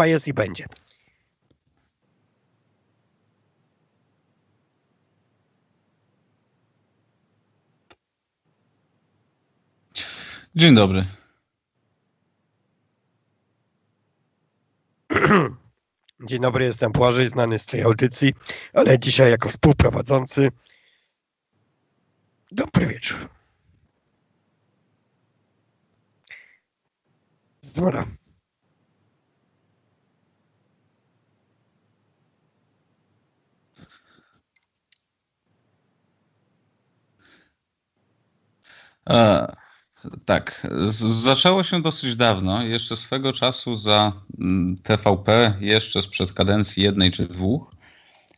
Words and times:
Wyspa 0.00 0.06
jest 0.06 0.28
i 0.28 0.34
będzie. 0.34 0.66
Dzień 10.54 10.74
dobry. 10.74 11.04
Dzień 16.28 16.40
dobry, 16.40 16.64
jestem 16.64 16.92
Błażej, 16.92 17.28
znany 17.28 17.58
z 17.58 17.66
tej 17.66 17.82
audycji, 17.82 18.34
ale 18.72 18.98
dzisiaj 18.98 19.30
jako 19.30 19.48
współprowadzący. 19.48 20.50
Dobry 22.52 22.86
wieczór. 22.86 23.28
Zmora. 27.60 28.20
E, 39.10 39.52
tak, 40.24 40.66
z, 40.86 40.96
zaczęło 40.96 41.62
się 41.62 41.82
dosyć 41.82 42.16
dawno, 42.16 42.62
jeszcze 42.62 42.96
swego 42.96 43.32
czasu 43.32 43.74
za 43.74 44.12
mm, 44.40 44.76
TVP, 44.82 45.54
jeszcze 45.60 46.02
sprzed 46.02 46.32
kadencji 46.32 46.82
jednej 46.82 47.10
czy 47.10 47.26
dwóch. 47.26 47.74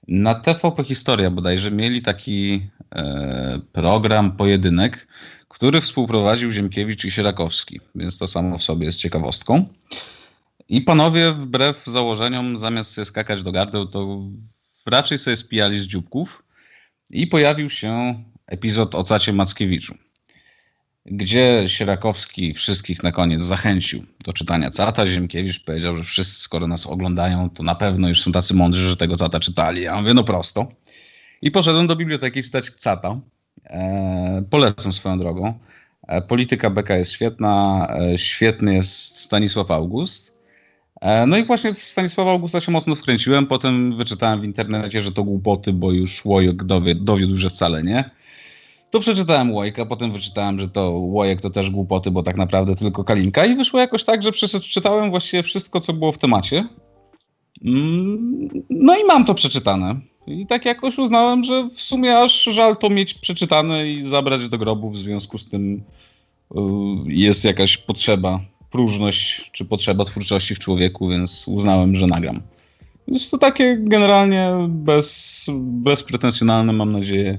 Na 0.09 0.35
TVP 0.35 0.85
Historia 0.85 1.31
bodajże 1.31 1.71
mieli 1.71 2.03
taki 2.03 2.69
e, 2.95 3.61
program, 3.73 4.37
pojedynek, 4.37 5.09
który 5.49 5.81
współprowadził 5.81 6.51
Ziemkiewicz 6.51 7.05
i 7.05 7.11
Sierakowski, 7.11 7.81
więc 7.95 8.19
to 8.19 8.27
samo 8.27 8.59
w 8.59 8.63
sobie 8.63 8.87
jest 8.87 8.99
ciekawostką. 8.99 9.69
I 10.69 10.81
panowie 10.81 11.33
wbrew 11.33 11.85
założeniom, 11.87 12.59
zamiast 12.59 12.91
sobie 12.91 13.05
skakać 13.05 13.43
do 13.43 13.53
gardeł, 13.53 13.87
to 13.87 14.21
raczej 14.87 15.19
sobie 15.19 15.37
spijali 15.37 15.79
z 15.79 15.87
dzióbków 15.87 16.43
i 17.11 17.27
pojawił 17.27 17.71
się 17.71 18.23
epizod 18.47 18.95
o 18.95 19.05
Cacie 19.05 19.33
Mackiewiczu 19.33 19.95
gdzie 21.07 21.65
Sierakowski 21.67 22.55
wszystkich 22.55 23.03
na 23.03 23.13
koniec 23.13 23.43
zachęcił 23.43 24.05
do 24.25 24.33
czytania 24.33 24.71
Cata. 24.71 25.07
Ziemkiewicz 25.07 25.65
powiedział, 25.65 25.97
że 25.97 26.05
wszyscy, 26.05 26.43
skoro 26.43 26.67
nas 26.67 26.87
oglądają, 26.87 27.51
to 27.51 27.63
na 27.63 27.75
pewno 27.75 28.09
już 28.09 28.21
są 28.23 28.33
tacy 28.33 28.55
mądrzy, 28.55 28.89
że 28.89 28.97
tego 28.97 29.17
Cata 29.17 29.41
czytali. 29.41 29.83
Ja 29.83 29.97
mówię, 29.97 30.15
no 30.15 30.25
prosto. 30.25 30.69
I 31.43 31.51
poszedłem 31.51 31.87
do 31.87 31.97
biblioteki 31.97 32.43
czytać 32.43 32.71
Cata. 32.71 33.21
E, 33.65 34.45
polecam 34.51 34.93
swoją 34.93 35.19
drogą. 35.19 35.59
E, 36.09 36.23
polityka 36.23 36.71
Beka 36.71 36.97
jest 36.97 37.13
świetna, 37.13 37.89
e, 38.01 38.19
świetny 38.19 38.75
jest 38.75 39.19
Stanisław 39.19 39.71
August. 39.71 40.35
E, 41.01 41.27
no 41.27 41.37
i 41.37 41.45
właśnie 41.45 41.75
w 41.75 41.79
Stanisława 41.79 42.31
Augusta 42.31 42.61
się 42.61 42.73
mocno 42.73 42.95
wkręciłem, 42.95 43.47
potem 43.47 43.97
wyczytałem 43.97 44.41
w 44.41 44.45
internecie, 44.45 45.03
że 45.03 45.13
to 45.13 45.25
głupoty, 45.25 45.73
bo 45.73 45.93
już 45.93 46.25
Łojek 46.25 46.65
dowiódł, 46.95 47.37
że 47.37 47.51
wcale 47.51 47.83
nie. 47.83 48.11
To 48.93 49.01
przeczytałem 49.01 49.53
Łojka, 49.53 49.87
potem 49.87 50.13
wyczytałem, 50.13 50.59
że 50.59 50.69
to 50.69 50.91
Łojek 50.91 51.41
to 51.41 51.51
też 51.51 51.71
głupoty, 51.71 52.11
bo 52.11 52.23
tak 52.23 52.37
naprawdę 52.37 52.75
tylko 52.75 53.05
Kalinka 53.05 53.45
i 53.45 53.55
wyszło 53.55 53.81
jakoś 53.81 54.05
tak, 54.05 54.23
że 54.23 54.33
przeczytałem 54.33 55.11
właściwie 55.11 55.43
wszystko, 55.43 55.81
co 55.81 55.93
było 55.93 56.13
w 56.13 56.19
temacie. 56.19 56.69
Mm, 57.65 58.49
no 58.71 58.97
i 58.99 59.05
mam 59.05 59.25
to 59.25 59.35
przeczytane. 59.35 60.01
I 60.27 60.47
tak 60.47 60.65
jakoś 60.65 60.99
uznałem, 60.99 61.45
że 61.45 61.69
w 61.69 61.81
sumie 61.81 62.19
aż 62.19 62.45
żal 62.45 62.77
to 62.77 62.91
mieć 62.91 63.15
przeczytane 63.15 63.89
i 63.89 64.03
zabrać 64.03 64.49
do 64.49 64.59
grobu. 64.59 64.91
W 64.91 64.99
związku 64.99 65.39
z 65.39 65.49
tym 65.49 65.75
y, 65.75 66.59
jest 67.07 67.45
jakaś 67.45 67.77
potrzeba, 67.77 68.41
próżność 68.71 69.51
czy 69.53 69.65
potrzeba 69.65 70.05
twórczości 70.05 70.55
w 70.55 70.59
człowieku, 70.59 71.09
więc 71.09 71.49
uznałem, 71.49 71.95
że 71.95 72.07
nagram. 72.07 72.43
Jest 73.07 73.31
to 73.31 73.39
takie 73.39 73.77
generalnie 73.81 74.69
bez, 74.69 75.47
bezpretensjonalne, 75.61 76.73
mam 76.73 76.93
nadzieję, 76.93 77.39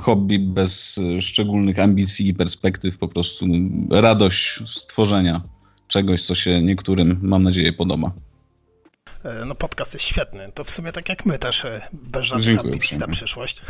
hobby 0.00 0.38
bez 0.38 1.00
szczególnych 1.20 1.78
ambicji 1.78 2.28
i 2.28 2.34
perspektyw, 2.34 2.98
po 2.98 3.08
prostu 3.08 3.46
radość 3.90 4.60
stworzenia 4.66 5.40
czegoś, 5.88 6.22
co 6.22 6.34
się 6.34 6.62
niektórym, 6.62 7.20
mam 7.22 7.42
nadzieję, 7.42 7.72
podoba. 7.72 8.12
E, 9.24 9.44
no 9.44 9.54
podcast 9.54 9.94
jest 9.94 10.06
świetny. 10.06 10.52
To 10.54 10.64
w 10.64 10.70
sumie 10.70 10.92
tak 10.92 11.08
jak 11.08 11.26
my 11.26 11.38
też, 11.38 11.64
e, 11.64 11.88
bez 11.92 12.26
żadnych 12.26 12.46
Dziękuję, 12.46 12.72
ambicji 12.72 12.98
na 12.98 13.08
przyszłość. 13.08 13.62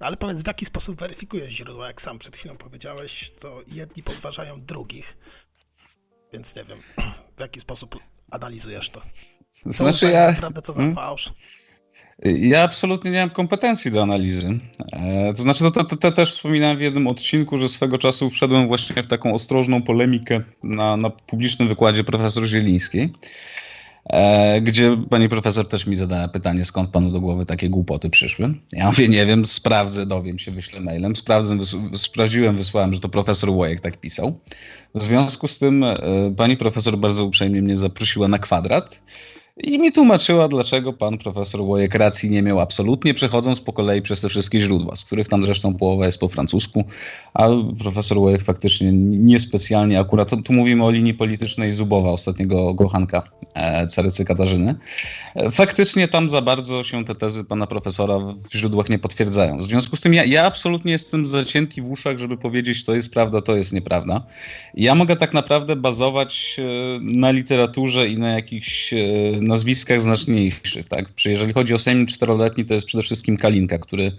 Ale 0.00 0.16
powiedz, 0.16 0.42
w 0.42 0.46
jaki 0.46 0.64
sposób 0.64 1.00
weryfikujesz 1.00 1.52
źródła? 1.52 1.86
Jak 1.86 2.02
sam 2.02 2.18
przed 2.18 2.36
chwilą 2.36 2.56
powiedziałeś, 2.56 3.32
to 3.40 3.62
jedni 3.66 4.02
podważają 4.02 4.60
drugich. 4.60 5.16
Więc 6.32 6.56
nie 6.56 6.64
wiem, 6.64 6.78
w 7.36 7.40
jaki 7.40 7.60
sposób 7.60 7.98
analizujesz 8.30 8.90
to? 8.90 9.02
Co 9.50 9.70
znaczy 9.72 10.10
ja... 10.10 10.26
naprawdę, 10.32 10.62
co 10.62 10.72
za 10.72 10.76
hmm? 10.76 10.96
fałsz? 10.96 11.32
Ja 12.24 12.62
absolutnie 12.62 13.10
nie 13.10 13.20
mam 13.20 13.30
kompetencji 13.30 13.90
do 13.90 14.02
analizy. 14.02 14.58
E, 14.92 15.34
to 15.34 15.42
znaczy, 15.42 15.64
to, 15.64 15.84
to, 15.84 15.96
to, 15.96 16.12
też 16.12 16.32
wspominałem 16.32 16.78
w 16.78 16.80
jednym 16.80 17.06
odcinku, 17.06 17.58
że 17.58 17.68
swego 17.68 17.98
czasu 17.98 18.30
wszedłem 18.30 18.66
właśnie 18.66 19.02
w 19.02 19.06
taką 19.06 19.34
ostrożną 19.34 19.82
polemikę 19.82 20.40
na, 20.62 20.96
na 20.96 21.10
publicznym 21.10 21.68
wykładzie 21.68 22.04
profesor 22.04 22.44
Zielińskiej, 22.44 23.12
gdzie 24.62 24.96
pani 25.10 25.28
profesor 25.28 25.68
też 25.68 25.86
mi 25.86 25.96
zadała 25.96 26.28
pytanie, 26.28 26.64
skąd 26.64 26.90
panu 26.90 27.10
do 27.10 27.20
głowy 27.20 27.46
takie 27.46 27.68
głupoty 27.68 28.10
przyszły. 28.10 28.54
Ja 28.72 28.86
mówię, 28.86 29.08
nie 29.08 29.26
wiem, 29.26 29.46
sprawdzę, 29.46 30.06
dowiem 30.06 30.38
się, 30.38 30.52
wyślę 30.52 30.80
mailem. 30.80 31.16
Sprawdzę, 31.16 31.58
sprawdziłem, 31.94 32.56
wysłałem, 32.56 32.94
że 32.94 33.00
to 33.00 33.08
profesor 33.08 33.50
Łojek 33.50 33.80
tak 33.80 34.00
pisał. 34.00 34.38
W 34.94 35.02
związku 35.02 35.48
z 35.48 35.58
tym 35.58 35.84
e, 35.84 35.96
pani 36.36 36.56
profesor 36.56 36.96
bardzo 36.96 37.24
uprzejmie 37.24 37.62
mnie 37.62 37.76
zaprosiła 37.76 38.28
na 38.28 38.38
kwadrat 38.38 39.02
i 39.64 39.78
mi 39.78 39.92
tłumaczyła, 39.92 40.48
dlaczego 40.48 40.92
pan 40.92 41.18
profesor 41.18 41.60
Łojek 41.60 41.94
racji 41.94 42.30
nie 42.30 42.42
miał 42.42 42.60
absolutnie, 42.60 43.14
przechodząc 43.14 43.60
po 43.60 43.72
kolei 43.72 44.02
przez 44.02 44.20
te 44.20 44.28
wszystkie 44.28 44.60
źródła, 44.60 44.96
z 44.96 45.04
których 45.04 45.28
tam 45.28 45.44
zresztą 45.44 45.74
połowa 45.74 46.06
jest 46.06 46.20
po 46.20 46.28
francusku, 46.28 46.84
a 47.34 47.48
profesor 47.78 48.18
Łojek 48.18 48.42
faktycznie 48.42 48.92
niespecjalnie, 48.92 50.00
akurat 50.00 50.30
tu, 50.44 50.52
mówimy 50.52 50.84
o 50.84 50.90
linii 50.90 51.14
politycznej 51.14 51.72
Zubowa, 51.72 52.10
ostatniego 52.10 52.74
kochanka 52.74 53.22
e, 53.54 53.86
carycy 53.86 54.24
Katarzyny. 54.24 54.74
E, 55.34 55.50
faktycznie 55.50 56.08
tam 56.08 56.30
za 56.30 56.42
bardzo 56.42 56.82
się 56.82 57.04
te 57.04 57.14
tezy 57.14 57.44
pana 57.44 57.66
profesora 57.66 58.18
w 58.18 58.54
źródłach 58.54 58.88
nie 58.88 58.98
potwierdzają. 58.98 59.58
W 59.58 59.62
związku 59.62 59.96
z 59.96 60.00
tym 60.00 60.14
ja, 60.14 60.24
ja 60.24 60.46
absolutnie 60.46 60.92
jestem 60.92 61.26
za 61.26 61.44
cienki 61.44 61.82
w 61.82 61.90
uszach, 61.90 62.18
żeby 62.18 62.36
powiedzieć, 62.36 62.84
to 62.84 62.94
jest 62.94 63.12
prawda, 63.14 63.40
to 63.42 63.56
jest 63.56 63.72
nieprawda. 63.72 64.26
Ja 64.74 64.94
mogę 64.94 65.16
tak 65.16 65.34
naprawdę 65.34 65.76
bazować 65.76 66.56
e, 66.58 66.62
na 67.00 67.30
literaturze 67.30 68.08
i 68.08 68.18
na 68.18 68.28
jakichś 68.28 68.94
nazwiskach 69.48 70.02
znaczniejszych. 70.02 70.88
Tak? 70.88 71.12
Jeżeli 71.24 71.52
chodzi 71.52 71.74
o 71.74 71.78
Sejm 71.78 72.06
czteroletni, 72.06 72.64
to 72.64 72.74
jest 72.74 72.86
przede 72.86 73.02
wszystkim 73.02 73.36
Kalinka, 73.36 73.78
który 73.78 74.12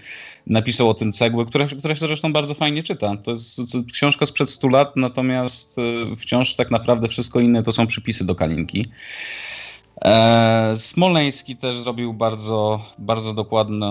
napisał 0.48 0.90
o 0.90 0.94
tym 0.94 1.12
cegłę, 1.12 1.46
która, 1.46 1.68
która 1.68 1.96
się 1.96 2.08
zresztą 2.08 2.34
bardzo 2.34 2.54
fajnie 2.54 2.84
czyta. 2.84 3.18
To 3.18 3.32
jest 3.32 3.78
książka 3.94 4.26
sprzed 4.26 4.50
100 4.50 4.68
lat, 4.68 4.96
natomiast 4.96 5.78
e, 5.80 6.16
wciąż 6.16 6.56
tak 6.56 6.72
naprawdę 6.72 7.08
wszystko 7.08 7.40
inne 7.40 7.64
to 7.64 7.72
są 7.72 7.88
przypisy 7.88 8.26
do 8.26 8.36
Kalinki. 8.36 8.86
E, 10.06 10.74
Smoleński 10.76 11.56
też 11.56 11.78
zrobił 11.78 12.14
bardzo, 12.14 12.82
bardzo 12.98 13.34
dokładny 13.34 13.88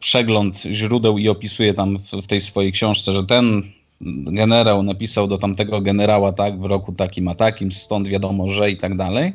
przegląd 0.00 0.62
źródeł 0.72 1.18
i 1.18 1.28
opisuje 1.28 1.74
tam 1.74 1.98
w 2.22 2.26
tej 2.26 2.40
swojej 2.40 2.72
książce, 2.72 3.12
że 3.12 3.24
ten 3.24 3.62
generał 4.00 4.82
napisał 4.82 5.26
do 5.28 5.38
tamtego 5.38 5.80
generała 5.80 6.32
tak 6.32 6.60
w 6.60 6.64
roku 6.64 6.92
takim 6.92 7.28
a 7.28 7.34
takim, 7.34 7.72
stąd 7.72 8.08
wiadomo, 8.08 8.48
że 8.48 8.70
i 8.70 8.76
tak 8.76 8.96
dalej. 8.96 9.32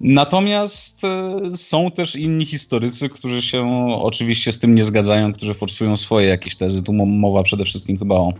Natomiast 0.00 1.04
e, 1.04 1.40
są 1.56 1.90
też 1.90 2.16
inni 2.16 2.46
historycy, 2.46 3.08
którzy 3.08 3.42
się 3.42 3.88
oczywiście 3.90 4.52
z 4.52 4.58
tym 4.58 4.74
nie 4.74 4.84
zgadzają, 4.84 5.32
którzy 5.32 5.54
forsują 5.54 5.96
swoje 5.96 6.28
jakieś 6.28 6.56
tezy. 6.56 6.82
Tu 6.82 6.92
mowa 6.92 7.42
przede 7.42 7.64
wszystkim 7.64 7.98
chyba 7.98 8.14
o, 8.14 8.32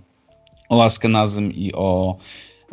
o 0.68 0.84
Askenazym 0.84 1.52
i 1.52 1.72
o, 1.72 2.16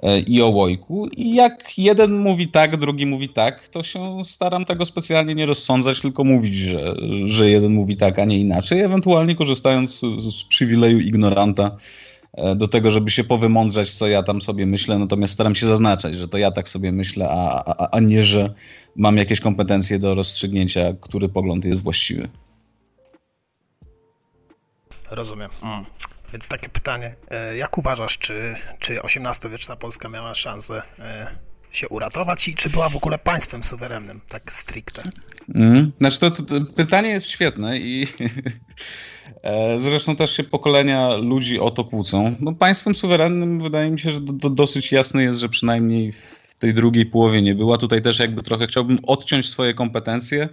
e, 0.04 0.19
i 0.19 0.42
o 0.42 0.50
Łojku. 0.50 1.08
I 1.08 1.36
jak 1.36 1.78
jeden 1.78 2.19
mówi 2.19 2.48
tak, 2.48 2.78
drugi 2.78 3.06
mówi 3.06 3.30
tak, 3.30 3.68
to 3.68 3.83
się 3.83 4.24
staram 4.24 4.66
tego 4.66 4.86
specjalnie 4.86 5.36
nie 5.36 5.45
rozsądzać, 5.45 6.01
tylko 6.01 6.24
mówić, 6.24 6.56
że, 6.56 6.95
że 7.24 7.50
jeden 7.50 7.74
mówi 7.74 7.98
tak, 7.98 8.19
a 8.19 8.25
nie 8.25 8.40
inaczej, 8.40 8.80
ewentualnie 8.81 9.36
korzystając 9.36 10.00
z, 10.00 10.19
z 10.19 10.44
przywileju 10.44 11.00
ignoranta 11.00 11.78
do 12.56 12.68
tego, 12.68 12.91
żeby 12.91 13.12
się 13.12 13.24
powymądrzać, 13.24 13.95
co 13.95 14.07
ja 14.07 14.24
tam 14.24 14.41
sobie 14.41 14.65
myślę, 14.65 15.00
natomiast 15.00 15.33
staram 15.33 15.56
się 15.56 15.65
zaznaczać, 15.65 16.15
że 16.15 16.27
to 16.27 16.38
ja 16.38 16.51
tak 16.51 16.69
sobie 16.69 16.91
myślę, 16.91 17.29
a, 17.29 17.63
a, 17.65 17.89
a 17.91 18.00
nie, 18.00 18.24
że 18.24 18.53
mam 18.95 19.18
jakieś 19.18 19.39
kompetencje 19.39 20.00
do 20.00 20.15
rozstrzygnięcia, 20.15 20.81
który 21.01 21.29
pogląd 21.29 21.65
jest 21.65 21.83
właściwy. 21.83 22.27
Rozumiem. 25.12 25.50
Mm. 25.63 25.85
Więc 26.33 26.47
takie 26.47 26.69
pytanie, 26.69 27.15
e, 27.31 27.57
jak 27.57 27.77
uważasz, 27.77 28.18
czy, 28.18 28.56
czy 28.80 29.01
XVIII-wieczna 29.01 29.75
Polska 29.75 30.09
miała 30.09 30.35
szansę 30.35 30.81
e, 31.00 31.27
się 31.72 31.90
uratować 31.90 32.48
i 32.48 32.56
czy 32.56 32.69
była 32.69 32.90
w 32.90 32.96
ogóle 32.96 33.19
państwem 33.19 33.64
suwerennym, 33.64 34.22
tak 34.28 34.54
stricte? 34.54 35.04
Mm. 35.56 35.92
Znaczy 35.98 36.19
to, 36.19 36.31
to, 36.31 36.44
to 36.44 36.66
pytanie 36.66 37.10
jest 37.10 37.28
świetne 37.28 37.78
i 37.78 38.08
E, 39.44 39.80
zresztą 39.80 40.16
też 40.16 40.38
się 40.38 40.44
pokolenia 40.44 41.16
ludzi 41.16 41.60
o 41.60 41.72
to 41.72 41.84
kłócą. 41.84 42.36
No, 42.40 42.54
państwem 42.54 42.96
suwerennym 42.96 43.60
wydaje 43.60 43.92
mi 43.92 44.00
się, 44.00 44.12
że 44.12 44.22
do, 44.22 44.34
do 44.34 44.50
dosyć 44.50 44.92
jasne 44.92 45.24
jest, 45.24 45.40
że 45.40 45.50
przynajmniej 45.50 46.12
w 46.12 46.56
tej 46.60 46.74
drugiej 46.74 47.06
połowie 47.06 47.42
nie 47.42 47.56
była. 47.56 47.78
Tutaj 47.78 48.02
też 48.02 48.19
jakby 48.19 48.44
trochę 48.44 48.68
chciałbym 48.68 48.98
odciąć 49.08 49.50
swoje 49.50 49.74
kompetencje 49.74 50.50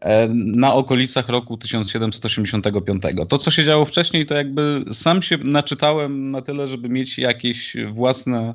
e, 0.00 0.28
na 0.32 0.74
okolicach 0.74 1.28
roku 1.28 1.56
1785. 1.56 3.02
To, 3.28 3.38
co 3.38 3.50
się 3.50 3.64
działo 3.64 3.84
wcześniej, 3.84 4.26
to 4.26 4.34
jakby 4.34 4.84
sam 4.92 5.22
się 5.22 5.38
naczytałem 5.38 6.30
na 6.30 6.42
tyle, 6.42 6.68
żeby 6.68 6.88
mieć 6.88 7.18
jakieś 7.18 7.76
własne 7.92 8.54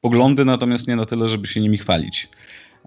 poglądy, 0.00 0.44
natomiast 0.44 0.88
nie 0.88 0.96
na 0.96 1.06
tyle, 1.06 1.28
żeby 1.28 1.46
się 1.46 1.60
nimi 1.60 1.78
chwalić. 1.78 2.28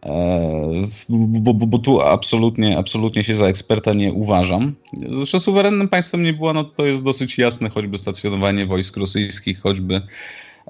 E, 0.06 0.84
bo, 1.10 1.54
bo, 1.54 1.68
bo, 1.68 1.78
tu 1.78 2.02
absolutnie, 2.02 2.78
absolutnie 2.78 3.24
się 3.24 3.36
za 3.36 3.48
eksperta 3.48 3.94
nie 3.94 4.14
uważam. 4.14 4.76
Zresztą 5.12 5.40
suwerennym 5.40 5.90
państwem 5.90 6.24
nie 6.24 6.34
było, 6.34 6.54
no 6.54 6.64
to 6.64 6.86
jest 6.86 7.04
dosyć 7.04 7.38
jasne, 7.38 7.70
choćby 7.70 7.98
stacjonowanie 7.98 8.66
wojsk 8.66 8.98
rosyjskich, 8.98 9.62
choćby 9.62 10.02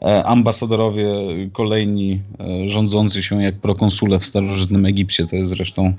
e, 0.01 0.23
ambasadorowie 0.23 1.07
kolejni 1.53 2.21
e, 2.39 2.67
rządzący 2.67 3.23
się 3.23 3.43
jak 3.43 3.55
prokonsule 3.55 4.19
w 4.19 4.25
starożytnym 4.25 4.85
Egipcie. 4.85 5.27
To 5.27 5.35
jest 5.35 5.49
zresztą 5.49 5.93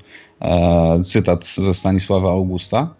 cytat 1.05 1.46
ze 1.46 1.75
Stanisława 1.75 2.31
Augusta. 2.31 2.94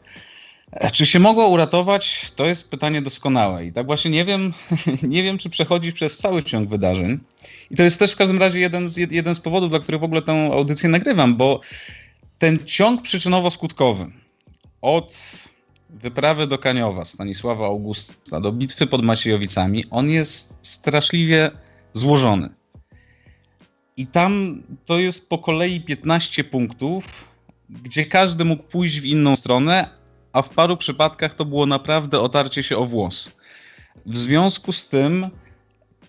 Czy 0.92 1.06
się 1.06 1.18
mogło 1.18 1.48
uratować? 1.48 2.30
To 2.36 2.46
jest 2.46 2.70
pytanie 2.70 3.02
doskonałe. 3.02 3.66
I 3.66 3.72
tak 3.72 3.86
właśnie 3.86 4.10
nie 4.10 4.24
wiem, 4.24 4.52
nie 5.02 5.22
wiem, 5.22 5.38
czy 5.38 5.50
przechodzi 5.50 5.92
przez 5.92 6.18
cały 6.18 6.42
ciąg 6.42 6.68
wydarzeń. 6.68 7.18
I 7.70 7.76
to 7.76 7.82
jest 7.82 7.98
też 7.98 8.12
w 8.12 8.16
każdym 8.16 8.38
razie 8.38 8.60
jeden 8.60 8.90
z, 8.90 8.96
jeden 8.96 9.34
z 9.34 9.40
powodów, 9.40 9.70
dla 9.70 9.78
których 9.78 10.00
w 10.00 10.04
ogóle 10.04 10.22
tę 10.22 10.50
audycję 10.52 10.88
nagrywam, 10.88 11.36
bo 11.36 11.60
ten 12.38 12.58
ciąg 12.66 13.02
przyczynowo-skutkowy 13.02 14.10
od 14.82 15.14
wyprawy 15.90 16.46
do 16.46 16.58
Kaniowa 16.58 17.04
Stanisława 17.04 17.66
Augusta 17.66 18.40
do 18.40 18.52
bitwy 18.52 18.86
pod 18.86 19.04
Maciejowicami, 19.04 19.84
on 19.90 20.10
jest 20.10 20.58
straszliwie 20.62 21.50
złożony. 21.92 22.48
I 23.96 24.06
tam 24.06 24.62
to 24.84 24.98
jest 24.98 25.28
po 25.28 25.38
kolei 25.38 25.80
15 25.80 26.44
punktów, 26.44 27.28
gdzie 27.70 28.06
każdy 28.06 28.44
mógł 28.44 28.62
pójść 28.62 29.00
w 29.00 29.04
inną 29.04 29.36
stronę, 29.36 30.03
a 30.34 30.42
w 30.42 30.50
paru 30.50 30.76
przypadkach 30.76 31.34
to 31.34 31.44
było 31.44 31.66
naprawdę 31.66 32.20
otarcie 32.20 32.62
się 32.62 32.76
o 32.76 32.84
włos. 32.86 33.32
W 34.06 34.19
związku 34.19 34.72
z 34.72 34.88
tym 34.88 35.31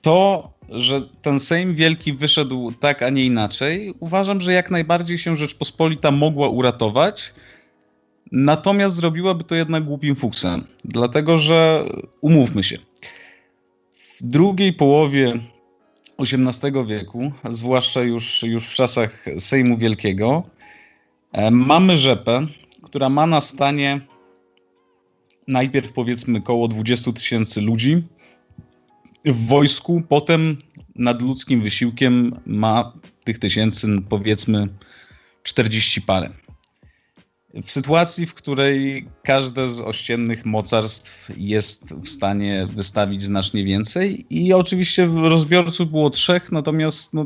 to, 0.02 0.50
że 0.70 1.02
ten 1.02 1.40
Sejm 1.40 1.74
Wielki 1.74 2.14
wyszedł 2.14 2.72
tak, 2.72 3.04
a 3.04 3.10
nie 3.10 3.26
inaczej, 3.26 3.94
uważam, 4.00 4.42
że 4.42 4.54
jak 4.54 4.72
najbardziej 4.72 5.18
się 5.18 5.36
Rzeczpospolita 5.36 6.12
mogła 6.12 6.50
uratować, 6.50 7.34
natomiast 8.32 8.96
zrobiłaby 8.96 9.44
to 9.44 9.56
jednak 9.56 9.84
głupim 9.84 10.16
fuksem, 10.16 10.64
dlatego 10.86 11.38
że 11.38 11.86
umówmy 12.22 12.64
się, 12.64 12.78
w 14.20 14.24
drugiej 14.24 14.74
połowie 14.74 15.34
XVIII 16.20 16.86
wieku, 16.86 17.32
zwłaszcza 17.50 18.02
już, 18.02 18.44
już 18.44 18.66
w 18.66 18.74
czasach 18.74 19.26
Sejmu 19.40 19.78
Wielkiego, 19.78 20.44
e, 21.32 21.52
mamy 21.52 21.98
rzepę, 21.98 22.48
która 22.84 23.10
ma 23.10 23.28
na 23.28 23.42
stanie 23.42 24.02
najpierw 25.48 25.92
powiedzmy 25.92 26.40
około 26.40 26.68
20 26.68 27.12
tysięcy 27.12 27.62
ludzi 27.62 28.04
w 29.26 29.48
wojsku, 29.48 30.04
potem 30.10 30.58
nad 30.96 31.22
ludzkim 31.22 31.62
wysiłkiem 31.62 32.40
ma 32.46 32.94
tych 33.24 33.40
tysięcy 33.40 33.88
powiedzmy 34.10 34.68
40 35.44 36.02
parę. 36.02 36.30
W 37.64 37.72
sytuacji, 37.72 38.26
w 38.26 38.34
której 38.34 39.08
każde 39.24 39.68
z 39.68 39.82
ościennych 39.82 40.46
mocarstw 40.46 41.32
jest 41.38 41.94
w 41.94 42.10
stanie 42.10 42.68
wystawić 42.74 43.24
znacznie 43.24 43.64
więcej 43.64 44.26
i 44.30 44.54
oczywiście 44.54 45.06
rozbiorców 45.06 45.92
było 45.92 46.10
trzech, 46.10 46.52
natomiast 46.52 47.14
no, 47.14 47.26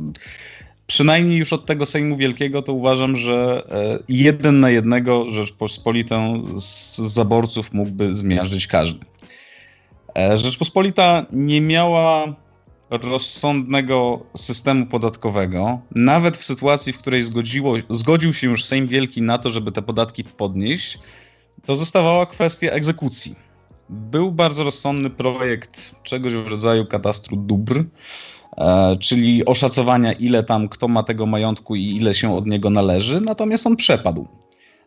przynajmniej 0.90 1.38
już 1.38 1.54
od 1.54 1.66
tego 1.66 1.86
Sejmu 1.86 2.16
Wielkiego, 2.16 2.62
to 2.62 2.74
uważam, 2.74 3.16
że 3.16 3.64
e, 3.72 4.00
jeden 4.10 4.60
na 4.60 4.70
jednego 4.70 5.30
Rzeczpospolitą 5.30 6.44
z 6.56 6.98
zaborców 6.98 7.74
mógłby 7.74 8.16
zmiażdżyć 8.16 8.68
każdy. 8.68 9.06
E, 10.18 10.38
Rzeczpospolita 10.38 11.26
nie 11.32 11.62
miała 11.62 12.36
rozsądnego 12.90 14.26
systemu 14.38 14.86
podatkowego, 14.86 15.80
nawet 15.96 16.38
w 16.38 16.44
sytuacji, 16.44 16.94
w 16.94 16.98
której 16.98 17.24
zgodziło, 17.24 17.76
zgodził 17.90 18.34
się 18.34 18.48
już 18.50 18.66
Sejm 18.66 18.88
Wielki 18.88 19.22
na 19.22 19.38
to, 19.38 19.50
żeby 19.50 19.72
te 19.72 19.82
podatki 19.82 20.24
podnieść, 20.24 21.00
to 21.66 21.76
zostawała 21.76 22.26
kwestia 22.26 22.72
egzekucji. 22.72 23.36
Był 23.90 24.32
bardzo 24.32 24.64
rozsądny 24.64 25.10
projekt 25.10 26.04
czegoś 26.04 26.34
w 26.34 26.48
rodzaju 26.48 26.86
katastru 26.86 27.38
dóbr, 27.38 27.84
czyli 29.00 29.46
oszacowania, 29.46 30.14
ile 30.14 30.44
tam 30.44 30.70
kto 30.70 30.88
ma 30.88 31.04
tego 31.04 31.26
majątku 31.26 31.76
i 31.76 31.84
ile 31.84 32.14
się 32.14 32.36
od 32.36 32.48
niego 32.48 32.70
należy, 32.70 33.22
natomiast 33.22 33.68
on 33.68 33.76
przepadł. 33.76 34.28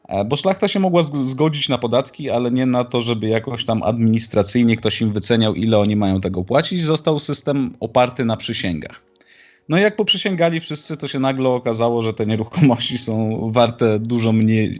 E, 0.08 0.24
bo 0.24 0.36
szlachta 0.36 0.68
się 0.68 0.80
mogła 0.80 1.02
zgodzić 1.02 1.68
na 1.68 1.78
podatki, 1.78 2.30
ale 2.30 2.50
nie 2.50 2.66
na 2.66 2.84
to, 2.84 3.00
żeby 3.00 3.28
jakoś 3.28 3.64
tam 3.64 3.82
administracyjnie 3.82 4.76
ktoś 4.76 5.00
im 5.00 5.12
wyceniał, 5.12 5.54
ile 5.54 5.78
oni 5.78 5.96
mają 5.96 6.20
tego 6.20 6.44
płacić. 6.44 6.84
Został 6.84 7.20
system 7.20 7.76
oparty 7.80 8.24
na 8.24 8.36
przysięgach. 8.36 9.04
No 9.68 9.78
i 9.78 9.82
jak 9.82 9.96
poprzysięgali 9.96 10.60
wszyscy, 10.60 10.96
to 10.96 11.08
się 11.08 11.18
nagle 11.18 11.48
okazało, 11.48 12.02
że 12.02 12.12
te 12.12 12.26
nieruchomości 12.26 12.98
są 12.98 13.40
warte 13.52 13.98
dużo 13.98 14.32
mniej, 14.32 14.78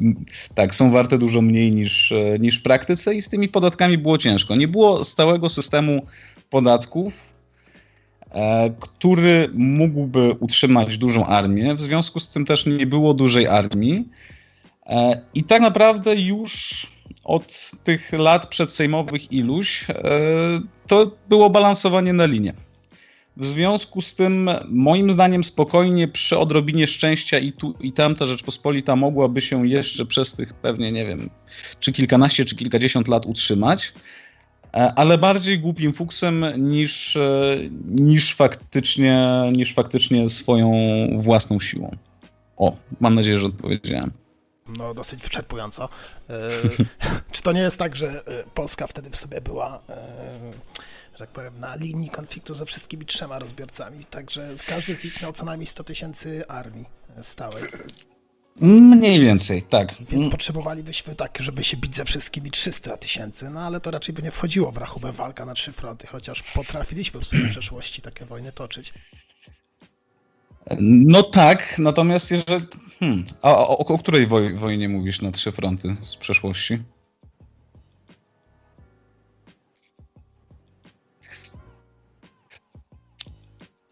tak, 0.54 0.74
są 0.74 0.90
warte 0.90 1.18
dużo 1.18 1.42
mniej 1.42 1.72
niż, 1.72 2.12
e, 2.12 2.38
niż 2.38 2.58
w 2.58 2.62
praktyce 2.62 3.14
i 3.14 3.22
z 3.22 3.28
tymi 3.28 3.48
podatkami 3.48 3.98
było 3.98 4.18
ciężko. 4.18 4.56
Nie 4.56 4.68
było 4.68 5.04
stałego 5.04 5.48
systemu 5.48 6.02
podatków, 6.50 7.31
E, 7.31 7.31
który 8.80 9.50
mógłby 9.54 10.36
utrzymać 10.40 10.98
dużą 10.98 11.26
armię. 11.26 11.74
W 11.74 11.80
związku 11.80 12.20
z 12.20 12.28
tym 12.28 12.44
też 12.44 12.66
nie 12.66 12.86
było 12.86 13.14
dużej 13.14 13.46
armii. 13.46 14.08
E, 14.86 15.20
I 15.34 15.44
tak 15.44 15.62
naprawdę 15.62 16.14
już 16.14 16.86
od 17.24 17.70
tych 17.84 18.12
lat 18.12 18.46
przedsejmowych 18.46 19.32
iluś 19.32 19.86
e, 19.90 19.94
to 20.86 21.16
było 21.28 21.50
balansowanie 21.50 22.12
na 22.12 22.26
linie. 22.26 22.52
W 23.36 23.46
związku 23.46 24.00
z 24.00 24.14
tym, 24.14 24.50
moim 24.68 25.10
zdaniem, 25.10 25.44
spokojnie 25.44 26.08
przy 26.08 26.38
odrobinie 26.38 26.86
szczęścia 26.86 27.38
i 27.38 27.52
tu 27.52 27.74
i 27.80 27.92
tam 27.92 28.14
ta 28.14 28.26
Rzeczpospolita 28.26 28.96
mogłaby 28.96 29.40
się 29.40 29.68
jeszcze 29.68 30.06
przez 30.06 30.34
tych 30.34 30.54
pewnie, 30.54 30.92
nie 30.92 31.06
wiem, 31.06 31.30
czy 31.80 31.92
kilkanaście, 31.92 32.44
czy 32.44 32.56
kilkadziesiąt 32.56 33.08
lat 33.08 33.26
utrzymać. 33.26 33.92
E, 34.76 34.92
ale 34.96 35.18
bardziej 35.18 35.60
głupim 35.60 35.92
fuksem 35.92 36.44
niż, 36.56 37.16
e, 37.16 37.56
niż, 37.84 38.34
faktycznie, 38.34 39.42
niż 39.52 39.74
faktycznie 39.74 40.28
swoją 40.28 40.72
własną 41.18 41.60
siłą. 41.60 41.90
O, 42.56 42.76
mam 43.00 43.14
nadzieję, 43.14 43.38
że 43.38 43.46
odpowiedziałem. 43.46 44.12
No, 44.78 44.94
dosyć 44.94 45.22
wyczerpująco. 45.22 45.88
E, 46.30 46.48
czy 47.32 47.42
to 47.42 47.52
nie 47.52 47.60
jest 47.60 47.78
tak, 47.78 47.96
że 47.96 48.24
Polska 48.54 48.86
wtedy 48.86 49.10
w 49.10 49.16
sobie 49.16 49.40
była, 49.40 49.80
że 51.12 51.18
tak 51.18 51.28
powiem, 51.28 51.60
na 51.60 51.76
linii 51.76 52.10
konfliktu 52.10 52.54
ze 52.54 52.66
wszystkimi 52.66 53.06
trzema 53.06 53.38
rozbiorcami, 53.38 54.04
także 54.04 54.48
każdy 54.68 54.94
z 54.94 55.04
nich 55.04 55.22
miał 55.22 55.32
co 55.32 55.44
najmniej 55.44 55.66
100 55.66 55.84
tysięcy 55.84 56.48
armii 56.48 56.84
stałej? 57.22 57.62
Mniej 58.60 59.20
więcej, 59.20 59.62
tak. 59.62 59.94
Więc 60.10 60.28
potrzebowalibyśmy 60.28 61.14
tak, 61.14 61.38
żeby 61.40 61.64
się 61.64 61.76
bić 61.76 61.96
ze 61.96 62.04
wszystkimi 62.04 62.50
300 62.50 62.96
tysięcy, 62.96 63.50
no 63.50 63.60
ale 63.60 63.80
to 63.80 63.90
raczej 63.90 64.14
by 64.14 64.22
nie 64.22 64.30
wchodziło 64.30 64.72
w 64.72 64.76
rachubę 64.76 65.12
walka 65.12 65.44
na 65.44 65.54
trzy 65.54 65.72
fronty, 65.72 66.06
chociaż 66.06 66.42
potrafiliśmy 66.42 67.20
w 67.20 67.24
swojej 67.24 67.48
przeszłości 67.48 68.02
takie 68.02 68.24
wojny 68.24 68.52
toczyć. 68.52 68.94
No 70.80 71.22
tak, 71.22 71.78
natomiast 71.78 72.30
jeżeli... 72.30 72.66
Hmm, 72.98 73.24
a 73.42 73.50
o, 73.50 73.78
o, 73.78 73.78
o 73.78 73.98
której 73.98 74.26
woj, 74.26 74.54
wojnie 74.54 74.88
mówisz 74.88 75.22
na 75.22 75.30
trzy 75.32 75.52
fronty 75.52 75.96
z 76.02 76.16
przeszłości? 76.16 76.78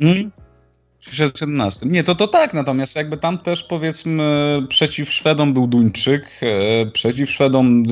Hmm? 0.01 0.31
2017. 1.17 1.87
Nie, 1.87 2.05
to 2.05 2.15
to 2.15 2.29
tak, 2.29 2.55
natomiast 2.55 2.97
jakby 2.97 3.17
tam 3.17 3.39
też 3.39 3.63
powiedzmy 3.63 4.23
przeciw 4.69 5.13
Szwedom 5.13 5.53
był 5.53 5.67
Duńczyk, 5.67 6.41
e, 6.43 6.87
przeciw 6.87 7.31
Szwedom 7.31 7.85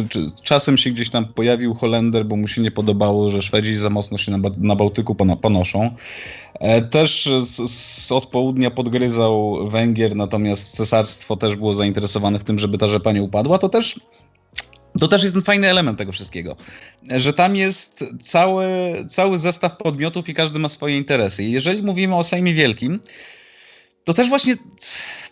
czasem 0.42 0.78
się 0.78 0.90
gdzieś 0.90 1.10
tam 1.10 1.24
pojawił 1.24 1.74
Holender, 1.74 2.26
bo 2.26 2.36
mu 2.36 2.48
się 2.48 2.62
nie 2.62 2.70
podobało, 2.70 3.30
że 3.30 3.42
Szwedzi 3.42 3.76
za 3.76 3.90
mocno 3.90 4.18
się 4.18 4.32
na, 4.32 4.50
na 4.58 4.76
Bałtyku 4.76 5.14
ponoszą. 5.14 5.90
E, 6.54 6.82
też 6.82 7.28
z, 7.42 7.70
z, 7.70 8.12
od 8.12 8.26
południa 8.26 8.70
podgryzał 8.70 9.66
Węgier, 9.68 10.16
natomiast 10.16 10.76
cesarstwo 10.76 11.36
też 11.36 11.56
było 11.56 11.74
zainteresowane 11.74 12.38
w 12.38 12.44
tym, 12.44 12.58
żeby 12.58 12.78
ta 12.78 12.88
rzepa 12.88 13.12
nie 13.12 13.22
upadła. 13.22 13.58
To 13.58 13.68
też 13.68 14.00
to 14.98 15.08
też 15.08 15.22
jest 15.22 15.34
ten 15.34 15.42
fajny 15.42 15.68
element 15.68 15.98
tego 15.98 16.12
wszystkiego, 16.12 16.56
że 17.16 17.32
tam 17.32 17.56
jest 17.56 18.04
cały, 18.20 18.66
cały 19.08 19.38
zestaw 19.38 19.76
podmiotów 19.76 20.28
i 20.28 20.34
każdy 20.34 20.58
ma 20.58 20.68
swoje 20.68 20.96
interesy. 20.96 21.44
I 21.44 21.52
jeżeli 21.52 21.82
mówimy 21.82 22.16
o 22.16 22.24
Sejmie 22.24 22.54
Wielkim, 22.54 23.00
to 24.04 24.14
też 24.14 24.28
właśnie, 24.28 24.54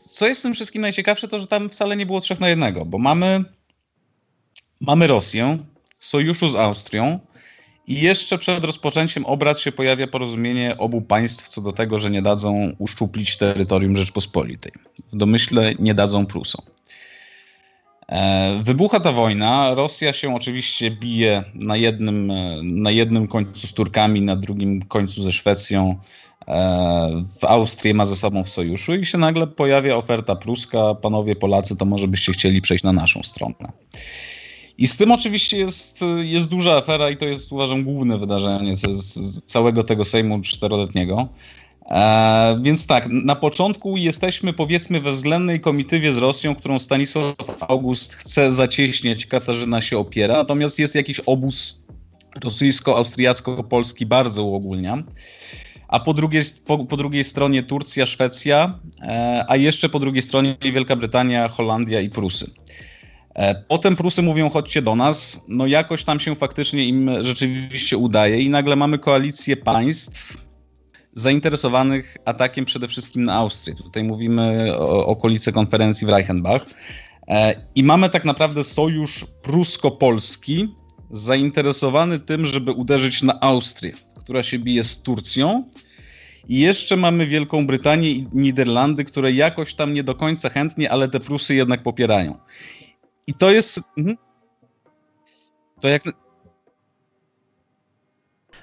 co 0.00 0.28
jest 0.28 0.40
w 0.40 0.42
tym 0.42 0.54
wszystkim 0.54 0.82
najciekawsze, 0.82 1.28
to 1.28 1.38
że 1.38 1.46
tam 1.46 1.68
wcale 1.68 1.96
nie 1.96 2.06
było 2.06 2.20
trzech 2.20 2.40
na 2.40 2.49
jednego, 2.49 2.85
bo 2.85 2.99
mamy, 2.99 3.44
mamy 4.80 5.06
Rosję 5.06 5.58
w 5.99 6.06
sojuszu 6.06 6.49
z 6.49 6.56
Austrią 6.56 7.20
I 7.87 8.00
jeszcze 8.00 8.38
przed 8.38 8.64
rozpoczęciem 8.64 9.26
obrad 9.26 9.61
się 9.61 9.73
pojawia 9.73 10.06
porozumienie 10.06 10.78
obu 10.78 11.02
państw 11.02 11.49
co 11.49 11.61
do 11.61 11.73
tego, 11.73 11.99
że 11.99 12.11
nie 12.11 12.23
dadzą 12.23 12.73
uszczuplić 12.78 13.37
terytorium 13.37 13.96
Rzeczpospolitej. 13.96 14.73
W 15.12 15.16
domyśle 15.16 15.75
nie 15.78 15.94
dadzą 15.94 16.26
Prusom. 16.26 16.64
E, 18.08 18.60
wybucha 18.62 19.00
ta 19.00 19.12
wojna. 19.12 19.75
Rosja 19.75 20.12
się 20.12 20.34
oczywiście 20.34 20.90
bije 20.90 21.44
na 21.54 21.76
jednym, 21.76 22.30
e, 22.30 22.60
na 22.62 22.90
jednym 22.90 23.28
końcu 23.28 23.66
z 23.66 23.72
Turkami, 23.72 24.22
na 24.22 24.36
drugim 24.36 24.82
końcu 24.82 25.22
ze 25.22 25.32
Szwecją. 25.32 25.94
E, 26.48 27.22
w 27.40 27.44
Austrii 27.44 27.94
ma 27.94 28.04
ze 28.04 28.16
sobą 28.16 28.44
w 28.44 28.48
sojuszu 28.48 28.94
i 28.94 29.04
się 29.04 29.18
nagle 29.18 29.46
pojawia 29.46 29.96
oferta 29.96 30.36
pruska. 30.36 30.94
Panowie 30.94 31.36
Polacy, 31.36 31.76
to 31.76 31.84
może 31.84 32.08
byście 32.08 32.32
chcieli 32.32 32.60
przejść 32.60 32.84
na 32.84 32.92
naszą 32.92 33.22
stronę. 33.22 33.72
I 34.78 34.86
z 34.86 34.96
tym 34.96 35.12
oczywiście 35.12 35.58
jest, 35.58 36.00
jest 36.22 36.48
duża 36.48 36.76
afera 36.76 37.10
i 37.10 37.16
to 37.16 37.26
jest 37.26 37.52
uważam 37.52 37.84
główne 37.84 38.18
wydarzenie 38.18 38.76
z, 38.76 38.82
z 38.82 39.42
całego 39.42 39.82
tego 39.82 40.04
Sejmu 40.04 40.40
czteroletniego. 40.40 41.28
E, 41.88 42.59
więc 42.62 42.87
tak, 42.87 43.09
na 43.11 43.37
początku 43.37 43.97
jesteśmy 43.97 44.52
powiedzmy 44.52 45.00
we 45.00 45.12
względnej 45.12 45.61
komitywie 45.61 46.12
z 46.12 46.19
Rosją, 46.19 46.55
którą 46.55 46.78
Stanisław 46.78 47.35
August 47.61 48.14
chce 48.14 48.50
zacieśniać, 48.50 49.26
Katarzyna 49.26 49.81
się 49.81 49.99
opiera, 49.99 50.35
natomiast 50.35 50.78
jest 50.78 50.95
jakiś 50.95 51.21
obóz 51.21 51.87
rosyjsko-austriacko-polski, 52.45 54.07
bardzo 54.07 54.45
uogólniam. 54.45 55.05
A 55.88 56.00
po 56.00 56.14
drugiej, 56.14 56.43
po, 56.66 56.85
po 56.85 56.97
drugiej 56.97 57.25
stronie 57.25 57.62
Turcja, 57.62 58.07
Szwecja, 58.07 58.78
e, 59.02 59.45
a 59.49 59.57
jeszcze 59.57 59.88
po 59.88 59.99
drugiej 59.99 60.23
stronie 60.23 60.57
Wielka 60.73 60.97
Brytania, 60.97 61.49
Holandia 61.49 62.00
i 62.00 62.11
Prusy. 62.11 62.50
E, 63.35 63.55
potem 63.69 63.97
Prusy 63.97 64.23
mówią, 64.23 64.50
chodźcie 64.50 64.83
do 64.83 64.97
nas. 64.97 65.45
No 65.49 65.66
jakoś 65.66 66.05
tam 66.05 66.21
się 66.21 66.35
faktycznie 66.35 66.85
im 66.85 67.23
rzeczywiście 67.23 67.97
udaje 67.97 68.43
i 68.43 68.50
nagle 68.50 68.76
mamy 68.76 68.99
koalicję 68.99 69.57
państw 69.57 70.45
zainteresowanych 71.16 72.16
atakiem 72.25 72.64
przede 72.64 72.88
wszystkim 72.88 73.25
na 73.25 73.35
Austrię. 73.35 73.75
Tutaj 73.75 74.04
mówimy 74.04 74.76
o 74.78 75.06
okolicy 75.06 75.52
konferencji 75.52 76.06
w 76.06 76.11
Reichenbach. 76.11 76.66
E, 77.28 77.54
I 77.75 77.85
mamy 77.85 78.11
tak 78.11 78.25
naprawdę 78.25 78.64
sojusz 78.64 79.26
prusko-polski 79.42 80.75
zainteresowany 81.11 82.18
tym, 82.18 82.46
żeby 82.46 82.73
uderzyć 82.73 83.23
na 83.23 83.40
Austrię, 83.40 83.92
która 84.18 84.42
się 84.42 84.58
bije 84.58 84.85
z 84.85 85.02
Turcją. 85.02 85.70
I 86.49 86.61
jeszcze 86.61 86.96
mamy 86.96 87.26
Wielką 87.26 87.66
Brytanię 87.66 88.11
i 88.11 88.26
Niderlandy, 88.32 89.04
które 89.04 89.32
jakoś 89.32 89.75
tam 89.75 89.94
nie 89.94 90.04
do 90.04 90.14
końca 90.14 90.49
chętnie, 90.49 90.90
ale 90.90 91.08
te 91.08 91.20
Prusy 91.20 91.54
jednak 91.54 91.82
popierają. 91.82 92.38
I 93.26 93.35
to 93.35 93.50
jest. 93.50 93.80
Mhm. 93.99 94.16
To 95.80 95.88
jak. 95.88 96.25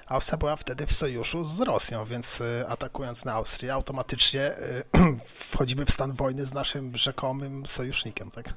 Austria 0.06 0.38
była 0.38 0.56
wtedy 0.56 0.86
w 0.86 0.92
sojuszu 0.92 1.44
z 1.44 1.60
Rosją, 1.60 2.04
więc 2.04 2.40
y, 2.40 2.68
atakując 2.68 3.24
na 3.24 3.32
Austrię, 3.32 3.74
automatycznie 3.74 4.52
y, 4.58 4.84
wchodzimy 5.26 5.84
w 5.84 5.90
stan 5.90 6.12
wojny 6.12 6.46
z 6.46 6.54
naszym 6.54 6.96
rzekomym 6.96 7.66
sojusznikiem, 7.66 8.30
tak? 8.30 8.54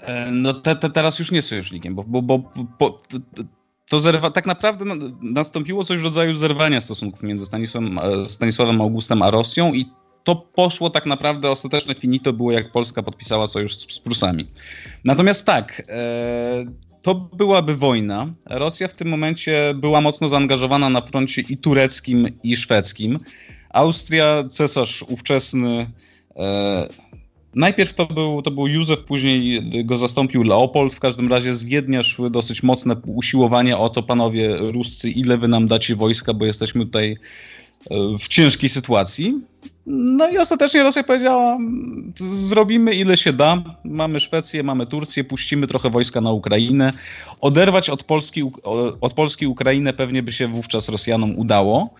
E, 0.00 0.30
no 0.30 0.54
te, 0.54 0.76
te 0.76 0.90
teraz 0.90 1.18
już 1.18 1.30
nie 1.30 1.42
sojusznikiem, 1.42 1.94
bo, 1.94 2.04
bo, 2.04 2.22
bo, 2.22 2.50
bo 2.78 2.98
to 3.88 4.00
zerwa, 4.00 4.30
tak 4.30 4.46
naprawdę 4.46 4.84
nastąpiło 5.22 5.84
coś 5.84 5.98
w 5.98 6.04
rodzaju 6.04 6.36
zerwania 6.36 6.80
stosunków 6.80 7.22
między 7.22 7.46
Stanisławem, 7.46 7.98
e, 7.98 8.26
Stanisławem 8.26 8.80
Augustem 8.80 9.22
a 9.22 9.30
Rosją 9.30 9.72
i 9.72 9.84
to 10.24 10.36
poszło 10.36 10.90
tak 10.90 11.06
naprawdę, 11.06 11.50
ostateczne 11.50 11.94
finito 11.94 12.32
było 12.32 12.52
jak 12.52 12.72
Polska 12.72 13.02
podpisała 13.02 13.46
sojusz 13.46 13.76
z, 13.76 13.94
z 13.94 13.98
Prusami. 13.98 14.50
Natomiast 15.04 15.46
tak, 15.46 15.82
e, 15.88 16.64
to 17.08 17.14
byłaby 17.14 17.76
wojna. 17.76 18.32
Rosja 18.46 18.88
w 18.88 18.94
tym 18.94 19.08
momencie 19.08 19.74
była 19.74 20.00
mocno 20.00 20.28
zaangażowana 20.28 20.88
na 20.88 21.00
froncie 21.00 21.42
i 21.48 21.56
tureckim, 21.56 22.28
i 22.42 22.56
szwedzkim. 22.56 23.18
Austria, 23.70 24.44
cesarz 24.50 25.02
ówczesny. 25.02 25.86
E, 26.36 26.88
najpierw 27.54 27.94
to 27.94 28.06
był, 28.06 28.42
to 28.42 28.50
był 28.50 28.66
Józef, 28.66 29.02
później 29.02 29.62
go 29.84 29.96
zastąpił 29.96 30.42
Leopold. 30.42 30.94
W 30.94 31.00
każdym 31.00 31.30
razie 31.30 31.54
z 31.54 31.64
Wiednia 31.64 32.02
szły 32.02 32.30
dosyć 32.30 32.62
mocne 32.62 32.96
usiłowania 33.06 33.78
o 33.78 33.88
to, 33.88 34.02
panowie 34.02 34.56
ruscy, 34.56 35.10
ile 35.10 35.38
wy 35.38 35.48
nam 35.48 35.66
dacie 35.66 35.96
wojska, 35.96 36.34
bo 36.34 36.46
jesteśmy 36.46 36.86
tutaj 36.86 37.16
e, 37.90 38.18
w 38.18 38.28
ciężkiej 38.28 38.68
sytuacji. 38.68 39.34
No 39.90 40.28
i 40.28 40.38
ostatecznie 40.38 40.82
Rosja 40.82 41.04
powiedziała, 41.04 41.58
zrobimy 42.20 42.94
ile 42.94 43.16
się 43.16 43.32
da, 43.32 43.62
mamy 43.84 44.20
Szwecję, 44.20 44.62
mamy 44.62 44.86
Turcję, 44.86 45.24
puścimy 45.24 45.66
trochę 45.66 45.90
wojska 45.90 46.20
na 46.20 46.32
Ukrainę. 46.32 46.92
Oderwać 47.40 47.90
od 47.90 48.04
Polski, 48.04 48.42
od 49.00 49.12
Polski 49.12 49.46
Ukrainę 49.46 49.92
pewnie 49.92 50.22
by 50.22 50.32
się 50.32 50.48
wówczas 50.48 50.88
Rosjanom 50.88 51.38
udało. 51.38 51.90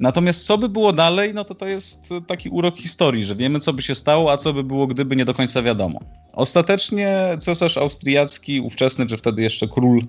Natomiast 0.00 0.46
co 0.46 0.58
by 0.58 0.68
było 0.68 0.92
dalej, 0.92 1.34
no 1.34 1.44
to 1.44 1.54
to 1.54 1.66
jest 1.66 2.08
taki 2.26 2.48
urok 2.48 2.78
historii, 2.78 3.24
że 3.24 3.36
wiemy 3.36 3.60
co 3.60 3.72
by 3.72 3.82
się 3.82 3.94
stało, 3.94 4.32
a 4.32 4.36
co 4.36 4.52
by 4.52 4.64
było, 4.64 4.86
gdyby 4.86 5.16
nie 5.16 5.24
do 5.24 5.34
końca 5.34 5.62
wiadomo. 5.62 6.00
Ostatecznie 6.32 7.36
cesarz 7.38 7.78
austriacki, 7.78 8.60
ówczesny, 8.60 9.06
czy 9.06 9.16
wtedy 9.16 9.42
jeszcze 9.42 9.68
król 9.68 10.00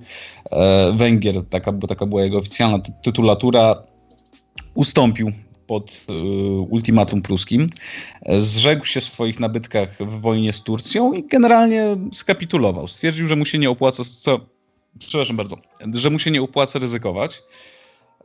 e, 0.52 0.94
Węgier, 0.96 1.44
taka, 1.50 1.74
taka 1.88 2.06
była 2.06 2.22
jego 2.22 2.38
oficjalna 2.38 2.80
tytulatura, 3.04 3.76
ustąpił 4.74 5.32
pod 5.72 6.06
y, 6.10 6.14
ultimatum 6.70 7.22
pruskim. 7.22 7.68
Zrzekł 8.38 8.86
się 8.86 9.02
swoich 9.02 9.40
nabytkach 9.40 9.98
w 10.00 10.22
wojnie 10.22 10.54
z 10.54 10.62
Turcją 10.62 11.14
i 11.14 11.24
generalnie 11.24 11.98
skapitulował. 12.12 12.88
Stwierdził, 12.88 13.28
że 13.28 13.36
mu 13.36 13.46
się 13.46 13.58
nie 13.58 13.70
opłaca, 13.70 14.04
co, 14.04 14.40
przepraszam 15.00 15.38
bardzo, 15.38 15.58
że 15.94 16.10
mu 16.10 16.20
się 16.20 16.32
nie 16.32 16.42
opłaca 16.42 16.80
ryzykować. 16.80 17.44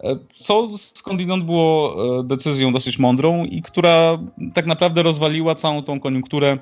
E, 0.00 0.17
co 0.35 0.69
skądinąd 0.79 1.45
było 1.45 1.97
e, 2.21 2.25
decyzją 2.25 2.73
dosyć 2.73 2.99
mądrą 2.99 3.45
i 3.45 3.62
która 3.62 4.19
tak 4.55 4.67
naprawdę 4.67 5.03
rozwaliła 5.03 5.55
całą 5.55 5.83
tą 5.83 6.00
koniunkturę 6.00 6.59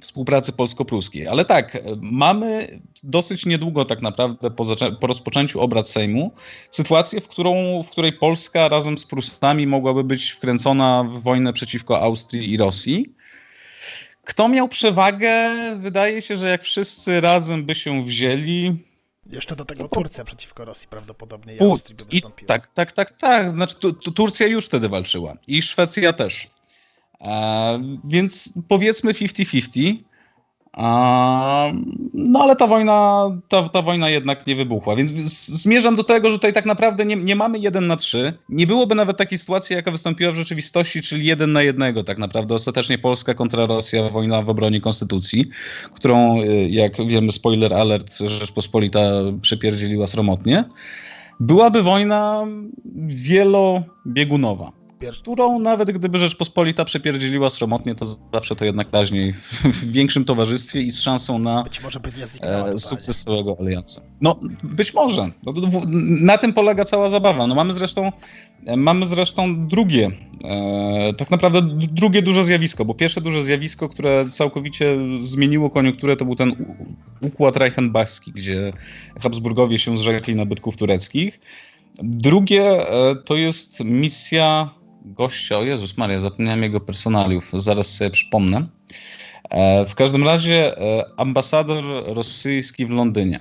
współpracy 0.00 0.52
polsko-pruskiej. 0.52 1.28
Ale 1.28 1.44
tak, 1.44 1.78
mamy 2.00 2.80
dosyć 3.02 3.46
niedługo 3.46 3.84
tak 3.84 4.02
naprawdę 4.02 4.50
po, 4.50 4.64
po, 5.00 5.06
rozpoczęciu 5.06 5.60
obrad 5.60 5.88
Sejmu 5.88 6.32
sytuację, 6.70 7.20
w, 7.20 7.28
którą, 7.28 7.82
w 7.82 7.90
której 7.90 8.12
Polska 8.12 8.68
razem 8.68 8.98
z 8.98 9.04
Prusami 9.04 9.66
mogłaby 9.66 10.04
być 10.04 10.30
wkręcona 10.30 11.04
w 11.04 11.22
wojnę 11.22 11.52
przeciwko 11.52 12.00
Austrii 12.00 12.52
i 12.52 12.56
Rosji. 12.56 13.14
Kto 14.24 14.48
miał 14.48 14.68
przewagę? 14.68 15.50
Wydaje 15.76 16.22
się, 16.22 16.36
że 16.36 16.48
jak 16.48 16.62
wszyscy 16.62 17.20
razem 17.20 17.64
by 17.64 17.74
się 17.74 18.04
wzięli, 18.04 18.76
jeszcze 19.26 19.56
do 19.56 19.64
tego 19.64 19.88
Turcja 19.88 20.24
przeciwko 20.24 20.64
Rosji 20.64 20.88
prawdopodobnie 20.88 21.56
i 21.56 21.60
Austrii 21.60 21.96
by 21.96 22.04
wystąpiła. 22.04 22.46
I 22.46 22.48
tak, 22.48 22.68
tak, 22.74 22.92
tak, 22.92 23.10
tak. 23.10 23.50
Znaczy, 23.50 23.76
Turcja 24.14 24.46
już 24.46 24.66
wtedy 24.66 24.88
walczyła 24.88 25.34
i 25.46 25.62
Szwecja 25.62 26.12
też. 26.12 26.50
E, 27.20 27.80
więc 28.04 28.52
powiedzmy 28.68 29.12
50-50. 29.12 29.96
No 32.14 32.40
ale 32.42 32.56
ta 32.56 32.66
wojna, 32.66 33.28
ta, 33.48 33.68
ta 33.68 33.82
wojna 33.82 34.10
jednak 34.10 34.46
nie 34.46 34.56
wybuchła, 34.56 34.96
więc 34.96 35.10
zmierzam 35.62 35.96
do 35.96 36.04
tego, 36.04 36.30
że 36.30 36.36
tutaj 36.36 36.52
tak 36.52 36.66
naprawdę 36.66 37.04
nie, 37.04 37.16
nie 37.16 37.36
mamy 37.36 37.58
jeden 37.58 37.86
na 37.86 37.96
trzy. 37.96 38.32
Nie 38.48 38.66
byłoby 38.66 38.94
nawet 38.94 39.16
takiej 39.16 39.38
sytuacji, 39.38 39.76
jaka 39.76 39.90
wystąpiła 39.90 40.32
w 40.32 40.36
rzeczywistości, 40.36 41.02
czyli 41.02 41.26
jeden 41.26 41.52
na 41.52 41.62
jednego 41.62 42.04
tak 42.04 42.18
naprawdę. 42.18 42.54
Ostatecznie 42.54 42.98
Polska 42.98 43.34
kontra 43.34 43.66
Rosja, 43.66 44.08
wojna 44.08 44.42
w 44.42 44.50
obronie 44.50 44.80
konstytucji, 44.80 45.44
którą, 45.94 46.42
y, 46.42 46.68
jak 46.70 47.06
wiemy, 47.06 47.32
spoiler 47.32 47.74
alert, 47.74 48.18
Rzeczpospolita 48.18 49.00
przepierdzieliła 49.42 50.06
sromotnie. 50.06 50.64
Byłaby 51.40 51.82
wojna 51.82 52.46
wielobiegunowa 53.06 54.79
którą 55.08 55.58
nawet 55.58 55.90
gdyby 55.90 56.18
Rzeczpospolita 56.18 56.84
przepierdzieliła 56.84 57.50
sromotnie, 57.50 57.94
to 57.94 58.06
zawsze 58.32 58.56
to 58.56 58.64
jednak 58.64 58.88
raźniej 58.92 59.32
w 59.32 59.92
większym 59.92 60.24
towarzystwie 60.24 60.80
i 60.80 60.92
z 60.92 61.00
szansą 61.00 61.38
na 61.38 61.64
e, 62.42 62.78
sukces 62.78 63.24
całego 63.24 63.56
aliansu. 63.60 64.00
No, 64.20 64.40
być 64.62 64.94
może. 64.94 65.30
No, 65.46 65.52
na 66.20 66.38
tym 66.38 66.52
polega 66.52 66.84
cała 66.84 67.08
zabawa. 67.08 67.46
No, 67.46 67.54
mamy 67.54 67.74
zresztą 67.74 68.12
e, 68.66 68.76
Mamy 68.76 69.06
zresztą 69.06 69.66
drugie, 69.68 70.10
e, 70.44 71.14
tak 71.14 71.30
naprawdę 71.30 71.62
drugie 71.92 72.22
duże 72.22 72.44
zjawisko, 72.44 72.84
bo 72.84 72.94
pierwsze 72.94 73.20
duże 73.20 73.44
zjawisko, 73.44 73.88
które 73.88 74.26
całkowicie 74.30 74.96
zmieniło 75.18 75.70
koniunkturę, 75.70 76.16
to 76.16 76.24
był 76.24 76.34
ten 76.34 76.74
układ 77.20 77.56
Reichenbachski, 77.56 78.32
gdzie 78.32 78.72
Habsburgowie 79.20 79.78
się 79.78 79.98
zrzekli 79.98 80.34
nabytków 80.34 80.76
tureckich. 80.76 81.40
Drugie 82.02 82.62
e, 82.62 83.14
to 83.16 83.36
jest 83.36 83.80
misja 83.84 84.79
gościa, 85.04 85.58
o 85.58 85.62
Jezus 85.62 85.96
Maria, 85.96 86.20
zapomniałem 86.20 86.62
jego 86.62 86.80
personaliów, 86.80 87.50
zaraz 87.54 87.94
sobie 87.94 88.10
przypomnę. 88.10 88.66
E, 89.50 89.86
w 89.86 89.94
każdym 89.94 90.24
razie 90.24 90.78
e, 90.78 91.04
ambasador 91.16 91.84
rosyjski 92.06 92.86
w 92.86 92.90
Londynie. 92.90 93.40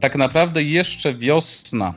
Tak 0.00 0.16
naprawdę 0.16 0.62
jeszcze 0.62 1.14
wiosna 1.14 1.94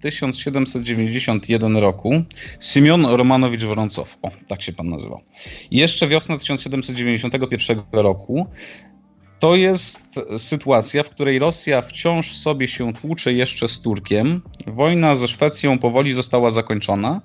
1791 0.00 1.76
roku 1.76 2.22
Simeon 2.60 3.06
Romanowicz 3.06 3.64
Woroncow, 3.64 4.18
o, 4.22 4.30
tak 4.48 4.62
się 4.62 4.72
pan 4.72 4.88
nazywał. 4.88 5.20
Jeszcze 5.70 6.08
wiosna 6.08 6.38
1791 6.38 7.82
roku 7.92 8.46
to 9.42 9.56
jest 9.56 10.02
sytuacja, 10.36 11.02
w 11.02 11.10
której 11.10 11.38
Rosja 11.38 11.82
wciąż 11.82 12.32
sobie 12.32 12.68
się 12.68 12.92
tłucze 12.92 13.32
jeszcze 13.32 13.68
z 13.68 13.80
Turkiem. 13.80 14.42
Wojna 14.66 15.16
ze 15.16 15.28
Szwecją 15.28 15.78
powoli 15.78 16.14
została 16.14 16.50
zakończona. 16.50 17.20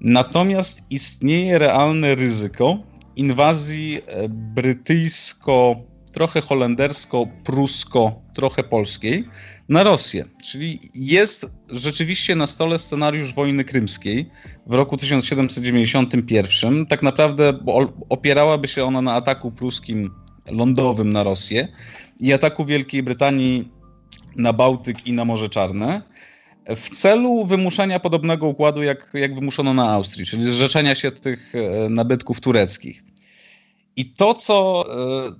Natomiast 0.00 0.82
istnieje 0.90 1.58
realne 1.58 2.14
ryzyko 2.14 2.78
inwazji 3.16 4.00
e, 4.06 4.28
brytyjsko, 4.28 5.76
trochę 6.12 6.40
holendersko, 6.40 7.26
prusko, 7.44 8.22
trochę 8.34 8.62
polskiej 8.62 9.24
na 9.68 9.82
Rosję. 9.82 10.24
Czyli 10.42 10.78
jest 10.94 11.46
rzeczywiście 11.70 12.34
na 12.34 12.46
stole 12.46 12.78
scenariusz 12.78 13.34
wojny 13.34 13.64
krymskiej 13.64 14.30
w 14.66 14.74
roku 14.74 14.96
1791. 14.96 16.86
Tak 16.86 17.02
naprawdę 17.02 17.52
opierałaby 18.08 18.68
się 18.68 18.84
ona 18.84 19.02
na 19.02 19.14
ataku 19.14 19.50
pruskim 19.50 20.10
lądowym 20.50 21.12
na 21.12 21.22
Rosję 21.22 21.68
i 22.20 22.32
ataku 22.32 22.64
Wielkiej 22.64 23.02
Brytanii 23.02 23.68
na 24.36 24.52
Bałtyk 24.52 25.06
i 25.06 25.12
na 25.12 25.24
Morze 25.24 25.48
Czarne 25.48 26.02
w 26.68 26.88
celu 26.88 27.46
wymuszenia 27.46 28.00
podobnego 28.00 28.48
układu, 28.48 28.82
jak, 28.82 29.10
jak 29.14 29.34
wymuszono 29.34 29.74
na 29.74 29.90
Austrii, 29.90 30.26
czyli 30.26 30.44
zrzeczenia 30.44 30.94
się 30.94 31.10
tych 31.10 31.54
e, 31.54 31.88
nabytków 31.88 32.40
tureckich. 32.40 33.04
I 33.96 34.12
to, 34.12 34.34
co 34.34 34.84
e, 35.28 35.32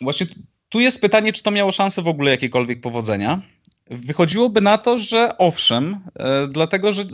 właśnie 0.00 0.26
tu 0.68 0.80
jest 0.80 1.00
pytanie, 1.00 1.32
czy 1.32 1.42
to 1.42 1.50
miało 1.50 1.72
szansę 1.72 2.02
w 2.02 2.08
ogóle 2.08 2.30
jakiekolwiek 2.30 2.80
powodzenia. 2.80 3.42
Wychodziłoby 3.90 4.60
na 4.60 4.78
to, 4.78 4.98
że 4.98 5.38
owszem, 5.38 6.00
e, 6.18 6.48
dlatego 6.48 6.92
że 6.92 7.04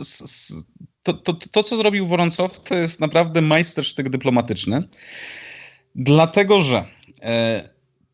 to, 1.03 1.13
to, 1.13 1.35
to, 1.51 1.63
co 1.63 1.77
zrobił 1.77 2.07
Woroncow, 2.07 2.61
to 2.61 2.75
jest 2.75 3.01
naprawdę 3.01 3.41
majstersztyk 3.41 4.09
dyplomatyczny, 4.09 4.83
dlatego 5.95 6.61
że 6.61 6.85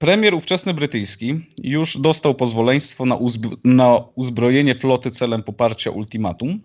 Premier 0.01 0.35
ówczesny 0.35 0.75
brytyjski 0.75 1.35
już 1.63 1.99
dostał 1.99 2.35
pozwoleństwo 2.35 3.07
na, 3.07 3.17
uzb- 3.17 3.57
na 3.65 3.97
uzbrojenie 4.15 4.75
floty 4.75 5.11
celem 5.11 5.43
poparcia 5.43 5.91
ultimatum. 5.91 6.61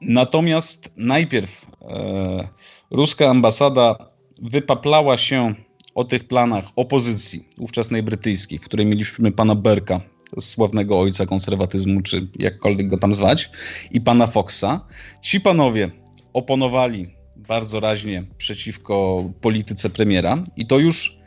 Natomiast 0.00 0.92
najpierw 0.96 1.66
e, 1.82 2.48
ruska 2.90 3.30
ambasada 3.30 4.08
wypaplała 4.42 5.18
się 5.18 5.54
o 5.94 6.04
tych 6.04 6.28
planach 6.28 6.64
opozycji 6.76 7.48
ówczesnej 7.58 8.02
brytyjskiej, 8.02 8.58
w 8.58 8.64
której 8.64 8.86
mieliśmy 8.86 9.32
pana 9.32 9.54
Berka, 9.54 10.00
sławnego 10.38 11.00
ojca 11.00 11.26
konserwatyzmu, 11.26 12.00
czy 12.00 12.28
jakkolwiek 12.38 12.88
go 12.88 12.98
tam 12.98 13.14
zwać, 13.14 13.50
i 13.90 14.00
pana 14.00 14.26
Foxa. 14.26 14.86
Ci 15.22 15.40
panowie 15.40 15.90
oponowali 16.32 17.06
bardzo 17.36 17.80
raźnie 17.80 18.24
przeciwko 18.38 19.24
polityce 19.40 19.90
premiera 19.90 20.44
i 20.56 20.66
to 20.66 20.78
już 20.78 21.19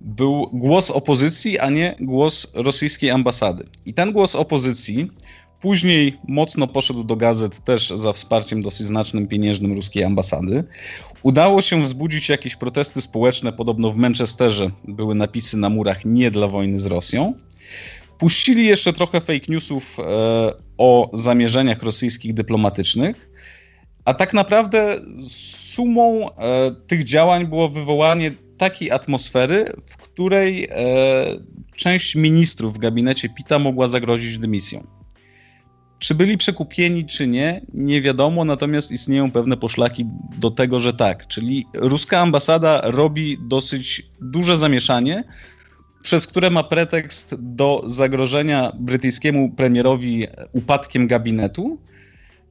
był 0.00 0.50
głos 0.52 0.90
opozycji, 0.90 1.58
a 1.58 1.70
nie 1.70 1.96
głos 2.00 2.46
rosyjskiej 2.54 3.10
ambasady. 3.10 3.64
I 3.86 3.94
ten 3.94 4.12
głos 4.12 4.34
opozycji 4.34 5.10
później 5.60 6.16
mocno 6.28 6.66
poszedł 6.66 7.04
do 7.04 7.16
gazet 7.16 7.64
też 7.64 7.88
za 7.88 8.12
wsparciem 8.12 8.62
dosyć 8.62 8.86
znacznym 8.86 9.26
pieniężnym 9.26 9.72
ruskiej 9.72 10.04
ambasady. 10.04 10.64
Udało 11.22 11.62
się 11.62 11.82
wzbudzić 11.82 12.28
jakieś 12.28 12.56
protesty 12.56 13.00
społeczne, 13.00 13.52
podobno 13.52 13.92
w 13.92 13.96
Manchesterze 13.96 14.70
były 14.84 15.14
napisy 15.14 15.56
na 15.56 15.70
murach 15.70 16.04
nie 16.04 16.30
dla 16.30 16.46
wojny 16.46 16.78
z 16.78 16.86
Rosją. 16.86 17.34
Puścili 18.18 18.66
jeszcze 18.66 18.92
trochę 18.92 19.20
fake 19.20 19.46
newsów 19.48 19.96
e, 19.98 20.02
o 20.78 21.10
zamierzeniach 21.12 21.82
rosyjskich 21.82 22.34
dyplomatycznych, 22.34 23.30
a 24.04 24.14
tak 24.14 24.32
naprawdę 24.32 24.96
sumą 25.72 26.30
e, 26.30 26.70
tych 26.86 27.04
działań 27.04 27.46
było 27.46 27.68
wywołanie 27.68 28.32
takiej 28.58 28.90
atmosfery, 28.90 29.72
w 29.86 29.96
której 29.96 30.68
e, 30.70 30.76
część 31.76 32.14
ministrów 32.14 32.74
w 32.74 32.78
gabinecie 32.78 33.28
Pita 33.28 33.58
mogła 33.58 33.88
zagrozić 33.88 34.38
dymisją. 34.38 34.86
Czy 35.98 36.14
byli 36.14 36.38
przekupieni, 36.38 37.04
czy 37.04 37.26
nie, 37.26 37.60
nie 37.74 38.02
wiadomo, 38.02 38.44
natomiast 38.44 38.92
istnieją 38.92 39.30
pewne 39.30 39.56
poszlaki 39.56 40.06
do 40.38 40.50
tego, 40.50 40.80
że 40.80 40.92
tak. 40.94 41.26
Czyli 41.26 41.64
ruska 41.74 42.20
ambasada 42.20 42.80
robi 42.84 43.38
dosyć 43.40 44.06
duże 44.20 44.56
zamieszanie, 44.56 45.24
przez 46.02 46.26
które 46.26 46.50
ma 46.50 46.62
pretekst 46.62 47.34
do 47.38 47.82
zagrożenia 47.86 48.72
brytyjskiemu 48.78 49.50
premierowi 49.50 50.26
upadkiem 50.52 51.06
gabinetu. 51.06 51.78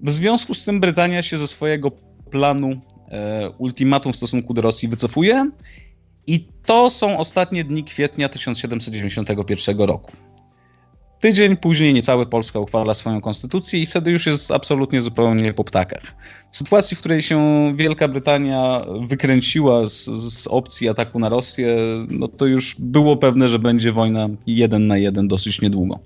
W 0.01 0.11
związku 0.11 0.53
z 0.53 0.65
tym 0.65 0.79
Brytania 0.79 1.23
się 1.23 1.37
ze 1.37 1.47
swojego 1.47 1.91
planu 2.31 2.81
e, 3.11 3.49
ultimatum 3.49 4.13
w 4.13 4.15
stosunku 4.15 4.53
do 4.53 4.61
Rosji 4.61 4.87
wycofuje 4.87 5.51
i 6.27 6.47
to 6.65 6.89
są 6.89 7.17
ostatnie 7.17 7.63
dni 7.63 7.83
kwietnia 7.83 8.29
1791 8.29 9.77
roku. 9.77 10.11
Tydzień 11.19 11.57
później 11.57 11.93
niecały 11.93 12.25
Polska 12.25 12.59
uchwala 12.59 12.93
swoją 12.93 13.21
konstytucję 13.21 13.79
i 13.79 13.85
wtedy 13.85 14.11
już 14.11 14.25
jest 14.25 14.51
absolutnie 14.51 15.01
zupełnie 15.01 15.53
po 15.53 15.63
ptakach. 15.63 16.15
W 16.51 16.57
sytuacji, 16.57 16.97
w 16.97 16.99
której 16.99 17.21
się 17.21 17.39
Wielka 17.75 18.07
Brytania 18.07 18.81
wykręciła 19.07 19.85
z, 19.85 20.05
z 20.05 20.47
opcji 20.47 20.89
ataku 20.89 21.19
na 21.19 21.29
Rosję, 21.29 21.77
no 22.09 22.27
to 22.27 22.45
już 22.45 22.75
było 22.79 23.17
pewne, 23.17 23.49
że 23.49 23.59
będzie 23.59 23.91
wojna 23.91 24.29
jeden 24.47 24.87
na 24.87 24.97
jeden 24.97 25.27
dosyć 25.27 25.61
niedługo. 25.61 25.99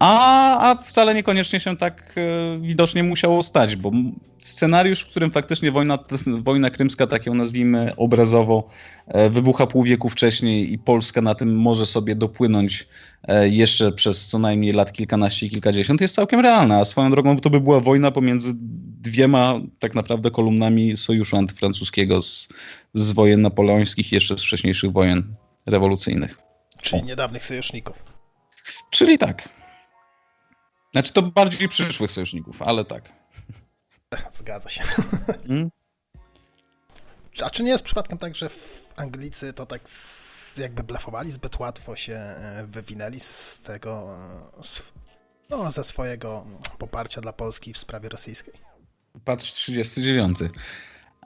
A, 0.00 0.70
a 0.70 0.74
wcale 0.74 1.14
niekoniecznie 1.14 1.60
się 1.60 1.76
tak 1.76 2.14
e, 2.16 2.58
widocznie 2.60 3.02
musiało 3.02 3.42
stać, 3.42 3.76
bo 3.76 3.90
scenariusz, 4.38 5.00
w 5.00 5.06
którym 5.06 5.30
faktycznie 5.30 5.72
wojna, 5.72 5.98
wojna 6.48 6.70
krymska, 6.70 7.06
tak 7.06 7.26
ją 7.26 7.34
nazwijmy 7.34 7.96
obrazowo, 7.96 8.66
e, 9.06 9.30
wybucha 9.30 9.66
pół 9.66 9.84
wieku 9.84 10.08
wcześniej 10.08 10.72
i 10.72 10.78
Polska 10.78 11.20
na 11.20 11.34
tym 11.34 11.56
może 11.56 11.86
sobie 11.86 12.14
dopłynąć 12.14 12.88
e, 13.28 13.48
jeszcze 13.48 13.92
przez 13.92 14.26
co 14.26 14.38
najmniej 14.38 14.72
lat 14.72 14.92
kilkanaście 14.92 15.46
i 15.46 15.50
kilkadziesiąt, 15.50 16.00
jest 16.00 16.14
całkiem 16.14 16.40
realna. 16.40 16.78
A 16.78 16.84
swoją 16.84 17.10
drogą 17.10 17.38
to 17.38 17.50
by 17.50 17.60
była 17.60 17.80
wojna 17.80 18.10
pomiędzy 18.10 18.52
dwiema 19.00 19.60
tak 19.78 19.94
naprawdę 19.94 20.30
kolumnami 20.30 20.96
sojuszu 20.96 21.36
antyfrancuskiego 21.36 22.22
z, 22.22 22.48
z 22.94 23.12
wojen 23.12 23.42
napoleońskich 23.42 24.12
i 24.12 24.14
jeszcze 24.14 24.38
z 24.38 24.42
wcześniejszych 24.42 24.92
wojen 24.92 25.34
rewolucyjnych. 25.66 26.38
Czyli 26.82 27.02
o. 27.02 27.04
niedawnych 27.04 27.44
sojuszników. 27.44 27.96
Czyli 28.90 29.18
tak. 29.18 29.59
Znaczy 30.92 31.12
to 31.12 31.22
bardziej 31.22 31.68
przyszłych 31.68 32.12
sojuszników, 32.12 32.62
ale 32.62 32.84
tak. 32.84 33.12
Zgadza 34.32 34.68
się. 34.68 34.82
Hmm? 35.46 35.70
A 37.42 37.50
czy 37.50 37.62
nie 37.62 37.70
jest 37.70 37.84
przypadkiem 37.84 38.18
tak, 38.18 38.34
że 38.34 38.50
Anglicy 38.96 39.52
to 39.52 39.66
tak 39.66 39.82
jakby 40.58 40.82
blefowali 40.82 41.32
zbyt 41.32 41.58
łatwo 41.58 41.96
się 41.96 42.14
e, 42.14 42.66
wywinęli 42.66 43.20
z 43.20 43.60
tego, 43.60 44.16
e, 44.58 44.62
no, 45.50 45.70
ze 45.70 45.84
swojego 45.84 46.46
poparcia 46.78 47.20
dla 47.20 47.32
Polski 47.32 47.72
w 47.72 47.78
sprawie 47.78 48.08
rosyjskiej? 48.08 48.54
Patrz, 49.24 49.52
39. 49.52 50.38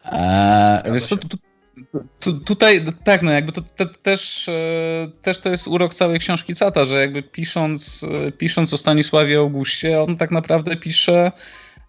Eee, 0.05 0.93
wiesz 0.93 1.07
co, 1.07 1.17
tu, 1.17 1.39
tu, 2.21 2.41
tutaj, 2.41 2.81
tak, 3.05 3.23
no 3.23 3.33
jakby 3.33 3.53
to 3.53 3.61
te, 3.61 3.87
też, 3.87 4.49
e, 4.49 5.11
też 5.23 5.39
to 5.39 5.49
jest 5.49 5.69
urok 5.69 5.95
całej 5.95 6.19
książki 6.19 6.55
Cata, 6.55 6.85
że 6.85 7.01
jakby 7.01 7.23
pisząc, 7.23 8.07
e, 8.27 8.33
pisząc 8.33 8.75
o 8.75 8.77
Stanisławie 8.77 9.39
Augustie, 9.39 10.01
on 10.01 10.17
tak 10.17 10.31
naprawdę 10.31 10.77
pisze 10.77 11.33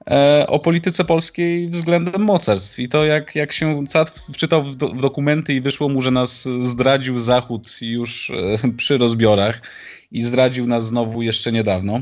e, 0.07 0.45
o 0.47 0.59
polityce 0.59 1.05
polskiej 1.05 1.69
względem 1.69 2.21
mocarstw. 2.21 2.79
I 2.79 2.89
to 2.89 3.05
jak, 3.05 3.35
jak 3.35 3.53
się 3.53 3.87
Cat 3.87 4.09
wczytał 4.33 4.63
w, 4.63 4.75
do, 4.75 4.87
w 4.87 5.01
dokumenty 5.01 5.53
i 5.53 5.61
wyszło 5.61 5.89
mu, 5.89 6.01
że 6.01 6.11
nas 6.11 6.49
zdradził 6.61 7.19
Zachód 7.19 7.77
już 7.81 8.31
przy 8.77 8.97
rozbiorach 8.97 9.61
i 10.11 10.23
zdradził 10.23 10.67
nas 10.67 10.87
znowu 10.87 11.21
jeszcze 11.21 11.51
niedawno, 11.51 12.01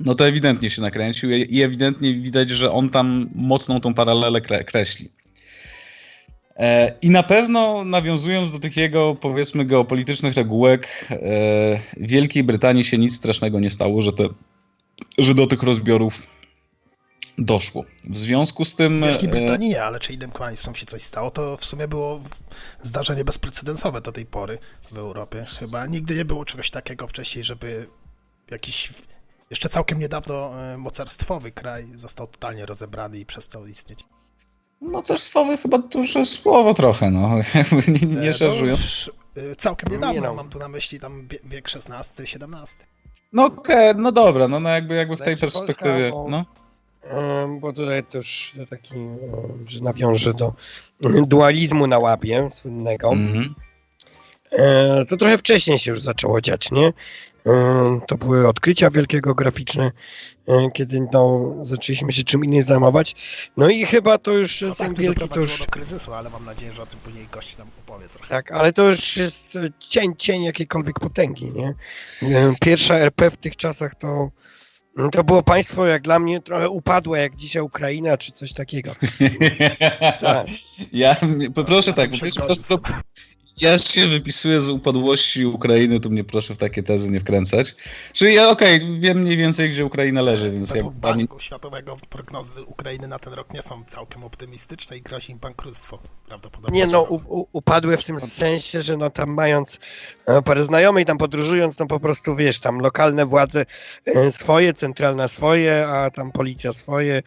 no 0.00 0.14
to 0.14 0.28
ewidentnie 0.28 0.70
się 0.70 0.82
nakręcił 0.82 1.30
i 1.30 1.62
ewidentnie 1.62 2.14
widać, 2.14 2.50
że 2.50 2.72
on 2.72 2.90
tam 2.90 3.30
mocną 3.34 3.80
tą 3.80 3.94
paralelę 3.94 4.40
kre 4.40 4.64
kreśli. 4.64 5.08
E, 6.62 6.98
I 7.02 7.10
na 7.10 7.22
pewno 7.22 7.84
nawiązując 7.84 8.50
do 8.50 8.58
tych 8.58 8.76
jego, 8.76 9.14
powiedzmy, 9.14 9.64
geopolitycznych 9.64 10.34
regułek, 10.34 11.08
e, 11.10 11.16
Wielkiej 11.96 12.44
Brytanii 12.44 12.84
się 12.84 12.98
nic 12.98 13.16
strasznego 13.16 13.60
nie 13.60 13.70
stało, 13.70 14.02
że, 14.02 14.12
te, 14.12 14.28
że 15.18 15.34
do 15.34 15.46
tych 15.46 15.62
rozbiorów 15.62 16.26
doszło. 17.38 17.84
W 18.04 18.18
związku 18.18 18.64
z 18.64 18.74
tym. 18.74 19.00
Wielkiej 19.00 19.28
e, 19.28 19.32
Brytanii 19.32 19.68
nie, 19.68 19.84
ale 19.84 20.00
czy 20.00 20.12
innym 20.12 20.30
państwom 20.30 20.74
się 20.74 20.86
coś 20.86 21.02
stało, 21.02 21.30
to 21.30 21.56
w 21.56 21.64
sumie 21.64 21.88
było 21.88 22.20
zdarzenie 22.80 23.24
bezprecedensowe 23.24 24.00
do 24.00 24.12
tej 24.12 24.26
pory 24.26 24.58
w 24.92 24.98
Europie. 24.98 25.44
Chyba 25.60 25.86
nigdy 25.86 26.14
nie 26.14 26.24
było 26.24 26.44
czegoś 26.44 26.70
takiego 26.70 27.08
wcześniej, 27.08 27.44
żeby 27.44 27.86
jakiś 28.50 28.92
jeszcze 29.50 29.68
całkiem 29.68 29.98
niedawno 29.98 30.52
mocarstwowy 30.78 31.52
kraj 31.52 31.86
został 31.96 32.26
totalnie 32.26 32.66
rozebrany 32.66 33.18
i 33.18 33.26
przestał 33.26 33.66
istnieć. 33.66 33.98
Mocarstwowy 34.82 35.56
chyba 35.56 35.78
duże 35.78 36.24
słowo 36.24 36.74
trochę, 36.74 37.10
no. 37.10 37.30
Jakby 37.54 38.06
nie, 38.06 38.16
nie 38.20 38.32
szerzując. 38.32 39.10
Y, 39.36 39.56
całkiem 39.56 39.92
niedawno, 39.92 40.20
no. 40.20 40.34
mam 40.34 40.48
tu 40.48 40.58
na 40.58 40.68
myśli 40.68 41.00
tam 41.00 41.28
wiek 41.44 41.68
XVI, 41.74 42.22
XVII. 42.22 42.86
No 43.32 43.44
okej, 43.44 43.90
okay, 43.90 44.02
no 44.02 44.12
dobra, 44.12 44.48
no, 44.48 44.60
no 44.60 44.68
jakby, 44.68 44.94
jakby 44.94 45.16
w 45.16 45.20
tej 45.20 45.36
perspektywie, 45.36 46.10
Polska, 46.10 46.16
bo, 46.16 46.28
no. 46.28 46.44
Bo 47.60 47.72
tutaj 47.72 48.04
też 48.04 48.54
taki, 48.70 48.94
że 49.66 49.80
nawiążę 49.80 50.34
do 50.34 50.52
dualizmu 51.26 51.86
na 51.86 51.98
łapie 51.98 52.48
słynnego. 52.50 53.12
Mm 53.12 53.32
-hmm. 53.32 53.54
E, 54.52 55.04
to 55.08 55.16
trochę 55.16 55.38
wcześniej 55.38 55.78
się 55.78 55.90
już 55.90 56.00
zaczęło 56.00 56.40
dziać, 56.40 56.70
nie? 56.70 56.92
E, 57.46 58.00
to 58.06 58.16
były 58.16 58.48
odkrycia 58.48 58.90
wielkiego 58.90 59.34
graficzne, 59.34 59.92
e, 60.48 60.70
kiedy 60.74 61.06
no, 61.12 61.54
zaczęliśmy 61.62 62.12
się 62.12 62.22
czym 62.24 62.44
innym 62.44 62.62
zajmować. 62.62 63.14
No 63.56 63.68
i 63.68 63.84
chyba 63.84 64.18
to 64.18 64.32
już 64.32 64.60
No 64.60 64.74
ten 64.74 64.86
tak, 64.86 64.96
to 64.96 65.02
wielki 65.02 65.28
to 65.28 65.40
już... 65.40 65.58
do 65.58 65.66
kryzysu, 65.66 66.14
ale 66.14 66.30
mam 66.30 66.44
nadzieję, 66.44 66.72
że 66.72 66.82
o 66.82 66.86
tym 66.86 66.98
później 66.98 67.28
gość 67.32 67.58
nam 67.58 67.68
opowie 67.86 68.08
trochę. 68.08 68.28
Tak, 68.28 68.52
ale 68.52 68.72
to 68.72 68.88
już 68.88 69.16
jest 69.16 69.58
cień, 69.78 70.16
cień 70.16 70.42
jakiejkolwiek 70.42 71.00
potęgi, 71.00 71.52
nie? 71.52 71.74
Pierwsza 72.60 72.94
RP 72.94 73.30
w 73.30 73.36
tych 73.36 73.56
czasach 73.56 73.94
to, 73.94 74.30
no, 74.96 75.08
to 75.08 75.24
było 75.24 75.42
państwo 75.42 75.86
jak 75.86 76.02
dla 76.02 76.18
mnie 76.18 76.40
trochę 76.40 76.68
upadłe, 76.68 77.20
jak 77.20 77.36
dzisiaj 77.36 77.62
Ukraina 77.62 78.16
czy 78.16 78.32
coś 78.32 78.52
takiego. 78.52 78.92
Tak. 80.20 80.46
Ja 80.92 81.16
poproszę 81.54 81.92
tak, 81.92 82.10
po 82.10 82.16
Muszę 82.16 82.24
pierwsze, 82.24 82.40
zgodzić 82.44 82.66
proszę, 82.66 82.92
ja 83.60 83.78
się 83.78 84.06
wypisuję 84.06 84.60
z 84.60 84.68
upadłości 84.68 85.46
Ukrainy, 85.46 86.00
to 86.00 86.08
mnie 86.08 86.24
proszę 86.24 86.54
w 86.54 86.58
takie 86.58 86.82
tezy 86.82 87.10
nie 87.10 87.20
wkręcać. 87.20 87.74
Czyli 88.12 88.34
ja 88.34 88.48
okej, 88.48 89.00
wiem 89.00 89.18
mniej 89.18 89.36
więcej, 89.36 89.70
gdzie 89.70 89.84
Ukraina 89.84 90.22
leży, 90.22 90.50
więc 90.50 90.68
ja 90.68 90.74
Według 90.74 90.94
pani... 91.00 91.18
Banku 91.18 91.40
Światowego 91.40 91.96
prognozy 92.10 92.64
Ukrainy 92.64 93.08
na 93.08 93.18
ten 93.18 93.32
rok 93.32 93.54
nie 93.54 93.62
są 93.62 93.84
całkiem 93.84 94.24
optymistyczne 94.24 94.96
i 94.96 95.02
grozi 95.02 95.32
im 95.32 95.38
bankructwo 95.38 95.98
prawdopodobnie. 96.26 96.80
Nie 96.80 96.86
no, 96.86 97.02
u, 97.02 97.14
u, 97.14 97.46
upadłe 97.52 97.96
w 97.96 98.04
tym 98.04 98.20
sensie, 98.20 98.82
że 98.82 98.96
no 98.96 99.10
tam 99.10 99.30
mając 99.30 99.78
e, 100.26 100.42
parę 100.42 100.64
znajomych, 100.64 101.06
tam 101.06 101.18
podróżując, 101.18 101.78
no 101.78 101.86
po 101.86 102.00
prostu 102.00 102.36
wiesz, 102.36 102.60
tam 102.60 102.78
lokalne 102.78 103.26
władze 103.26 103.66
e, 104.04 104.32
swoje, 104.32 104.74
centralna 104.74 105.28
swoje, 105.28 105.88
a 105.88 106.10
tam 106.10 106.32
policja 106.32 106.72
swoje. 106.72 107.22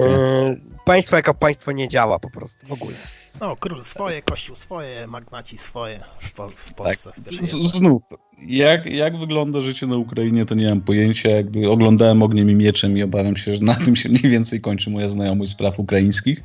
E, 0.00 0.56
państwo 0.84 1.16
jako 1.16 1.34
państwo 1.34 1.72
nie 1.72 1.88
działa 1.88 2.18
po 2.18 2.30
prostu 2.30 2.66
w 2.66 2.72
ogóle. 2.72 2.96
No, 3.40 3.56
król 3.56 3.84
swoje, 3.84 4.22
kościół 4.22 4.56
swoje, 4.56 5.06
magnaci 5.06 5.58
swoje 5.62 6.00
w, 6.18 6.34
po, 6.34 6.48
w 6.48 6.74
Polsce. 6.74 7.12
w 7.16 7.24
pierwszej 7.24 7.46
Z, 7.62 7.76
znów, 7.76 8.02
jak, 8.46 8.86
jak 8.86 9.18
wygląda 9.18 9.60
życie 9.60 9.86
na 9.86 9.96
Ukrainie, 9.96 10.46
to 10.46 10.54
nie 10.54 10.68
mam 10.68 10.80
pojęcia. 10.80 11.30
Jakby 11.30 11.70
oglądałem 11.70 12.22
Ogniem 12.22 12.50
i 12.50 12.54
Mieczem 12.54 12.98
i 12.98 13.02
obawiam 13.02 13.36
się, 13.36 13.56
że 13.56 13.62
na 13.62 13.74
tym 13.74 13.96
się 13.96 14.08
mniej 14.08 14.32
więcej 14.32 14.60
kończy 14.60 14.90
moja 14.90 15.08
znajomość 15.08 15.52
spraw 15.52 15.78
ukraińskich. 15.78 16.40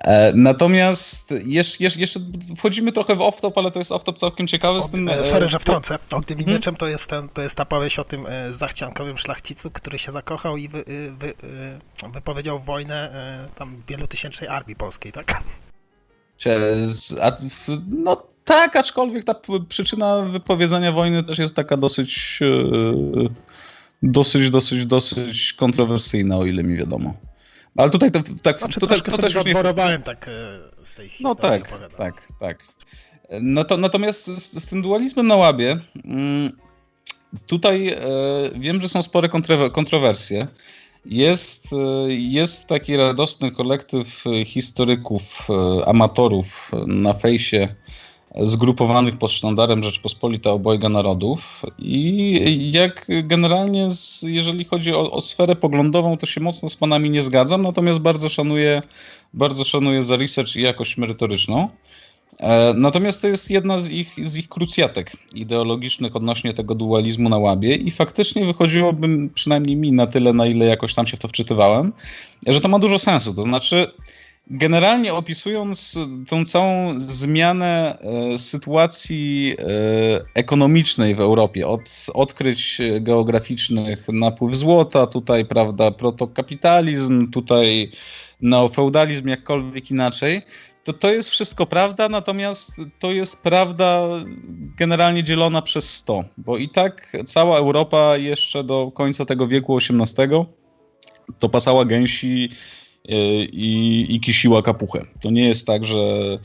E, 0.00 0.32
natomiast 0.34 1.34
jeszcze, 1.46 1.84
jeszcze, 1.84 2.00
jeszcze 2.00 2.20
wchodzimy 2.56 2.92
trochę 2.92 3.16
w 3.16 3.18
off-top, 3.18 3.52
ale 3.56 3.70
to 3.70 3.78
jest 3.78 3.90
off-top 3.90 4.14
całkiem 4.18 4.46
ciekawy. 4.46 4.80
Z 4.82 4.90
tym, 4.90 5.08
E, 5.08 5.18
e, 5.18 5.24
Sorry, 5.24 5.48
że 5.48 5.58
wtrącę. 5.58 5.98
Ogniem 6.10 6.38
i 6.38 6.42
Mhm. 6.42 6.56
mieczem 6.56 6.76
to 6.76 6.88
jest, 6.88 7.06
ten, 7.06 7.28
to 7.28 7.42
jest 7.42 7.54
ta 7.56 7.64
powieść 7.64 7.98
o 7.98 8.04
tym 8.04 8.26
e, 8.26 8.52
zachciankowym 8.52 9.18
szlachcicu, 9.18 9.70
który 9.70 9.98
się 9.98 10.12
zakochał 10.12 10.56
i 10.56 10.68
wy, 10.68 10.78
y, 10.78 11.12
wy, 11.18 11.28
y, 11.28 12.12
wypowiedział 12.12 12.58
wojnę 12.58 13.12
e, 13.12 13.58
tam 13.58 13.82
wielotysięcznej 13.88 14.48
armii 14.50 14.76
polskiej, 14.76 15.12
tak? 15.12 15.42
A, 17.20 17.32
no 17.88 18.29
tak, 18.44 18.76
aczkolwiek 18.76 19.24
ta 19.24 19.34
przyczyna 19.68 20.22
wypowiedzenia 20.22 20.92
wojny 20.92 21.22
też 21.22 21.38
jest 21.38 21.56
taka 21.56 21.76
dosyć, 21.76 22.40
e, 22.42 23.28
dosyć, 24.02 24.50
dosyć, 24.50 24.86
dosyć 24.86 25.52
kontrowersyjna, 25.52 26.36
o 26.38 26.46
ile 26.46 26.62
mi 26.62 26.76
wiadomo. 26.76 27.14
Ale 27.76 27.90
tutaj 27.90 28.10
to, 28.10 28.20
tak, 28.42 28.58
Znaczy 28.58 28.80
to, 28.80 28.86
to 28.86 29.10
sobie 29.10 29.22
też 29.22 29.34
już 29.34 29.44
nie... 29.44 29.54
tak 30.04 30.28
e, 30.28 30.30
z 30.84 30.94
tej 30.94 31.08
historii 31.08 31.24
No 31.24 31.34
tak, 31.34 31.66
opowiadam. 31.66 31.96
tak, 31.96 32.28
tak. 32.40 32.64
No 33.40 33.64
to, 33.64 33.76
natomiast 33.76 34.26
z, 34.26 34.64
z 34.64 34.68
tym 34.68 34.82
dualizmem 34.82 35.26
na 35.26 35.36
łabie, 35.36 35.78
mm, 36.04 36.52
tutaj 37.46 37.88
e, 37.88 37.98
wiem, 38.56 38.80
że 38.80 38.88
są 38.88 39.02
spore 39.02 39.28
kontrower- 39.28 39.70
kontrowersje. 39.70 40.46
Jest, 41.04 41.66
jest 42.08 42.66
taki 42.66 42.96
radosny 42.96 43.50
kolektyw 43.50 44.24
historyków, 44.44 45.48
amatorów 45.86 46.70
na 46.86 47.14
fejsie 47.14 47.74
zgrupowanych 48.38 49.16
pod 49.16 49.32
sztandarem 49.32 49.82
Rzeczpospolita 49.82 50.50
Obojga 50.50 50.88
Narodów 50.88 51.62
i 51.78 52.70
jak 52.72 53.06
generalnie, 53.22 53.90
z, 53.90 54.22
jeżeli 54.22 54.64
chodzi 54.64 54.94
o, 54.94 55.10
o 55.10 55.20
sferę 55.20 55.56
poglądową, 55.56 56.16
to 56.16 56.26
się 56.26 56.40
mocno 56.40 56.68
z 56.68 56.76
panami 56.76 57.10
nie 57.10 57.22
zgadzam, 57.22 57.62
natomiast 57.62 57.98
bardzo 57.98 58.28
szanuję, 58.28 58.82
bardzo 59.34 59.64
szanuję 59.64 60.02
za 60.02 60.16
research 60.16 60.56
i 60.56 60.62
jakość 60.62 60.96
merytoryczną. 60.96 61.68
E, 62.38 62.74
Natomiast 62.74 63.22
to 63.22 63.28
jest 63.28 63.50
jedna 63.50 63.78
z 63.78 63.90
ich, 63.90 64.28
z 64.28 64.36
ich 64.36 64.48
krucjatek 64.48 65.12
ideologicznych 65.34 66.16
odnośnie 66.16 66.54
tego 66.54 66.74
dualizmu 66.74 67.28
na 67.28 67.38
łabie 67.38 67.74
i 67.74 67.90
faktycznie 67.90 68.44
wychodziłoby 68.44 69.08
przynajmniej 69.34 69.76
mi 69.76 69.92
na 69.92 70.06
tyle, 70.06 70.32
na 70.32 70.46
ile 70.46 70.66
jakoś 70.66 70.94
tam 70.94 71.06
się 71.06 71.16
w 71.16 71.20
to 71.20 71.28
wczytywałem, 71.28 71.92
że 72.46 72.60
to 72.60 72.68
ma 72.68 72.78
dużo 72.78 72.98
sensu. 72.98 73.34
To 73.34 73.42
znaczy, 73.42 73.86
generalnie 74.50 75.14
opisując 75.14 75.98
tą 76.28 76.44
całą 76.44 77.00
zmianę 77.00 77.98
e, 77.98 78.38
sytuacji 78.38 79.56
e, 79.58 79.64
ekonomicznej 80.34 81.14
w 81.14 81.20
Europie, 81.20 81.68
od 81.68 82.06
odkryć 82.14 82.80
geograficznych, 83.00 84.08
napływ 84.08 84.54
złota, 84.54 85.06
tutaj, 85.06 85.44
prawda, 85.44 85.90
protokapitalizm, 85.90 87.30
tutaj 87.30 87.90
neofeudalizm, 88.40 89.28
jakkolwiek 89.28 89.90
inaczej, 89.90 90.42
to 90.84 90.92
to 90.92 91.12
jest 91.12 91.30
wszystko 91.30 91.66
prawda, 91.66 92.08
natomiast 92.08 92.76
to 92.98 93.12
jest 93.12 93.42
prawda 93.42 94.08
generalnie 94.76 95.24
dzielona 95.24 95.62
przez 95.62 95.94
100, 95.94 96.24
bo 96.36 96.56
i 96.56 96.68
tak 96.68 97.16
cała 97.26 97.58
Europa 97.58 98.16
jeszcze 98.16 98.64
do 98.64 98.90
końca 98.94 99.24
tego 99.24 99.46
wieku 99.48 99.78
XVIII 99.78 100.44
to 101.38 101.48
pasała 101.48 101.84
gęsi 101.84 102.48
i, 103.52 104.06
i 104.08 104.20
kisiła 104.20 104.62
kapuchę. 104.62 105.00
To 105.20 105.30
nie 105.30 105.48
jest 105.48 105.66
tak, 105.66 105.84
że, 105.84 106.38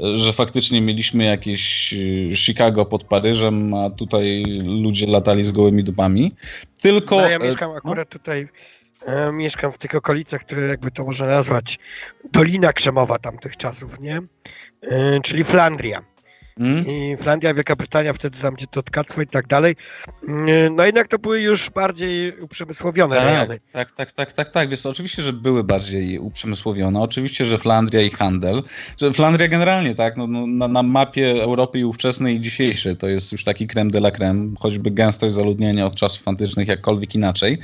że 0.00 0.32
faktycznie 0.32 0.80
mieliśmy 0.80 1.24
jakieś 1.24 1.92
e, 1.92 2.36
Chicago 2.36 2.86
pod 2.86 3.04
Paryżem, 3.04 3.74
a 3.74 3.90
tutaj 3.90 4.44
ludzie 4.64 5.06
latali 5.06 5.44
z 5.44 5.52
gołymi 5.52 5.84
dupami. 5.84 6.32
Tylko. 6.82 7.16
No, 7.16 7.28
ja 7.28 7.38
e, 7.38 7.46
mieszkam 7.46 7.70
akurat 7.70 8.08
tutaj, 8.08 8.48
e, 9.06 9.32
mieszkam 9.32 9.72
w 9.72 9.78
tych 9.78 9.94
okolicach, 9.94 10.40
które 10.40 10.62
jakby 10.66 10.90
to 10.90 11.04
można 11.04 11.26
nazwać 11.26 11.78
Dolina 12.32 12.72
Krzemowa 12.72 13.18
tamtych 13.18 13.56
czasów, 13.56 14.00
nie? 14.00 14.20
E, 14.82 15.20
czyli 15.20 15.44
Flandria. 15.44 16.02
Mm? 16.58 16.84
I 16.86 17.16
Flandria, 17.16 17.54
Wielka 17.54 17.76
Brytania, 17.76 18.12
wtedy 18.12 18.38
tam 18.38 18.54
gdzie 18.54 18.66
to 18.66 18.82
tkactwo 18.82 19.22
i 19.22 19.26
tak 19.26 19.46
dalej. 19.46 19.76
E, 20.28 20.70
No 20.70 20.84
jednak 20.84 21.08
to 21.08 21.18
były 21.18 21.40
już 21.40 21.70
bardziej 21.70 22.40
uprzemysłowione 22.40 23.16
Tak, 23.16 23.24
rejony. 23.24 23.60
tak, 23.72 23.90
tak, 23.90 24.12
tak, 24.12 24.32
tak, 24.32 24.48
tak. 24.48 24.68
Wiesz, 24.70 24.86
oczywiście, 24.86 25.22
że 25.22 25.32
były 25.32 25.64
bardziej 25.64 26.18
uprzemysłowione, 26.18 27.00
oczywiście, 27.00 27.44
że 27.44 27.58
Flandria 27.58 28.02
i 28.02 28.10
handel, 28.10 28.62
że 29.00 29.12
Flandria 29.12 29.48
generalnie, 29.48 29.94
tak, 29.94 30.16
no, 30.16 30.26
no, 30.26 30.46
na, 30.46 30.68
na 30.68 30.82
mapie 30.82 31.42
Europy 31.42 31.78
i 31.78 31.84
ówczesnej 31.84 32.36
i 32.36 32.40
dzisiejszej 32.40 32.96
to 32.96 33.08
jest 33.08 33.32
już 33.32 33.44
taki 33.44 33.66
creme 33.66 33.90
de 33.90 33.98
la 33.98 34.10
creme, 34.10 34.54
choćby 34.60 34.90
gęstość 34.90 35.34
zaludnienia 35.34 35.86
od 35.86 35.96
czasów 35.96 36.28
antycznych 36.28 36.68
jakkolwiek 36.68 37.14
inaczej. 37.14 37.58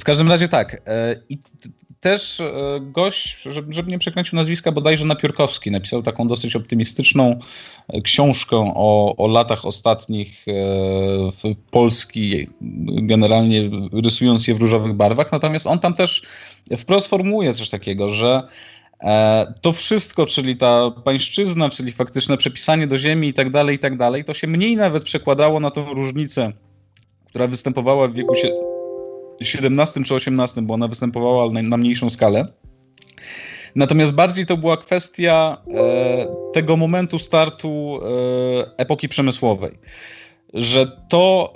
W 0.00 0.04
każdym 0.04 0.28
razie 0.28 0.48
tak, 0.48 0.82
e, 0.86 1.16
i 1.28 1.38
też 2.00 2.40
e, 2.40 2.52
gość, 2.80 3.38
żeby 3.68 3.90
nie 3.90 3.98
przekręcił 3.98 4.36
nazwiska, 4.36 4.72
bodajże 4.72 5.04
Napiórkowski 5.04 5.70
napisał 5.70 6.02
taką 6.02 6.28
dosyć 6.28 6.56
optymistyczną 6.56 7.38
e, 7.88 8.00
książkę 8.00 8.72
o, 8.74 9.16
o 9.16 9.28
latach 9.28 9.64
ostatnich 9.64 10.44
e, 10.48 10.52
w 11.32 11.54
Polski, 11.70 12.48
generalnie 13.02 13.70
rysując 14.04 14.48
je 14.48 14.54
w 14.54 14.60
różowych 14.60 14.92
barwach. 14.92 15.32
Natomiast 15.32 15.66
on 15.66 15.78
tam 15.78 15.94
też 15.94 16.22
wprost 16.76 17.06
formułuje 17.06 17.52
coś 17.52 17.68
takiego, 17.68 18.08
że 18.08 18.42
to 19.62 19.72
wszystko, 19.72 20.26
czyli 20.26 20.56
ta 20.56 20.90
pańszczyzna, 20.90 21.68
czyli 21.68 21.92
faktyczne 21.92 22.36
przepisanie 22.36 22.86
do 22.86 22.98
ziemi 22.98 23.28
i 23.28 23.32
tak 23.32 23.50
dalej, 23.50 23.76
i 23.76 23.78
tak 23.78 23.96
dalej, 23.96 24.24
to 24.24 24.34
się 24.34 24.46
mniej 24.46 24.76
nawet 24.76 25.04
przekładało 25.04 25.60
na 25.60 25.70
tą 25.70 25.92
różnicę, 25.92 26.52
która 27.26 27.46
występowała 27.46 28.08
w 28.08 28.14
wieku 28.14 28.34
się 28.34 28.50
17 29.42 30.04
czy 30.04 30.14
18, 30.14 30.62
bo 30.62 30.74
ona 30.74 30.88
występowała 30.88 31.50
na, 31.50 31.62
na 31.62 31.76
mniejszą 31.76 32.10
skalę. 32.10 32.46
Natomiast 33.74 34.14
bardziej 34.14 34.46
to 34.46 34.56
była 34.56 34.76
kwestia 34.76 35.56
e, 35.74 36.26
tego 36.52 36.76
momentu 36.76 37.18
startu 37.18 38.00
e, 38.02 38.76
epoki 38.76 39.08
przemysłowej. 39.08 39.72
Że 40.54 40.86
to, 41.08 41.54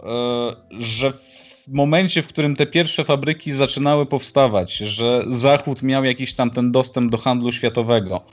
e, 0.72 0.80
że 0.80 1.12
w 1.12 1.68
momencie, 1.68 2.22
w 2.22 2.28
którym 2.28 2.56
te 2.56 2.66
pierwsze 2.66 3.04
fabryki 3.04 3.52
zaczynały 3.52 4.06
powstawać, 4.06 4.76
że 4.76 5.24
Zachód 5.26 5.82
miał 5.82 6.04
jakiś 6.04 6.34
tam 6.34 6.50
ten 6.50 6.72
dostęp 6.72 7.10
do 7.10 7.18
handlu 7.18 7.52
światowego, 7.52 8.26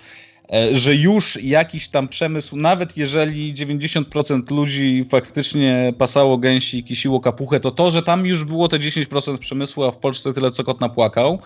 że 0.71 0.95
już 0.95 1.43
jakiś 1.43 1.87
tam 1.87 2.07
przemysł, 2.07 2.57
nawet 2.57 2.97
jeżeli 2.97 3.53
90% 3.53 4.51
ludzi 4.51 5.05
faktycznie 5.09 5.93
pasało 5.97 6.37
gęsi 6.37 6.77
i 6.77 6.83
kisiło 6.83 7.19
kapuchę, 7.19 7.59
to 7.59 7.71
to, 7.71 7.91
że 7.91 8.03
tam 8.03 8.25
już 8.25 8.43
było 8.45 8.67
te 8.67 8.79
10% 8.79 9.37
przemysłu, 9.37 9.83
a 9.83 9.91
w 9.91 9.97
Polsce 9.97 10.33
tyle 10.33 10.51
co 10.51 10.63
kot 10.63 10.81
napłakał, 10.81 11.39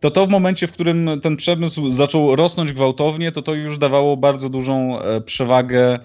to 0.00 0.10
to 0.10 0.26
w 0.26 0.30
momencie, 0.30 0.66
w 0.66 0.72
którym 0.72 1.20
ten 1.22 1.36
przemysł 1.36 1.90
zaczął 1.90 2.36
rosnąć 2.36 2.72
gwałtownie, 2.72 3.32
to 3.32 3.42
to 3.42 3.54
już 3.54 3.78
dawało 3.78 4.16
bardzo 4.16 4.48
dużą 4.48 5.00
e, 5.00 5.20
przewagę, 5.20 5.98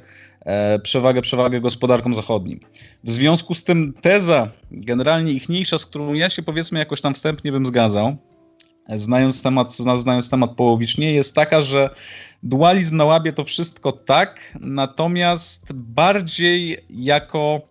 e, 0.45 0.79
przewagę, 0.79 1.21
przewagę 1.21 1.61
gospodarkom 1.61 2.13
zachodnim. 2.13 2.59
W 3.03 3.11
związku 3.11 3.53
z 3.53 3.63
tym 3.63 3.93
teza, 4.01 4.51
generalnie 4.71 5.31
ichniejsza, 5.31 5.77
z 5.77 5.85
którą 5.85 6.13
ja 6.13 6.29
się 6.29 6.43
powiedzmy 6.43 6.79
jakoś 6.79 7.01
tam 7.01 7.13
wstępnie 7.13 7.51
bym 7.51 7.65
zgadzał, 7.65 8.17
znając 8.95 9.41
temat, 9.41 9.73
znając 9.73 10.29
temat 10.29 10.51
połowicznie, 10.55 11.13
jest 11.13 11.35
taka, 11.35 11.61
że 11.61 11.89
dualizm 12.43 12.97
na 12.97 13.05
łabie 13.05 13.33
to 13.33 13.43
wszystko 13.43 13.91
tak, 13.91 14.57
natomiast 14.59 15.73
bardziej 15.73 16.77
jako 16.89 17.61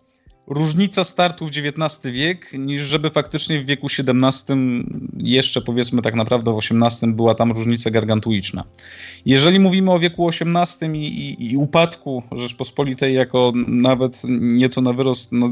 różnica 0.49 1.03
startu 1.03 1.45
w 1.45 1.49
XIX 1.49 2.13
wiek, 2.13 2.53
niż 2.53 2.81
żeby 2.81 3.09
faktycznie 3.09 3.59
w 3.59 3.65
wieku 3.65 3.87
XVII, 3.87 4.85
jeszcze 5.17 5.61
powiedzmy 5.61 6.01
tak 6.01 6.15
naprawdę 6.15 6.53
w 6.53 6.57
XVIII, 6.57 7.13
była 7.13 7.35
tam 7.35 7.51
różnica 7.51 7.91
gargantuiczna. 7.91 8.63
Jeżeli 9.25 9.59
mówimy 9.59 9.91
o 9.91 9.99
wieku 9.99 10.29
XVIII 10.29 10.97
i, 10.97 11.29
i, 11.29 11.51
i 11.51 11.57
upadku 11.57 12.23
Rzeczpospolitej 12.31 13.13
jako 13.13 13.51
nawet 13.67 14.21
nieco 14.29 14.81
na 14.81 14.93
wyrost, 14.93 15.31
no, 15.31 15.49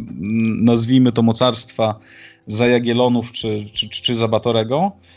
nazwijmy 0.62 1.12
to 1.12 1.22
mocarstwa 1.22 2.00
za 2.48 2.68
Jagiellonów 2.68 3.32
czy, 3.32 3.66
czy, 3.74 3.90
czy, 3.90 4.02
czy 4.02 4.16
za 4.16 4.28
Batorego, 4.28 4.92
E, 4.92 5.17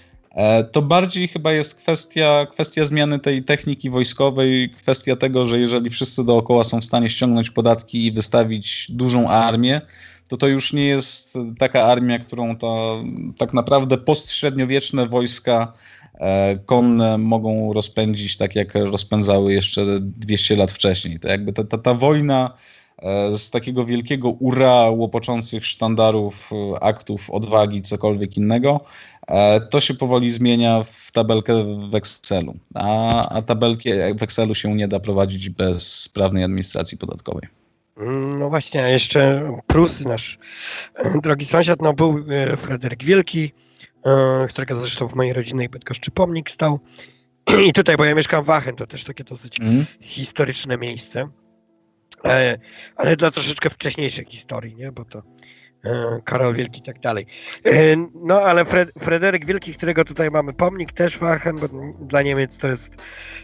to 0.73 0.83
bardziej 0.83 1.29
chyba 1.29 1.53
jest 1.53 1.75
kwestia, 1.75 2.47
kwestia 2.53 2.85
zmiany 2.85 3.19
tej 3.19 3.45
techniki 3.45 3.91
wojskowej, 3.91 4.71
kwestia 4.71 5.17
tego, 5.17 5.47
że 5.47 5.59
jeżeli 5.59 5.91
wszyscy 5.91 6.25
dookoła 6.25 6.65
są 6.65 6.81
w 6.81 6.85
stanie 6.85 7.11
ściągnąć 7.11 7.51
podatki 7.51 8.07
i 8.07 8.13
wystawić 8.13 8.87
dużą 8.91 9.29
armię, 9.29 9.81
to 10.29 10.37
to 10.37 10.47
już 10.47 10.73
nie 10.73 10.85
jest 10.85 11.39
taka 11.59 11.85
armia, 11.85 12.19
którą 12.19 12.57
to 12.57 13.03
tak 13.39 13.53
naprawdę 13.53 13.99
postśredniowieczne 13.99 15.07
wojska 15.07 15.73
e, 16.15 16.59
konne 16.67 17.19
mogą 17.19 17.73
rozpędzić 17.73 18.37
tak, 18.37 18.57
jak 18.57 18.75
rozpędzały 18.75 19.53
jeszcze 19.53 20.01
200 20.01 20.57
lat 20.57 20.73
wcześniej. 20.73 21.21
To 21.21 21.29
jakby 21.29 21.53
ta, 21.53 21.65
ta, 21.65 21.79
ta 21.79 21.95
wojna 21.95 22.55
e, 22.99 23.37
z 23.37 23.51
takiego 23.51 23.85
wielkiego 23.85 24.31
ura 24.31 24.91
łopoczących 24.91 25.67
sztandarów, 25.67 26.51
aktów, 26.81 27.31
odwagi, 27.31 27.83
cokolwiek 27.83 28.37
innego, 28.37 28.81
E, 29.20 29.20
to 29.71 29.81
się 29.81 29.95
powoli 29.95 30.31
zmienia 30.31 30.83
w 30.83 31.13
tabelkę 31.13 31.65
w 31.91 31.95
Excelu, 31.95 32.55
a, 32.75 33.29
a 33.29 33.43
tabelki 33.43 33.91
w 34.19 34.23
Excelu 34.23 34.55
się 34.55 34.75
nie 34.75 34.89
da 34.89 35.01
prowadzić 35.01 35.51
bez 35.51 36.01
sprawnej 36.01 36.45
administracji 36.45 36.99
podatkowej. 36.99 37.49
No 38.39 38.49
właśnie, 38.49 38.85
a 38.85 38.89
jeszcze 38.89 39.53
Prusy, 39.67 40.09
nasz 40.09 40.39
e, 40.95 41.21
drogi 41.21 41.47
sąsiad, 41.47 41.83
no 41.83 41.93
był 41.93 42.25
e, 42.29 42.57
Fryderyk 42.57 43.05
Wielki, 43.05 43.53
którego 44.49 44.75
zresztą 44.75 45.09
w 45.09 45.15
mojej 45.15 45.33
rodzinnej 45.33 45.69
Bydgoszczy 45.69 46.11
pomnik 46.11 46.51
stał. 46.51 46.81
I 47.69 47.73
tutaj, 47.73 47.97
bo 47.97 48.05
ja 48.05 48.15
mieszkam 48.15 48.45
w 48.45 48.51
Aachen, 48.51 48.77
to 48.77 48.87
też 48.87 49.05
takie 49.05 49.25
dosyć 49.25 49.61
mm. 49.61 49.85
historyczne 50.01 50.79
miejsce, 50.79 51.29
ale 52.97 53.17
dla 53.17 53.31
troszeczkę 53.31 53.71
wcześniejszej 53.71 54.27
historii, 54.29 54.75
nie? 54.75 54.93
bo 54.93 55.05
to 55.05 55.23
E, 55.23 55.60
Karol 56.25 56.55
Wielki 56.55 56.81
i 56.81 56.83
tak 56.83 57.01
dalej. 57.01 57.27
E, 57.67 57.97
no 58.15 58.43
ale 58.43 58.65
Fred, 58.65 58.93
Wielki, 59.45 59.75
którego 59.75 60.05
tutaj 60.05 60.31
mamy 60.31 60.53
pomnik, 60.53 60.93
też 60.93 61.19
w 61.19 61.23
Aachen, 61.23 61.59
bo 61.59 61.69
dla 62.01 62.23
Niemiec 62.23 62.59
to 62.59 62.69
jest 62.69 62.97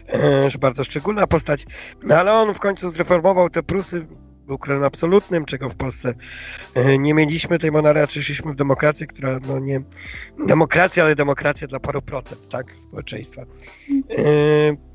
e, 0.07 0.57
bardzo 0.59 0.83
szczególna 0.83 1.27
postać, 1.27 1.65
no 2.03 2.15
ale 2.15 2.33
on 2.33 2.53
w 2.53 2.59
końcu 2.59 2.89
zreformował 2.89 3.49
te 3.49 3.63
Prusy 3.63 4.07
był 4.47 4.57
królem 4.57 4.83
absolutnym, 4.83 5.45
czego 5.45 5.69
w 5.69 5.75
Polsce 5.75 6.13
e, 6.73 6.97
nie 6.97 7.13
mieliśmy 7.13 7.59
tej 7.59 7.71
monarchii, 7.71 8.23
szliśmy 8.23 8.51
w 8.51 8.55
demokrację, 8.55 9.07
która 9.07 9.39
no 9.47 9.59
nie 9.59 9.81
demokracja, 10.47 11.03
ale 11.03 11.15
demokracja 11.15 11.67
dla 11.67 11.79
paru 11.79 12.01
procent, 12.01 12.49
tak, 12.49 12.65
społeczeństwa. 12.77 13.41
E, 13.41 13.45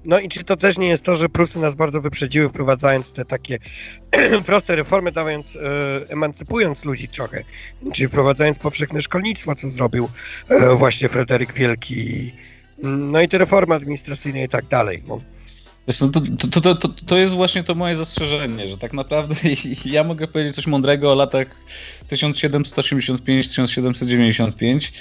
no 0.05 0.21
i 0.21 0.29
czy 0.29 0.45
to 0.45 0.57
też 0.57 0.79
nie 0.79 0.88
jest 0.88 1.03
to, 1.03 1.17
że 1.17 1.29
Prusy 1.29 1.59
nas 1.59 1.75
bardzo 1.75 2.01
wyprzedziły, 2.01 2.49
wprowadzając 2.49 3.12
te 3.12 3.25
takie 3.25 3.59
proste 4.47 4.77
reformy, 4.77 5.12
dając, 5.12 5.57
e, 5.57 5.61
emancypując 6.09 6.85
ludzi 6.85 7.09
trochę, 7.09 7.43
czyli 7.93 8.09
wprowadzając 8.09 8.59
powszechne 8.59 9.01
szkolnictwo, 9.01 9.55
co 9.55 9.69
zrobił 9.69 10.09
właśnie 10.77 11.09
Fryderyk 11.09 11.53
Wielki, 11.53 12.33
no 12.83 13.21
i 13.21 13.29
te 13.29 13.38
reformy 13.38 13.75
administracyjne 13.75 14.45
i 14.45 14.49
tak 14.49 14.67
dalej. 14.69 15.03
No. 15.07 15.19
Wiesz, 15.88 16.01
no 16.01 16.09
to, 16.09 16.21
to, 16.61 16.75
to, 16.75 16.88
to, 16.88 17.18
jest 17.18 17.35
właśnie 17.35 17.62
to 17.62 17.75
moje 17.75 17.97
zastrzeżenie, 17.97 18.66
że 18.66 18.79
tak 18.79 18.92
naprawdę 18.92 19.35
ja 19.85 20.05
mogę 20.05 20.29
powiedzieć 20.29 20.55
coś 20.55 20.66
mądrego 20.66 21.12
o 21.12 21.14
latach 21.14 21.47
1785-1795, 22.11 24.92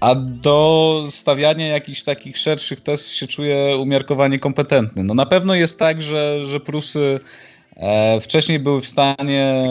a 0.00 0.14
do 0.14 1.04
stawiania 1.08 1.66
jakichś 1.66 2.02
takich 2.02 2.38
szerszych 2.38 2.80
test 2.80 3.14
się 3.14 3.26
czuję 3.26 3.76
umiarkowanie 3.76 4.38
kompetentny. 4.38 5.04
No 5.04 5.14
na 5.14 5.26
pewno 5.26 5.54
jest 5.54 5.78
tak, 5.78 6.02
że, 6.02 6.46
że 6.46 6.60
Prusy 6.60 7.18
wcześniej 8.20 8.58
były 8.58 8.80
w 8.80 8.86
stanie 8.86 9.64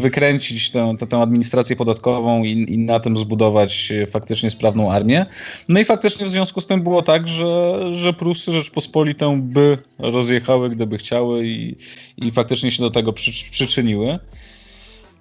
wykręcić 0.00 0.70
tę, 0.70 0.94
tę, 0.98 1.06
tę 1.06 1.16
administrację 1.16 1.76
podatkową 1.76 2.44
i, 2.44 2.50
i, 2.50 2.78
na 2.78 3.00
tym 3.00 3.16
zbudować 3.16 3.92
faktycznie 4.10 4.50
sprawną 4.50 4.92
armię. 4.92 5.26
No 5.68 5.80
i 5.80 5.84
faktycznie 5.84 6.26
w 6.26 6.30
związku 6.30 6.60
z 6.60 6.66
tym 6.66 6.82
było 6.82 7.02
tak, 7.02 7.28
że, 7.28 7.80
że 7.92 8.12
Prusy 8.12 8.52
Rzeczpospolitą 8.52 9.42
by 9.42 9.78
rozjechały, 9.98 10.70
gdyby 10.70 10.98
chciały 10.98 11.46
i, 11.46 11.76
i 12.16 12.30
faktycznie 12.30 12.70
się 12.70 12.82
do 12.82 12.90
tego 12.90 13.12
przy, 13.12 13.50
przyczyniły. 13.50 14.18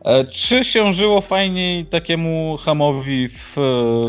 E, 0.05 0.23
czy 0.23 0.63
się 0.63 0.93
żyło 0.93 1.21
fajniej 1.21 1.85
takiemu 1.85 2.57
Hamowi 2.57 3.27
w, 3.27 3.53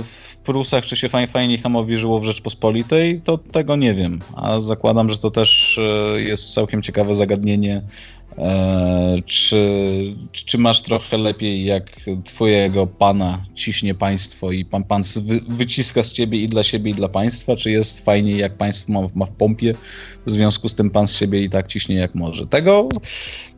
w 0.04 0.29
Prusach, 0.50 0.84
czy 0.84 0.96
się 0.96 1.08
fajnie, 1.08 1.28
fajniej 1.28 1.58
Hamowi 1.58 1.96
żyło 1.96 2.20
w 2.20 2.24
Rzeczpospolitej, 2.24 3.20
to 3.20 3.38
tego 3.38 3.76
nie 3.76 3.94
wiem. 3.94 4.20
A 4.36 4.60
zakładam, 4.60 5.10
że 5.10 5.18
to 5.18 5.30
też 5.30 5.78
e, 5.78 6.20
jest 6.20 6.54
całkiem 6.54 6.82
ciekawe 6.82 7.14
zagadnienie. 7.14 7.82
E, 8.38 9.16
czy, 9.24 9.56
czy 10.32 10.58
masz 10.58 10.82
trochę 10.82 11.18
lepiej, 11.18 11.64
jak 11.64 11.90
twojego 12.24 12.86
pana 12.86 13.38
ciśnie 13.54 13.94
państwo 13.94 14.52
i 14.52 14.64
pan, 14.64 14.84
pan 14.84 15.02
wy, 15.22 15.40
wyciska 15.48 16.02
z 16.02 16.12
ciebie 16.12 16.38
i 16.38 16.48
dla 16.48 16.62
siebie, 16.62 16.90
i 16.90 16.94
dla 16.94 17.08
państwa? 17.08 17.56
Czy 17.56 17.70
jest 17.70 18.04
fajniej, 18.04 18.38
jak 18.38 18.56
państwo 18.56 18.92
ma, 18.92 19.00
ma 19.14 19.26
w 19.26 19.32
pompie? 19.32 19.74
W 20.26 20.30
związku 20.30 20.68
z 20.68 20.74
tym 20.74 20.90
pan 20.90 21.06
z 21.06 21.16
siebie 21.16 21.42
i 21.42 21.50
tak 21.50 21.66
ciśnie 21.66 21.96
jak 21.96 22.14
może. 22.14 22.46
Tego, 22.46 22.88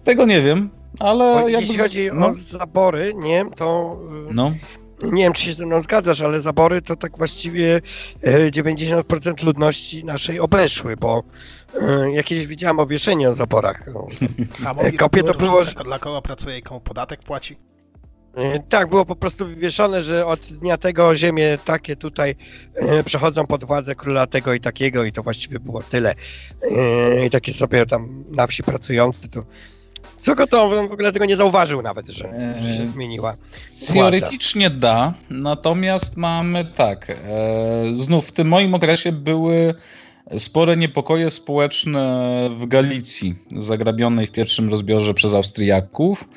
tego 0.05 0.27
nie 0.27 0.41
wiem. 0.41 0.71
Ale 0.99 1.45
jeśli 1.49 1.79
chodzi 1.79 2.11
no. 2.15 2.27
o 2.27 2.35
zabory, 2.35 3.13
nie, 3.17 3.45
to 3.57 3.99
y, 4.31 4.35
no. 4.35 4.53
Nie 5.03 5.23
wiem, 5.23 5.33
czy 5.33 5.43
się 5.43 5.55
ze 5.55 5.67
mną 5.67 5.81
zgadzasz, 5.81 6.21
ale 6.21 6.41
zabory 6.41 6.83
to 6.83 6.97
tak 6.97 7.19
właściwie 7.19 7.81
90% 8.23 9.43
y, 9.43 9.47
ludności 9.47 10.05
naszej 10.05 10.41
obeszły, 10.41 10.97
bo 10.97 11.23
y, 11.75 12.13
jakieś 12.13 12.47
widziałem 12.47 12.79
owieszenie 12.79 13.29
o 13.29 13.35
zaborach. 13.35 13.85
No. 14.65 14.75
Kopie 14.99 15.23
to 15.23 15.35
było... 15.35 15.65
Dla 15.65 15.99
kogo 15.99 16.23
pracuje 16.23 16.59
i 16.59 16.63
komu 16.63 16.81
podatek 16.81 17.23
płaci? 17.23 17.57
Tak, 18.69 18.89
było 18.89 19.05
po 19.05 19.17
prostu 19.17 19.47
wywieszone, 19.47 20.03
że 20.03 20.27
od 20.27 20.41
dnia 20.41 20.77
tego 20.77 21.17
ziemie 21.17 21.59
takie 21.65 21.97
tutaj 21.97 22.37
przechodzą 23.05 23.47
pod 23.47 23.65
władzę 23.65 23.95
króla 23.95 24.27
tego 24.27 24.55
i 24.55 24.61
takiego 24.61 25.05
i 25.05 25.13
to 25.13 25.23
właściwie 25.23 25.61
było 25.61 25.83
tyle. 25.83 26.15
I 27.27 27.31
takie 27.31 27.53
sobie 27.53 27.87
tam 27.87 28.25
na 28.31 28.47
wsi 28.47 28.63
pracujący 28.63 29.29
to 29.29 29.45
co 30.23 30.47
to 30.47 30.69
w 30.69 30.93
ogóle 30.93 31.13
tego 31.13 31.25
nie 31.25 31.37
zauważył 31.37 31.83
nawet, 31.83 32.11
że, 32.11 32.55
że 32.63 32.77
się 32.77 32.89
zmieniła. 32.89 33.35
Teoretycznie 33.93 34.71
da, 34.71 35.15
natomiast 35.31 36.17
mamy 36.17 36.65
tak. 36.65 37.11
E, 37.11 37.15
znów 37.95 38.27
w 38.27 38.33
tym 38.33 38.49
moim 38.49 38.75
okresie 38.75 39.13
były 39.13 39.75
spore 40.39 40.77
niepokoje 40.77 41.31
społeczne 41.31 42.51
w 42.55 42.67
Galicji, 42.67 43.35
zagrabionej 43.57 44.27
w 44.27 44.31
pierwszym 44.31 44.71
rozbiorze 44.71 45.15
przez 45.15 45.35
Austriaków, 45.35 46.29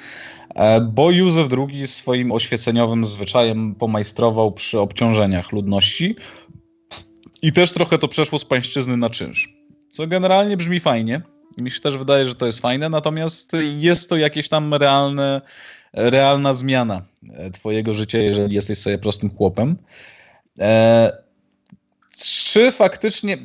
e, 0.55 0.81
bo 0.81 1.11
Józef 1.11 1.47
II 1.71 1.87
swoim 1.87 2.31
oświeceniowym 2.31 3.05
zwyczajem 3.05 3.75
pomajstrował 3.75 4.51
przy 4.51 4.79
obciążeniach 4.79 5.51
ludności 5.51 6.15
i 7.41 7.51
też 7.51 7.71
trochę 7.71 7.97
to 7.97 8.07
przeszło 8.07 8.39
z 8.39 8.45
pańszczyzny 8.45 8.97
na 8.97 9.09
czynsz. 9.09 9.53
Co 9.89 10.07
generalnie 10.07 10.57
brzmi 10.57 10.79
fajnie, 10.79 11.21
i 11.57 11.61
mi 11.61 11.71
się 11.71 11.79
też 11.79 11.97
wydaje, 11.97 12.27
że 12.27 12.35
to 12.35 12.45
jest 12.45 12.59
fajne, 12.59 12.89
natomiast 12.89 13.51
jest 13.77 14.09
to 14.09 14.17
jakieś 14.17 14.49
tam 14.49 14.73
realne, 14.73 15.41
realna 15.93 16.53
zmiana 16.53 17.01
twojego 17.53 17.93
życia, 17.93 18.17
jeżeli 18.17 18.55
jesteś 18.55 18.77
sobie 18.77 18.97
prostym 18.97 19.29
chłopem. 19.29 19.75
E, 20.59 21.11
czy 22.51 22.71
faktycznie 22.71 23.37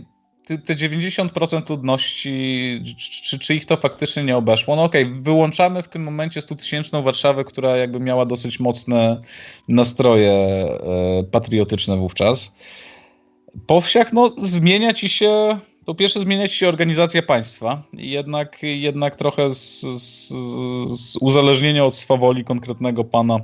te 0.58 0.74
90% 0.74 1.70
ludności, 1.70 2.82
czy, 3.22 3.38
czy 3.38 3.54
ich 3.54 3.64
to 3.64 3.76
faktycznie 3.76 4.24
nie 4.24 4.36
obeszło? 4.36 4.76
No 4.76 4.82
okej, 4.82 5.04
okay, 5.04 5.22
wyłączamy 5.22 5.82
w 5.82 5.88
tym 5.88 6.02
momencie 6.02 6.40
100-tysięczną 6.40 7.02
Warszawę, 7.02 7.44
która 7.44 7.76
jakby 7.76 8.00
miała 8.00 8.26
dosyć 8.26 8.60
mocne 8.60 9.20
nastroje 9.68 10.32
e, 10.32 11.24
patriotyczne 11.30 11.96
wówczas. 11.96 12.56
Po 13.66 13.80
wsiach, 13.80 14.12
no, 14.12 14.32
zmienia 14.38 14.94
ci 14.94 15.08
się 15.08 15.58
po 15.90 15.94
pierwsze 15.94 16.20
zmienia 16.20 16.48
się 16.48 16.68
organizacja 16.68 17.22
państwa 17.22 17.83
jednak, 17.92 18.59
jednak 18.62 19.16
trochę 19.16 19.50
z, 19.55 19.81
z, 19.81 20.29
z 21.00 21.16
uzależnienia 21.20 21.85
od 21.85 21.94
swawoli 21.94 22.44
konkretnego 22.44 23.05
pana 23.05 23.40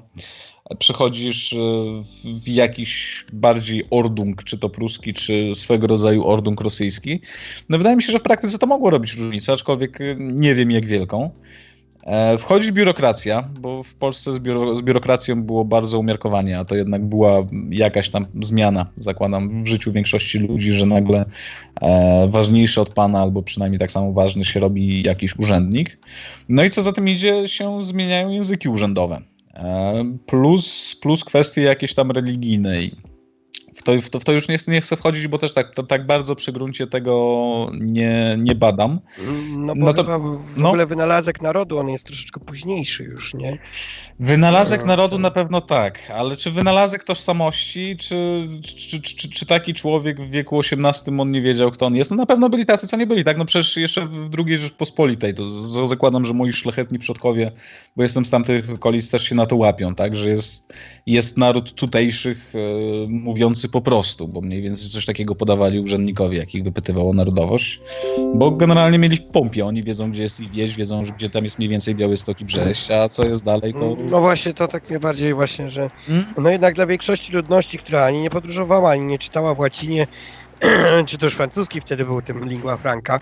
przechodzisz 0.79 1.53
e, 1.53 1.57
w 2.25 2.49
jakiś 2.49 3.25
bardziej 3.33 3.85
ordung, 3.91 4.45
czy 4.45 4.59
to 4.59 4.69
pruski, 4.69 5.13
czy 5.13 5.55
swego 5.55 5.87
rodzaju 5.87 6.27
ordung 6.27 6.61
rosyjski. 6.61 7.21
No 7.69 7.79
wydaje 7.79 7.97
mi 7.97 8.03
się, 8.03 8.13
że 8.13 8.19
w 8.19 8.23
praktyce 8.23 8.59
to 8.59 8.67
mogło 8.67 8.91
robić 8.91 9.15
różnicę, 9.15 9.53
aczkolwiek 9.53 9.99
nie 10.19 10.55
wiem 10.55 10.71
jak 10.71 10.87
wielką. 10.87 11.31
E, 12.07 12.39
wchodzi 12.39 12.73
biurokracja, 12.73 13.45
bo 13.61 13.83
w 13.83 13.95
Polsce 13.95 14.33
z, 14.33 14.39
biuro, 14.39 14.77
z, 14.77 14.83
biurokracją 14.83 15.43
było 15.43 15.65
bardzo 15.65 15.99
umiarkowanie, 15.99 16.59
a 16.59 16.65
to 16.65 16.77
jednak 16.77 17.05
była 17.05 17.47
jakaś 17.71 18.09
tam 18.09 18.27
zmiana, 18.43 18.87
zakładam, 18.97 19.65
w 19.65 19.67
życiu 19.67 19.93
większości 19.93 20.39
ludzi, 20.39 20.73
że 20.73 20.87
nagle 20.87 21.25
e, 21.81 22.29
ważniejszy 22.29 22.81
od 22.81 22.91
pana, 22.91 23.21
albo 23.21 23.43
przynajmniej 23.43 23.79
tak 23.79 23.91
samo 23.91 24.13
ważny 24.13 24.45
się 24.45 24.61
robi 24.61 25.03
jakiś 25.03 25.39
urzędnik. 25.39 25.99
No 26.49 26.65
i 26.65 26.71
co 26.71 26.83
za 26.83 26.93
tym 26.93 27.09
idzie, 27.09 27.49
się 27.49 27.85
zmieniają 27.85 28.31
języki 28.31 28.69
urzędowe. 28.69 29.21
E, 29.55 30.05
plus, 30.27 30.97
plus 31.03 31.25
kwestie 31.25 31.63
jakieś 31.63 31.95
tam 31.95 32.11
religijne 32.11 32.77
w 33.77 33.83
to, 33.83 34.01
w 34.03 34.11
to, 34.11 34.21
w 34.21 34.25
to 34.25 34.33
już 34.33 34.49
nie 34.49 34.59
chcę, 34.59 34.73
nie 34.73 34.81
chcę 34.81 34.97
wchodzić, 34.97 35.27
bo 35.29 35.39
też 35.39 35.55
tak, 35.55 35.75
to, 35.75 35.83
tak 35.83 36.07
bardzo 36.07 36.37
przy 36.37 36.53
gruncie 36.53 36.87
tego 36.87 37.71
nie, 37.81 38.37
nie 38.39 38.55
badam. 38.55 39.01
No 39.51 39.75
bo 39.75 39.87
no 39.87 39.95
to, 39.95 40.03
chyba 40.03 40.19
w 40.19 40.59
no. 40.59 40.69
ogóle 40.69 40.87
wynalazek 40.87 41.43
narodu, 41.43 41.79
on 41.79 41.89
jest 41.89 42.05
troszeczkę 42.05 42.41
późniejszy 42.41 43.05
już, 43.05 43.35
nie? 43.35 43.59
Wynalazek 44.21 44.81
no, 44.81 44.87
narodu 44.87 45.19
na 45.19 45.31
pewno 45.31 45.61
tak, 45.61 46.13
ale 46.19 46.37
czy 46.37 46.51
wynalazek 46.51 47.05
tożsamości, 47.05 47.97
czy, 47.97 48.49
czy, 48.63 49.01
czy, 49.03 49.29
czy, 49.29 49.47
taki 49.47 49.75
człowiek 49.75 50.21
w 50.21 50.31
wieku 50.31 50.61
XVIII 50.61 51.21
on 51.21 51.31
nie 51.31 51.43
wiedział, 51.43 51.71
kto 51.71 51.87
on 51.87 51.97
jest? 51.97 52.11
No 52.11 52.17
na 52.17 52.27
pewno 52.27 52.49
byli 52.49 52.67
tacy, 52.67 52.87
co 52.87 52.97
nie 52.97 53.07
byli, 53.07 53.25
tak? 53.25 53.39
No 53.39 53.45
przecież 53.45 53.77
jeszcze 53.77 54.07
w 54.07 54.31
II 54.47 54.59
Rzeczpospolitej, 54.59 55.35
to 55.35 55.51
zakładam, 55.87 56.25
że 56.25 56.35
moi 56.35 56.53
szlachetni 56.53 56.99
przodkowie, 56.99 57.53
bo 57.97 58.03
jestem 58.03 58.25
z 58.27 58.31
tamtych 58.31 58.71
okolic, 58.71 59.11
też 59.11 59.25
się 59.25 59.35
na 59.35 59.47
to 59.47 59.57
łapią, 59.57 59.95
tak? 59.95 60.17
Że 60.17 60.31
jest, 60.31 60.75
jest 61.07 61.39
naród 61.39 61.75
tutejszych, 61.75 62.53
e, 62.55 62.59
mówiący 63.09 63.66
po 63.69 63.81
prostu, 63.81 64.29
bo 64.29 64.41
mniej 64.41 64.63
więcej 64.63 64.91
coś 64.91 65.07
takiego 65.07 65.35
podawali 65.35 65.81
urzędnikowi, 65.81 66.37
jak 66.37 66.55
ich 66.55 66.65
wypytywało 66.65 67.13
narodowość, 67.13 67.81
bo 68.35 68.51
generalnie 68.51 68.99
mieli 68.99 69.17
w 69.17 69.25
pompie, 69.25 69.67
oni 69.67 69.83
wiedzą, 69.83 70.11
gdzie 70.11 70.23
jest 70.23 70.41
ich 70.41 70.51
wieś, 70.51 70.77
wiedzą, 70.77 71.03
gdzie 71.03 71.31
tam 71.31 71.45
jest 71.45 71.59
mniej 71.59 71.71
więcej 71.71 71.95
Białystok 71.95 72.41
i 72.41 72.45
Brześć, 72.45 72.91
a 72.91 73.09
co 73.09 73.25
jest 73.25 73.45
dalej, 73.45 73.75
to... 73.75 73.97
No 74.11 74.21
właśnie, 74.21 74.55
to 74.55 74.69
tak 74.69 74.91
mnie 74.91 75.01
bardziej 75.01 75.35
właśnie, 75.35 75.71
że 75.71 75.91
hmm? 76.07 76.35
no 76.39 76.51
jednak 76.51 76.75
dla 76.75 76.87
większości 76.87 77.33
ludności, 77.33 77.79
która 77.79 78.05
ani 78.05 78.21
nie 78.21 78.31
podróżowała, 78.31 78.91
ani 78.91 79.05
nie 79.05 79.19
czytała 79.19 79.55
w 79.55 79.59
łacinie, 79.59 80.07
czy 81.07 81.19
też 81.19 81.35
francuski 81.35 81.81
wtedy 81.81 82.05
był 82.05 82.23
tym 82.23 82.45
lingua 82.45 82.77
franca, 82.77 83.21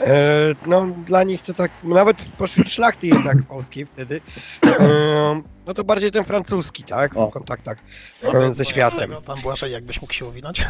e, 0.00 0.54
no 0.66 0.86
dla 1.06 1.22
nich 1.22 1.42
to 1.42 1.54
tak, 1.54 1.70
nawet 1.82 2.16
pośród 2.38 2.70
szlachty 2.70 3.06
jednak 3.06 3.46
polskiej 3.48 3.86
wtedy, 3.86 4.20
e, 4.66 5.42
no 5.66 5.74
to 5.74 5.84
bardziej 5.84 6.10
ten 6.10 6.24
francuski, 6.24 6.84
tak, 6.84 7.14
w 7.14 7.30
kontaktach 7.30 7.78
no, 8.22 8.54
ze 8.54 8.64
światem. 8.64 9.14
Tam 9.26 9.40
Błażej, 9.42 9.72
jakbyś 9.72 10.00
mógł 10.00 10.12
się 10.12 10.24
uwinąć? 10.24 10.66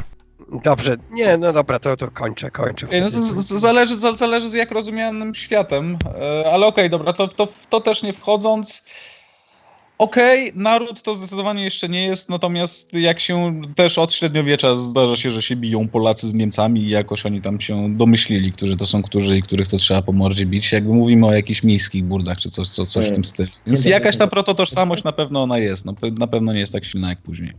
Dobrze, 0.63 0.97
nie, 1.11 1.39
no 1.39 1.53
dobra, 1.53 1.79
to, 1.79 1.97
to 1.97 2.11
kończę, 2.11 2.51
kończę. 2.51 2.87
No, 3.01 3.11
zależy, 3.59 3.97
zależy 4.17 4.51
z 4.51 4.55
jak 4.55 4.71
rozumianym 4.71 5.35
światem, 5.35 5.99
e, 6.21 6.53
ale 6.53 6.67
okej, 6.67 6.85
okay, 6.85 6.89
dobra, 6.89 7.13
to, 7.13 7.29
to, 7.29 7.49
to 7.69 7.81
też 7.81 8.03
nie 8.03 8.13
wchodząc, 8.13 8.91
Okej, 9.99 10.51
okay, 10.51 10.63
naród 10.63 11.03
to 11.03 11.15
zdecydowanie 11.15 11.65
jeszcze 11.65 11.89
nie 11.89 12.07
jest, 12.07 12.29
natomiast 12.29 12.95
jak 12.95 13.21
się 13.21 13.63
też 13.75 13.99
od 13.99 14.13
średniowiecza 14.13 14.77
zdarza 14.77 15.17
się, 15.17 15.31
że 15.31 15.43
się 15.43 15.57
biją 15.57 15.89
Polacy 15.89 16.29
z 16.29 16.35
Niemcami 16.35 16.81
i 16.81 16.89
jakoś 16.89 17.27
oni 17.27 17.43
tam 17.43 17.61
się 17.61 17.97
domyślili, 17.97 18.53
którzy 18.53 18.77
to 18.77 18.87
są 18.87 19.03
którzy 19.03 19.39
i 19.39 19.43
których 19.43 19.69
to 19.69 19.77
trzeba 19.77 20.03
po 20.03 20.13
mordzie 20.13 20.47
bić. 20.47 20.73
Jakby 20.73 20.93
mówimy 20.93 21.27
o 21.27 21.33
jakichś 21.33 21.63
miejskich 21.63 22.05
burdach 22.05 22.39
czy 22.39 22.51
coś, 22.51 22.69
coś, 22.69 22.89
coś 22.89 23.07
w 23.09 23.13
tym 23.13 23.25
stylu. 23.25 23.49
Więc 23.67 23.85
jakaś 23.85 24.17
ta 24.17 24.27
prototożsamość 24.27 25.05
na 25.05 25.13
pewno 25.13 25.43
ona 25.43 25.59
jest, 25.59 25.87
no, 25.87 25.95
na 26.19 26.27
pewno 26.27 26.53
nie 26.53 26.61
jest 26.61 26.73
tak 26.73 26.85
silna 26.85 27.09
jak 27.09 27.23
później. 27.23 27.53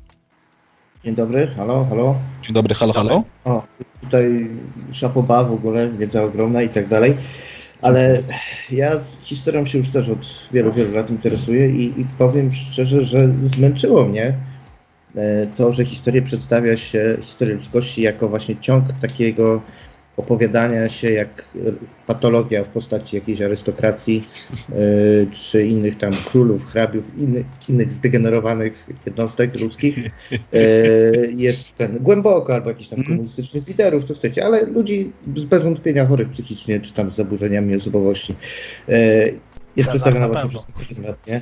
Dzień 1.03 1.15
dobry, 1.15 1.47
halo, 1.55 1.85
halo. 1.85 2.15
Dzień 2.41 2.53
dobry, 2.53 2.75
halo, 2.75 2.93
halo. 2.93 3.23
O, 3.45 3.63
tutaj 4.01 4.47
szapoba 4.91 5.43
w 5.43 5.53
ogóle, 5.53 5.89
wiedza 5.89 6.23
ogromna 6.23 6.61
i 6.61 6.69
tak 6.69 6.87
dalej. 6.87 7.17
Ale 7.81 8.23
ja 8.71 8.91
historią 9.21 9.65
się 9.65 9.77
już 9.77 9.89
też 9.89 10.09
od 10.09 10.47
wielu, 10.51 10.73
wielu 10.73 10.91
lat 10.91 11.09
interesuję 11.09 11.69
i, 11.69 12.01
i 12.01 12.05
powiem 12.17 12.53
szczerze, 12.53 13.01
że 13.01 13.33
zmęczyło 13.45 14.05
mnie 14.05 14.33
e, 15.15 15.47
to, 15.55 15.73
że 15.73 15.85
historię 15.85 16.21
przedstawia 16.21 16.77
się, 16.77 17.17
historię 17.21 17.55
ludzkości 17.55 18.01
jako 18.01 18.29
właśnie 18.29 18.55
ciąg 18.57 18.85
takiego 19.01 19.61
opowiadania 20.17 20.89
się 20.89 21.11
jak 21.11 21.49
patologia 22.07 22.63
w 22.63 22.67
postaci 22.67 23.15
jakiejś 23.15 23.41
arystokracji 23.41 24.21
yy, 24.69 25.27
czy 25.31 25.67
innych 25.67 25.97
tam 25.97 26.13
królów, 26.13 26.65
hrabiów, 26.65 27.17
innych, 27.17 27.45
innych 27.69 27.91
zdegenerowanych 27.91 28.73
jednostek 29.05 29.61
ludzkich 29.61 29.97
yy, 30.31 31.31
jest 31.33 31.75
ten 31.75 31.99
głęboko 31.99 32.53
albo 32.53 32.69
jakichś 32.69 32.89
tam 32.89 32.99
mhm. 32.99 33.17
komunistycznych 33.17 33.67
liderów, 33.67 34.03
co 34.03 34.13
chcecie, 34.13 34.45
ale 34.45 34.65
ludzi 34.65 35.11
bez 35.27 35.63
wątpienia 35.63 36.05
chorych 36.05 36.29
psychicznie 36.29 36.79
czy 36.79 36.93
tam 36.93 37.11
z 37.11 37.15
zaburzeniami 37.15 37.75
osobowości. 37.75 38.35
Yy, 38.87 39.39
jest 39.75 39.89
przedstawiona 39.89 40.27
właśnie 40.27 40.59
przez 40.79 40.99
nie? 41.27 41.41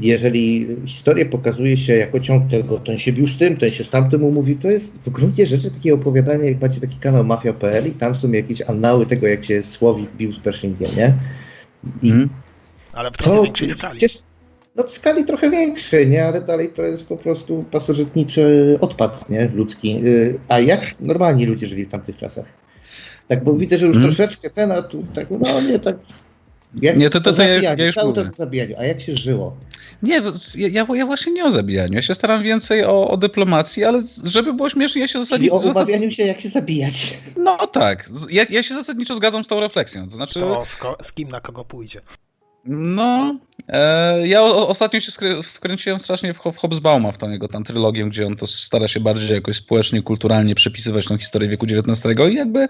Jeżeli 0.00 0.68
historię 0.86 1.26
pokazuje 1.26 1.76
się 1.76 1.96
jako 1.96 2.20
ciąg 2.20 2.50
tego, 2.50 2.78
ten 2.78 2.98
się 2.98 3.12
bił 3.12 3.28
z 3.28 3.38
tym, 3.38 3.56
ten 3.56 3.70
się 3.70 3.84
z 3.84 3.90
tamtym 3.90 4.24
umówił, 4.24 4.58
to 4.58 4.70
jest 4.70 4.94
w 4.98 5.10
gruncie 5.10 5.46
rzeczy 5.46 5.70
takie 5.70 5.94
opowiadanie, 5.94 6.50
jak 6.50 6.60
macie 6.60 6.80
taki 6.80 6.96
kanał 6.96 7.24
Mafia.pl 7.24 7.88
i 7.88 7.92
tam 7.92 8.16
są 8.16 8.32
jakieś 8.32 8.62
annały 8.62 9.06
tego, 9.06 9.26
jak 9.26 9.44
się 9.44 9.62
Słowik 9.62 10.10
bił 10.16 10.32
z 10.32 10.38
Pershingiem, 10.38 10.90
nie? 10.96 11.14
I 12.02 12.08
hmm. 12.08 12.28
Ale 12.92 13.10
w 13.10 13.16
trochę 13.16 13.42
większej 13.42 13.70
skali. 13.70 14.00
no 14.76 14.84
w 14.84 14.90
skali 14.90 15.24
trochę 15.24 15.50
większej, 15.50 16.08
nie? 16.08 16.24
Ale 16.26 16.40
dalej 16.40 16.72
to 16.74 16.82
jest 16.82 17.06
po 17.06 17.16
prostu 17.16 17.64
pasożytniczy 17.70 18.78
odpad, 18.80 19.30
nie? 19.30 19.50
Ludzki. 19.54 20.00
Y, 20.06 20.38
a 20.48 20.60
jak 20.60 21.00
normalni 21.00 21.46
ludzie 21.46 21.66
żyli 21.66 21.84
w 21.84 21.88
tamtych 21.88 22.16
czasach? 22.16 22.46
Tak, 23.28 23.44
bo 23.44 23.54
widzę, 23.54 23.78
że 23.78 23.86
już 23.86 23.96
hmm. 23.96 24.14
troszeczkę 24.14 24.50
ten, 24.50 24.72
a 24.72 24.82
tu 24.82 25.04
tak, 25.14 25.26
no 25.30 25.60
nie, 25.60 25.78
tak 25.78 25.96
jak 26.80 26.96
nie, 26.96 27.10
to, 27.10 27.20
to, 27.20 27.32
to, 27.32 27.42
ja, 27.42 27.74
ja 27.74 27.86
już 27.86 27.94
cały 27.94 28.14
czas 28.14 28.28
o 28.28 28.36
zabijaniu, 28.36 28.74
a 28.78 28.84
jak 28.84 29.00
się 29.00 29.16
żyło? 29.16 29.56
Nie, 30.02 30.22
ja, 30.56 30.86
ja 30.94 31.06
właśnie 31.06 31.32
nie 31.32 31.44
o 31.44 31.52
zabijaniu. 31.52 31.94
Ja 31.94 32.02
się 32.02 32.14
staram 32.14 32.42
więcej 32.42 32.84
o, 32.84 33.10
o 33.10 33.16
dyplomacji, 33.16 33.84
ale 33.84 34.02
żeby 34.24 34.54
było 34.54 34.70
śmiesznie, 34.70 35.00
ja 35.00 35.08
się 35.08 35.22
zasadniczo... 35.22 35.60
Czyli 35.60 35.70
o 35.70 35.72
umawianiu 35.72 36.10
się, 36.10 36.22
jak 36.22 36.40
się 36.40 36.48
zabijać. 36.48 37.18
No 37.36 37.56
tak. 37.66 38.10
Ja, 38.30 38.44
ja 38.50 38.62
się 38.62 38.74
zasadniczo 38.74 39.14
zgadzam 39.14 39.44
z 39.44 39.48
tą 39.48 39.60
refleksją. 39.60 40.08
To 40.08 40.14
znaczy... 40.14 40.40
To 40.40 40.64
z, 40.64 40.78
z 41.02 41.12
kim 41.12 41.28
na 41.28 41.40
kogo 41.40 41.64
pójdzie. 41.64 42.00
No, 42.64 43.38
e, 43.68 44.28
ja 44.28 44.42
o, 44.42 44.68
ostatnio 44.68 45.00
się 45.00 45.12
wkręciłem 45.42 46.00
strasznie 46.00 46.34
w, 46.34 46.38
w 46.38 46.56
Hobsbauma, 46.56 47.12
w 47.12 47.18
tą 47.18 47.30
jego 47.30 47.48
tam 47.48 47.64
trylogię, 47.64 48.04
gdzie 48.04 48.26
on 48.26 48.36
to 48.36 48.46
stara 48.46 48.88
się 48.88 49.00
bardziej 49.00 49.34
jakoś 49.34 49.56
społecznie, 49.56 50.02
kulturalnie 50.02 50.54
przepisywać 50.54 51.06
tą 51.06 51.18
historię 51.18 51.48
wieku 51.48 51.66
XIX 51.66 52.18
i 52.32 52.34
jakby 52.34 52.68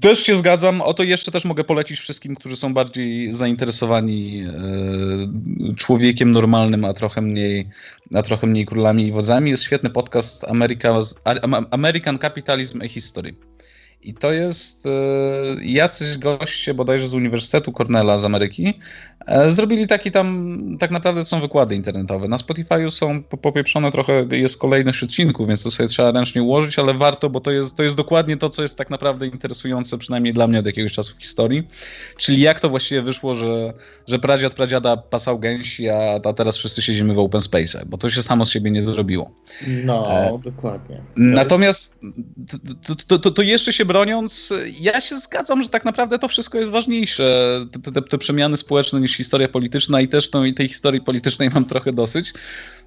też 0.00 0.18
się 0.18 0.36
zgadzam. 0.36 0.80
O 0.80 0.94
to 0.94 1.02
jeszcze 1.02 1.32
też 1.32 1.44
mogę 1.44 1.64
polecić 1.64 1.98
wszystkim, 1.98 2.34
którzy 2.36 2.56
są 2.56 2.74
bardziej 2.74 3.32
zainteresowani 3.32 4.44
e, 4.46 5.74
człowiekiem 5.76 6.32
normalnym, 6.32 6.84
a 6.84 6.92
trochę 6.92 7.20
mniej, 7.20 7.68
a 8.14 8.22
trochę 8.22 8.46
mniej 8.46 8.66
królami 8.66 9.06
i 9.06 9.12
wodzami. 9.12 9.50
Jest 9.50 9.62
świetny 9.62 9.90
podcast 9.90 10.44
America, 10.44 11.00
American 11.70 12.18
Capitalism 12.18 12.82
and 12.82 12.90
History. 12.90 13.34
I 14.04 14.14
to 14.14 14.32
jest 14.32 14.86
e, 14.86 14.90
jacyś 15.62 16.18
goście 16.18 16.74
bodajże 16.74 17.06
z 17.06 17.14
Uniwersytetu 17.14 17.72
Cornella 17.72 18.18
z 18.18 18.24
Ameryki. 18.24 18.74
E, 19.26 19.50
zrobili 19.50 19.86
taki 19.86 20.10
tam, 20.10 20.58
tak 20.80 20.90
naprawdę 20.90 21.24
są 21.24 21.40
wykłady 21.40 21.76
internetowe. 21.76 22.28
Na 22.28 22.36
Spotify'u 22.36 22.90
są 22.90 23.22
popieprzone 23.22 23.92
trochę, 23.92 24.26
jest 24.30 24.58
kolejność 24.58 25.02
odcinków, 25.02 25.48
więc 25.48 25.62
to 25.62 25.70
sobie 25.70 25.88
trzeba 25.88 26.10
ręcznie 26.10 26.42
ułożyć, 26.42 26.78
ale 26.78 26.94
warto, 26.94 27.30
bo 27.30 27.40
to 27.40 27.50
jest, 27.50 27.76
to 27.76 27.82
jest 27.82 27.96
dokładnie 27.96 28.36
to, 28.36 28.48
co 28.48 28.62
jest 28.62 28.78
tak 28.78 28.90
naprawdę 28.90 29.26
interesujące, 29.26 29.98
przynajmniej 29.98 30.32
dla 30.32 30.46
mnie 30.46 30.58
od 30.58 30.66
jakiegoś 30.66 30.92
czasu 30.92 31.14
w 31.16 31.22
historii. 31.22 31.68
Czyli 32.16 32.40
jak 32.40 32.60
to 32.60 32.68
właściwie 32.68 33.02
wyszło, 33.02 33.34
że, 33.34 33.72
że 34.06 34.18
pradziad 34.18 34.54
pradziada 34.54 34.96
pasał 34.96 35.38
gęsi, 35.38 35.88
a, 35.88 36.20
a 36.24 36.32
teraz 36.32 36.56
wszyscy 36.56 36.82
siedzimy 36.82 37.14
w 37.14 37.18
open 37.18 37.40
space, 37.40 37.82
bo 37.86 37.98
to 37.98 38.10
się 38.10 38.22
samo 38.22 38.46
z 38.46 38.50
siebie 38.50 38.70
nie 38.70 38.82
zrobiło. 38.82 39.30
No, 39.84 40.12
e, 40.12 40.38
dokładnie. 40.44 41.02
Natomiast 41.16 42.00
to, 43.06 43.18
to, 43.18 43.30
to 43.30 43.42
jeszcze 43.42 43.72
się 43.72 43.84
broniąc, 43.94 44.52
ja 44.80 45.00
się 45.00 45.18
zgadzam, 45.18 45.62
że 45.62 45.68
tak 45.68 45.84
naprawdę 45.84 46.18
to 46.18 46.28
wszystko 46.28 46.58
jest 46.58 46.70
ważniejsze, 46.70 47.60
te, 47.72 47.92
te, 47.92 48.02
te 48.02 48.18
przemiany 48.18 48.56
społeczne 48.56 49.00
niż 49.00 49.16
historia 49.16 49.48
polityczna 49.48 50.00
i 50.00 50.08
też 50.08 50.30
tą, 50.30 50.52
tej 50.52 50.68
historii 50.68 51.00
politycznej 51.00 51.50
mam 51.54 51.64
trochę 51.64 51.92
dosyć. 51.92 52.32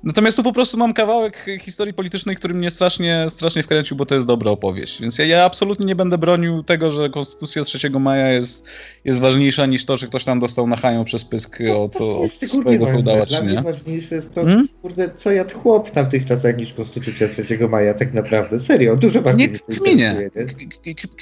Natomiast 0.03 0.37
tu 0.37 0.43
po 0.43 0.53
prostu 0.53 0.77
mam 0.77 0.93
kawałek 0.93 1.45
historii 1.61 1.93
politycznej, 1.93 2.35
który 2.35 2.53
mnie 2.53 2.69
strasznie, 2.69 3.25
strasznie 3.29 3.63
wkręcił, 3.63 3.97
bo 3.97 4.05
to 4.05 4.15
jest 4.15 4.27
dobra 4.27 4.51
opowieść. 4.51 5.01
Więc 5.01 5.17
ja, 5.17 5.25
ja 5.25 5.45
absolutnie 5.45 5.85
nie 5.85 5.95
będę 5.95 6.17
bronił 6.17 6.63
tego, 6.63 6.91
że 6.91 7.09
Konstytucja 7.09 7.63
3 7.63 7.89
maja 7.89 8.31
jest, 8.31 8.67
jest 9.05 9.19
ważniejsza 9.19 9.65
niż 9.65 9.85
to, 9.85 9.97
że 9.97 10.07
ktoś 10.07 10.23
tam 10.23 10.39
dostał 10.39 10.67
na 10.67 10.75
hają 10.75 11.05
przez 11.05 11.25
pysk 11.25 11.59
od, 11.75 11.95
od 11.95 12.31
swojego 12.31 12.85
feudała, 12.85 13.25
czy 13.25 13.33
nie. 13.33 13.39
Dla 13.41 13.61
mnie 13.61 13.61
ważniejsze 13.61 14.15
jest 14.15 14.33
to, 14.33 14.45
hmm? 14.45 14.67
kurde, 14.81 15.09
co 15.15 15.31
jadł 15.31 15.59
chłop 15.59 15.89
w 15.89 15.91
tamtych 15.91 16.25
czasach 16.25 16.57
niż 16.57 16.73
Konstytucja 16.73 17.27
3 17.27 17.67
maja, 17.69 17.93
tak 17.93 18.13
naprawdę. 18.13 18.59
Serio, 18.59 18.95
dużo 18.95 19.21
bardziej 19.21 19.51
nie, 19.69 19.75
kminie. 19.75 20.29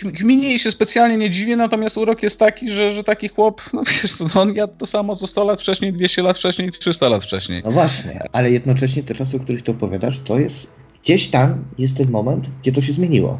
Gminie 0.03 0.59
się 0.59 0.71
specjalnie 0.71 1.17
nie 1.17 1.29
dziwię, 1.29 1.55
natomiast 1.55 1.97
urok 1.97 2.23
jest 2.23 2.39
taki, 2.39 2.71
że, 2.71 2.91
że 2.91 3.03
taki 3.03 3.27
chłop, 3.27 3.61
no 3.73 3.83
wiesz, 3.83 4.19
no, 4.19 4.41
on 4.41 4.55
jadł 4.55 4.73
to 4.77 4.85
samo 4.85 5.15
co 5.15 5.27
100 5.27 5.43
lat 5.43 5.61
wcześniej, 5.61 5.93
200 5.93 6.21
lat 6.21 6.37
wcześniej, 6.37 6.71
300 6.71 7.09
lat 7.09 7.23
wcześniej. 7.23 7.61
No 7.65 7.71
właśnie, 7.71 8.19
ale 8.31 8.51
jednocześnie 8.65 9.03
te 9.03 9.13
czasy, 9.13 9.37
o 9.37 9.39
których 9.39 9.61
ty 9.61 9.71
opowiadasz, 9.71 10.19
to 10.19 10.39
jest 10.39 10.67
gdzieś 11.03 11.27
tam 11.27 11.65
jest 11.77 11.97
ten 11.97 12.11
moment, 12.11 12.49
gdzie 12.61 12.71
to 12.71 12.81
się 12.81 12.93
zmieniło. 12.93 13.39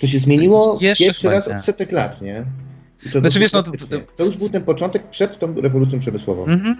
To 0.00 0.06
się 0.06 0.18
zmieniło 0.18 0.78
Jeszcze 0.80 1.04
pierwszy 1.04 1.30
raz 1.30 1.48
od 1.48 1.64
setek 1.64 1.92
lat, 1.92 2.22
nie? 2.22 2.44
to, 3.12 3.20
znaczy, 3.20 3.40
wiesz, 3.40 3.52
no, 3.52 3.62
to, 3.62 3.70
to, 3.70 3.98
to, 4.16 4.24
już 4.24 4.36
był 4.36 4.48
ten 4.48 4.62
początek 4.62 5.10
przed 5.10 5.38
tą 5.38 5.60
rewolucją 5.60 5.98
przemysłową. 5.98 6.44
Mhm. 6.44 6.76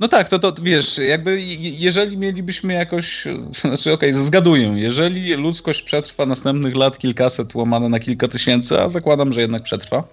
No 0.00 0.08
tak, 0.08 0.28
to, 0.28 0.38
to 0.38 0.62
wiesz, 0.62 0.98
jakby 0.98 1.40
jeżeli 1.58 2.16
mielibyśmy 2.16 2.72
jakoś, 2.72 3.24
znaczy 3.60 3.92
okej, 3.92 4.10
okay, 4.10 4.24
zgaduję, 4.24 4.72
jeżeli 4.76 5.34
ludzkość 5.34 5.82
przetrwa 5.82 6.26
następnych 6.26 6.74
lat 6.76 6.98
kilkaset 6.98 7.54
łamane 7.54 7.88
na 7.88 7.98
kilka 7.98 8.28
tysięcy, 8.28 8.80
a 8.80 8.88
zakładam, 8.88 9.32
że 9.32 9.40
jednak 9.40 9.62
przetrwa, 9.62 10.04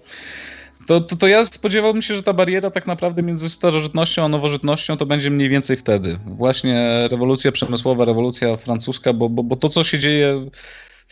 to, 0.88 1.01
to, 1.01 1.15
to 1.15 1.27
ja 1.27 1.45
spodziewałbym 1.45 2.01
się, 2.01 2.15
że 2.15 2.23
ta 2.23 2.34
bariera 2.34 2.71
tak 2.71 2.88
naprawdę 2.88 3.23
między 3.23 3.49
starożytnością 3.49 4.25
a 4.25 4.27
nowożytnością 4.27 4.97
to 4.97 5.05
będzie 5.05 5.32
mniej 5.32 5.49
więcej 5.49 5.77
wtedy. 5.77 6.17
Właśnie 6.25 7.07
rewolucja 7.11 7.51
przemysłowa, 7.51 8.05
rewolucja 8.05 8.57
francuska, 8.57 9.13
bo, 9.13 9.29
bo, 9.29 9.43
bo 9.43 9.55
to, 9.55 9.69
co 9.69 9.84
się 9.84 9.99
dzieje 9.99 10.45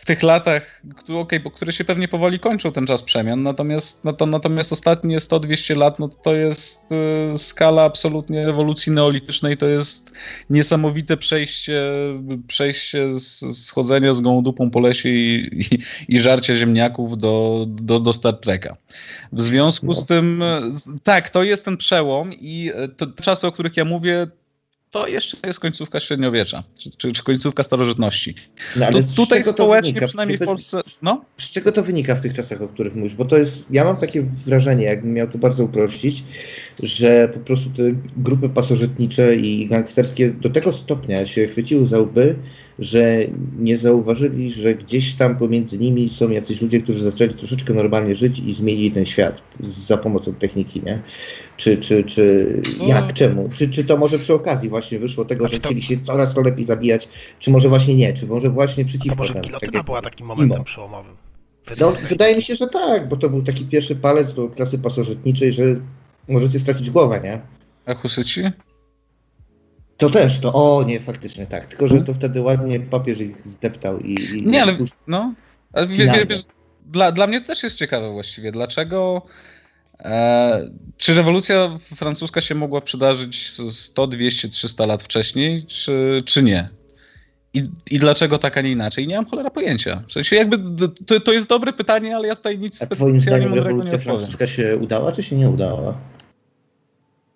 w 0.00 0.04
tych 0.04 0.22
latach, 0.22 0.82
okay, 1.14 1.40
bo 1.40 1.50
które 1.50 1.72
się 1.72 1.84
pewnie 1.84 2.08
powoli 2.08 2.38
kończą 2.38 2.72
ten 2.72 2.86
czas 2.86 3.02
przemian, 3.02 3.42
natomiast, 3.42 4.04
no 4.04 4.12
to, 4.12 4.26
natomiast 4.26 4.72
ostatnie 4.72 5.18
100-200 5.18 5.76
lat 5.76 5.98
no 5.98 6.08
to 6.08 6.34
jest 6.34 6.86
y, 7.34 7.38
skala 7.38 7.82
absolutnie 7.82 8.46
rewolucji 8.46 8.92
neolitycznej, 8.92 9.56
to 9.56 9.66
jest 9.66 10.12
niesamowite 10.50 11.16
przejście, 11.16 11.82
przejście 12.46 13.14
z, 13.14 13.56
schodzenia 13.66 14.14
z 14.14 14.20
gołą 14.20 14.42
dupą 14.42 14.70
po 14.70 14.80
lesie 14.80 15.08
i, 15.08 15.48
i, 15.72 15.78
i 16.16 16.20
żarcia 16.20 16.54
ziemniaków 16.54 17.18
do, 17.18 17.66
do, 17.68 18.00
do 18.00 18.12
Star 18.12 18.34
Treka. 18.40 18.76
W 19.32 19.40
związku 19.40 19.86
no. 19.86 19.94
z 19.94 20.06
tym, 20.06 20.44
tak, 21.02 21.30
to 21.30 21.44
jest 21.44 21.64
ten 21.64 21.76
przełom 21.76 22.32
i 22.32 22.70
te 22.96 23.06
czasy, 23.22 23.46
o 23.46 23.52
których 23.52 23.76
ja 23.76 23.84
mówię, 23.84 24.26
to 24.90 25.06
jeszcze 25.06 25.36
jest 25.46 25.60
końcówka 25.60 26.00
średniowiecza, 26.00 26.62
czy, 26.96 27.12
czy 27.12 27.22
końcówka 27.24 27.62
starożytności. 27.62 28.34
No, 28.76 28.86
ale 28.86 29.02
tutaj 29.02 29.44
społecznie, 29.44 30.00
przynajmniej 30.00 30.38
w 30.38 30.44
Polsce. 30.44 30.80
No? 31.02 31.24
Z 31.38 31.50
czego 31.50 31.72
to 31.72 31.82
wynika 31.82 32.14
w 32.14 32.20
tych 32.20 32.34
czasach, 32.34 32.62
o 32.62 32.68
których 32.68 32.94
mówisz? 32.94 33.14
Bo 33.14 33.24
to 33.24 33.38
jest. 33.38 33.64
Ja 33.70 33.84
mam 33.84 33.96
takie 33.96 34.22
wrażenie, 34.22 34.84
jakbym 34.84 35.12
miał 35.12 35.28
to 35.28 35.38
bardzo 35.38 35.64
uprościć, 35.64 36.24
że 36.82 37.28
po 37.28 37.40
prostu 37.40 37.70
te 37.70 37.82
grupy 38.16 38.48
pasożytnicze 38.48 39.36
i 39.36 39.66
gangsterskie 39.66 40.30
do 40.30 40.50
tego 40.50 40.72
stopnia 40.72 41.26
się 41.26 41.48
chwyciły 41.48 41.86
za 41.86 41.98
łby, 41.98 42.36
że 42.80 43.26
nie 43.58 43.76
zauważyli, 43.76 44.52
że 44.52 44.74
gdzieś 44.74 45.14
tam 45.14 45.36
pomiędzy 45.36 45.78
nimi 45.78 46.08
są 46.08 46.30
jacyś 46.30 46.60
ludzie, 46.60 46.82
którzy 46.82 47.04
zaczęli 47.04 47.34
troszeczkę 47.34 47.74
normalnie 47.74 48.14
żyć 48.14 48.38
i 48.38 48.54
zmienili 48.54 48.90
ten 48.90 49.06
świat 49.06 49.42
za 49.60 49.96
pomocą 49.96 50.34
techniki, 50.34 50.82
nie? 50.86 51.02
Czy, 51.56 51.76
czy, 51.76 52.04
czy 52.04 52.46
no. 52.78 52.86
jak, 52.86 53.12
czemu? 53.12 53.48
Czy, 53.54 53.70
czy 53.70 53.84
to 53.84 53.96
może 53.96 54.18
przy 54.18 54.34
okazji 54.34 54.68
właśnie 54.68 54.98
wyszło 54.98 55.24
tego, 55.24 55.48
że 55.48 55.58
to... 55.58 55.68
chcieli 55.68 55.82
się 55.82 56.00
coraz 56.00 56.34
to 56.34 56.42
lepiej 56.42 56.64
zabijać, 56.64 57.08
czy 57.38 57.50
może 57.50 57.68
właśnie 57.68 57.94
nie, 57.94 58.12
czy 58.12 58.26
może 58.26 58.50
właśnie 58.50 58.84
przeciwko 58.84 59.12
A 59.12 59.16
to 59.16 59.22
może 59.22 59.34
gilotyna 59.34 59.72
tak 59.72 59.84
była 59.84 60.02
takim 60.02 60.26
momentem 60.26 60.56
mimo. 60.56 60.64
przełomowym? 60.64 61.14
No, 61.80 61.92
wydaje 62.08 62.36
mi 62.36 62.42
się, 62.42 62.54
że 62.54 62.66
tak, 62.66 63.08
bo 63.08 63.16
to 63.16 63.28
był 63.28 63.42
taki 63.42 63.64
pierwszy 63.64 63.96
palec 63.96 64.34
do 64.34 64.48
klasy 64.48 64.78
pasożytniczej, 64.78 65.52
że 65.52 65.62
możecie 66.28 66.60
stracić 66.60 66.90
głowę, 66.90 67.20
nie? 67.24 67.40
A 67.86 67.94
husyci? 67.94 68.42
To 70.00 70.10
też, 70.10 70.40
to 70.40 70.52
o 70.52 70.82
nie, 70.82 71.00
faktycznie 71.00 71.46
tak. 71.46 71.66
Tylko, 71.66 71.88
że 71.88 72.00
to 72.00 72.14
wtedy 72.14 72.40
ładnie 72.40 72.80
papież 72.80 73.20
ich 73.20 73.46
zdeptał 73.46 73.98
i. 73.98 74.14
i 74.38 74.46
nie, 74.46 74.62
ale 74.62 74.76
no. 75.06 75.34
Ale 75.72 75.86
wie, 75.86 76.26
wiesz, 76.28 76.42
dla, 76.86 77.12
dla 77.12 77.26
mnie 77.26 77.40
też 77.40 77.62
jest 77.62 77.78
ciekawe 77.78 78.12
właściwie, 78.12 78.52
dlaczego. 78.52 79.22
E, 80.00 80.70
czy 80.96 81.14
rewolucja 81.14 81.70
francuska 81.78 82.40
się 82.40 82.54
mogła 82.54 82.80
przydarzyć 82.80 83.50
100, 83.70 84.06
200, 84.06 84.48
300 84.48 84.86
lat 84.86 85.02
wcześniej, 85.02 85.66
czy, 85.66 86.22
czy 86.24 86.42
nie? 86.42 86.68
I, 87.54 87.64
I 87.90 87.98
dlaczego 87.98 88.38
tak, 88.38 88.58
a 88.58 88.60
nie 88.60 88.70
inaczej? 88.70 89.06
Nie 89.06 89.16
mam 89.16 89.26
cholera 89.26 89.50
pojęcia. 89.50 90.02
W 90.06 90.12
sensie 90.12 90.36
jakby 90.36 90.58
to, 91.06 91.20
to 91.20 91.32
jest 91.32 91.48
dobre 91.48 91.72
pytanie, 91.72 92.16
ale 92.16 92.28
ja 92.28 92.36
tutaj 92.36 92.58
nic 92.58 92.82
a 92.82 92.86
specjalnie 92.86 93.46
mądrego 93.46 93.70
nie 93.70 93.82
odpowiem. 93.82 94.00
francuska 94.00 94.46
się 94.46 94.76
udała, 94.76 95.12
czy 95.12 95.22
się 95.22 95.36
nie 95.36 95.50
udała? 95.50 95.94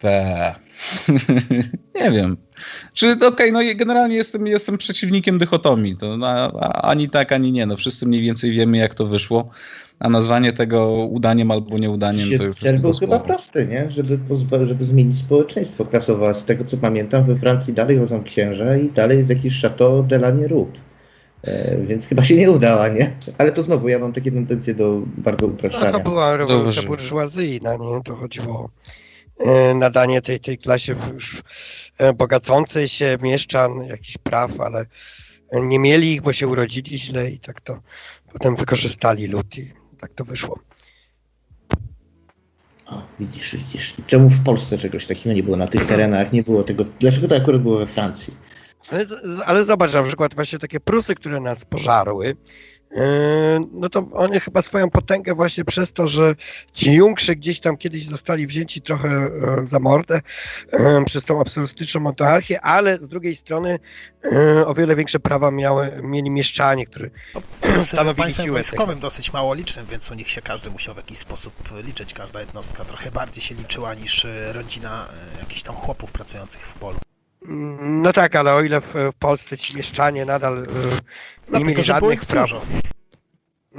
Te. 0.05 0.55
nie 2.01 2.11
wiem. 2.11 2.37
Czy 2.95 3.13
okej, 3.13 3.29
okay, 3.29 3.53
no 3.53 3.61
generalnie 3.75 4.17
jestem, 4.17 4.47
jestem 4.47 4.79
przeciwnikiem 4.79 5.39
dychotomii. 5.39 5.97
To 5.97 6.19
ani 6.83 7.11
tak, 7.11 7.33
ani 7.33 7.53
nie. 7.53 7.67
No 7.67 7.77
wszyscy 7.77 8.07
mniej 8.07 8.23
więcej 8.23 8.51
wiemy, 8.51 8.77
jak 8.77 8.95
to 8.95 9.07
wyszło. 9.07 9.51
A 9.99 10.09
nazwanie 10.09 10.53
tego 10.53 10.93
udaniem 10.93 11.51
albo 11.51 11.79
nieudaniem 11.79 12.39
to 12.39 12.45
już 12.45 12.57
Cel 12.57 12.79
był 12.79 12.93
chyba 12.93 13.19
prosty, 13.19 13.67
nie? 13.67 13.91
Żeby, 13.91 14.19
żeby 14.67 14.87
zmienić 14.87 15.19
społeczeństwo 15.19 15.85
klasowe. 15.85 16.35
Z 16.35 16.45
tego 16.45 16.65
co 16.65 16.77
pamiętam, 16.77 17.27
we 17.27 17.37
Francji 17.37 17.75
dalej 17.75 17.99
chodzą 17.99 18.25
księża 18.25 18.77
i 18.77 18.89
dalej 18.91 19.19
jest 19.19 19.31
jakiś 19.31 19.63
Chateau 19.63 20.03
de 20.03 20.17
la. 20.17 20.33
E, 21.43 21.79
więc 21.87 22.07
chyba 22.07 22.25
się 22.25 22.37
nie 22.37 22.51
udała, 22.51 22.89
nie? 22.89 23.11
Ale 23.39 23.53
to 23.53 23.63
znowu, 23.63 23.89
ja 23.89 23.99
mam 23.99 24.13
takie 24.13 24.33
tendencje 24.33 24.75
do 24.75 25.03
bardzo 25.07 25.47
upraszczania. 25.47 25.93
No, 25.93 25.99
to 25.99 26.05
była 26.05 26.37
rewolucja 26.37 26.83
burżuazyjna, 26.83 27.73
nie? 27.77 28.01
To 28.05 28.17
chodziło 28.17 28.71
E, 28.87 29.04
nadanie 29.75 30.23
tej, 30.23 30.41
tej 30.41 30.59
klasie 30.59 30.97
już 31.13 31.43
e, 31.99 32.13
bogacącej 32.13 32.89
się 32.89 33.19
mieszczan 33.23 33.85
jakichś 33.85 34.19
praw, 34.19 34.61
ale 34.61 34.87
nie 35.53 35.79
mieli 35.79 36.13
ich, 36.13 36.23
bo 36.23 36.33
się 36.33 36.49
urodzili 36.49 36.99
źle 36.99 37.31
i 37.31 37.39
tak 37.39 37.61
to 37.61 37.81
potem 38.33 38.57
wykorzystali 38.57 39.27
lud 39.27 39.59
i 39.59 39.73
tak 40.01 40.13
to 40.15 40.25
wyszło. 40.25 40.59
O, 42.87 43.03
widzisz, 43.21 43.57
widzisz. 43.57 43.95
Czemu 44.07 44.31
w 44.31 44.45
Polsce 44.45 44.79
czegoś 44.79 45.07
takiego 45.07 45.35
nie 45.35 45.43
było 45.43 45.57
na 45.57 45.69
tych 45.69 45.87
terenach? 45.87 46.33
Nie 46.33 46.43
było 46.43 46.63
tego. 46.63 46.85
Dlaczego 47.01 47.29
to 47.29 47.37
akurat 47.37 47.63
było 47.63 47.79
we 47.79 47.87
Francji? 47.87 48.37
Ale, 48.91 49.07
ale 49.47 49.65
zobacz, 49.65 49.93
na 49.93 50.03
przykład 50.03 50.35
właśnie 50.35 50.59
takie 50.59 50.81
Prusy, 50.81 51.15
które 51.15 51.41
nas 51.41 51.65
pożarły, 51.65 52.37
no 53.73 53.89
to 53.89 54.09
oni 54.13 54.41
chyba 54.41 54.63
swoją 54.63 54.91
potęgę 54.91 55.35
właśnie 55.35 55.65
przez 55.65 55.93
to, 55.93 56.07
że 56.07 56.35
ci 56.73 56.93
Jungrzy 56.93 57.37
gdzieś 57.37 57.61
tam 57.61 57.77
kiedyś 57.77 58.07
zostali 58.07 58.47
wzięci 58.47 58.81
trochę 58.81 59.09
e, 59.09 59.31
za 59.67 59.79
mordę 59.79 60.21
e, 60.73 61.05
przez 61.05 61.25
tą 61.25 61.41
absolutystyczną 61.41 62.01
monarchię, 62.01 62.61
ale 62.61 62.97
z 62.97 63.09
drugiej 63.09 63.37
strony 63.37 63.79
e, 64.33 64.67
o 64.67 64.75
wiele 64.75 64.97
większe 64.97 65.21
prawa 65.21 65.51
miały, 65.51 65.91
mieli 66.03 66.31
mieszczanie, 66.31 66.87
którzy 66.87 67.11
no, 67.77 67.83
stanowili 67.83 68.33
siłę. 68.33 68.53
wojskowym 68.53 69.01
dosyć 69.01 69.33
mało 69.33 69.55
licznym, 69.55 69.87
więc 69.87 70.11
u 70.11 70.15
nich 70.15 70.31
się 70.31 70.43
każdy 70.43 70.71
musiał 70.71 70.95
w 70.95 70.97
jakiś 70.97 71.19
sposób 71.19 71.55
liczyć, 71.85 72.15
każda 72.15 72.41
jednostka 72.41 72.85
trochę 72.85 73.11
bardziej 73.11 73.43
się 73.43 73.55
liczyła 73.55 73.95
niż 73.95 74.27
rodzina 74.53 75.09
jakichś 75.41 75.63
tam 75.63 75.75
chłopów 75.75 76.13
pracujących 76.13 76.61
w 76.67 76.75
polu. 76.75 76.99
No 77.45 78.13
tak, 78.13 78.37
ale 78.37 78.55
o 78.55 78.63
ile 78.63 78.81
w, 78.81 78.95
w 78.95 79.15
Polsce 79.19 79.59
ci 79.59 79.77
mieszczanie 79.77 80.25
nadal 80.25 80.63
y, 80.63 80.67
nie 81.53 81.61
no, 81.61 81.61
mieli 81.61 81.85
żadnych 81.85 82.25
praw. 82.25 82.51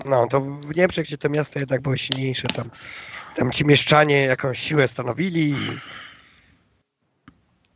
No, 0.05 0.28
to 0.28 0.41
w 0.41 0.76
Niemczech, 0.76 1.05
gdzie 1.05 1.18
te 1.18 1.30
miasta 1.30 1.59
jednak 1.59 1.82
były 1.82 1.97
silniejsze, 1.97 2.47
tam, 2.47 2.70
tam 3.36 3.51
ci 3.51 3.66
mieszczanie 3.66 4.22
jakąś 4.22 4.59
siłę 4.59 4.88
stanowili 4.88 5.49
i 5.49 5.55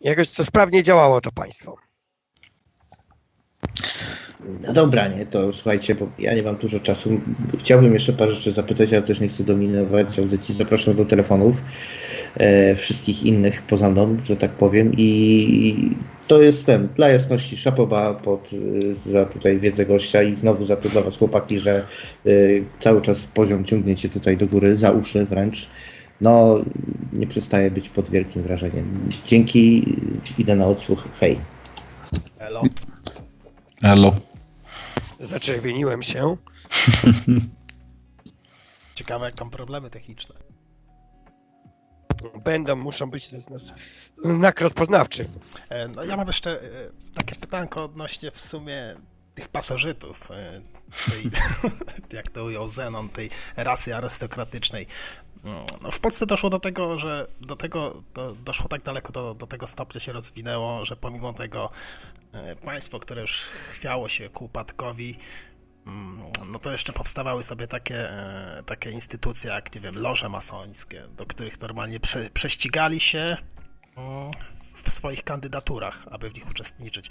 jakoś 0.01 0.29
to 0.29 0.45
sprawnie 0.45 0.83
działało 0.83 1.21
to 1.21 1.31
państwo. 1.31 1.75
No 4.67 4.73
dobra, 4.73 5.07
nie, 5.07 5.25
to 5.25 5.53
słuchajcie, 5.53 5.95
bo 5.95 6.09
ja 6.19 6.33
nie 6.33 6.43
mam 6.43 6.55
dużo 6.55 6.79
czasu. 6.79 7.09
Chciałbym 7.59 7.93
jeszcze 7.93 8.13
parę 8.13 8.33
rzeczy 8.33 8.51
zapytać, 8.51 8.93
ale 8.93 9.01
też 9.01 9.19
nie 9.19 9.27
chcę 9.27 9.43
dominować 9.43 10.19
audycji. 10.19 10.55
Zapraszam 10.55 10.95
do 10.95 11.05
telefonów 11.05 11.55
e, 12.37 12.75
wszystkich 12.75 13.23
innych 13.23 13.61
poza 13.61 13.89
mną, 13.89 14.17
że 14.25 14.35
tak 14.35 14.51
powiem. 14.51 14.91
I 14.97 15.95
to 16.27 16.41
jest 16.41 16.65
ten, 16.65 16.87
dla 16.95 17.09
jasności, 17.09 17.57
szapoba 17.57 18.13
pod, 18.13 18.49
e, 19.07 19.11
za 19.11 19.25
tutaj 19.25 19.59
wiedzę 19.59 19.85
gościa 19.85 20.23
i 20.23 20.35
znowu 20.35 20.65
za 20.65 20.75
to 20.75 20.89
dla 20.89 21.01
was 21.01 21.17
chłopaki, 21.17 21.59
że 21.59 21.83
e, 22.25 22.29
cały 22.79 23.01
czas 23.01 23.25
poziom 23.25 23.65
ciągniecie 23.65 24.09
tutaj 24.09 24.37
do 24.37 24.47
góry, 24.47 24.77
za 24.77 24.91
uszy 24.91 25.25
wręcz. 25.25 25.67
No, 26.21 26.59
nie 27.13 27.27
przestaje 27.27 27.71
być 27.71 27.89
pod 27.89 28.09
wielkim 28.09 28.43
wrażeniem. 28.43 29.09
Dzięki, 29.25 29.95
idę 30.37 30.55
na 30.55 30.65
odsłuch. 30.65 31.07
Hej. 31.19 31.39
Hello. 32.39 32.61
Hello. 33.81 34.28
Zaczerwieniłem 35.19 36.03
się. 36.03 36.37
Ciekawe, 38.95 39.25
jak 39.25 39.35
tam 39.35 39.49
problemy 39.49 39.89
techniczne. 39.89 40.35
Będą, 42.43 42.75
muszą 42.75 43.09
być, 43.09 43.27
to 43.27 43.35
jest 43.35 43.49
nas 43.49 43.73
znak 44.23 44.61
rozpoznawczy. 44.61 45.29
E, 45.69 45.87
no, 45.87 46.03
ja 46.03 46.17
mam 46.17 46.27
jeszcze 46.27 46.61
e, 46.61 46.67
takie 47.15 47.35
pytanko 47.35 47.83
odnośnie 47.83 48.31
w 48.31 48.41
sumie 48.41 48.95
tych 49.35 49.47
pasożytów, 49.47 50.31
e, 50.31 50.61
tej, 51.11 51.31
jak 52.17 52.31
to 52.31 52.43
ujął 52.43 52.69
Zenon, 52.69 53.09
tej 53.09 53.29
rasy 53.55 53.95
arystokratycznej. 53.95 54.87
No, 55.43 55.91
w 55.91 55.99
Polsce 55.99 56.25
doszło 56.25 56.49
do 56.49 56.59
tego, 56.59 56.97
że 56.97 57.27
do 57.41 57.55
tego 57.55 58.03
do, 58.13 58.35
doszło 58.35 58.67
tak 58.67 58.83
daleko, 58.83 59.11
do, 59.11 59.33
do 59.33 59.47
tego 59.47 59.67
stopnia 59.67 59.99
się 59.99 60.13
rozwinęło, 60.13 60.85
że 60.85 60.95
pomimo 60.95 61.33
tego 61.33 61.69
państwo, 62.65 62.99
które 62.99 63.21
już 63.21 63.41
chwiało 63.71 64.09
się 64.09 64.29
ku 64.29 64.45
upadkowi, 64.45 65.17
Mm, 65.89 66.31
no 66.51 66.59
to 66.59 66.71
jeszcze 66.71 66.93
powstawały 66.93 67.43
sobie 67.43 67.67
takie, 67.67 68.09
e, 68.09 68.63
takie 68.65 68.91
instytucje 68.91 69.51
jak, 69.51 69.75
nie 69.75 69.81
wiem, 69.81 69.95
loże 69.97 70.29
masońskie, 70.29 71.03
do 71.17 71.25
których 71.25 71.61
normalnie 71.61 71.99
prze, 71.99 72.29
prześcigali 72.29 72.99
się 72.99 73.37
mm, 73.97 74.31
w 74.83 74.91
swoich 74.91 75.23
kandydaturach, 75.23 76.05
aby 76.11 76.29
w 76.29 76.35
nich 76.35 76.49
uczestniczyć. 76.49 77.09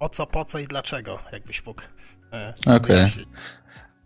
O 0.00 0.08
co, 0.08 0.26
po 0.26 0.44
co 0.44 0.58
i 0.58 0.66
dlaczego, 0.66 1.18
jakbyś 1.32 1.66
mógł 1.66 1.82
e, 2.32 2.54
Okej. 2.60 2.76
Okay. 2.76 3.08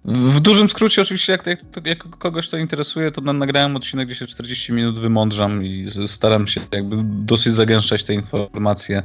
W 0.05 0.40
dużym 0.40 0.70
skrócie, 0.70 1.02
oczywiście, 1.02 1.32
jak, 1.32 1.46
jak, 1.46 1.61
jak, 1.84 1.98
kogoś 1.98 2.48
to 2.48 2.57
interesuje, 2.57 3.11
to 3.11 3.20
nagrałem 3.20 3.76
odcinek, 3.76 4.09
gdzie 4.09 4.16
się 4.16 4.26
40 4.26 4.72
minut 4.72 4.98
wymądrzam 4.98 5.64
i 5.64 5.86
staram 6.07 6.46
się 6.46 6.61
jakby 6.72 6.96
dosyć 7.05 7.52
zagęszczać 7.52 8.05
te 8.05 8.14
informacje, 8.14 9.02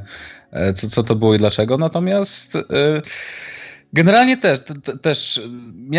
e, 0.50 0.72
co, 0.72 0.88
co 0.88 1.02
to 1.02 1.14
było 1.14 1.34
i 1.34 1.38
dlaczego. 1.38 1.78
Natomiast. 1.78 2.54
Yy, 2.54 3.02
Generalnie 3.92 4.36
też, 4.36 4.60
te, 4.84 4.98
też 4.98 5.42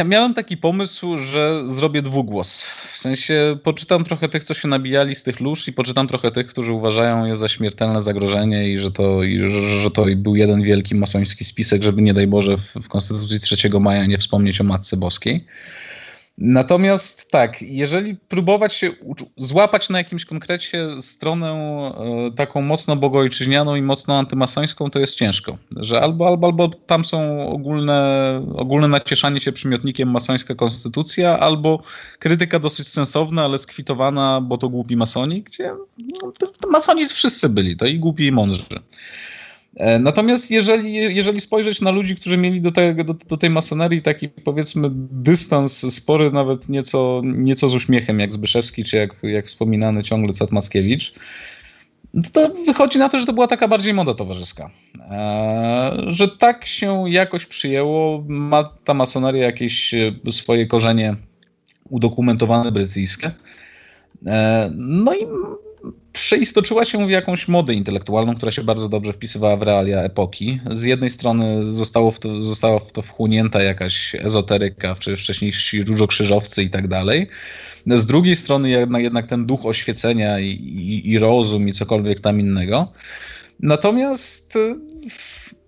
miałem 0.05 0.33
taki 0.33 0.57
pomysł, 0.57 1.17
że 1.17 1.63
zrobię 1.67 2.01
dwugłos. 2.01 2.65
W 2.93 2.97
sensie 2.97 3.57
poczytam 3.63 4.03
trochę 4.03 4.29
tych, 4.29 4.43
co 4.43 4.53
się 4.53 4.67
nabijali 4.67 5.15
z 5.15 5.23
tych 5.23 5.39
lóż 5.39 5.67
i 5.67 5.73
poczytam 5.73 6.07
trochę 6.07 6.31
tych, 6.31 6.47
którzy 6.47 6.73
uważają 6.73 7.25
je 7.25 7.35
za 7.35 7.49
śmiertelne 7.49 8.01
zagrożenie 8.01 8.69
i 8.69 8.77
że 8.77 8.91
to, 8.91 9.23
i 9.23 9.39
że, 9.39 9.61
że 9.81 9.91
to 9.91 10.05
był 10.15 10.35
jeden 10.35 10.61
wielki 10.61 10.95
masoński 10.95 11.45
spisek, 11.45 11.83
żeby 11.83 12.01
nie 12.01 12.13
daj 12.13 12.27
Boże 12.27 12.57
w, 12.57 12.73
w 12.75 12.87
Konstytucji 12.87 13.39
3 13.39 13.69
maja 13.79 14.05
nie 14.05 14.17
wspomnieć 14.17 14.61
o 14.61 14.63
Matce 14.63 14.97
Boskiej. 14.97 15.45
Natomiast 16.43 17.31
tak, 17.31 17.61
jeżeli 17.61 18.15
próbować 18.15 18.73
się 18.73 18.91
złapać 19.37 19.89
na 19.89 19.97
jakimś 19.97 20.25
konkrecie 20.25 21.01
stronę 21.01 21.51
e, 21.51 22.31
taką 22.35 22.61
mocno 22.61 22.95
bogojczyźnianą 22.95 23.75
i 23.75 23.81
mocno 23.81 24.17
antymasońską, 24.17 24.89
to 24.89 24.99
jest 24.99 25.15
ciężko. 25.15 25.57
Że 25.77 26.01
albo, 26.01 26.27
albo, 26.27 26.47
albo 26.47 26.67
tam 26.69 27.05
są 27.05 27.49
ogólne, 27.49 28.41
ogólne 28.55 28.87
nacieszanie 28.87 29.39
się 29.39 29.51
przymiotnikiem 29.51 30.11
masońska 30.11 30.55
konstytucja, 30.55 31.39
albo 31.39 31.81
krytyka 32.19 32.59
dosyć 32.59 32.87
sensowna, 32.87 33.45
ale 33.45 33.57
skwitowana, 33.57 34.41
bo 34.41 34.57
to 34.57 34.69
głupi 34.69 34.95
masoni, 34.95 35.41
gdzie 35.41 35.73
no, 35.97 36.33
masoni 36.71 37.05
wszyscy 37.05 37.49
byli, 37.49 37.77
to 37.77 37.85
i 37.85 37.99
głupi 37.99 38.25
i 38.25 38.31
mądrzy. 38.31 38.63
E, 39.76 39.99
natomiast 39.99 40.51
jeżeli, 40.51 40.93
jeżeli 40.93 41.41
spojrzeć 41.41 41.82
na 41.82 41.91
ludzi, 41.91 42.15
którzy 42.15 42.38
mieli 42.38 42.61
do, 42.61 42.72
tego, 42.72 43.03
do, 43.03 43.13
do, 43.13 43.38
tej 43.38 43.49
masonerii 43.49 44.01
taki 44.01 44.30
powiedzmy 44.30 44.89
dystans 45.11 45.93
spory, 45.93 46.32
nawet 46.32 46.69
nieco, 46.69 47.22
nieco 47.24 47.69
z 47.69 47.76
uśmiechem, 47.76 48.19
jak 48.19 48.34
Zbyszewski, 48.34 48.84
czy 48.84 48.97
jak, 48.97 49.15
jak 49.24 49.45
wspominany 49.45 50.03
ciągle 50.03 50.34
Cat 50.34 50.51
Mackiewicz, 50.51 51.13
to 52.34 52.49
wychodzi 52.65 52.99
na 52.99 53.09
to, 53.09 53.19
że 53.19 53.26
to 53.26 53.34
była 53.34 53.47
taka 53.47 53.67
bardziej 53.67 53.93
moda 53.93 54.13
towarzyska. 54.13 54.69
E, 54.99 55.97
że 56.07 56.28
tak 56.28 56.65
się 56.65 57.03
jakoś 57.09 57.45
przyjęło, 57.45 58.24
ma 58.28 58.63
ta 58.63 58.93
masoneria 58.93 59.45
jakieś 59.45 59.93
e, 59.93 60.13
swoje 60.32 60.67
korzenie 60.67 61.15
udokumentowane 61.89 62.72
brytyjskie. 62.72 63.32
No 64.78 65.13
i 65.13 65.28
przeistoczyła 66.13 66.86
się 66.86 67.07
w 67.07 67.09
jakąś 67.09 67.47
modę 67.47 67.73
intelektualną, 67.73 68.36
która 68.36 68.51
się 68.51 68.63
bardzo 68.63 68.89
dobrze 68.89 69.13
wpisywała 69.13 69.57
w 69.57 69.61
realia 69.61 69.99
epoki. 69.99 70.59
Z 70.71 70.84
jednej 70.84 71.09
strony 71.09 71.63
zostało 71.63 72.11
w 72.11 72.19
to, 72.19 72.39
została 72.39 72.79
w 72.79 72.91
to 72.91 73.01
wchłonięta 73.01 73.63
jakaś 73.63 74.15
ezoteryka, 74.15 74.95
wcześniejsi 74.95 75.84
różokrzyżowcy 75.84 76.63
i 76.63 76.69
tak 76.69 76.88
dalej. 76.88 77.27
Z 77.88 78.05
drugiej 78.05 78.36
strony 78.36 78.69
jednak, 78.69 79.03
jednak 79.03 79.27
ten 79.27 79.45
duch 79.45 79.65
oświecenia 79.65 80.39
i, 80.39 80.49
i, 80.49 81.11
i 81.11 81.19
rozum 81.19 81.67
i 81.67 81.73
cokolwiek 81.73 82.19
tam 82.19 82.39
innego. 82.39 82.91
Natomiast 83.59 84.57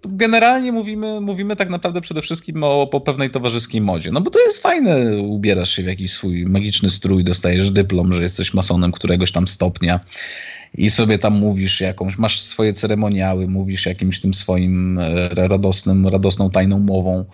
generalnie 0.09 0.71
mówimy, 0.71 1.21
mówimy 1.21 1.55
tak 1.55 1.69
naprawdę 1.69 2.01
przede 2.01 2.21
wszystkim 2.21 2.63
o, 2.63 2.81
o 2.81 3.01
pewnej 3.01 3.29
towarzyskiej 3.29 3.81
modzie. 3.81 4.11
No 4.11 4.21
bo 4.21 4.31
to 4.31 4.39
jest 4.39 4.61
fajne, 4.61 5.17
ubierasz 5.17 5.75
się 5.75 5.83
w 5.83 5.85
jakiś 5.85 6.11
swój 6.11 6.45
magiczny 6.45 6.89
strój, 6.89 7.23
dostajesz 7.23 7.71
dyplom, 7.71 8.13
że 8.13 8.23
jesteś 8.23 8.53
masonem 8.53 8.91
któregoś 8.91 9.31
tam 9.31 9.47
stopnia 9.47 9.99
i 10.77 10.89
sobie 10.89 11.19
tam 11.19 11.33
mówisz 11.33 11.81
jakąś, 11.81 12.17
masz 12.17 12.39
swoje 12.39 12.73
ceremoniały, 12.73 13.47
mówisz 13.47 13.85
jakimś 13.85 14.19
tym 14.19 14.33
swoim 14.33 14.99
e, 14.99 15.29
radosnym, 15.29 16.07
radosną 16.07 16.49
tajną 16.49 16.79
mową 16.79 17.25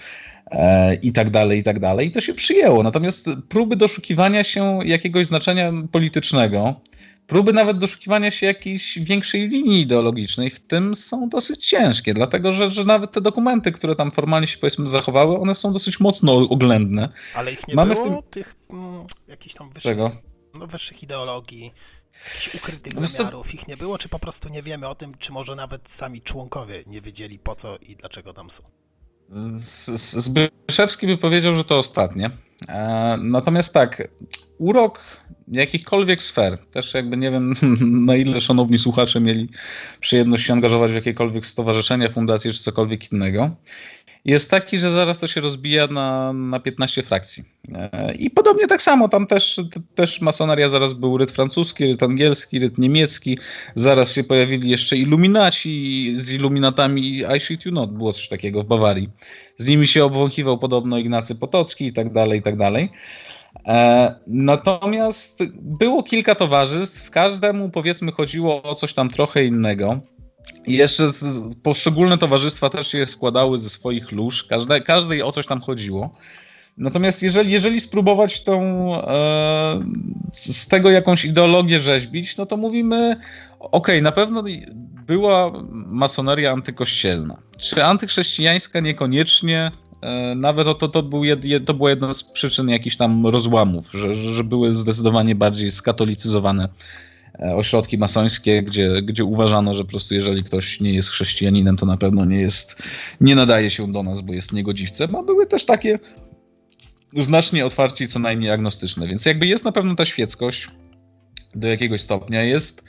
e, 0.51 0.95
i 0.95 1.11
tak 1.11 1.29
dalej, 1.29 1.59
i 1.59 1.63
tak 1.63 1.79
dalej. 1.79 2.07
I 2.07 2.11
to 2.11 2.21
się 2.21 2.33
przyjęło. 2.33 2.83
Natomiast 2.83 3.29
próby 3.49 3.75
doszukiwania 3.75 4.43
się 4.43 4.79
jakiegoś 4.85 5.27
znaczenia 5.27 5.73
politycznego, 5.91 6.81
próby 7.29 7.53
nawet 7.53 7.77
doszukiwania 7.77 8.31
się 8.31 8.45
jakiejś 8.45 8.99
większej 8.99 9.49
linii 9.49 9.81
ideologicznej 9.81 10.49
w 10.49 10.59
tym 10.59 10.95
są 10.95 11.29
dosyć 11.29 11.67
ciężkie, 11.67 12.13
dlatego 12.13 12.53
że, 12.53 12.71
że 12.71 12.83
nawet 12.85 13.11
te 13.11 13.21
dokumenty, 13.21 13.71
które 13.71 13.95
tam 13.95 14.11
formalnie 14.11 14.47
się 14.47 14.57
powiedzmy 14.57 14.87
zachowały, 14.87 15.39
one 15.39 15.55
są 15.55 15.73
dosyć 15.73 15.99
mocno 15.99 16.33
oględne. 16.35 17.09
Ale 17.35 17.51
ich 17.51 17.67
nie 17.67 17.75
Mamy 17.75 17.95
było 17.95 18.21
w 18.21 18.23
tym... 18.23 18.31
tych 18.31 18.55
mm, 18.69 19.05
jakichś 19.27 19.55
tam 19.55 19.69
wyższych, 19.69 19.91
Czego? 19.91 20.11
No, 20.53 20.67
wyższych 20.67 21.03
ideologii, 21.03 21.71
jakichś 22.25 22.55
ukrytych 22.55 22.93
no 22.95 23.07
zamiarów, 23.07 23.53
ich 23.53 23.67
nie 23.67 23.77
było, 23.77 23.97
czy 23.97 24.09
po 24.09 24.19
prostu 24.19 24.49
nie 24.49 24.63
wiemy 24.63 24.87
o 24.87 24.95
tym, 24.95 25.17
czy 25.19 25.31
może 25.31 25.55
nawet 25.55 25.89
sami 25.89 26.21
członkowie 26.21 26.83
nie 26.87 27.01
wiedzieli 27.01 27.39
po 27.39 27.55
co 27.55 27.77
i 27.77 27.95
dlaczego 27.95 28.33
tam 28.33 28.49
są? 28.49 28.63
Zbyszewski 29.95 31.07
by 31.07 31.17
powiedział, 31.17 31.55
że 31.55 31.63
to 31.63 31.79
ostatnie. 31.79 32.29
E, 32.67 33.17
natomiast 33.21 33.73
tak, 33.73 34.07
urok 34.57 35.01
jakichkolwiek 35.47 36.21
sfer, 36.21 36.57
też 36.57 36.93
jakby 36.93 37.17
nie 37.17 37.31
wiem 37.31 37.53
na 38.05 38.15
ile 38.15 38.41
szanowni 38.41 38.79
słuchacze 38.79 39.19
mieli 39.19 39.49
przyjemność 39.99 40.45
się 40.45 40.53
angażować 40.53 40.91
w 40.91 40.95
jakiekolwiek 40.95 41.45
stowarzyszenia, 41.45 42.09
fundacje 42.09 42.53
czy 42.53 42.63
cokolwiek 42.63 43.11
innego, 43.11 43.49
jest 44.25 44.51
taki, 44.51 44.79
że 44.79 44.91
zaraz 44.91 45.19
to 45.19 45.27
się 45.27 45.41
rozbija 45.41 45.87
na, 45.87 46.33
na 46.33 46.59
15 46.59 47.03
frakcji. 47.03 47.43
E, 47.75 48.15
I 48.15 48.29
podobnie 48.29 48.67
tak 48.67 48.81
samo, 48.81 49.09
tam 49.09 49.27
też, 49.27 49.61
też 49.95 50.21
masonaria, 50.21 50.69
zaraz 50.69 50.93
był 50.93 51.17
ryt 51.17 51.31
francuski, 51.31 51.87
ryt 51.87 52.03
angielski, 52.03 52.59
ryt 52.59 52.77
niemiecki, 52.77 53.37
zaraz 53.75 54.13
się 54.13 54.23
pojawili 54.23 54.69
jeszcze 54.69 54.97
iluminaci 54.97 56.13
z 56.17 56.29
iluminatami 56.29 57.23
I 57.37 57.39
shit 57.39 57.65
you 57.65 57.71
not, 57.71 57.93
było 57.93 58.13
coś 58.13 58.27
takiego 58.27 58.63
w 58.63 58.67
Bawarii. 58.67 59.09
Z 59.57 59.67
nimi 59.67 59.87
się 59.87 60.05
obwąchiwał 60.05 60.57
podobno 60.57 60.97
Ignacy 60.97 61.35
Potocki 61.35 61.85
i 61.85 61.93
tak 61.93 62.13
dalej, 62.13 62.39
i 62.39 62.41
tak 62.41 62.57
dalej. 62.57 62.89
E, 63.67 64.15
natomiast 64.27 65.43
było 65.61 66.03
kilka 66.03 66.35
towarzystw, 66.35 67.09
każdemu 67.09 67.69
powiedzmy 67.69 68.11
chodziło 68.11 68.63
o 68.63 68.75
coś 68.75 68.93
tam 68.93 69.09
trochę 69.09 69.45
innego. 69.45 69.99
I 70.67 70.73
jeszcze 70.73 71.11
z, 71.11 71.55
poszczególne 71.63 72.17
towarzystwa 72.17 72.69
też 72.69 72.87
się 72.87 73.05
składały 73.05 73.59
ze 73.59 73.69
swoich 73.69 74.11
lóż, 74.11 74.43
każde, 74.43 74.81
każdej 74.81 75.23
o 75.23 75.31
coś 75.31 75.45
tam 75.45 75.61
chodziło. 75.61 76.13
Natomiast 76.77 77.23
jeżeli, 77.23 77.51
jeżeli 77.51 77.81
spróbować 77.81 78.43
tą, 78.43 78.61
e, 78.95 79.83
z 80.33 80.67
tego 80.67 80.91
jakąś 80.91 81.25
ideologię 81.25 81.79
rzeźbić, 81.79 82.37
no 82.37 82.45
to 82.45 82.57
mówimy, 82.57 83.15
ok, 83.59 83.87
na 84.01 84.11
pewno 84.11 84.43
była 85.07 85.51
masoneria 85.71 86.51
antykościelna. 86.51 87.37
Czy 87.57 87.83
antychrześcijańska 87.83 88.79
niekoniecznie, 88.79 89.71
e, 90.01 90.35
nawet 90.35 90.79
to, 90.79 90.87
to, 90.87 91.03
był 91.03 91.23
jed, 91.23 91.41
to 91.65 91.73
była 91.73 91.89
jedna 91.89 92.13
z 92.13 92.23
przyczyn 92.23 92.69
jakichś 92.69 92.95
tam 92.95 93.27
rozłamów, 93.27 93.91
że, 93.91 94.13
że 94.13 94.43
były 94.43 94.73
zdecydowanie 94.73 95.35
bardziej 95.35 95.71
skatolicyzowane 95.71 96.69
ośrodki 97.39 97.97
masońskie, 97.97 98.63
gdzie, 98.63 99.01
gdzie 99.01 99.23
uważano, 99.23 99.73
że 99.73 99.83
po 99.83 99.89
prostu 99.89 100.13
jeżeli 100.13 100.43
ktoś 100.43 100.79
nie 100.79 100.93
jest 100.93 101.09
chrześcijaninem, 101.09 101.77
to 101.77 101.85
na 101.85 101.97
pewno 101.97 102.25
nie 102.25 102.39
jest, 102.39 102.83
nie 103.21 103.35
nadaje 103.35 103.71
się 103.71 103.91
do 103.91 104.03
nas, 104.03 104.21
bo 104.21 104.33
jest 104.33 104.53
niegodziwcem, 104.53 105.15
a 105.15 105.23
były 105.23 105.47
też 105.47 105.65
takie 105.65 105.99
znacznie 107.17 107.65
otwarci, 107.65 108.07
co 108.07 108.19
najmniej 108.19 108.51
agnostyczne, 108.51 109.07
więc 109.07 109.25
jakby 109.25 109.47
jest 109.47 109.65
na 109.65 109.71
pewno 109.71 109.95
ta 109.95 110.05
świeckość 110.05 110.67
do 111.55 111.67
jakiegoś 111.67 112.01
stopnia, 112.01 112.43
jest 112.43 112.83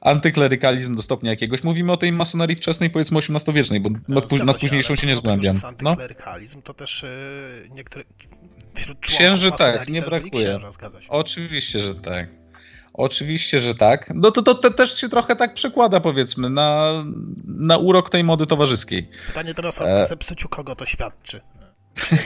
antyklerykalizm 0.00 0.96
do 0.96 1.02
stopnia 1.02 1.30
jakiegoś. 1.30 1.62
Mówimy 1.62 1.92
o 1.92 1.96
tej 1.96 2.12
masonerii 2.12 2.56
wczesnej, 2.56 2.90
powiedzmy 2.90 3.18
XVIII-wiecznej, 3.18 3.80
bo 3.80 3.90
nad, 4.08 4.32
no, 4.32 4.44
nad 4.44 4.58
późniejszą 4.58 4.96
się 4.96 5.06
nie 5.06 5.16
zgłębiam. 5.16 5.56
No. 5.82 5.90
Antyklerykalizm 5.90 6.62
to 6.62 6.74
też 6.74 7.02
yy, 7.02 7.74
niektóre... 7.74 8.04
Wśród 8.74 8.98
księży 9.00 9.52
tak, 9.58 9.88
nie 9.88 10.02
brakuje. 10.02 10.58
Oczywiście, 11.08 11.80
że 11.80 11.94
tak. 11.94 12.41
Oczywiście, 12.94 13.58
że 13.58 13.74
tak. 13.74 14.12
No 14.14 14.30
to, 14.30 14.42
to, 14.42 14.54
to, 14.54 14.70
też 14.70 15.00
się 15.00 15.08
trochę 15.08 15.36
tak 15.36 15.54
przekłada, 15.54 16.00
powiedzmy, 16.00 16.50
na, 16.50 16.92
na 17.46 17.78
urok 17.78 18.10
tej 18.10 18.24
mody 18.24 18.46
towarzyskiej. 18.46 19.08
Pytanie 19.26 19.54
teraz 19.54 19.80
o 19.80 19.84
e... 19.84 20.08
zepsuciu 20.08 20.48
kogo 20.48 20.74
to 20.74 20.86
świadczy. 20.86 21.40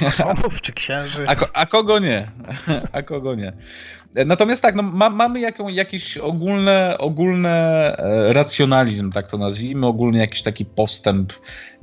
Masonów 0.02 0.60
czy 0.60 0.72
księży? 0.72 1.26
A, 1.28 1.34
a, 1.52 1.66
kogo 1.66 1.98
nie? 1.98 2.30
A 2.92 3.02
kogo 3.02 3.34
nie? 3.34 3.52
Natomiast 4.26 4.62
tak, 4.62 4.74
no, 4.74 4.82
ma, 4.82 5.10
mamy 5.10 5.40
jaką, 5.40 5.68
jakiś 5.68 6.16
ogólny, 6.16 6.98
ogólny 6.98 7.48
e, 7.48 8.32
racjonalizm, 8.32 9.12
tak 9.12 9.30
to 9.30 9.38
nazwijmy, 9.38 9.86
ogólny 9.86 10.18
jakiś 10.18 10.42
taki 10.42 10.64
postęp, 10.64 11.32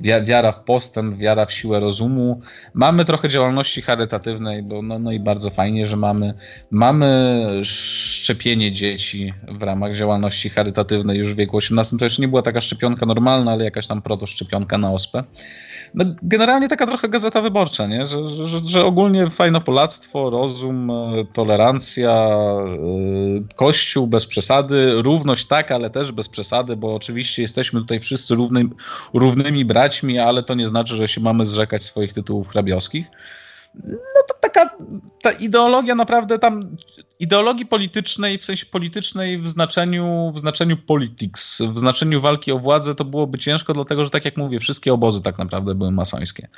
wiara 0.00 0.52
w 0.52 0.64
postęp, 0.64 1.14
wiara 1.14 1.46
w 1.46 1.52
siłę 1.52 1.80
rozumu. 1.80 2.40
Mamy 2.74 3.04
trochę 3.04 3.28
działalności 3.28 3.82
charytatywnej, 3.82 4.62
bo 4.62 4.82
no, 4.82 4.98
no 4.98 5.12
i 5.12 5.20
bardzo 5.20 5.50
fajnie, 5.50 5.86
że 5.86 5.96
mamy. 5.96 6.34
Mamy 6.70 7.46
szczepienie 7.62 8.72
dzieci 8.72 9.34
w 9.48 9.62
ramach 9.62 9.94
działalności 9.94 10.50
charytatywnej 10.50 11.18
już 11.18 11.34
w 11.34 11.36
wieku 11.36 11.56
18. 11.56 11.98
To 11.98 12.04
jeszcze 12.04 12.22
nie 12.22 12.28
była 12.28 12.42
taka 12.42 12.60
szczepionka 12.60 13.06
normalna, 13.06 13.52
ale 13.52 13.64
jakaś 13.64 13.86
tam 13.86 14.02
protoszczepionka 14.02 14.78
na 14.78 14.92
ospę 14.92 15.24
no, 15.94 16.04
generalnie 16.22 16.68
taka 16.68 16.86
trochę 16.86 17.08
gazeta 17.08 17.40
wyborcza, 17.42 17.86
nie? 17.86 18.06
Że, 18.06 18.28
że, 18.28 18.58
że 18.66 18.84
ogólnie 18.84 19.30
fajnopolactwo, 19.30 20.30
rozum, 20.30 20.90
e, 20.90 21.24
tolerancja, 21.32 22.23
kościół 23.56 24.06
bez 24.06 24.26
przesady, 24.26 25.02
równość 25.02 25.46
tak, 25.46 25.72
ale 25.72 25.90
też 25.90 26.12
bez 26.12 26.28
przesady, 26.28 26.76
bo 26.76 26.94
oczywiście 26.94 27.42
jesteśmy 27.42 27.80
tutaj 27.80 28.00
wszyscy 28.00 28.34
równy, 28.34 28.64
równymi 29.14 29.64
braćmi, 29.64 30.18
ale 30.18 30.42
to 30.42 30.54
nie 30.54 30.68
znaczy, 30.68 30.96
że 30.96 31.08
się 31.08 31.20
mamy 31.20 31.46
zrzekać 31.46 31.82
swoich 31.82 32.12
tytułów 32.12 32.48
hrabiowskich. 32.48 33.06
no 33.84 34.22
to 34.28 34.34
taka 34.40 34.70
ta 35.22 35.30
ideologia 35.30 35.94
naprawdę 35.94 36.38
tam, 36.38 36.76
ideologii 37.20 37.66
politycznej, 37.66 38.38
w 38.38 38.44
sensie 38.44 38.66
politycznej 38.66 39.38
w 39.38 39.48
znaczeniu, 39.48 40.32
w 40.34 40.38
znaczeniu 40.38 40.76
politics, 40.76 41.62
w 41.62 41.78
znaczeniu 41.78 42.20
walki 42.20 42.52
o 42.52 42.58
władzę, 42.58 42.94
to 42.94 43.04
byłoby 43.04 43.38
ciężko, 43.38 43.74
dlatego 43.74 44.04
że 44.04 44.10
tak 44.10 44.24
jak 44.24 44.36
mówię, 44.36 44.60
wszystkie 44.60 44.92
obozy 44.92 45.22
tak 45.22 45.38
naprawdę 45.38 45.74
były 45.74 45.92
masońskie. 45.92 46.48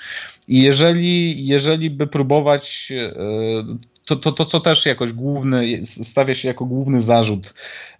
I 0.48 0.62
jeżeli, 0.62 1.46
jeżeli 1.46 1.90
by 1.90 2.06
próbować 2.06 2.92
to, 4.06 4.16
to, 4.16 4.32
to, 4.32 4.44
co 4.44 4.60
też 4.60 4.86
jakoś 4.86 5.12
główny, 5.12 5.80
stawia 5.84 6.34
się 6.34 6.48
jako 6.48 6.64
główny 6.64 7.00
zarzut, 7.00 7.54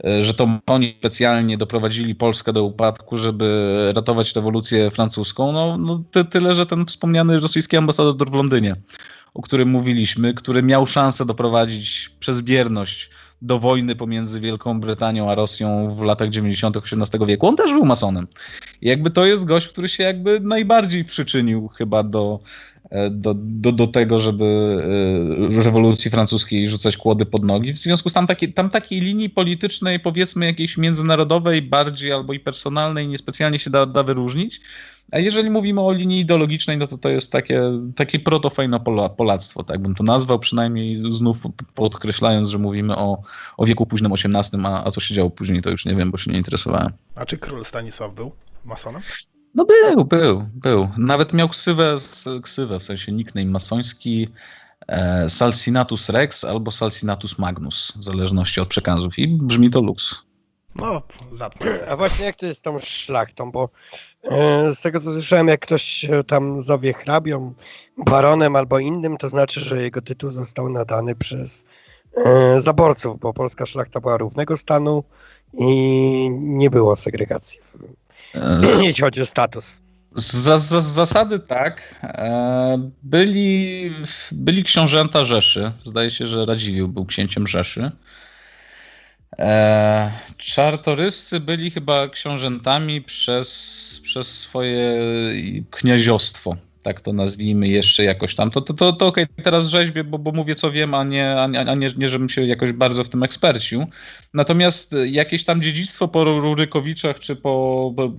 e, 0.05 0.23
że 0.23 0.35
to 0.35 0.49
oni 0.67 0.97
specjalnie 0.99 1.59
doprowadzili 1.59 2.15
Polskę 2.15 2.53
do 2.53 2.65
upadku, 2.65 3.19
żeby 3.19 3.91
ratować 3.95 4.35
rewolucję 4.35 4.91
francuską, 4.91 5.53
no, 5.53 5.79
no 5.79 6.03
ty, 6.11 6.25
tyle, 6.25 6.55
że 6.55 6.67
ten 6.67 6.87
wspomniany 6.87 7.41
rosyjski 7.41 7.77
ambasador 7.77 8.31
w 8.31 8.35
Londynie, 8.35 8.77
o 9.35 9.43
którym 9.43 9.69
mówiliśmy, 9.69 10.35
który 10.35 10.63
miał 10.63 10.87
szansę 10.87 11.27
doprowadzić 11.27 12.11
przez 12.21 12.43
bierność 12.43 13.11
do 13.43 13.59
wojny 13.59 13.97
pomiędzy 13.97 14.41
Wielką 14.41 14.81
Brytanią 14.81 15.31
a 15.31 15.35
Rosją 15.35 15.95
w 15.95 16.03
latach 16.03 16.29
90. 16.29 16.77
XVIII 16.77 17.27
wieku. 17.27 17.47
On 17.47 17.57
też 17.57 17.73
był 17.73 17.85
masonem. 17.85 18.27
I 18.81 18.89
jakby 18.89 19.11
to 19.11 19.27
jest 19.27 19.45
gość, 19.45 19.69
który 19.69 19.89
się 19.89 20.03
jakby 20.03 20.41
najbardziej 20.41 21.05
przyczynił 21.05 21.69
chyba 21.69 22.03
do 22.03 22.41
do, 23.11 23.35
do, 23.35 23.73
do 23.73 23.87
tego, 23.87 24.19
żeby 24.19 24.45
e, 25.59 25.63
rewolucji 25.63 26.11
francuskiej 26.11 26.69
rzucać 26.69 26.97
kłody 26.97 27.27
pod 27.27 27.45
nogi. 27.45 27.73
W 27.73 27.79
związku 27.79 28.09
z 28.09 28.13
tam, 28.13 28.27
taki, 28.27 28.53
tam 28.53 28.71
takiej 28.71 29.01
linii 29.01 29.31
politycznej, 29.31 30.01
powiedzmy 30.01 30.47
jakiejś 30.47 30.79
międzynarodowej, 30.79 31.63
bardziej 31.63 32.13
albo 32.13 32.33
i 32.33 32.41
personalnej, 32.41 33.09
niespecjalnie 33.09 33.59
się 33.59 33.71
da, 33.71 33.87
da 33.87 34.03
wyróżnić. 34.03 34.61
A 35.13 35.19
jeżeli 35.19 35.51
mówimy 35.51 35.81
o 35.81 35.93
linii 35.93 36.21
ideologicznej, 36.21 36.79
no 36.79 36.87
to 36.87 36.99
to 36.99 37.09
jest 37.09 37.33
takie, 37.33 37.63
takie 37.97 38.19
protofejno-polactwo, 38.19 39.65
tak 39.65 39.79
bym 39.79 39.95
to 39.95 40.05
nazwał, 40.05 40.39
przynajmniej 40.39 41.13
znów 41.13 41.39
podkreślając, 41.75 42.49
że 42.49 42.59
mówimy 42.59 42.97
o, 42.97 43.23
o 43.57 43.67
wieku 43.67 43.87
późnym 43.87 44.13
XVIII, 44.13 44.63
a, 44.65 44.85
a 44.85 44.91
co 44.91 45.01
się 45.01 45.15
działo 45.15 45.31
później, 45.31 45.63
to 45.63 45.71
już 45.71 45.85
nie 45.85 45.95
wiem, 45.95 46.11
bo 46.11 46.19
się 46.19 46.31
nie 46.31 46.39
interesowałem. 46.39 46.93
A 47.15 47.27
czy 47.27 47.37
król 47.37 47.65
Stanisław 47.65 48.15
był 48.15 48.33
masonem? 48.65 49.03
No 49.57 49.65
był, 49.65 50.05
był, 50.05 50.49
był. 50.55 50.89
Nawet 50.99 51.33
miał 51.33 51.49
ksywę, 51.49 51.97
ksywę 52.43 52.79
w 52.79 52.83
sensie 52.83 53.13
nickname 53.13 53.47
masoński 53.47 54.29
e, 54.89 55.29
Salsinatus 55.29 56.09
Rex 56.09 56.45
albo 56.45 56.71
Salsinatus 56.71 57.39
Magnus, 57.39 57.93
w 57.97 58.05
zależności 58.05 58.61
od 58.61 58.69
przekazów. 58.69 59.19
I 59.19 59.29
brzmi 59.29 59.71
to 59.71 59.81
luks. 59.81 60.15
No, 60.75 61.03
zacne. 61.33 61.89
A 61.89 61.97
właśnie 61.97 62.25
jak 62.25 62.37
to 62.37 62.47
jest 62.47 62.61
z 62.61 62.63
tą 62.63 62.79
szlachtą, 62.79 63.53
bo 63.53 63.69
e, 64.25 64.75
z 64.75 64.81
tego 64.81 65.01
co 65.01 65.13
słyszałem, 65.13 65.49
jak 65.49 65.61
ktoś 65.61 66.07
tam 66.27 66.63
zowie 66.63 66.93
hrabią, 66.93 67.55
baronem 67.97 68.57
albo 68.57 68.79
innym, 68.79 69.17
to 69.17 69.29
znaczy, 69.29 69.61
że 69.61 69.83
jego 69.83 70.03
tytuł 70.03 70.31
został 70.31 70.69
nadany 70.69 71.15
przez 71.15 71.65
e, 72.25 72.61
zaborców, 72.61 73.19
bo 73.19 73.33
polska 73.33 73.67
szlachta 73.67 74.01
była 74.01 74.17
równego 74.17 74.57
stanu 74.57 75.05
i 75.59 76.31
nie 76.33 76.71
było 76.71 76.97
segregacji 76.97 77.61
jeśli 78.83 79.03
chodzi 79.03 79.23
o 79.23 79.27
status. 79.27 79.81
Z, 80.15 80.61
z, 80.61 80.69
z, 80.69 80.85
zasady 80.85 81.39
tak. 81.39 81.95
E, 82.03 82.91
byli, 83.03 83.91
byli 84.33 84.65
książęta 84.65 85.25
Rzeszy. 85.25 85.73
Zdaje 85.85 86.11
się, 86.11 86.27
że 86.27 86.47
Radziwiłł 86.47 86.89
był 86.89 87.07
księciem 87.07 87.47
Rzeszy. 87.47 87.91
E, 89.39 90.11
czartoryscy 90.37 91.41
byli 91.41 91.71
chyba 91.71 92.09
książętami 92.09 93.03
przez, 93.03 94.01
przez 94.05 94.39
swoje 94.39 94.99
knieziostwo 95.71 96.57
tak 96.87 97.01
to 97.01 97.13
nazwijmy 97.13 97.69
jeszcze 97.69 98.05
jakoś 98.05 98.35
tam, 98.35 98.51
to, 98.51 98.61
to, 98.61 98.75
to, 98.75 98.93
to 98.93 99.07
okej, 99.07 99.25
okay, 99.25 99.45
teraz 99.45 99.69
rzeźbię, 99.69 100.05
bo, 100.05 100.19
bo 100.19 100.33
mówię 100.33 100.55
co 100.55 100.71
wiem, 100.71 100.95
a, 100.95 101.05
nie, 101.05 101.31
a, 101.31 101.45
a 101.45 101.75
nie, 101.75 101.91
nie 101.97 102.09
żebym 102.09 102.29
się 102.29 102.45
jakoś 102.45 102.73
bardzo 102.73 103.05
w 103.05 103.09
tym 103.09 103.23
ekspercił. 103.23 103.87
Natomiast 104.35 104.95
jakieś 105.07 105.45
tam 105.45 105.63
dziedzictwo 105.63 106.09
po 106.09 106.25
Rurykowiczach 106.25 107.21
czy 107.21 107.37
po, 107.37 107.93
po, 107.97 108.11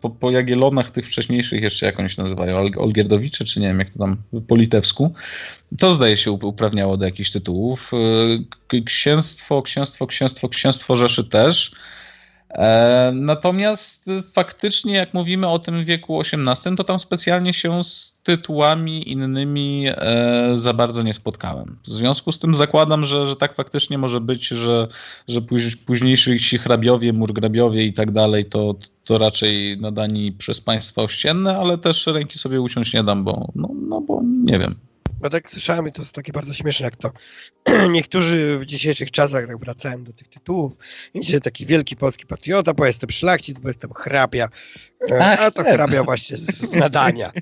po, 0.00 0.10
po 0.10 0.30
Jagielonach 0.30 0.90
tych 0.90 1.06
wcześniejszych, 1.06 1.62
jeszcze 1.62 1.86
jak 1.86 1.98
oni 2.00 2.10
się 2.10 2.22
nazywają, 2.22 2.56
Olgierdowicze, 2.76 3.44
czy 3.44 3.60
nie 3.60 3.68
wiem 3.68 3.78
jak 3.78 3.90
to 3.90 3.98
tam 3.98 4.16
po 4.46 4.56
litewsku, 4.56 5.12
to 5.78 5.92
zdaje 5.92 6.16
się 6.16 6.32
uprawniało 6.32 6.96
do 6.96 7.04
jakichś 7.04 7.30
tytułów. 7.30 7.92
Księstwo, 8.84 9.62
księstwo, 9.62 10.06
księstwo, 10.06 10.48
księstwo 10.48 10.96
Rzeszy 10.96 11.24
też. 11.24 11.72
E, 12.50 13.12
natomiast 13.14 14.10
faktycznie, 14.32 14.94
jak 14.94 15.14
mówimy 15.14 15.48
o 15.48 15.58
tym 15.58 15.84
wieku 15.84 16.20
XVIII, 16.20 16.76
to 16.76 16.84
tam 16.84 16.98
specjalnie 16.98 17.52
się 17.52 17.84
z 17.84 18.20
tytułami 18.22 19.10
innymi 19.10 19.84
e, 19.86 20.52
za 20.54 20.72
bardzo 20.72 21.02
nie 21.02 21.14
spotkałem. 21.14 21.78
W 21.84 21.90
związku 21.90 22.32
z 22.32 22.38
tym 22.38 22.54
zakładam, 22.54 23.04
że, 23.04 23.26
że 23.26 23.36
tak 23.36 23.54
faktycznie 23.54 23.98
może 23.98 24.20
być, 24.20 24.48
że, 24.48 24.88
że 25.28 25.40
późniejsi 25.86 26.58
hrabiowie, 26.58 27.12
murgrabiowie 27.12 27.84
i 27.84 27.92
tak 27.92 28.10
dalej, 28.10 28.44
to, 28.44 28.74
to 29.04 29.18
raczej 29.18 29.78
nadani 29.80 30.32
przez 30.32 30.60
państwa 30.60 31.02
ościenne, 31.02 31.58
ale 31.58 31.78
też 31.78 32.06
ręki 32.06 32.38
sobie 32.38 32.60
uciąć 32.60 32.94
nie 32.94 33.04
dam, 33.04 33.24
bo, 33.24 33.48
no, 33.54 33.68
no 33.88 34.00
bo 34.00 34.22
nie 34.24 34.58
wiem. 34.58 34.87
Bo 35.20 35.30
tak 35.30 35.50
słyszałem 35.50 35.88
i 35.88 35.92
to 35.92 36.02
jest 36.02 36.14
takie 36.14 36.32
bardzo 36.32 36.52
śmieszne, 36.54 36.84
jak 36.84 36.96
to 36.96 37.10
niektórzy 37.90 38.58
w 38.58 38.64
dzisiejszych 38.64 39.10
czasach 39.10 39.46
tak 39.46 39.58
wracałem 39.58 40.04
do 40.04 40.12
tych 40.12 40.28
tytułów 40.28 40.78
że 41.14 41.40
taki 41.40 41.66
wielki 41.66 41.96
polski 41.96 42.26
patriota, 42.26 42.74
bo 42.74 42.86
jestem 42.86 43.10
szlachcic, 43.10 43.58
bo 43.58 43.68
jestem 43.68 43.92
hrabia, 43.92 44.48
e, 45.10 45.18
Ach, 45.20 45.40
a 45.40 45.50
to 45.50 45.62
tak. 45.62 45.72
hrabia 45.72 46.04
właśnie 46.04 46.38
z 46.38 46.72
nadania. 46.72 47.32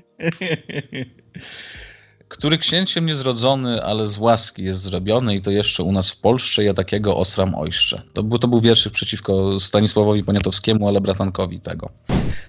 Który 2.27 2.57
księciem 2.57 3.05
niezrodzony, 3.05 3.83
ale 3.83 4.07
z 4.07 4.17
łaski 4.17 4.63
jest 4.63 4.81
zrobiony 4.81 5.35
i 5.35 5.41
to 5.41 5.51
jeszcze 5.51 5.83
u 5.83 5.91
nas 5.91 6.11
w 6.11 6.21
Polsce, 6.21 6.63
ja 6.63 6.73
takiego 6.73 7.17
osram 7.17 7.55
ojszcze. 7.55 8.01
To 8.13 8.23
był, 8.23 8.39
to 8.39 8.47
był 8.47 8.61
wierszyk 8.61 8.93
przeciwko 8.93 9.59
Stanisławowi 9.59 10.23
Poniatowskiemu, 10.23 10.87
ale 10.87 11.01
bratankowi 11.01 11.59
tego, 11.59 11.89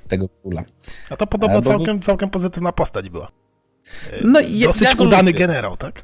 tego 0.09 0.29
króla. 0.29 0.65
A 1.11 1.17
to 1.17 1.27
podobno 1.27 1.63
całkiem, 1.63 2.01
całkiem 2.01 2.31
pozytywna 2.31 2.73
postać 2.73 3.09
była. 3.09 3.48
No, 4.25 4.41
Dosyć 4.63 4.83
ja 4.83 5.05
udany 5.05 5.31
lubię. 5.31 5.39
generał, 5.39 5.77
tak? 5.77 6.03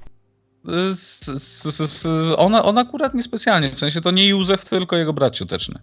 S, 0.92 1.28
s, 1.28 1.80
s, 1.80 2.06
on, 2.36 2.54
on 2.54 2.78
akurat 2.78 3.14
niespecjalnie, 3.14 3.70
w 3.70 3.78
sensie 3.78 4.00
to 4.00 4.10
nie 4.10 4.28
Józef, 4.28 4.68
tylko 4.68 4.96
jego 4.96 5.12
brat 5.12 5.34
cioteczny. 5.34 5.80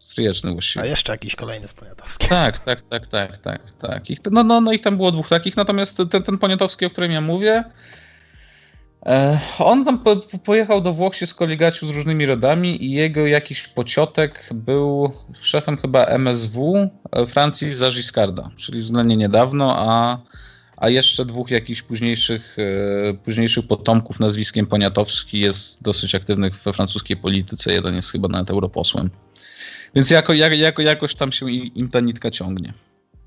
Stryjeczny 0.00 0.52
właściwie. 0.52 0.82
A 0.82 0.86
jeszcze 0.86 1.12
jakiś 1.12 1.36
kolejny 1.36 1.68
z 1.68 1.74
Poniatowskich. 1.74 2.28
Tak, 2.28 2.58
tak, 2.58 2.82
tak, 2.88 3.06
tak, 3.06 3.38
tak. 3.38 3.60
tak. 3.80 4.10
Ich, 4.10 4.18
no, 4.30 4.44
no, 4.44 4.60
no 4.60 4.72
ich 4.72 4.82
tam 4.82 4.96
było 4.96 5.12
dwóch 5.12 5.28
takich, 5.28 5.56
natomiast 5.56 5.96
ten, 6.10 6.22
ten 6.22 6.38
Poniatowski, 6.38 6.86
o 6.86 6.90
którym 6.90 7.12
ja 7.12 7.20
mówię, 7.20 7.64
e, 9.06 9.40
on 9.58 9.84
tam 9.84 9.98
po, 9.98 10.16
pojechał 10.16 10.80
do 10.80 10.92
Włoch 10.92 11.16
się 11.16 11.26
skoligacił 11.26 11.88
z 11.88 11.90
różnymi 11.90 12.26
rodami 12.26 12.84
i 12.84 12.90
jego 12.90 13.26
jakiś 13.26 13.68
pociotek 13.68 14.48
był 14.54 15.12
szefem 15.40 15.76
chyba 15.76 16.04
MSW 16.04 16.88
e, 17.12 17.26
Francji 17.26 17.74
za 17.74 17.90
Giscarda, 17.90 18.50
czyli 18.56 18.80
względnie 18.80 19.16
niedawno, 19.16 19.74
a 19.78 20.18
a 20.76 20.88
jeszcze 20.88 21.24
dwóch 21.24 21.50
jakichś 21.50 21.82
późniejszych, 21.82 22.56
e, 22.58 23.14
późniejszych 23.14 23.66
potomków 23.66 24.20
nazwiskiem 24.20 24.66
Poniatowski 24.66 25.40
jest 25.40 25.82
dosyć 25.82 26.14
aktywnych 26.14 26.62
we 26.62 26.72
francuskiej 26.72 27.16
polityce. 27.16 27.72
Jeden 27.72 27.94
jest 27.94 28.12
chyba 28.12 28.28
nawet 28.28 28.50
europosłem. 28.50 29.10
Więc 29.94 30.10
jako, 30.10 30.32
jako, 30.32 30.82
jakoś 30.82 31.14
tam 31.14 31.32
się 31.32 31.50
im 31.50 31.90
ta 31.90 32.00
nitka 32.00 32.30
ciągnie. 32.30 32.74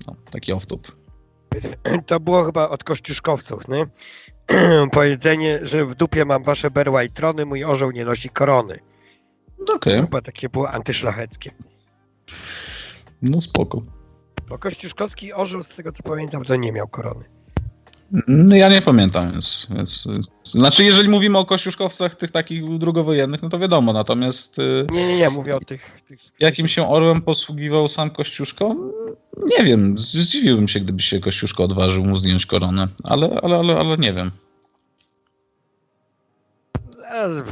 No, 0.06 0.16
taki 0.30 0.52
off-top. 0.52 0.92
To 2.06 2.20
było 2.20 2.44
chyba 2.44 2.68
od 2.68 2.84
kościuszkowców, 2.84 3.68
nie? 3.68 3.86
Powiedzenie, 4.92 5.58
że 5.62 5.84
w 5.84 5.94
dupie 5.94 6.24
mam 6.24 6.42
wasze 6.42 6.70
berła 6.70 7.02
i 7.02 7.10
trony, 7.10 7.46
mój 7.46 7.64
orzeł 7.64 7.90
nie 7.90 8.04
nosi 8.04 8.28
korony. 8.28 8.78
Okay. 9.74 10.00
Chyba 10.00 10.20
takie 10.20 10.48
było 10.48 10.70
antyszlacheckie. 10.70 11.50
No 13.22 13.40
spoko. 13.40 13.82
Bo 14.48 14.58
Kościuszkowski 14.58 15.32
orzeł, 15.32 15.62
z 15.62 15.68
tego 15.68 15.92
co 15.92 16.02
pamiętam, 16.02 16.44
to 16.44 16.56
nie 16.56 16.72
miał 16.72 16.88
korony. 16.88 17.24
No 18.26 18.56
ja 18.56 18.68
nie 18.68 18.82
pamiętam, 18.82 19.32
więc, 19.32 19.66
więc, 19.70 20.08
Znaczy, 20.44 20.84
jeżeli 20.84 21.08
mówimy 21.08 21.38
o 21.38 21.44
kościuszkowcach 21.44 22.14
tych 22.14 22.30
takich 22.30 22.78
drugowojennych, 22.78 23.42
no 23.42 23.48
to 23.48 23.58
wiadomo, 23.58 23.92
natomiast... 23.92 24.58
Y, 24.58 24.86
nie, 24.90 25.08
nie, 25.08 25.16
nie, 25.16 25.30
mówię 25.30 25.56
o 25.56 25.60
tych... 25.60 26.00
tych 26.00 26.20
jakim 26.40 26.68
się 26.68 26.88
orłem 26.88 27.22
posługiwał 27.22 27.88
sam 27.88 28.10
Kościuszko? 28.10 28.76
Nie 29.58 29.64
wiem, 29.64 29.98
zdziwiłbym 29.98 30.68
się, 30.68 30.80
gdyby 30.80 31.02
się 31.02 31.20
Kościuszko 31.20 31.64
odważył 31.64 32.04
mu 32.04 32.16
zdjąć 32.16 32.46
koronę, 32.46 32.88
ale, 33.04 33.38
ale, 33.42 33.56
ale, 33.58 33.76
ale 33.76 33.96
nie 33.96 34.12
wiem. 34.12 34.30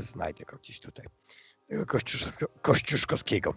Znajdę 0.01 0.45
go 0.45 0.57
gdzieś 0.57 0.81
tutaj. 0.81 1.07
Kościuszko, 1.87 2.47
Kościuszkowskiego. 2.63 3.55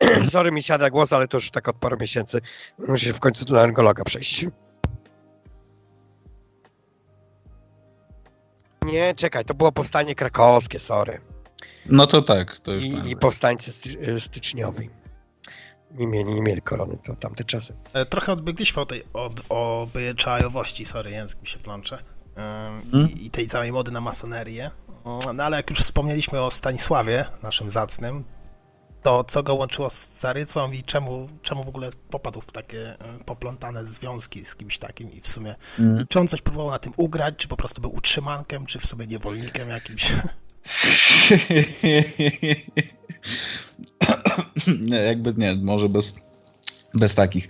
Sorry, 0.32 0.52
mi 0.52 0.62
siada 0.62 0.90
głos, 0.90 1.12
ale 1.12 1.28
to 1.28 1.36
już 1.36 1.50
tak 1.50 1.68
od 1.68 1.76
paru 1.76 1.96
miesięcy. 2.00 2.40
Muszę 2.88 3.12
w 3.12 3.20
końcu 3.20 3.44
do 3.44 3.54
laryngologa 3.54 4.04
przejść. 4.04 4.46
Nie, 8.92 9.14
czekaj, 9.14 9.44
to 9.44 9.54
było 9.54 9.72
powstanie 9.72 10.14
krakowskie, 10.14 10.78
sorry. 10.78 11.20
No 11.86 12.06
to 12.06 12.22
tak. 12.22 12.58
To 12.58 12.72
już 12.72 12.84
I, 12.84 13.10
I 13.10 13.16
powstańcy 13.16 13.72
styczniowi. 14.20 14.90
Nie 15.90 16.06
mieli, 16.06 16.34
nie 16.34 16.42
mieli 16.42 16.62
korony, 16.62 16.98
to 17.04 17.16
tamte 17.16 17.44
czasy. 17.44 17.76
E, 17.92 18.06
trochę 18.06 18.32
odbiegliśmy 18.32 18.82
od 18.82 18.88
tej 18.88 19.04
od 19.12 19.40
obyczajowości, 19.48 20.84
sorry, 20.84 21.10
język 21.10 21.40
mi 21.40 21.46
się 21.48 21.58
plącze. 21.58 21.98
hmm? 22.36 23.10
i, 23.10 23.26
i 23.26 23.30
tej 23.30 23.46
całej 23.46 23.72
mody 23.72 23.92
na 23.92 24.00
masonerię. 24.00 24.70
No 25.34 25.44
ale 25.44 25.56
jak 25.56 25.70
już 25.70 25.78
wspomnieliśmy 25.78 26.40
o 26.40 26.50
Stanisławie, 26.50 27.24
naszym 27.42 27.70
zacnym, 27.70 28.24
to 29.02 29.24
co 29.24 29.42
go 29.42 29.54
łączyło 29.54 29.90
z 29.90 30.08
Carycą 30.08 30.72
i 30.72 30.82
czemu, 30.82 31.28
czemu 31.42 31.64
w 31.64 31.68
ogóle 31.68 31.90
popadł 32.10 32.40
w 32.40 32.52
takie 32.52 32.96
poplątane 33.26 33.84
związki 33.84 34.44
z 34.44 34.56
kimś 34.56 34.78
takim 34.78 35.12
i 35.12 35.20
w 35.20 35.28
sumie, 35.28 35.54
mm. 35.78 36.06
czy 36.08 36.20
on 36.20 36.28
coś 36.28 36.42
próbował 36.42 36.70
na 36.70 36.78
tym 36.78 36.92
ugrać, 36.96 37.34
czy 37.36 37.48
po 37.48 37.56
prostu 37.56 37.80
był 37.80 37.94
utrzymankiem, 37.94 38.66
czy 38.66 38.78
w 38.78 38.86
sumie 38.86 39.06
niewolnikiem 39.06 39.68
jakimś? 39.68 40.12
nie, 44.80 44.96
jakby 44.96 45.34
nie, 45.36 45.56
może 45.56 45.88
bez, 45.88 46.20
bez 46.94 47.14
takich. 47.14 47.48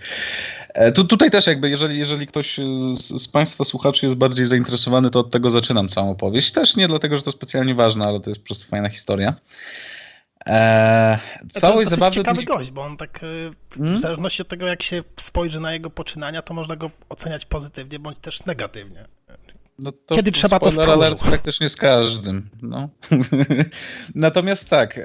E, 0.73 0.91
tu, 0.91 1.05
tutaj 1.05 1.31
też 1.31 1.47
jakby, 1.47 1.69
jeżeli, 1.69 1.97
jeżeli 1.97 2.27
ktoś 2.27 2.59
z, 2.93 3.21
z, 3.21 3.27
Państwa 3.27 3.65
słuchaczy 3.65 4.05
jest 4.05 4.17
bardziej 4.17 4.45
zainteresowany, 4.45 5.09
to 5.09 5.19
od 5.19 5.31
tego 5.31 5.49
zaczynam 5.49 5.87
całą 5.87 6.11
opowieść. 6.11 6.51
Też 6.51 6.75
nie 6.75 6.87
dlatego, 6.87 7.17
że 7.17 7.23
to 7.23 7.31
specjalnie 7.31 7.75
ważne, 7.75 8.05
ale 8.05 8.19
to 8.19 8.29
jest 8.29 8.41
po 8.41 8.47
prostu 8.47 8.69
fajna 8.69 8.89
historia. 8.89 9.35
Eee, 10.45 11.17
całość 11.49 11.89
to 11.89 12.05
jest 12.05 12.15
ciekawy 12.15 12.43
gość, 12.43 12.71
bo 12.71 12.81
on 12.81 12.97
tak 12.97 13.23
e, 13.23 13.27
hmm? 13.75 13.95
w 13.95 13.99
zależności 13.99 14.41
od 14.41 14.47
tego, 14.47 14.67
jak 14.67 14.83
się 14.83 15.03
spojrzy 15.17 15.59
na 15.59 15.73
jego 15.73 15.89
poczynania, 15.89 16.41
to 16.41 16.53
można 16.53 16.75
go 16.75 16.91
oceniać 17.09 17.45
pozytywnie 17.45 17.99
bądź 17.99 18.17
też 18.17 18.45
negatywnie. 18.45 19.05
No 19.79 19.91
to 19.91 20.15
Kiedy 20.15 20.31
trzeba 20.31 20.59
to 20.59 20.71
stworzyć? 20.71 21.19
praktycznie 21.19 21.69
z 21.69 21.75
każdym. 21.75 22.49
No. 22.61 22.89
Natomiast 24.15 24.69
tak, 24.69 24.97
e, 24.97 25.03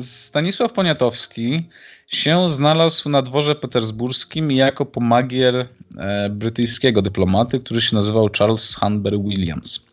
Stanisław 0.00 0.72
Poniatowski 0.72 1.68
się 2.06 2.50
znalazł 2.50 3.08
na 3.08 3.22
dworze 3.22 3.54
petersburskim 3.54 4.52
jako 4.52 4.86
pomagier 4.86 5.68
e, 5.98 6.30
brytyjskiego 6.30 7.02
dyplomaty, 7.02 7.60
który 7.60 7.80
się 7.80 7.96
nazywał 7.96 8.28
Charles 8.38 8.74
Hunter 8.74 9.20
Williams. 9.20 9.87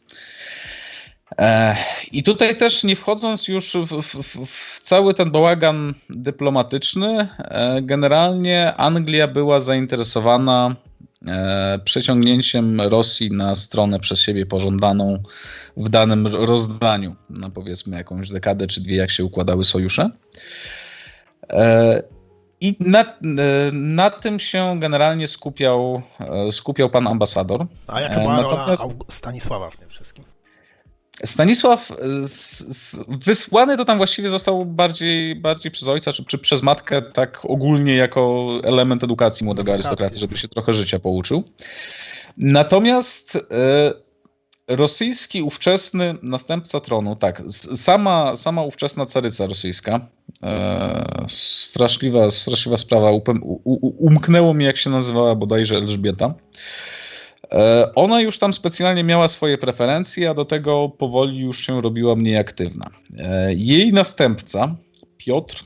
E, 1.39 1.75
I 2.11 2.23
tutaj 2.23 2.57
też 2.57 2.83
nie 2.83 2.95
wchodząc 2.95 3.47
już 3.47 3.73
w, 3.73 4.01
w, 4.01 4.45
w, 4.45 4.79
cały 4.81 5.13
ten 5.13 5.31
bałagan 5.31 5.93
dyplomatyczny, 6.09 7.27
generalnie 7.81 8.73
Anglia 8.75 9.27
była 9.27 9.61
zainteresowana 9.61 10.75
E, 11.27 11.79
przeciągnięciem 11.86 12.81
Rosji 12.81 13.31
na 13.31 13.55
stronę 13.55 13.99
przez 13.99 14.19
siebie 14.19 14.45
pożądaną 14.45 15.23
w 15.77 15.89
danym 15.89 16.27
rozdaniu, 16.27 17.15
na 17.29 17.49
powiedzmy 17.49 17.97
jakąś 17.97 18.29
dekadę 18.29 18.67
czy 18.67 18.81
dwie, 18.81 18.95
jak 18.95 19.11
się 19.11 19.25
układały 19.25 19.65
sojusze. 19.65 20.09
E, 21.49 22.01
I 22.61 22.75
na, 22.79 23.01
e, 23.01 23.15
na 23.73 24.09
tym 24.09 24.39
się 24.39 24.79
generalnie 24.79 25.27
skupiał, 25.27 26.01
skupiał 26.51 26.89
pan 26.89 27.07
ambasador. 27.07 27.65
A 27.88 28.01
jaka 28.01 28.19
była 28.19 28.41
Natomiast... 28.41 28.81
rola 28.81 28.93
Stanisława 29.07 29.69
w 29.69 29.77
tym 29.77 29.89
wszystkim? 29.89 30.34
Stanisław 31.24 31.91
e, 31.91 31.95
wysłany 33.07 33.78
to 33.78 33.86
tam 33.86 33.97
właściwie 33.97 34.30
został 34.30 34.66
bardziej, 34.66 35.36
bardziej 35.36 35.72
przez 35.72 35.88
ojca 35.88 36.13
czy, 36.13 36.26
czy 36.26 36.38
przez 36.38 36.63
matkę, 36.63 37.01
tak 37.01 37.45
ogólnie 37.45 37.95
jako 37.95 38.49
element 38.63 39.03
edukacji 39.03 39.45
młodego 39.45 39.74
edukacji. 39.74 39.88
arystokraty, 39.88 40.20
żeby 40.20 40.38
się 40.38 40.47
trochę 40.47 40.74
życia 40.74 40.99
pouczył. 40.99 41.43
Natomiast 42.38 43.36
e, 43.36 43.93
rosyjski 44.68 45.41
ówczesny 45.41 46.16
następca 46.22 46.80
tronu, 46.80 47.16
tak, 47.16 47.43
sama, 47.76 48.38
sama 48.38 48.63
ówczesna 48.63 49.05
caryca 49.05 49.47
rosyjska, 49.47 50.07
e, 50.43 51.26
straszliwa, 51.30 52.30
straszliwa 52.30 52.78
sprawa, 52.78 53.11
umknęło 53.99 54.53
mi 54.53 54.66
jak 54.66 54.78
się 54.78 54.89
nazywała 54.89 55.36
bodajże 55.36 55.76
Elżbieta, 55.76 56.34
ona 57.95 58.21
już 58.21 58.39
tam 58.39 58.53
specjalnie 58.53 59.03
miała 59.03 59.27
swoje 59.27 59.57
preferencje, 59.57 60.29
a 60.29 60.33
do 60.33 60.45
tego 60.45 60.89
powoli 60.89 61.39
już 61.39 61.65
się 61.65 61.81
robiła 61.81 62.15
mniej 62.15 62.37
aktywna. 62.37 62.85
E, 63.19 63.53
jej 63.53 63.93
następca, 63.93 64.75
Piotr, 65.17 65.63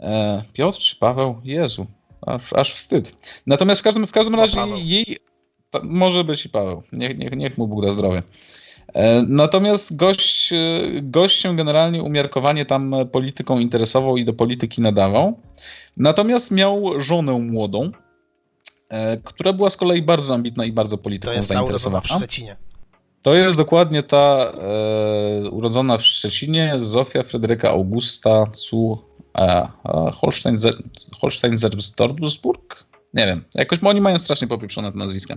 e, 0.00 0.42
Piotr 0.52 0.78
czy 0.78 0.96
Paweł? 0.96 1.40
Jezu, 1.44 1.86
aż, 2.26 2.52
aż 2.52 2.72
wstyd. 2.72 3.16
Natomiast 3.46 3.80
w 3.80 3.84
każdym, 3.84 4.06
w 4.06 4.12
każdym 4.12 4.34
razie 4.34 4.60
jej, 4.76 5.16
może 5.82 6.24
być 6.24 6.46
i 6.46 6.48
Paweł, 6.48 6.82
niech, 6.92 7.18
niech, 7.18 7.36
niech 7.36 7.58
mu 7.58 7.68
Bóg 7.68 7.82
da 7.82 7.92
zdrowie. 7.92 8.22
Natomiast 9.26 9.96
gość, 9.96 10.50
gość 11.02 11.40
się 11.40 11.56
generalnie 11.56 12.02
umiarkowanie 12.02 12.64
tam 12.64 12.94
polityką 13.12 13.58
interesował 13.58 14.16
i 14.16 14.24
do 14.24 14.32
polityki 14.32 14.82
nadawał. 14.82 15.40
Natomiast 15.96 16.50
miał 16.50 17.00
żonę 17.00 17.32
młodą, 17.32 17.92
E, 17.92 18.07
która 19.24 19.52
była 19.52 19.70
z 19.70 19.76
kolei 19.76 20.02
bardzo 20.02 20.34
ambitna 20.34 20.64
i 20.64 20.72
bardzo 20.72 20.98
polityką 20.98 21.30
to 21.30 21.36
jest 21.36 21.48
zainteresowana. 21.48 22.00
w 22.00 22.06
Szczecinie. 22.06 22.56
To 23.22 23.34
jest 23.34 23.56
dokładnie 23.56 24.02
ta 24.02 24.52
e, 25.46 25.50
urodzona 25.50 25.98
w 25.98 26.02
Szczecinie 26.02 26.74
Zofia 26.76 27.22
Fryderyka 27.22 27.70
Augusta 27.70 28.46
zu 28.52 28.98
e, 29.38 29.68
Holstein, 30.12 30.56
Holstein 31.20 31.54
Nie 33.14 33.26
wiem, 33.26 33.44
jakoś 33.54 33.78
oni 33.82 34.00
mają 34.00 34.18
strasznie 34.18 34.48
popieprzone 34.48 34.92
te 34.92 34.98
nazwiska. 34.98 35.36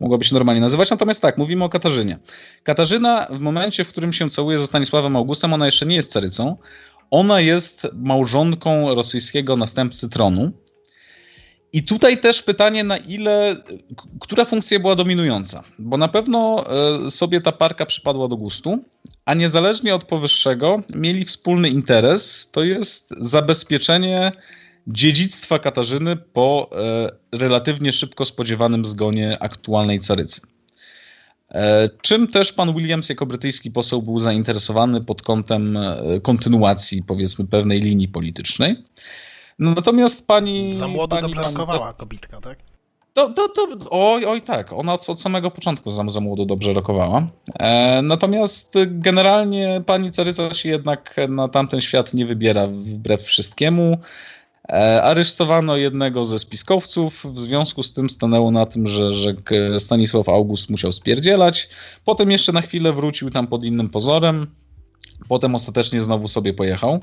Mogłoby 0.00 0.24
się 0.24 0.34
normalnie 0.34 0.60
nazywać, 0.60 0.90
natomiast 0.90 1.22
tak, 1.22 1.38
mówimy 1.38 1.64
o 1.64 1.68
Katarzynie. 1.68 2.18
Katarzyna 2.62 3.26
w 3.30 3.40
momencie, 3.40 3.84
w 3.84 3.88
którym 3.88 4.12
się 4.12 4.30
całuje 4.30 4.58
ze 4.58 4.66
Stanisławem 4.66 5.16
Augustem, 5.16 5.52
ona 5.52 5.66
jeszcze 5.66 5.86
nie 5.86 5.96
jest 5.96 6.12
carycą. 6.12 6.56
Ona 7.10 7.40
jest 7.40 7.86
małżonką 7.92 8.94
rosyjskiego 8.94 9.56
następcy 9.56 10.10
tronu, 10.10 10.52
i 11.74 11.82
tutaj 11.82 12.18
też 12.18 12.42
pytanie, 12.42 12.84
na 12.84 12.96
ile, 12.96 13.56
która 14.20 14.44
funkcja 14.44 14.80
była 14.80 14.94
dominująca, 14.96 15.64
bo 15.78 15.96
na 15.96 16.08
pewno 16.08 16.64
e, 17.06 17.10
sobie 17.10 17.40
ta 17.40 17.52
parka 17.52 17.86
przypadła 17.86 18.28
do 18.28 18.36
gustu, 18.36 18.84
a 19.24 19.34
niezależnie 19.34 19.94
od 19.94 20.04
powyższego 20.04 20.82
mieli 20.94 21.24
wspólny 21.24 21.68
interes, 21.68 22.50
to 22.50 22.64
jest 22.64 23.14
zabezpieczenie 23.18 24.32
dziedzictwa 24.86 25.58
Katarzyny 25.58 26.16
po 26.16 26.70
e, 26.72 27.38
relatywnie 27.38 27.92
szybko 27.92 28.24
spodziewanym 28.24 28.84
zgonie 28.84 29.42
aktualnej 29.42 30.00
carycy. 30.00 30.40
E, 31.50 31.88
czym 32.02 32.28
też 32.28 32.52
pan 32.52 32.74
Williams 32.74 33.08
jako 33.08 33.26
brytyjski 33.26 33.70
poseł 33.70 34.02
był 34.02 34.18
zainteresowany 34.18 35.04
pod 35.04 35.22
kątem 35.22 35.78
kontynuacji, 36.22 37.02
powiedzmy, 37.06 37.46
pewnej 37.46 37.80
linii 37.80 38.08
politycznej. 38.08 38.76
Natomiast 39.58 40.26
pani... 40.26 40.74
Za 40.74 40.88
młodo 40.88 41.16
pani, 41.16 41.22
dobrze 41.22 41.40
pani, 41.40 41.56
rokowała 41.56 41.92
kobitka, 41.92 42.40
tak? 42.40 42.58
To, 43.14 43.30
to, 43.30 43.48
to, 43.48 43.68
oj, 43.90 44.26
oj 44.26 44.42
tak, 44.42 44.72
ona 44.72 44.92
od, 44.92 45.10
od 45.10 45.20
samego 45.20 45.50
początku 45.50 45.90
za, 45.90 46.04
za 46.08 46.20
młodo 46.20 46.46
dobrze 46.46 46.72
rokowała. 46.72 47.26
E, 47.58 48.02
natomiast 48.02 48.74
generalnie 48.86 49.80
pani 49.86 50.12
Caryca 50.12 50.54
się 50.54 50.68
jednak 50.68 51.16
na 51.28 51.48
tamten 51.48 51.80
świat 51.80 52.14
nie 52.14 52.26
wybiera 52.26 52.66
wbrew 52.66 53.22
wszystkiemu. 53.22 53.98
E, 54.68 55.02
aresztowano 55.02 55.76
jednego 55.76 56.24
ze 56.24 56.38
spiskowców, 56.38 57.26
w 57.34 57.38
związku 57.40 57.82
z 57.82 57.92
tym 57.92 58.10
stanęło 58.10 58.50
na 58.50 58.66
tym, 58.66 58.86
że, 58.86 59.12
że 59.12 59.34
Stanisław 59.78 60.28
August 60.28 60.70
musiał 60.70 60.92
spierdzielać. 60.92 61.68
Potem 62.04 62.30
jeszcze 62.30 62.52
na 62.52 62.60
chwilę 62.60 62.92
wrócił 62.92 63.30
tam 63.30 63.46
pod 63.46 63.64
innym 63.64 63.88
pozorem. 63.88 64.46
Potem 65.28 65.54
ostatecznie 65.54 66.02
znowu 66.02 66.28
sobie 66.28 66.54
pojechał. 66.54 67.00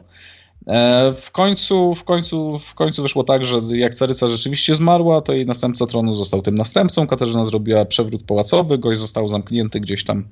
E, 0.68 1.14
w 1.14 1.32
końcu, 1.32 1.96
w, 1.96 2.04
końcu, 2.04 2.60
w 2.60 2.74
końcu 2.74 3.02
wyszło 3.02 3.24
tak, 3.24 3.46
że 3.46 3.60
jak 3.74 3.96
Caryca 3.96 4.28
rzeczywiście 4.28 4.76
zmarła, 4.76 5.22
to 5.22 5.34
jej 5.34 5.46
następca 5.46 5.88
tronu 5.88 6.14
został 6.14 6.42
tym 6.42 6.56
następcą. 6.56 7.08
Katarzyna 7.08 7.46
zrobiła 7.46 7.86
przewrót 7.86 8.24
pałacowy, 8.24 8.78
gość 8.78 9.00
został 9.00 9.28
zamknięty 9.28 9.80
gdzieś 9.80 10.04
tam 10.04 10.24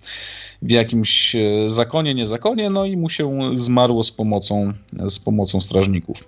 w 0.62 0.72
jakimś 0.72 1.36
e, 1.36 1.70
zakonie, 1.70 2.16
niezakonie, 2.16 2.70
no 2.70 2.86
i 2.86 2.98
mu 2.98 3.10
się 3.10 3.40
zmarło 3.56 4.04
z 4.04 4.12
pomocą, 4.12 4.74
z 4.94 5.20
pomocą 5.20 5.62
strażników. 5.62 6.24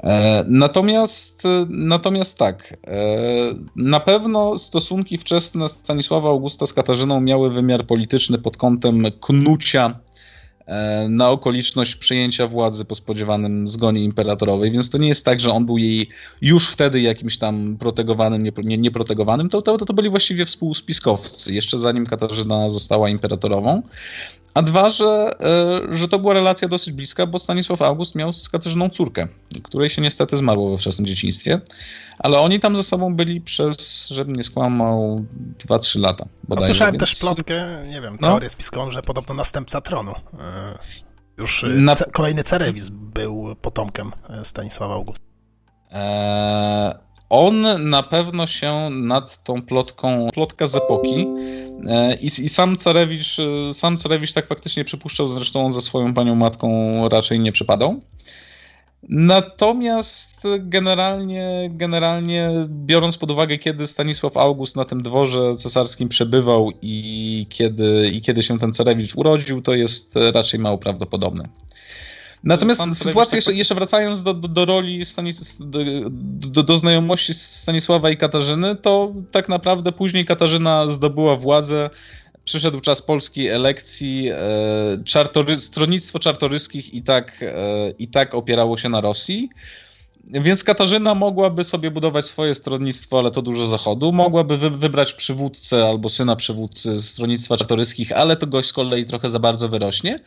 E, 0.00 0.44
natomiast, 0.48 1.42
natomiast 1.68 2.38
tak, 2.38 2.76
na 3.76 4.00
pewno 4.00 4.58
stosunki 4.58 5.18
wczesne 5.18 5.68
Stanisława 5.68 6.28
Augusta 6.28 6.66
z 6.66 6.72
Katarzyną 6.72 7.20
miały 7.20 7.50
wymiar 7.50 7.86
polityczny 7.86 8.38
pod 8.38 8.56
kątem 8.56 9.06
knucia 9.20 10.00
na 11.08 11.30
okoliczność 11.30 11.96
przejęcia 11.96 12.46
władzy 12.46 12.84
po 12.84 12.94
spodziewanym 12.94 13.68
zgonie 13.68 14.04
imperatorowej, 14.04 14.70
więc 14.70 14.90
to 14.90 14.98
nie 14.98 15.08
jest 15.08 15.24
tak, 15.24 15.40
że 15.40 15.50
on 15.50 15.66
był 15.66 15.78
jej 15.78 16.08
już 16.40 16.68
wtedy 16.68 17.00
jakimś 17.00 17.38
tam 17.38 17.76
protegowanym, 17.78 18.42
nie, 18.64 18.78
nie 18.78 18.90
protegowanym, 18.90 19.48
to, 19.48 19.62
to, 19.62 19.78
to 19.78 19.92
byli 19.92 20.10
właściwie 20.10 20.46
współspiskowcy, 20.46 21.54
jeszcze 21.54 21.78
zanim 21.78 22.06
Katarzyna 22.06 22.68
została 22.68 23.08
imperatorową. 23.08 23.82
A 24.54 24.62
dwa, 24.62 24.90
że, 24.90 25.30
e, 25.90 25.96
że 25.96 26.08
to 26.08 26.18
była 26.18 26.34
relacja 26.34 26.68
dosyć 26.68 26.94
bliska, 26.94 27.26
bo 27.26 27.38
Stanisław 27.38 27.82
August 27.82 28.14
miał 28.14 28.32
z 28.32 28.48
Katarzyną 28.48 28.90
córkę, 28.90 29.28
której 29.62 29.90
się 29.90 30.02
niestety 30.02 30.36
zmarło 30.36 30.70
we 30.70 30.78
wczesnym 30.78 31.06
dzieciństwie, 31.06 31.60
ale 32.18 32.38
oni 32.38 32.60
tam 32.60 32.76
ze 32.76 32.82
sobą 32.82 33.14
byli 33.14 33.40
przez, 33.40 34.08
żebym 34.08 34.36
nie 34.36 34.44
skłamał, 34.44 35.24
2-3 35.66 36.00
lata. 36.00 36.26
Bodajże, 36.48 36.66
słyszałem 36.66 36.92
więc... 36.92 37.00
też 37.00 37.16
plotkę, 37.16 37.84
nie 37.88 38.00
wiem, 38.00 38.18
no. 38.20 38.28
teorię 38.28 38.46
no? 38.46 38.50
spiskową, 38.50 38.90
że 38.90 39.02
podobno 39.02 39.34
następca 39.34 39.80
tronu. 39.80 40.12
E, 40.40 40.78
już 41.38 41.64
e, 41.64 41.66
Na... 41.66 41.94
kolejny 42.12 42.42
Cerewis 42.42 42.88
był 42.90 43.56
potomkiem 43.62 44.12
Stanisława 44.42 44.94
Augusta. 44.94 45.24
Eee, 45.90 46.94
on 47.30 47.66
na 47.90 48.02
pewno 48.02 48.46
się 48.46 48.90
nad 48.90 49.44
tą 49.44 49.62
plotką, 49.62 50.28
plotka 50.34 50.66
z 50.66 50.76
epoki 50.76 51.26
e, 51.88 52.14
i, 52.14 52.26
i 52.26 52.48
sam 52.48 52.76
Carewicz, 52.76 53.38
e, 53.38 53.74
sam 53.74 53.96
Carewicz 53.96 54.32
tak 54.32 54.46
faktycznie 54.46 54.84
przypuszczał, 54.84 55.28
zresztą 55.28 55.66
on 55.66 55.72
ze 55.72 55.82
swoją 55.82 56.14
panią 56.14 56.34
matką 56.34 57.08
raczej 57.08 57.40
nie 57.40 57.52
przypadał. 57.52 58.00
Natomiast 59.08 60.42
generalnie, 60.58 61.70
generalnie 61.72 62.50
biorąc 62.68 63.18
pod 63.18 63.30
uwagę, 63.30 63.58
kiedy 63.58 63.86
Stanisław 63.86 64.36
August 64.36 64.76
na 64.76 64.84
tym 64.84 65.02
dworze 65.02 65.56
cesarskim 65.56 66.08
przebywał 66.08 66.70
i 66.82 67.46
kiedy, 67.48 68.10
i 68.12 68.20
kiedy 68.20 68.42
się 68.42 68.58
ten 68.58 68.72
Carewicz 68.72 69.16
urodził, 69.16 69.62
to 69.62 69.74
jest 69.74 70.14
raczej 70.34 70.60
mało 70.60 70.78
prawdopodobne. 70.78 71.48
Natomiast 72.44 72.94
sytuacja, 72.94 73.36
jeszcze, 73.36 73.54
jeszcze 73.54 73.74
wracając 73.74 74.22
do, 74.22 74.34
do, 74.34 74.48
do 74.48 74.64
roli, 74.64 75.04
Stanis, 75.04 75.56
do, 75.60 75.78
do, 76.30 76.62
do, 76.62 76.76
znajomości 76.76 77.34
Stanisława 77.34 78.10
i 78.10 78.16
Katarzyny, 78.16 78.76
to 78.76 79.12
tak 79.30 79.48
naprawdę 79.48 79.92
później 79.92 80.24
Katarzyna 80.24 80.88
zdobyła 80.88 81.36
władzę, 81.36 81.90
przyszedł 82.44 82.80
czas 82.80 83.02
polskiej 83.02 83.48
elekcji, 83.48 84.28
e, 84.28 84.36
czartory, 85.04 85.60
stronnictwo 85.60 86.18
czartoryskich 86.18 86.94
i 86.94 87.02
tak, 87.02 87.42
e, 87.42 87.90
i 87.98 88.08
tak 88.08 88.34
opierało 88.34 88.78
się 88.78 88.88
na 88.88 89.00
Rosji. 89.00 89.50
Więc 90.24 90.64
Katarzyna 90.64 91.14
mogłaby 91.14 91.64
sobie 91.64 91.90
budować 91.90 92.24
swoje 92.24 92.54
stronnictwo, 92.54 93.18
ale 93.18 93.30
to 93.30 93.42
dużo 93.42 93.66
zachodu. 93.66 94.12
Mogłaby 94.12 94.56
wy, 94.56 94.70
wybrać 94.70 95.14
przywódcę 95.14 95.88
albo 95.88 96.08
syna 96.08 96.36
przywódcy 96.36 96.98
z 96.98 97.08
stronnictwa 97.08 97.56
czartoryskich, 97.56 98.12
ale 98.12 98.36
to 98.36 98.46
gość 98.46 98.68
z 98.68 98.72
kolei 98.72 99.04
trochę 99.04 99.30
za 99.30 99.38
bardzo 99.38 99.68
wyrośnie. 99.68 100.18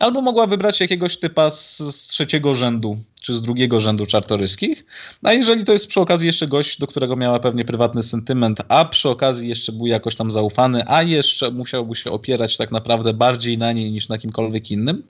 Albo 0.00 0.22
mogła 0.22 0.46
wybrać 0.46 0.80
jakiegoś 0.80 1.16
typa 1.16 1.50
z, 1.50 1.78
z, 1.78 2.06
trzeciego 2.06 2.54
rzędu, 2.54 2.98
czy 3.20 3.34
z 3.34 3.42
drugiego 3.42 3.80
rzędu 3.80 4.06
czartoryskich. 4.06 4.86
A 5.22 5.32
jeżeli 5.32 5.64
to 5.64 5.72
jest 5.72 5.86
przy 5.86 6.00
okazji 6.00 6.26
jeszcze 6.26 6.46
gość, 6.46 6.78
do 6.78 6.86
którego 6.86 7.16
miała 7.16 7.40
pewnie 7.40 7.64
prywatny 7.64 8.02
sentyment, 8.02 8.60
a 8.68 8.84
przy 8.84 9.08
okazji 9.08 9.48
jeszcze 9.48 9.72
był 9.72 9.86
jakoś 9.86 10.14
tam 10.14 10.30
zaufany, 10.30 10.82
a 10.86 11.02
jeszcze 11.02 11.50
musiałby 11.50 11.96
się 11.96 12.10
opierać 12.10 12.56
tak 12.56 12.70
naprawdę 12.70 13.12
bardziej 13.12 13.58
na 13.58 13.72
niej 13.72 13.92
niż 13.92 14.08
na 14.08 14.18
kimkolwiek 14.18 14.70
innym, 14.70 15.02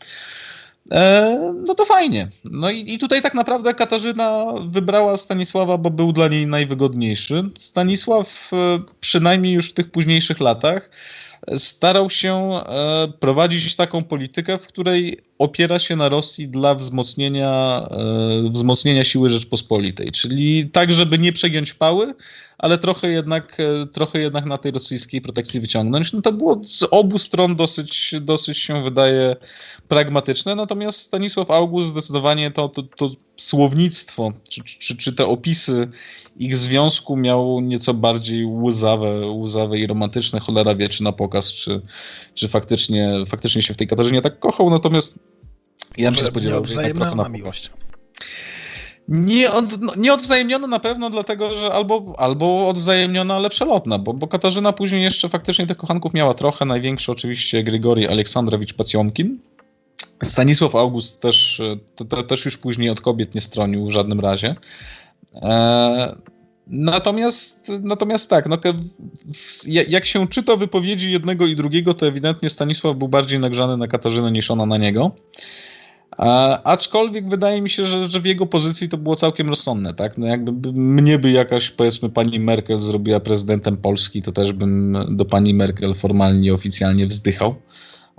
e, 0.92 1.54
no 1.66 1.74
to 1.74 1.84
fajnie. 1.84 2.28
No 2.44 2.70
i, 2.70 2.94
i 2.94 2.98
tutaj 2.98 3.22
tak 3.22 3.34
naprawdę 3.34 3.74
Katarzyna 3.74 4.44
wybrała 4.68 5.16
Stanisława, 5.16 5.78
bo 5.78 5.90
był 5.90 6.12
dla 6.12 6.28
niej 6.28 6.46
najwygodniejszy. 6.46 7.50
Stanisław, 7.56 8.50
e, 8.52 8.56
przynajmniej 9.00 9.52
już 9.52 9.70
w 9.70 9.74
tych 9.74 9.90
późniejszych 9.90 10.40
latach, 10.40 10.90
starał 11.58 12.10
się 12.10 12.34
e, 12.34 13.08
prowadzić 13.20 13.76
taką 13.76 14.04
politykę, 14.04 14.58
w 14.58 14.66
której 14.66 15.18
opiera 15.38 15.78
się 15.78 15.96
na 15.96 16.08
Rosji 16.08 16.48
dla 16.48 16.74
wzmocnienia, 16.74 17.88
e, 17.90 18.50
wzmocnienia 18.50 19.04
siły 19.04 19.30
Rzeczpospolitej. 19.30 20.10
Czyli 20.10 20.70
tak, 20.70 20.92
żeby 20.92 21.18
nie 21.18 21.32
przegiąć 21.32 21.74
pały, 21.74 22.14
ale 22.58 22.78
trochę 22.78 23.10
jednak, 23.10 23.56
e, 23.60 23.86
trochę 23.86 24.20
jednak 24.20 24.46
na 24.46 24.58
tej 24.58 24.72
rosyjskiej 24.72 25.20
protekcji 25.20 25.60
wyciągnąć. 25.60 26.12
No 26.12 26.22
to 26.22 26.32
było 26.32 26.60
z 26.64 26.82
obu 26.90 27.18
stron 27.18 27.56
dosyć, 27.56 28.14
dosyć 28.20 28.58
się 28.58 28.84
wydaje 28.84 29.36
pragmatyczne, 29.88 30.54
natomiast 30.54 30.98
Stanisław 30.98 31.50
August 31.50 31.88
zdecydowanie 31.88 32.50
to, 32.50 32.68
to, 32.68 32.82
to 32.82 33.10
słownictwo, 33.40 34.32
czy, 34.48 34.62
czy, 34.64 34.96
czy 34.96 35.14
te 35.14 35.26
opisy 35.26 35.88
ich 36.36 36.56
związku 36.56 37.16
miał 37.16 37.60
nieco 37.60 37.94
bardziej 37.94 38.46
łzawe, 38.46 39.26
łzawe 39.26 39.78
i 39.78 39.86
romantyczne. 39.86 40.40
Cholera 40.40 40.74
wie, 40.74 40.88
czy 40.88 41.02
na 41.02 41.12
pokaz, 41.12 41.52
czy, 41.52 41.80
czy 42.34 42.48
faktycznie, 42.48 43.14
faktycznie 43.28 43.62
się 43.62 43.74
w 43.74 43.76
tej 43.76 43.86
Katarzynie 43.86 44.22
tak 44.22 44.38
kochał, 44.38 44.70
natomiast 44.70 45.18
ja 45.98 46.10
bym 46.10 46.20
się 46.20 46.26
spodziewał, 46.26 46.64
że 46.64 46.82
jednak 46.82 47.08
trochę 47.08 47.16
na 47.16 47.28
miłość. 47.28 47.70
Nie, 49.08 49.52
od, 49.52 49.80
no, 49.80 49.92
nie 49.96 50.14
odwzajemniono 50.14 50.66
na 50.66 50.80
pewno, 50.80 51.10
dlatego 51.10 51.54
że 51.54 51.72
albo, 51.72 52.14
albo 52.18 52.68
odwzajemniona, 52.68 53.34
ale 53.34 53.50
przelotna, 53.50 53.98
bo, 53.98 54.14
bo 54.14 54.28
Katarzyna 54.28 54.72
później 54.72 55.02
jeszcze 55.02 55.28
faktycznie 55.28 55.66
tych 55.66 55.76
kochanków 55.76 56.14
miała 56.14 56.34
trochę. 56.34 56.64
Największy 56.64 57.12
oczywiście 57.12 57.64
Grigori 57.64 58.08
Aleksandrowicz 58.08 58.74
Pacjomkin. 58.74 59.38
Stanisław 60.24 60.74
August 60.74 61.20
też, 61.20 61.62
to, 61.96 62.04
to, 62.04 62.22
też 62.22 62.44
już 62.44 62.56
później 62.56 62.90
od 62.90 63.00
kobiet 63.00 63.34
nie 63.34 63.40
stronił 63.40 63.86
w 63.86 63.90
żadnym 63.90 64.20
razie. 64.20 64.56
E, 65.34 66.16
natomiast, 66.66 67.68
natomiast 67.80 68.30
tak, 68.30 68.48
no, 68.48 68.58
jak 69.88 70.06
się 70.06 70.28
czyta 70.28 70.56
wypowiedzi 70.56 71.12
jednego 71.12 71.46
i 71.46 71.56
drugiego, 71.56 71.94
to 71.94 72.06
ewidentnie 72.06 72.50
Stanisław 72.50 72.96
był 72.96 73.08
bardziej 73.08 73.38
nagrzany 73.38 73.76
na 73.76 73.88
Katarzynę 73.88 74.32
niż 74.32 74.50
ona 74.50 74.66
na 74.66 74.76
niego. 74.76 75.10
A, 76.16 76.62
aczkolwiek 76.62 77.28
wydaje 77.28 77.62
mi 77.62 77.70
się, 77.70 77.86
że, 77.86 78.08
że 78.08 78.20
w 78.20 78.26
jego 78.26 78.46
pozycji 78.46 78.88
to 78.88 78.96
było 78.96 79.16
całkiem 79.16 79.48
rozsądne, 79.48 79.94
tak? 79.94 80.18
No 80.18 80.26
jakby 80.26 80.72
mnie 80.72 81.18
by 81.18 81.30
jakaś, 81.30 81.70
powiedzmy, 81.70 82.08
pani 82.08 82.40
Merkel 82.40 82.80
zrobiła 82.80 83.20
prezydentem 83.20 83.76
Polski, 83.76 84.22
to 84.22 84.32
też 84.32 84.52
bym 84.52 84.98
do 85.10 85.24
pani 85.24 85.54
Merkel 85.54 85.94
formalnie, 85.94 86.54
oficjalnie 86.54 87.06
wzdychał, 87.06 87.54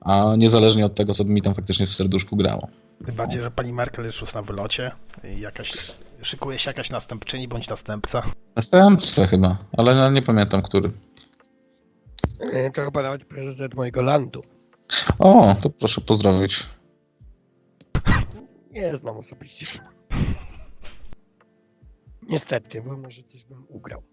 a 0.02 0.36
niezależnie 0.38 0.86
od 0.86 0.96
tego, 0.96 1.14
co 1.14 1.26
by 1.26 1.32
mi 1.32 1.42
tam 1.42 1.54
faktycznie 1.54 1.86
w 1.86 1.90
serduszku 1.90 2.36
grało. 2.36 2.68
Tym 3.06 3.16
bardziej, 3.16 3.42
że 3.42 3.52
pani 3.52 3.74
Merkel 3.74 4.06
jest 4.06 4.22
już 4.22 4.34
na 4.34 4.42
wylocie 4.42 4.92
i 5.38 5.40
jakaś, 5.40 5.94
szykuje 6.22 6.60
się 6.60 6.70
jakaś 6.70 6.90
następczyni 6.90 7.48
bądź 7.48 7.70
następca. 7.70 8.24
Następca 8.56 9.28
chyba, 9.28 9.58
ale 9.78 10.12
nie 10.12 10.22
pamiętam, 10.22 10.62
który. 10.62 10.92
E, 12.40 12.72
to 12.72 12.82
chyba 12.82 13.02
nawet 13.02 13.26
prezydent 13.26 13.74
mojego 13.74 14.02
landu. 14.02 14.42
O, 15.20 15.56
to 15.62 15.70
proszę 15.70 16.02
pozdrowić. 16.02 16.66
Nie 18.72 18.96
znam 18.96 19.18
osobiście. 19.18 19.66
Niestety, 22.22 22.82
bo 22.82 22.98
może 22.98 23.24
coś 23.24 23.46
bym 23.46 23.66
ugrał. 23.70 24.04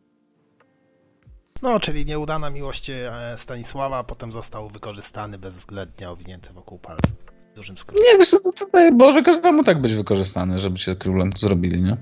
No, 1.62 1.80
czyli 1.80 2.04
nieudana 2.04 2.50
miłość 2.50 2.90
e, 2.90 3.10
Stanisława, 3.36 4.04
potem 4.04 4.32
został 4.32 4.68
wykorzystany 4.68 5.38
bezwzględnie, 5.38 6.10
owinięty 6.10 6.52
wokół 6.52 6.78
palca. 6.78 7.12
W 7.52 7.56
dużym 7.56 7.78
skrócie. 7.78 8.04
Nie, 8.12 8.18
wiesz, 8.18 8.30
to, 8.30 8.52
to, 8.52 8.66
może 8.92 9.22
każdemu 9.22 9.64
tak 9.64 9.80
być 9.80 9.94
wykorzystany, 9.94 10.58
żeby 10.58 10.78
się 10.78 10.96
królem 10.96 11.30
zrobili, 11.36 11.82
nie? 11.82 11.96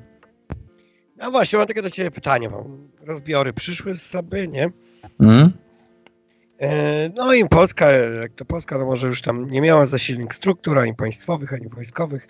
No 1.17 1.31
właśnie, 1.31 1.59
mam 1.59 1.69
takie 1.69 1.83
do 1.83 1.91
ciebie 1.91 2.11
pytanie, 2.11 2.51
bo 2.51 2.67
rozbiory 3.01 3.53
przyszły 3.53 3.97
sobie, 3.97 4.49
nie? 4.49 4.71
Mm? 5.21 5.53
E, 6.61 7.11
no 7.15 7.35
i 7.35 7.49
Polska, 7.49 7.91
jak 7.93 8.33
to 8.33 8.45
Polska, 8.45 8.79
no 8.79 8.85
może 8.85 9.07
już 9.07 9.23
tam 9.23 9.51
nie 9.51 9.61
miała 9.61 9.87
zasilnych 9.87 10.35
struktur, 10.35 10.79
ani 10.79 10.95
państwowych, 10.95 11.53
ani 11.53 11.69
wojskowych 11.69 12.29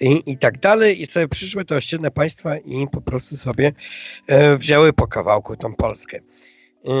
i, 0.00 0.22
i 0.26 0.38
tak 0.38 0.58
dalej. 0.58 1.02
I 1.02 1.06
sobie 1.06 1.28
przyszły 1.28 1.64
te 1.64 1.76
ościenne 1.76 2.10
państwa 2.10 2.56
i 2.56 2.88
po 2.92 3.00
prostu 3.00 3.36
sobie 3.36 3.72
e, 4.26 4.56
wzięły 4.56 4.92
po 4.92 5.06
kawałku 5.06 5.56
tą 5.56 5.74
Polskę. 5.74 6.20
Yy, 6.84 6.92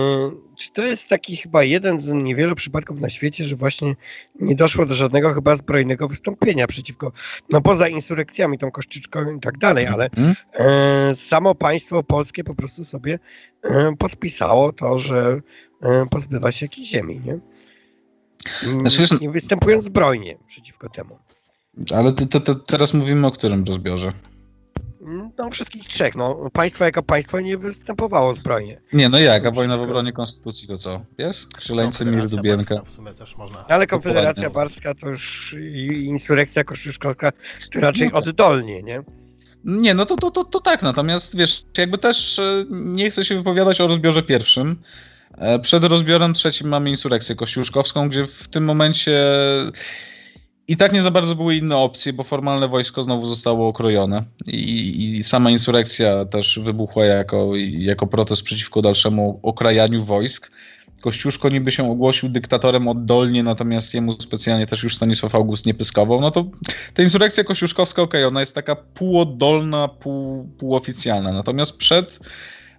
czy 0.56 0.72
to 0.72 0.82
jest 0.82 1.08
taki 1.08 1.36
chyba 1.36 1.64
jeden 1.64 2.00
z 2.00 2.12
niewielu 2.12 2.54
przypadków 2.54 3.00
na 3.00 3.08
świecie, 3.08 3.44
że 3.44 3.56
właśnie 3.56 3.96
nie 4.40 4.54
doszło 4.54 4.86
do 4.86 4.94
żadnego 4.94 5.34
chyba 5.34 5.56
zbrojnego 5.56 6.08
wystąpienia 6.08 6.66
przeciwko, 6.66 7.12
no 7.50 7.60
poza 7.60 7.88
insurekcjami, 7.88 8.58
tą 8.58 8.70
koszczyczką 8.70 9.36
i 9.36 9.40
tak 9.40 9.58
dalej, 9.58 9.86
ale 9.86 10.04
mhm. 10.04 10.34
e, 10.52 11.14
samo 11.14 11.54
państwo 11.54 12.02
polskie 12.02 12.44
po 12.44 12.54
prostu 12.54 12.84
sobie 12.84 13.18
e, 13.62 13.92
podpisało 13.98 14.72
to, 14.72 14.98
że 14.98 15.40
e, 15.82 16.06
pozbywa 16.10 16.52
się 16.52 16.66
jakiejś 16.66 16.88
ziemi, 16.88 17.20
nie? 17.24 17.38
Mm, 18.64 18.90
znaczy, 18.90 19.14
nie 19.20 19.30
występując 19.30 19.84
zbrojnie 19.84 20.38
przeciwko 20.46 20.88
temu. 20.88 21.18
Ale 21.94 22.12
to, 22.12 22.40
to 22.40 22.54
teraz 22.54 22.94
mówimy 22.94 23.26
o 23.26 23.30
którym 23.30 23.64
rozbiorze? 23.64 24.12
No, 25.38 25.50
wszystkich 25.50 25.88
trzech. 25.88 26.14
No, 26.14 26.50
państwo 26.52 26.84
jako 26.84 27.02
państwo 27.02 27.40
nie 27.40 27.58
występowało 27.58 28.34
zbrojnie. 28.34 28.80
Nie, 28.92 29.08
no 29.08 29.18
jak, 29.18 29.46
a 29.46 29.50
wojna 29.50 29.76
w 29.76 29.80
obronie 29.80 30.12
konstytucji 30.12 30.68
to 30.68 30.78
co? 30.78 31.00
Wiesz? 31.18 31.46
Krzyleńcy, 31.56 32.04
Mir, 32.04 32.28
Dubienka. 32.28 32.82
W 32.84 32.90
sumie 32.90 33.12
też 33.12 33.36
można... 33.36 33.64
Ale 33.68 33.86
Konfederacja 33.86 34.50
Barska 34.50 34.94
to 34.94 35.08
już 35.08 35.56
i 35.60 36.04
insurekcja 36.04 36.64
kościuszkowska 36.64 37.32
to 37.72 37.80
raczej 37.80 38.08
no 38.08 38.20
tak. 38.20 38.28
oddolnie, 38.28 38.82
nie? 38.82 39.02
Nie, 39.64 39.94
no 39.94 40.06
to, 40.06 40.16
to, 40.16 40.30
to, 40.30 40.44
to 40.44 40.60
tak, 40.60 40.82
natomiast 40.82 41.36
wiesz, 41.36 41.64
jakby 41.78 41.98
też 41.98 42.38
e, 42.38 42.64
nie 42.70 43.10
chcę 43.10 43.24
się 43.24 43.34
wypowiadać 43.34 43.80
o 43.80 43.86
rozbiorze 43.86 44.22
pierwszym. 44.22 44.82
E, 45.38 45.58
przed 45.58 45.84
rozbiorem 45.84 46.34
trzecim 46.34 46.68
mamy 46.68 46.90
insurekcję 46.90 47.34
kościuszkowską, 47.34 48.08
gdzie 48.08 48.26
w 48.26 48.48
tym 48.48 48.64
momencie 48.64 49.20
i 50.70 50.76
tak 50.76 50.92
nie 50.92 51.02
za 51.02 51.10
bardzo 51.10 51.34
były 51.34 51.56
inne 51.56 51.76
opcje, 51.76 52.12
bo 52.12 52.22
formalne 52.22 52.68
wojsko 52.68 53.02
znowu 53.02 53.26
zostało 53.26 53.68
okrojone 53.68 54.24
i, 54.46 55.16
i 55.16 55.22
sama 55.22 55.50
insurekcja 55.50 56.24
też 56.24 56.60
wybuchła 56.62 57.04
jako, 57.04 57.52
jako 57.78 58.06
protest 58.06 58.42
przeciwko 58.42 58.82
dalszemu 58.82 59.40
okrajaniu 59.42 60.04
wojsk. 60.04 60.50
Kościuszko 61.02 61.48
niby 61.48 61.72
się 61.72 61.90
ogłosił 61.90 62.28
dyktatorem 62.28 62.88
oddolnie, 62.88 63.42
natomiast 63.42 63.94
jemu 63.94 64.12
specjalnie 64.12 64.66
też 64.66 64.82
już 64.82 64.96
Stanisław 64.96 65.34
August 65.34 65.66
nie 65.66 65.74
pyskował. 65.74 66.20
No 66.20 66.30
to 66.30 66.44
ta 66.94 67.02
insurekcja 67.02 67.44
kościuszkowska, 67.44 68.02
okej, 68.02 68.20
okay, 68.20 68.28
ona 68.28 68.40
jest 68.40 68.54
taka 68.54 68.76
półoddolna, 68.76 69.88
pół, 69.88 70.48
półoficjalna. 70.58 71.32
Natomiast 71.32 71.76
przed, 71.76 72.18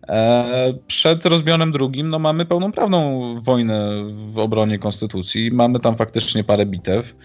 e, 0.07 0.73
przed 0.87 1.25
rozbiorem 1.25 1.71
drugim 1.71 2.09
no 2.09 2.19
mamy 2.19 2.45
pełnoprawną 2.45 3.21
wojnę 3.41 3.91
w 4.13 4.39
obronie 4.39 4.79
konstytucji. 4.79 5.51
Mamy 5.51 5.79
tam 5.79 5.97
faktycznie 5.97 6.43
parę 6.43 6.65
bitew. 6.65 7.15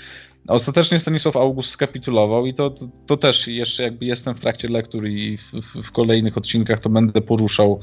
Ostatecznie 0.48 0.98
Stanisław 0.98 1.36
August 1.36 1.70
skapitulował 1.70 2.46
i 2.46 2.54
to, 2.54 2.70
to, 2.70 2.88
to, 3.06 3.16
też 3.16 3.48
jeszcze 3.48 3.82
jakby 3.82 4.06
jestem 4.06 4.34
w 4.34 4.40
trakcie 4.40 4.68
lektur 4.68 5.08
i 5.08 5.36
w, 5.36 5.52
w, 5.52 5.82
w 5.82 5.92
kolejnych 5.92 6.38
odcinkach 6.38 6.80
to 6.80 6.90
będę 6.90 7.20
poruszał, 7.20 7.80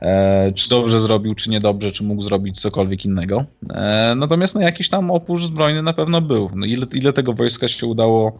e, 0.00 0.52
czy 0.52 0.68
dobrze 0.68 1.00
zrobił, 1.00 1.34
czy 1.34 1.50
niedobrze, 1.50 1.92
czy 1.92 2.04
mógł 2.04 2.22
zrobić 2.22 2.60
cokolwiek 2.60 3.04
innego. 3.04 3.44
E, 3.70 4.14
natomiast 4.16 4.54
no, 4.54 4.60
jakiś 4.60 4.88
tam 4.88 5.10
opór 5.10 5.42
zbrojny 5.42 5.82
na 5.82 5.92
pewno 5.92 6.20
był. 6.20 6.50
No, 6.54 6.66
ile, 6.66 6.86
ile 6.94 7.12
tego 7.12 7.32
wojska 7.32 7.68
się 7.68 7.86
udało, 7.86 8.38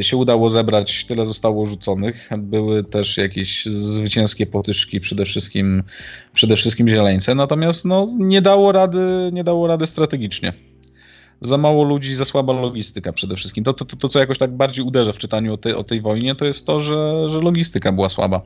się 0.00 0.16
udało 0.16 0.50
zebrać, 0.50 1.04
tyle 1.04 1.26
zostało 1.26 1.66
rzuconych. 1.66 2.30
Były 2.38 2.84
też 2.84 3.16
jakieś 3.16 3.66
zwycięskie 3.66 4.46
potyczki, 4.46 5.00
przede 5.00 5.24
wszystkim, 5.24 5.82
przede 6.32 6.56
wszystkim 6.56 6.88
zieleńce, 6.88 7.34
natomiast 7.34 7.84
no, 7.84 8.06
nie, 8.18 8.42
dało 8.42 8.72
rady, 8.72 9.30
nie 9.32 9.44
dało 9.44 9.66
rady 9.66 9.86
strategicznie 9.86 10.52
za 11.42 11.58
mało 11.58 11.84
ludzi, 11.84 12.14
za 12.14 12.24
słaba 12.24 12.52
logistyka 12.52 13.12
przede 13.12 13.36
wszystkim. 13.36 13.64
To, 13.64 13.72
to, 13.72 13.84
to, 13.84 13.96
to 13.96 14.08
co 14.08 14.18
jakoś 14.18 14.38
tak 14.38 14.56
bardziej 14.56 14.84
uderza 14.84 15.12
w 15.12 15.18
czytaniu 15.18 15.54
o, 15.54 15.56
tej, 15.56 15.74
o 15.74 15.84
tej 15.84 16.00
wojnie, 16.00 16.34
to 16.34 16.44
jest 16.44 16.66
to, 16.66 16.80
że, 16.80 17.30
że 17.30 17.40
logistyka 17.40 17.92
była 17.92 18.08
słaba. 18.08 18.40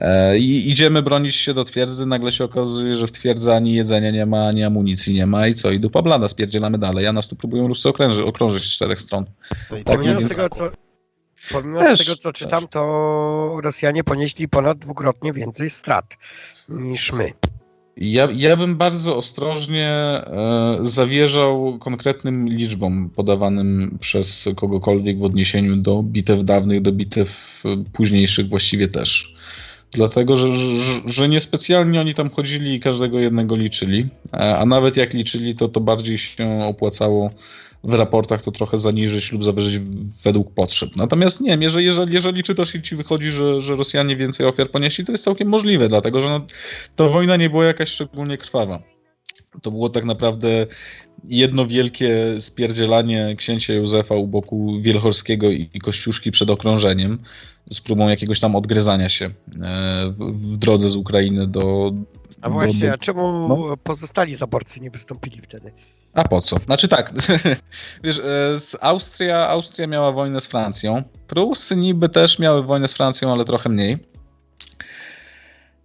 E, 0.00 0.38
I 0.38 0.70
idziemy 0.70 1.02
bronić 1.02 1.36
się 1.36 1.54
do 1.54 1.64
twierdzy, 1.64 2.06
nagle 2.06 2.32
się 2.32 2.44
okazuje, 2.44 2.96
że 2.96 3.06
w 3.06 3.12
twierdzy 3.12 3.54
ani 3.54 3.74
jedzenia 3.74 4.10
nie 4.10 4.26
ma, 4.26 4.46
ani 4.46 4.64
amunicji 4.64 5.14
nie 5.14 5.26
ma 5.26 5.48
i 5.48 5.54
co? 5.54 5.70
I 5.70 5.80
dupa 5.80 6.02
blada, 6.02 6.28
spierdzielamy 6.28 6.78
dalej, 6.78 7.06
a 7.06 7.12
nas 7.12 7.28
tu 7.28 7.36
próbują 7.36 7.68
Ruscy 7.68 7.88
okrążyć, 7.88 8.24
okrążyć 8.24 8.64
z 8.64 8.72
czterech 8.72 9.00
stron. 9.00 9.24
Tak, 9.70 9.84
pomimo 9.84 10.20
więc... 10.20 10.36
tego, 10.36 10.48
co, 10.48 10.70
pomimo 11.52 11.80
też, 11.80 11.98
tego, 11.98 12.16
co 12.16 12.32
czytam, 12.32 12.68
to 12.68 13.60
Rosjanie 13.62 14.04
ponieśli 14.04 14.48
ponad 14.48 14.78
dwukrotnie 14.78 15.32
więcej 15.32 15.70
strat 15.70 16.16
niż 16.68 17.12
my. 17.12 17.32
Ja, 17.96 18.28
ja 18.34 18.56
bym 18.56 18.76
bardzo 18.76 19.16
ostrożnie 19.16 19.88
e, 19.88 20.78
zawierzał 20.80 21.78
konkretnym 21.78 22.48
liczbom 22.48 23.10
podawanym 23.10 23.98
przez 24.00 24.48
kogokolwiek 24.56 25.18
w 25.18 25.24
odniesieniu 25.24 25.76
do 25.76 26.02
bitew 26.02 26.44
dawnych, 26.44 26.82
do 26.82 26.92
bitew 26.92 27.62
późniejszych 27.92 28.48
właściwie 28.48 28.88
też. 28.88 29.34
Dlatego, 29.92 30.36
że, 30.36 30.54
że, 30.54 30.68
że 31.06 31.28
niespecjalnie 31.28 32.00
oni 32.00 32.14
tam 32.14 32.30
chodzili 32.30 32.74
i 32.74 32.80
każdego 32.80 33.18
jednego 33.18 33.56
liczyli, 33.56 34.06
a, 34.32 34.56
a 34.56 34.66
nawet 34.66 34.96
jak 34.96 35.14
liczyli, 35.14 35.54
to 35.54 35.68
to 35.68 35.80
bardziej 35.80 36.18
się 36.18 36.64
opłacało 36.64 37.30
w 37.84 37.94
raportach 37.94 38.42
to 38.42 38.50
trochę 38.50 38.78
zaniżyć 38.78 39.32
lub 39.32 39.44
zawyżyć 39.44 39.82
według 40.24 40.54
potrzeb. 40.54 40.96
Natomiast 40.96 41.40
nie 41.40 41.50
wiem, 41.50 41.62
jeżeli, 41.62 41.86
jeżeli, 41.86 42.14
jeżeli 42.14 42.42
czytasz 42.42 42.74
i 42.74 42.82
ci 42.82 42.96
wychodzi, 42.96 43.30
że, 43.30 43.60
że 43.60 43.76
Rosjanie 43.76 44.16
więcej 44.16 44.46
ofiar 44.46 44.70
ponieśli, 44.70 45.04
to 45.04 45.12
jest 45.12 45.24
całkiem 45.24 45.48
możliwe, 45.48 45.88
dlatego 45.88 46.20
że 46.20 46.28
no, 46.28 46.46
ta 46.96 47.08
wojna 47.08 47.36
nie 47.36 47.50
była 47.50 47.64
jakaś 47.64 47.88
szczególnie 47.88 48.38
krwawa. 48.38 48.82
To 49.62 49.70
było 49.70 49.90
tak 49.90 50.04
naprawdę 50.04 50.66
jedno 51.24 51.66
wielkie 51.66 52.36
spierdzielanie 52.38 53.34
księcia 53.38 53.74
Józefa 53.74 54.14
u 54.14 54.26
boku 54.26 54.80
Wielchorskiego 54.80 55.50
i 55.50 55.80
Kościuszki 55.82 56.30
przed 56.30 56.50
okrążeniem 56.50 57.18
z 57.70 57.80
próbą 57.80 58.08
jakiegoś 58.08 58.40
tam 58.40 58.56
odgryzania 58.56 59.08
się 59.08 59.26
e, 59.26 59.30
w 60.18 60.56
drodze 60.56 60.88
z 60.88 60.96
Ukrainy 60.96 61.46
do, 61.46 61.92
a 62.40 62.50
właśnie, 62.50 62.80
do, 62.80 62.86
do... 62.86 62.92
a 62.92 62.98
czemu 62.98 63.48
no? 63.48 63.76
pozostali 63.76 64.36
zaborcy 64.36 64.80
nie 64.80 64.90
wystąpili 64.90 65.40
wtedy? 65.40 65.72
A 66.14 66.24
po 66.24 66.42
co? 66.42 66.56
Znaczy 66.66 66.88
tak, 66.88 67.12
wiesz, 68.04 68.18
e, 68.18 68.58
z 68.58 68.76
Austria, 68.80 69.48
Austria 69.48 69.86
miała 69.86 70.12
wojnę 70.12 70.40
z 70.40 70.46
Francją. 70.46 71.02
Prusy 71.26 71.76
niby 71.76 72.08
też 72.08 72.38
miały 72.38 72.62
wojnę 72.62 72.88
z 72.88 72.92
Francją, 72.92 73.32
ale 73.32 73.44
trochę 73.44 73.68
mniej. 73.68 73.98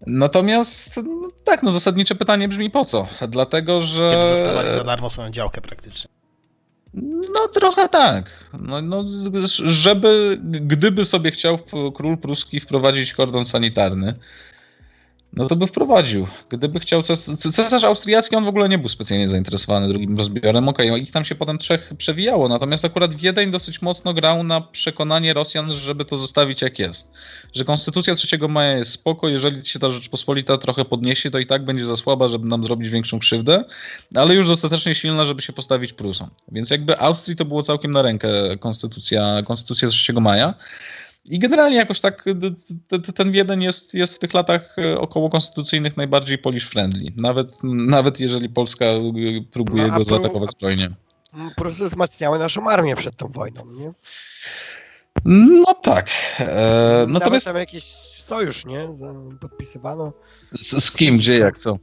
Natomiast, 0.07 0.97
no, 0.97 1.29
tak, 1.43 1.63
no 1.63 1.71
zasadnicze 1.71 2.15
pytanie 2.15 2.47
brzmi 2.47 2.69
po 2.69 2.85
co? 2.85 3.07
Dlatego, 3.27 3.81
że... 3.81 4.11
Kiedy 4.11 4.29
dostawali 4.29 4.73
za 4.73 4.83
darmo 4.83 5.09
swoją 5.09 5.31
działkę 5.31 5.61
praktycznie. 5.61 6.09
No 7.33 7.47
trochę 7.53 7.89
tak. 7.89 8.49
No, 8.59 8.81
no, 8.81 9.03
żeby, 9.47 10.37
gdyby 10.41 11.05
sobie 11.05 11.31
chciał 11.31 11.59
król 11.95 12.17
pruski 12.17 12.59
wprowadzić 12.59 13.13
kordon 13.13 13.45
sanitarny, 13.45 14.15
no 15.37 15.47
to 15.47 15.55
by 15.55 15.67
wprowadził. 15.67 16.27
Gdyby 16.49 16.79
chciał 16.79 17.03
cesarz 17.53 17.83
austriacki, 17.83 18.35
on 18.35 18.45
w 18.45 18.47
ogóle 18.47 18.69
nie 18.69 18.77
był 18.77 18.89
specjalnie 18.89 19.27
zainteresowany 19.27 19.87
drugim 19.87 20.17
rozbiorem. 20.17 20.69
Okej, 20.69 20.89
okay, 20.89 20.99
ich 20.99 21.11
tam 21.11 21.25
się 21.25 21.35
potem 21.35 21.57
trzech 21.57 21.93
przewijało, 21.97 22.49
natomiast 22.49 22.85
akurat 22.85 23.15
Wiedeń 23.15 23.51
dosyć 23.51 23.81
mocno 23.81 24.13
grał 24.13 24.43
na 24.43 24.61
przekonanie 24.61 25.33
Rosjan, 25.33 25.71
żeby 25.71 26.05
to 26.05 26.17
zostawić 26.17 26.61
jak 26.61 26.79
jest. 26.79 27.13
Że 27.53 27.65
konstytucja 27.65 28.15
3 28.15 28.37
maja 28.49 28.77
jest 28.77 28.91
spoko, 28.91 29.29
jeżeli 29.29 29.65
się 29.65 29.79
ta 29.79 29.91
Rzeczpospolita 29.91 30.57
trochę 30.57 30.85
podniesie, 30.85 31.31
to 31.31 31.39
i 31.39 31.45
tak 31.45 31.65
będzie 31.65 31.85
za 31.85 31.95
słaba, 31.95 32.27
żeby 32.27 32.47
nam 32.47 32.63
zrobić 32.63 32.89
większą 32.89 33.19
krzywdę, 33.19 33.63
ale 34.15 34.35
już 34.35 34.47
dostatecznie 34.47 34.95
silna, 34.95 35.25
żeby 35.25 35.41
się 35.41 35.53
postawić 35.53 35.93
Prusom. 35.93 36.29
Więc 36.51 36.69
jakby 36.69 36.99
Austrii 36.99 37.35
to 37.35 37.45
było 37.45 37.63
całkiem 37.63 37.91
na 37.91 38.01
rękę 38.01 38.29
konstytucja, 38.59 39.43
konstytucja 39.45 39.87
3 39.87 40.13
maja. 40.13 40.53
I 41.27 41.39
generalnie 41.39 41.75
jakoś 41.75 41.99
tak 41.99 42.25
ten 43.15 43.31
Wiedeń 43.31 43.63
jest, 43.63 43.93
jest 43.93 44.15
w 44.15 44.19
tych 44.19 44.33
latach 44.33 44.75
e, 44.79 44.99
około 44.99 45.29
konstytucyjnych 45.29 45.97
najbardziej 45.97 46.37
Polish 46.37 46.69
friendly. 46.69 47.11
Nawet, 47.15 47.51
nawet 47.63 48.19
jeżeli 48.19 48.49
Polska 48.49 48.85
e, 48.85 49.11
próbuje 49.51 49.87
no, 49.87 49.97
go 49.97 50.03
zaatakować 50.03 50.51
zbrojnie. 50.51 50.89
Prusy 51.55 51.85
wzmacniały 51.85 52.39
naszą 52.39 52.69
armię 52.69 52.95
przed 52.95 53.17
tą 53.17 53.27
wojną, 53.27 53.65
nie? 53.71 53.93
No 55.25 55.73
tak. 55.73 56.09
E, 56.39 57.05
natomiast 57.09 57.45
tam 57.45 57.57
jakiś 57.57 57.83
sojusz, 58.13 58.65
nie? 58.65 58.89
Podpisywano. 59.41 60.13
Z, 60.59 60.83
z 60.83 60.91
kim, 60.91 61.17
gdzie, 61.17 61.39
jak, 61.39 61.57
co? 61.57 61.77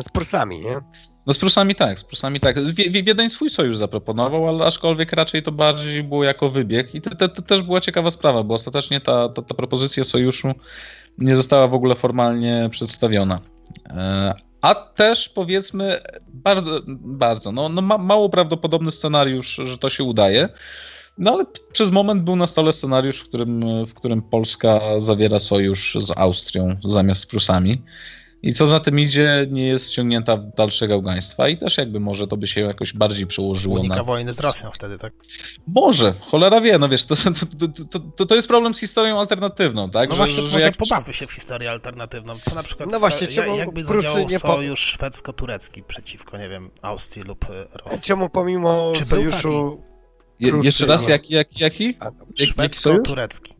Z 0.00 0.08
Prusami, 0.08 0.60
nie? 0.60 0.80
No 1.26 1.32
z 1.32 1.38
Prusami 1.38 1.74
tak, 1.74 1.98
z 1.98 2.04
Prusami 2.04 2.40
tak. 2.40 2.56
Wiedeń 2.90 3.30
swój 3.30 3.50
sojusz 3.50 3.76
zaproponował, 3.76 4.48
ale 4.48 4.64
aczkolwiek 4.64 5.12
raczej 5.12 5.42
to 5.42 5.52
bardziej 5.52 6.04
było 6.04 6.24
jako 6.24 6.50
wybieg. 6.50 6.94
I 6.94 7.00
to, 7.00 7.10
to, 7.10 7.28
to 7.28 7.42
też 7.42 7.62
była 7.62 7.80
ciekawa 7.80 8.10
sprawa, 8.10 8.42
bo 8.42 8.54
ostatecznie 8.54 9.00
ta, 9.00 9.28
ta, 9.28 9.42
ta, 9.42 9.54
propozycja 9.54 10.04
sojuszu 10.04 10.52
nie 11.18 11.36
została 11.36 11.68
w 11.68 11.74
ogóle 11.74 11.94
formalnie 11.94 12.68
przedstawiona. 12.70 13.40
E, 13.90 14.34
a 14.60 14.74
też 14.74 15.28
powiedzmy 15.28 15.98
bardzo, 16.28 16.80
bardzo 16.88 17.52
no, 17.52 17.68
no 17.68 17.82
ma, 17.82 17.98
mało 17.98 18.28
prawdopodobny 18.28 18.90
scenariusz, 18.90 19.60
że 19.64 19.78
to 19.78 19.90
się 19.90 20.04
udaje. 20.04 20.48
No 21.18 21.32
ale 21.32 21.44
przez 21.72 21.90
moment 21.90 22.22
był 22.22 22.36
na 22.36 22.46
stole 22.46 22.72
scenariusz, 22.72 23.20
w 23.20 23.24
którym, 23.24 23.86
w 23.86 23.94
którym 23.94 24.22
Polska 24.22 24.80
zawiera 24.96 25.38
sojusz 25.38 25.96
z 26.00 26.18
Austrią 26.18 26.76
zamiast 26.84 27.20
z 27.20 27.26
Prusami. 27.26 27.82
I 28.42 28.52
co 28.52 28.66
za 28.66 28.80
tym 28.80 28.98
idzie, 28.98 29.46
nie 29.50 29.66
jest 29.66 29.86
wciągnięta 29.86 30.36
w 30.36 30.54
dalsze 30.54 30.88
gałgaństwa 30.88 31.48
i 31.48 31.56
też 31.56 31.78
jakby 31.78 32.00
może 32.00 32.26
to 32.26 32.36
by 32.36 32.46
się 32.46 32.60
jakoś 32.60 32.92
bardziej 32.92 33.26
przełożyło 33.26 33.78
Unika 33.78 33.96
na... 33.96 34.04
wojny 34.04 34.32
z 34.32 34.40
Rosją 34.40 34.70
wtedy, 34.70 34.98
tak? 34.98 35.12
Może, 35.66 36.14
cholera 36.20 36.60
wie, 36.60 36.78
no 36.78 36.88
wiesz, 36.88 37.06
to, 37.06 37.16
to, 37.16 37.68
to, 37.90 38.00
to, 38.16 38.26
to 38.26 38.34
jest 38.34 38.48
problem 38.48 38.74
z 38.74 38.80
historią 38.80 39.18
alternatywną, 39.18 39.90
tak? 39.90 40.10
No 40.10 40.16
że, 40.16 40.18
właśnie, 40.18 40.42
że, 40.42 40.60
jak... 40.60 40.76
pobawmy 40.76 41.12
się 41.14 41.26
w 41.26 41.32
historię 41.32 41.70
alternatywną. 41.70 42.34
Co 42.42 42.54
na 42.54 42.62
przykład, 42.62 42.92
no 42.92 42.98
właśnie, 42.98 43.28
czemu 43.28 43.56
jakby 43.56 43.84
zadziałał 43.84 44.26
nie 44.28 44.38
sojusz 44.38 44.80
szwedzko-turecki 44.80 45.82
przeciwko, 45.82 46.38
nie 46.38 46.48
wiem, 46.48 46.70
Austrii 46.82 47.24
lub 47.24 47.46
Rosji? 47.72 48.02
Czemu 48.02 48.28
pomimo 48.28 48.92
Czy 48.94 49.04
sojuszu... 49.04 49.82
Je, 50.40 50.52
jeszcze 50.62 50.86
raz, 50.86 51.08
jaki, 51.08 51.34
jaki, 51.34 51.62
jaki? 51.62 51.96
Szwedzko-turecki. 52.38 53.54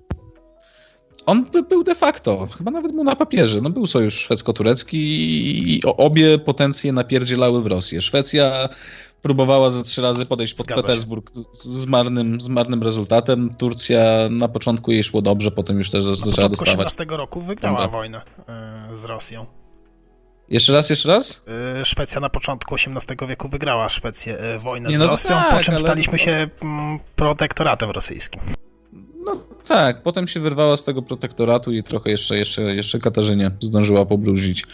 On 1.26 1.44
by 1.44 1.62
był 1.62 1.84
de 1.84 1.94
facto, 1.94 2.48
chyba 2.58 2.70
nawet 2.70 2.92
był 2.92 3.04
na 3.04 3.16
papierze. 3.16 3.60
No 3.60 3.70
był 3.70 3.86
sojusz 3.86 4.14
szwedzko-turecki 4.14 4.96
i 4.96 5.82
obie 5.84 6.38
potencje 6.38 6.92
napierdzielały 6.92 7.62
w 7.62 7.66
Rosję. 7.66 8.02
Szwecja 8.02 8.68
próbowała 9.22 9.70
ze 9.70 9.82
trzy 9.82 10.02
razy 10.02 10.26
podejść 10.26 10.54
pod 10.54 10.66
Zgadza 10.66 10.82
Petersburg 10.82 11.30
z 11.52 11.86
marnym, 11.86 12.40
z 12.40 12.48
marnym 12.48 12.82
rezultatem. 12.82 13.54
Turcja 13.54 14.28
na 14.30 14.48
początku 14.48 14.92
jej 14.92 15.04
szło 15.04 15.22
dobrze, 15.22 15.50
potem 15.50 15.78
już 15.78 15.90
też 15.90 16.04
zaczęła 16.04 16.48
dostawać. 16.48 16.78
Na 16.78 16.84
18 16.84 17.04
roku 17.08 17.40
wygrała 17.40 17.78
Dobra. 17.78 17.92
wojnę 17.92 18.22
y, 18.94 18.98
z 18.98 19.04
Rosją. 19.04 19.46
Jeszcze 20.48 20.72
raz, 20.72 20.90
jeszcze 20.90 21.08
raz? 21.08 21.42
Y, 21.80 21.84
Szwecja 21.84 22.20
na 22.20 22.28
początku 22.28 22.74
XVIII 22.74 23.28
wieku 23.28 23.48
wygrała 23.48 23.88
Szwecję 23.88 24.38
y, 24.54 24.58
wojnę 24.58 24.90
Nie, 24.90 24.98
no 24.98 25.04
z 25.06 25.08
Rosją, 25.10 25.36
tak, 25.36 25.56
po 25.56 25.62
czym 25.62 25.74
ale... 25.74 25.80
staliśmy 25.82 26.18
się 26.18 26.48
mm, 26.62 26.98
protektoratem 27.16 27.90
rosyjskim. 27.90 28.40
No 29.24 29.36
tak, 29.68 30.02
potem 30.02 30.28
się 30.28 30.40
wyrwała 30.40 30.76
z 30.76 30.84
tego 30.84 31.02
protektoratu 31.02 31.72
i 31.72 31.82
trochę 31.82 32.10
jeszcze, 32.10 32.38
jeszcze, 32.38 32.74
jeszcze 32.74 32.98
Katarzynie 32.98 33.50
zdążyła 33.60 34.06
pobrudzić. 34.06 34.64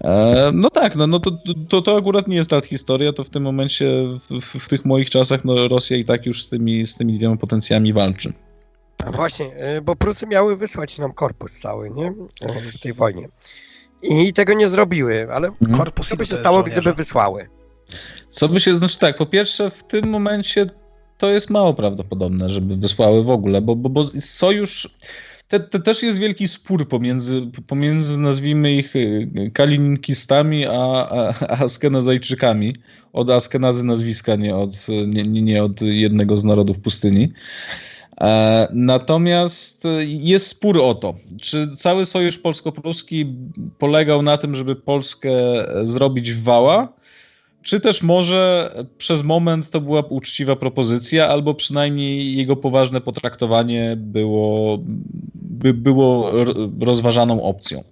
E, 0.00 0.50
no 0.54 0.70
tak, 0.70 0.96
no, 0.96 1.06
no 1.06 1.20
to, 1.20 1.30
to, 1.68 1.82
to 1.82 1.96
akurat 1.96 2.28
nie 2.28 2.36
jest 2.36 2.50
ta 2.50 2.60
historia, 2.60 3.12
to 3.12 3.24
w 3.24 3.30
tym 3.30 3.42
momencie, 3.42 3.90
w, 4.30 4.40
w, 4.40 4.64
w, 4.64 4.68
tych 4.68 4.84
moich 4.84 5.10
czasach, 5.10 5.44
no 5.44 5.68
Rosja 5.68 5.96
i 5.96 6.04
tak 6.04 6.26
już 6.26 6.44
z 6.44 6.48
tymi, 6.48 6.86
z 6.86 6.96
tymi 6.96 7.18
dwiema 7.18 7.36
potencjami 7.36 7.92
walczy. 7.92 8.32
A 9.06 9.10
właśnie, 9.10 9.46
e, 9.54 9.80
bo 9.80 9.96
Prusy 9.96 10.26
miały 10.26 10.56
wysłać 10.56 10.98
nam 10.98 11.12
korpus 11.12 11.52
cały, 11.52 11.90
nie? 11.90 12.06
E, 12.42 12.72
w 12.72 12.80
tej 12.80 12.92
wojnie. 12.92 13.28
I 14.02 14.32
tego 14.32 14.54
nie 14.54 14.68
zrobiły, 14.68 15.32
ale 15.32 15.48
mhm. 15.48 15.78
korpus 15.78 16.08
co 16.08 16.16
by 16.16 16.26
się 16.26 16.36
stało, 16.36 16.62
gdyby 16.62 16.94
wysłały? 16.94 17.48
Co 18.28 18.48
by 18.48 18.60
się, 18.60 18.74
znaczy 18.74 18.98
tak, 18.98 19.16
po 19.16 19.26
pierwsze 19.26 19.70
w 19.70 19.84
tym 19.84 20.08
momencie 20.08 20.66
to 21.18 21.30
jest 21.30 21.50
mało 21.50 21.74
prawdopodobne, 21.74 22.50
żeby 22.50 22.76
wysłały 22.76 23.24
w 23.24 23.30
ogóle, 23.30 23.62
bo, 23.62 23.76
bo, 23.76 23.88
bo 23.88 24.04
sojusz. 24.20 24.88
te, 25.48 25.60
te 25.60 25.80
też 25.80 26.02
jest 26.02 26.18
wielki 26.18 26.48
spór 26.48 26.88
pomiędzy, 26.88 27.42
pomiędzy 27.66 28.18
nazwijmy 28.18 28.72
ich 28.72 28.94
kalininkistami, 29.52 30.66
a, 30.66 30.72
a, 30.72 31.34
a 31.40 31.64
askenazajczykami. 31.64 32.74
Od 33.12 33.30
askenazy 33.30 33.84
nazwiska, 33.84 34.36
nie 34.36 34.56
od, 34.56 34.86
nie, 35.06 35.42
nie 35.42 35.64
od 35.64 35.80
jednego 35.82 36.36
z 36.36 36.44
narodów 36.44 36.78
pustyni. 36.78 37.32
E, 38.20 38.68
natomiast 38.72 39.84
jest 40.06 40.46
spór 40.46 40.80
o 40.80 40.94
to, 40.94 41.14
czy 41.40 41.68
cały 41.76 42.06
sojusz 42.06 42.38
polsko-pruski 42.38 43.34
polegał 43.78 44.22
na 44.22 44.36
tym, 44.36 44.54
żeby 44.54 44.76
Polskę 44.76 45.30
zrobić 45.84 46.32
w 46.32 46.42
wała, 46.42 46.97
czy 47.68 47.80
też 47.80 48.02
może 48.02 48.72
przez 48.98 49.22
moment 49.22 49.70
to 49.70 49.80
była 49.80 50.00
uczciwa 50.00 50.56
propozycja, 50.56 51.28
albo 51.28 51.54
przynajmniej 51.54 52.36
jego 52.36 52.56
poważne 52.56 53.00
potraktowanie 53.00 53.94
było, 53.96 54.78
by 55.34 55.74
było 55.74 56.32
rozważaną 56.80 57.42
opcją. 57.42 57.84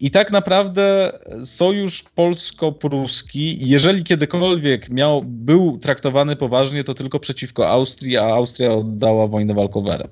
I 0.00 0.10
tak 0.10 0.30
naprawdę 0.30 1.12
sojusz 1.44 2.02
polsko-pruski, 2.02 3.68
jeżeli 3.68 4.04
kiedykolwiek 4.04 4.88
miał, 4.88 5.22
był 5.22 5.78
traktowany 5.78 6.36
poważnie, 6.36 6.84
to 6.84 6.94
tylko 6.94 7.20
przeciwko 7.20 7.68
Austrii, 7.68 8.16
a 8.16 8.24
Austria 8.24 8.72
oddała 8.72 9.26
wojnę 9.26 9.54
walkowerem. 9.54 10.08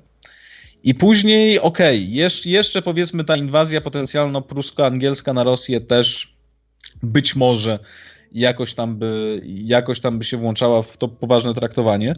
I 0.83 0.95
później, 0.95 1.59
okej, 1.59 1.97
okay, 1.97 2.11
jeszcze, 2.11 2.49
jeszcze 2.49 2.81
powiedzmy 2.81 3.23
ta 3.23 3.37
inwazja 3.37 3.81
potencjalno 3.81 4.41
prusko-angielska 4.41 5.33
na 5.33 5.43
Rosję 5.43 5.81
też 5.81 6.35
być 7.03 7.35
może 7.35 7.79
jakoś 8.35 8.73
tam, 8.73 8.95
by, 8.95 9.41
jakoś 9.45 9.99
tam 9.99 10.19
by 10.19 10.25
się 10.25 10.37
włączała 10.37 10.81
w 10.81 10.97
to 10.97 11.07
poważne 11.07 11.53
traktowanie. 11.53 12.13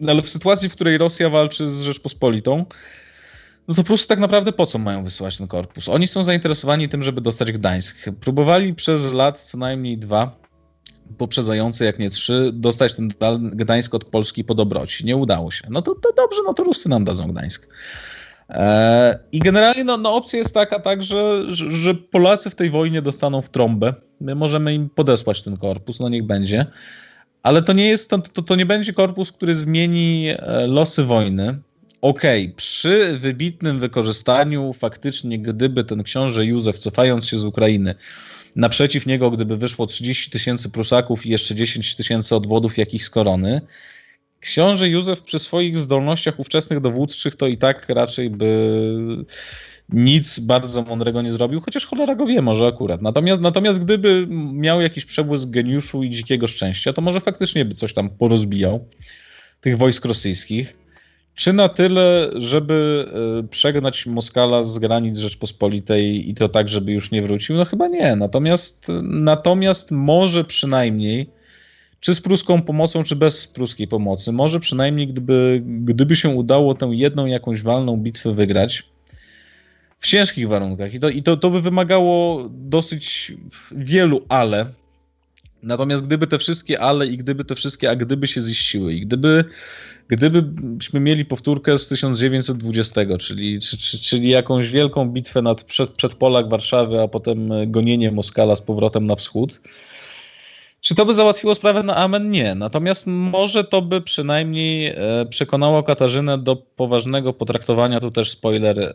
No 0.00 0.12
ale 0.12 0.22
w 0.22 0.28
sytuacji, 0.28 0.68
w 0.68 0.72
której 0.72 0.98
Rosja 0.98 1.30
walczy 1.30 1.70
z 1.70 1.82
Rzeczpospolitą, 1.82 2.64
no 3.68 3.74
to 3.74 3.84
Prusy 3.84 4.08
tak 4.08 4.18
naprawdę 4.18 4.52
po 4.52 4.66
co 4.66 4.78
mają 4.78 5.04
wysyłać 5.04 5.38
ten 5.38 5.46
korpus? 5.46 5.88
Oni 5.88 6.08
są 6.08 6.24
zainteresowani 6.24 6.88
tym, 6.88 7.02
żeby 7.02 7.20
dostać 7.20 7.52
Gdańsk. 7.52 8.10
Próbowali 8.20 8.74
przez 8.74 9.12
lat 9.12 9.40
co 9.40 9.58
najmniej 9.58 9.98
dwa, 9.98 10.38
poprzedzające 11.18 11.84
jak 11.84 11.98
nie 11.98 12.10
trzy, 12.10 12.50
dostać 12.54 12.96
ten 12.96 13.08
Gdańsk 13.40 13.94
od 13.94 14.04
Polski 14.04 14.44
po 14.44 14.54
dobroci. 14.54 15.04
Nie 15.04 15.16
udało 15.16 15.50
się. 15.50 15.68
No 15.70 15.82
to, 15.82 15.94
to 15.94 16.12
dobrze, 16.16 16.40
no 16.46 16.54
to 16.54 16.64
Rusy 16.64 16.88
nam 16.88 17.04
dadzą 17.04 17.32
Gdańsk. 17.32 17.68
E, 18.50 19.18
I 19.32 19.38
generalnie 19.38 19.84
no, 19.84 19.96
no 19.96 20.14
opcja 20.14 20.38
jest 20.38 20.54
taka, 20.54 20.80
tak, 20.80 21.02
że, 21.02 21.42
że 21.54 21.94
Polacy 21.94 22.50
w 22.50 22.54
tej 22.54 22.70
wojnie 22.70 23.02
dostaną 23.02 23.42
w 23.42 23.48
trąbę. 23.48 23.94
My 24.20 24.34
możemy 24.34 24.74
im 24.74 24.90
podesłać 24.90 25.42
ten 25.42 25.56
korpus, 25.56 26.00
no 26.00 26.08
niech 26.08 26.26
będzie. 26.26 26.66
Ale 27.42 27.62
to 27.62 27.72
nie 27.72 27.88
jest, 27.88 28.10
to, 28.10 28.18
to, 28.18 28.56
nie 28.56 28.66
będzie 28.66 28.92
korpus, 28.92 29.32
który 29.32 29.54
zmieni 29.54 30.26
e, 30.28 30.66
losy 30.66 31.04
wojny. 31.04 31.58
Okej, 32.00 32.44
okay, 32.44 32.56
przy 32.56 33.18
wybitnym 33.18 33.80
wykorzystaniu, 33.80 34.72
faktycznie, 34.72 35.38
gdyby 35.38 35.84
ten 35.84 36.02
książę 36.02 36.46
Józef, 36.46 36.78
cofając 36.78 37.26
się 37.26 37.36
z 37.36 37.44
Ukrainy, 37.44 37.94
naprzeciw 38.56 39.06
niego, 39.06 39.30
gdyby 39.30 39.56
wyszło 39.56 39.86
30 39.86 40.30
tysięcy 40.30 40.70
Prusaków 40.70 41.26
i 41.26 41.30
jeszcze 41.30 41.54
10 41.54 41.96
tysięcy 41.96 42.36
odwodów 42.36 42.78
jakichś 42.78 43.04
z 43.04 43.10
korony, 43.10 43.60
książę 44.46 44.88
Józef 44.88 45.22
przy 45.22 45.38
swoich 45.38 45.78
zdolnościach 45.78 46.40
ówczesnych 46.40 46.80
dowódczych 46.80 47.36
to 47.36 47.46
i 47.46 47.58
tak 47.58 47.88
raczej 47.88 48.30
by 48.30 48.50
nic 49.88 50.38
bardzo 50.38 50.82
mądrego 50.82 51.22
nie 51.22 51.32
zrobił, 51.32 51.60
chociaż 51.60 51.86
cholera 51.86 52.14
go 52.14 52.26
wie 52.26 52.42
może 52.42 52.66
akurat. 52.66 53.02
Natomiast, 53.02 53.40
natomiast 53.40 53.84
gdyby 53.84 54.26
miał 54.52 54.80
jakiś 54.80 55.04
przebłysk 55.04 55.50
geniuszu 55.50 56.02
i 56.02 56.10
dzikiego 56.10 56.46
szczęścia, 56.46 56.92
to 56.92 57.02
może 57.02 57.20
faktycznie 57.20 57.64
by 57.64 57.74
coś 57.74 57.92
tam 57.92 58.10
porozbijał 58.10 58.88
tych 59.60 59.78
wojsk 59.78 60.04
rosyjskich. 60.04 60.76
Czy 61.34 61.52
na 61.52 61.68
tyle, 61.68 62.30
żeby 62.34 63.06
e, 63.44 63.48
przegnać 63.48 64.06
Moskala 64.06 64.62
z 64.62 64.78
granic 64.78 65.18
Rzeczpospolitej 65.18 66.30
i 66.30 66.34
to 66.34 66.48
tak, 66.48 66.68
żeby 66.68 66.92
już 66.92 67.10
nie 67.10 67.22
wrócił? 67.22 67.56
No 67.56 67.64
chyba 67.64 67.88
nie. 67.88 68.16
Natomiast, 68.16 68.86
natomiast 69.02 69.90
może 69.90 70.44
przynajmniej 70.44 71.35
czy 72.00 72.14
z 72.14 72.20
pruską 72.20 72.62
pomocą, 72.62 73.02
czy 73.02 73.16
bez 73.16 73.46
pruskiej 73.46 73.88
pomocy. 73.88 74.32
Może 74.32 74.60
przynajmniej 74.60 75.08
gdyby, 75.08 75.62
gdyby 75.64 76.16
się 76.16 76.28
udało 76.28 76.74
tę 76.74 76.90
jedną 76.92 77.26
jakąś 77.26 77.62
walną 77.62 77.96
bitwę 77.96 78.32
wygrać 78.32 78.88
w 79.98 80.06
ciężkich 80.06 80.48
warunkach 80.48 80.94
i 80.94 81.00
to, 81.00 81.08
i 81.08 81.22
to, 81.22 81.36
to 81.36 81.50
by 81.50 81.60
wymagało 81.60 82.44
dosyć 82.50 83.32
wielu 83.72 84.22
ale. 84.28 84.66
Natomiast 85.62 86.06
gdyby 86.06 86.26
te 86.26 86.38
wszystkie 86.38 86.80
ale 86.80 87.06
i 87.06 87.16
gdyby 87.16 87.44
te 87.44 87.54
wszystkie 87.54 87.90
a 87.90 87.96
gdyby 87.96 88.28
się 88.28 88.40
ziściły 88.40 88.94
i 88.94 89.06
gdyby 89.06 89.44
gdybyśmy 90.08 91.00
mieli 91.00 91.24
powtórkę 91.24 91.78
z 91.78 91.88
1920, 91.88 93.00
czyli, 93.20 93.60
czyli 94.02 94.28
jakąś 94.28 94.70
wielką 94.70 95.08
bitwę 95.08 95.42
nad 95.42 95.64
przed, 95.64 95.90
przedpolak 95.90 96.48
Warszawy, 96.48 97.00
a 97.00 97.08
potem 97.08 97.50
gonienie 97.66 98.12
Moskala 98.12 98.56
z 98.56 98.62
powrotem 98.62 99.04
na 99.04 99.16
wschód, 99.16 99.60
czy 100.86 100.94
to 100.94 101.06
by 101.06 101.14
załatwiło 101.14 101.54
sprawę 101.54 101.82
na 101.82 101.96
amen? 101.96 102.30
Nie. 102.30 102.54
Natomiast 102.54 103.06
może 103.06 103.64
to 103.64 103.82
by 103.82 104.00
przynajmniej 104.00 104.86
e, 104.86 105.26
przekonało 105.30 105.82
Katarzynę 105.82 106.38
do 106.38 106.56
poważnego 106.56 107.32
potraktowania, 107.32 108.00
tu 108.00 108.10
też 108.10 108.30
spoiler, 108.30 108.80
e, 108.80 108.92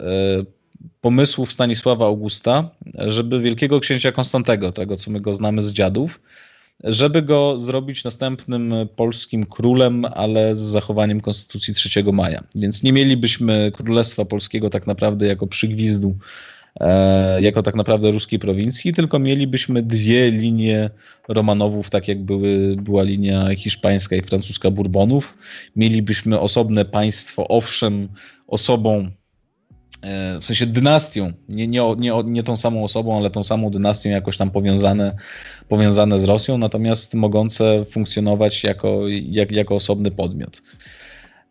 pomysłów 1.01 1.51
Stanisława 1.51 2.05
Augusta, 2.05 2.69
żeby 2.97 3.39
wielkiego 3.39 3.79
księcia 3.79 4.11
Konstantego, 4.11 4.71
tego 4.71 4.97
co 4.97 5.11
my 5.11 5.21
go 5.21 5.33
znamy 5.33 5.61
z 5.61 5.73
dziadów, 5.73 6.21
żeby 6.83 7.21
go 7.21 7.59
zrobić 7.59 8.03
następnym 8.03 8.73
polskim 8.95 9.45
królem, 9.45 10.05
ale 10.15 10.55
z 10.55 10.59
zachowaniem 10.59 11.21
Konstytucji 11.21 11.73
3 11.73 12.03
maja. 12.13 12.43
Więc 12.55 12.83
nie 12.83 12.93
mielibyśmy 12.93 13.71
Królestwa 13.75 14.25
Polskiego 14.25 14.69
tak 14.69 14.87
naprawdę 14.87 15.27
jako 15.27 15.47
przygwizdu 15.47 16.15
jako 17.39 17.63
tak 17.63 17.75
naprawdę 17.75 18.11
ruskiej 18.11 18.39
prowincji, 18.39 18.93
tylko 18.93 19.19
mielibyśmy 19.19 19.83
dwie 19.83 20.31
linie 20.31 20.89
Romanowów, 21.27 21.89
tak 21.89 22.07
jak 22.07 22.23
były, 22.23 22.75
była 22.75 23.03
linia 23.03 23.55
hiszpańska 23.55 24.15
i 24.15 24.21
francuska 24.21 24.71
Bourbonów. 24.71 25.37
Mielibyśmy 25.75 26.39
osobne 26.39 26.85
państwo, 26.85 27.47
owszem, 27.47 28.09
osobą 28.47 29.09
e, 30.01 30.39
w 30.39 30.45
sensie 30.45 30.65
dynastią, 30.65 31.33
nie, 31.49 31.67
nie, 31.67 31.95
nie, 31.97 32.13
nie 32.25 32.43
tą 32.43 32.57
samą 32.57 32.83
osobą, 32.83 33.17
ale 33.17 33.29
tą 33.29 33.43
samą 33.43 33.69
dynastią 33.69 34.09
jakoś 34.09 34.37
tam 34.37 34.51
powiązane, 34.51 35.15
powiązane 35.67 36.19
z 36.19 36.23
Rosją, 36.23 36.57
natomiast 36.57 37.13
mogące 37.13 37.85
funkcjonować 37.85 38.63
jako, 38.63 39.01
jak, 39.07 39.51
jako 39.51 39.75
osobny 39.75 40.11
podmiot. 40.11 40.61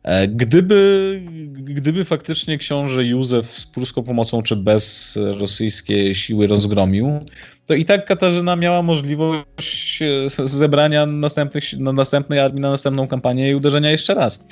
E, 0.03 0.28
gdyby, 0.28 1.20
gdyby 1.53 2.05
faktycznie 2.05 2.59
książę 2.59 3.05
Józef 3.05 3.59
z 3.59 3.66
pruską 3.66 4.03
pomocą 4.03 4.42
czy 4.42 4.57
bez 4.57 5.18
rosyjskie 5.38 6.14
siły 6.14 6.46
rozgromił, 6.46 7.20
to 7.66 7.74
i 7.74 7.84
tak 7.84 8.07
Katarzyna 8.07 8.57
miała 8.57 8.82
możliwość 8.82 10.03
e, 10.03 10.46
zebrania 10.46 11.07
następnych, 11.07 11.78
na 11.78 11.92
następnej 11.92 12.38
armii 12.38 12.61
na 12.61 12.70
następną 12.70 13.09
kampanię 13.09 13.51
i 13.51 13.55
uderzenia 13.55 13.90
jeszcze 13.90 14.14
raz. 14.14 14.46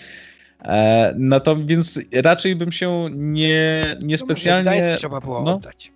E, 0.64 1.14
no 1.18 1.40
to 1.40 1.56
więc 1.56 2.00
raczej 2.14 2.56
bym 2.56 2.72
się 2.72 3.08
nie, 3.12 3.84
nie 4.02 4.18
specjalnie. 4.18 4.96
trzeba 4.98 5.20
było 5.20 5.42
no, 5.42 5.54
oddać. 5.54 5.92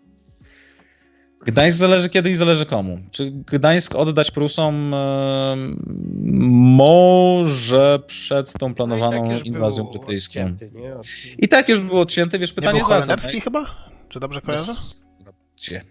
Gdańsk 1.45 1.79
zależy 1.79 2.09
kiedy 2.09 2.31
i 2.31 2.37
zależy 2.37 2.67
komu. 2.67 2.99
Czy 3.11 3.31
Gdańsk 3.31 3.95
oddać 3.95 4.31
Prusom 4.31 4.95
e, 4.95 5.57
może 6.51 7.99
przed 8.07 8.53
tą 8.53 8.75
planowaną 8.75 9.25
no 9.29 9.37
tak 9.37 9.47
inwazją 9.47 9.85
brytyjską? 9.85 10.41
Odcięty, 10.41 10.71
I 11.39 11.49
tak 11.49 11.69
już 11.69 11.81
było 11.81 12.01
odcięte, 12.01 12.39
wiesz, 12.39 12.53
pytanie 12.53 12.79
nie 12.79 12.85
za 12.85 13.17
co? 13.17 13.41
chyba? 13.41 13.67
Czy 14.09 14.21
dobrze 14.21 14.41
kojarzę? 14.41 14.73
Gdzie? 15.57 15.85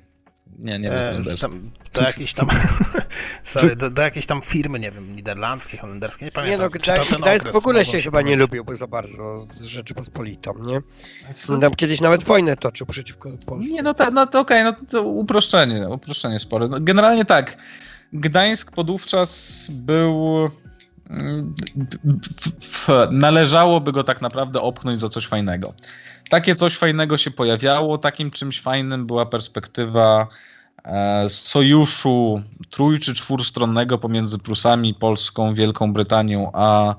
Nie, 0.60 0.80
nie 0.80 0.92
e, 0.92 1.22
wiem. 1.24 1.38
Tam, 1.38 1.72
do 1.94 2.02
jakiejś 2.02 2.34
tam, 2.34 2.50
sorry, 3.44 3.76
do, 3.76 3.90
do, 3.90 4.02
jakiejś 4.02 4.26
tam 4.26 4.42
firmy, 4.42 4.80
nie 4.80 4.92
wiem, 4.92 5.16
niderlandzkiej, 5.16 5.80
holenderskiej, 5.80 6.26
nie 6.26 6.32
pamiętam. 6.32 6.60
Nie 6.60 6.64
no, 6.64 6.70
Gdańsk, 6.70 7.18
Gdańsk 7.18 7.52
w 7.52 7.56
ogóle 7.56 7.86
się 7.86 8.02
chyba 8.02 8.22
nie 8.22 8.36
lubił 8.36 8.66
za 8.74 8.88
bardzo 8.88 9.46
z 9.52 9.62
Rzeczypospolitą, 9.62 10.54
nie? 10.60 10.82
Tam 11.62 11.76
kiedyś 11.76 12.02
nawet 12.02 12.24
wojnę 12.24 12.58
toczył 12.58 12.88
przeciwko 12.88 13.30
Polsce. 13.46 13.74
Nie, 13.74 13.84
no, 13.84 13.94
to, 13.94 14.12
no 14.12 14.28
to 14.28 14.40
okej, 14.40 14.68
okay, 14.68 14.78
no 14.82 14.88
to 14.90 15.04
uproszczenie, 15.04 15.90
uproszczenie 15.90 16.40
spore. 16.40 16.68
No, 16.68 16.78
generalnie 16.80 17.26
tak, 17.26 17.58
Gdańsk 18.14 18.72
podówczas 18.72 19.68
był 19.72 20.40
mm, 21.10 21.56
należałoby 23.12 23.92
go 23.92 24.04
tak 24.04 24.22
naprawdę 24.22 24.62
opchnąć 24.62 25.00
za 25.00 25.10
coś 25.10 25.28
fajnego. 25.28 25.74
Takie 26.30 26.56
coś 26.56 26.78
fajnego 26.78 27.18
się 27.18 27.32
pojawiało, 27.32 27.98
takim 27.98 28.32
czymś 28.32 28.62
fajnym 28.62 29.08
była 29.08 29.26
perspektywa 29.26 30.28
sojuszu 31.28 32.42
trój- 32.70 33.00
czy 33.00 33.14
czwórstronnego 33.14 33.98
pomiędzy 33.98 34.40
Prusami, 34.40 34.94
Polską, 34.94 35.54
Wielką 35.54 35.94
Brytanią 35.94 36.52
a 36.54 36.96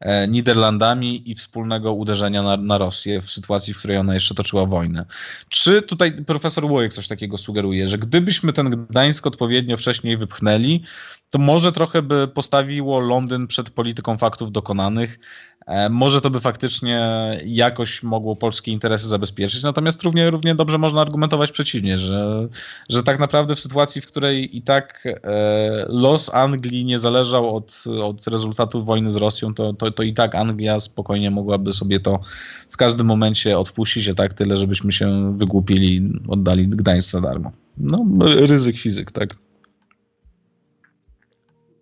e, 0.00 0.28
Niderlandami 0.28 1.30
i 1.30 1.34
wspólnego 1.34 1.92
uderzenia 1.92 2.42
na, 2.42 2.56
na, 2.56 2.78
Rosję 2.78 3.20
w 3.20 3.30
sytuacji, 3.30 3.74
w 3.74 3.78
której 3.78 3.96
ona 3.96 4.14
jeszcze 4.14 4.34
toczyła 4.34 4.66
wojnę. 4.66 5.04
Czy 5.48 5.82
tutaj 5.82 6.12
profesor 6.12 6.64
Łojek 6.64 6.94
coś 6.94 7.08
takiego 7.08 7.38
sugeruje, 7.38 7.88
że 7.88 7.98
gdybyśmy 7.98 8.52
ten 8.52 8.70
Gdańsk 8.70 9.26
odpowiednio 9.26 9.76
wcześniej 9.76 10.16
wypchnęli, 10.16 10.82
to 11.30 11.38
może 11.38 11.72
trochę 11.72 12.02
by 12.02 12.28
postawiło 12.28 13.00
Londyn 13.00 13.46
przed 13.46 13.70
polityką 13.70 14.18
faktów 14.18 14.52
dokonanych 14.52 15.18
E, 15.55 15.55
może 15.90 16.20
to 16.20 16.30
by 16.30 16.40
faktycznie 16.40 17.00
jakoś 17.46 18.02
mogło 18.02 18.36
polskie 18.36 18.72
interesy 18.72 19.08
zabezpieczyć, 19.08 19.62
natomiast 19.62 20.02
równie, 20.02 20.30
równie 20.30 20.54
dobrze 20.54 20.78
można 20.78 21.00
argumentować 21.00 21.52
przeciwnie, 21.52 21.98
że, 21.98 22.48
że 22.90 23.02
tak 23.02 23.18
naprawdę 23.18 23.56
w 23.56 23.60
sytuacji, 23.60 24.02
w 24.02 24.06
której 24.06 24.56
i 24.56 24.62
tak 24.62 25.06
e, 25.06 25.86
los 25.88 26.34
Anglii 26.34 26.84
nie 26.84 26.98
zależał 26.98 27.56
od, 27.56 27.84
od 28.02 28.26
rezultatu 28.26 28.84
wojny 28.84 29.10
z 29.10 29.16
Rosją, 29.16 29.54
to, 29.54 29.72
to, 29.72 29.90
to 29.90 30.02
i 30.02 30.12
tak 30.12 30.34
Anglia 30.34 30.80
spokojnie 30.80 31.30
mogłaby 31.30 31.72
sobie 31.72 32.00
to 32.00 32.20
w 32.68 32.76
każdym 32.76 33.06
momencie 33.06 33.58
odpuścić, 33.58 34.08
a 34.08 34.14
tak 34.14 34.34
tyle, 34.34 34.56
żebyśmy 34.56 34.92
się 34.92 35.38
wygłupili, 35.38 36.12
oddali 36.28 36.68
Gdańsk 36.68 37.10
za 37.10 37.20
darmo. 37.20 37.52
No, 37.76 38.06
ryzyk 38.24 38.76
fizyk, 38.76 39.12
tak. 39.12 39.36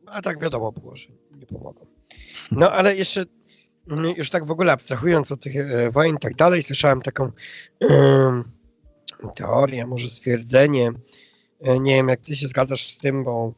A 0.06 0.22
tak 0.22 0.42
wiadomo 0.42 0.72
było, 0.72 0.96
że 0.96 1.08
nie 1.38 1.46
pomogą. 1.46 1.86
No 2.50 2.70
ale 2.70 2.96
jeszcze 2.96 3.24
już 4.16 4.30
tak 4.30 4.46
w 4.46 4.50
ogóle 4.50 4.72
abstrahując 4.72 5.32
od 5.32 5.40
tych 5.40 5.56
e, 5.56 5.90
wojen 5.90 6.16
i 6.16 6.18
tak 6.18 6.34
dalej, 6.34 6.62
słyszałem 6.62 7.02
taką 7.02 7.32
teorię, 9.34 9.86
może 9.86 10.10
stwierdzenie, 10.10 10.92
e, 11.60 11.80
nie 11.80 11.94
wiem 11.94 12.08
jak 12.08 12.20
ty 12.20 12.36
się 12.36 12.48
zgadzasz 12.48 12.94
z 12.94 12.98
tym, 12.98 13.24
bo 13.24 13.54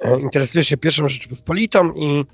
e, 0.00 0.20
interesujesz 0.20 0.68
się 0.68 0.76
pierwszą 0.76 1.08
Rzeczypospolitą 1.08 1.92
i 1.94 2.24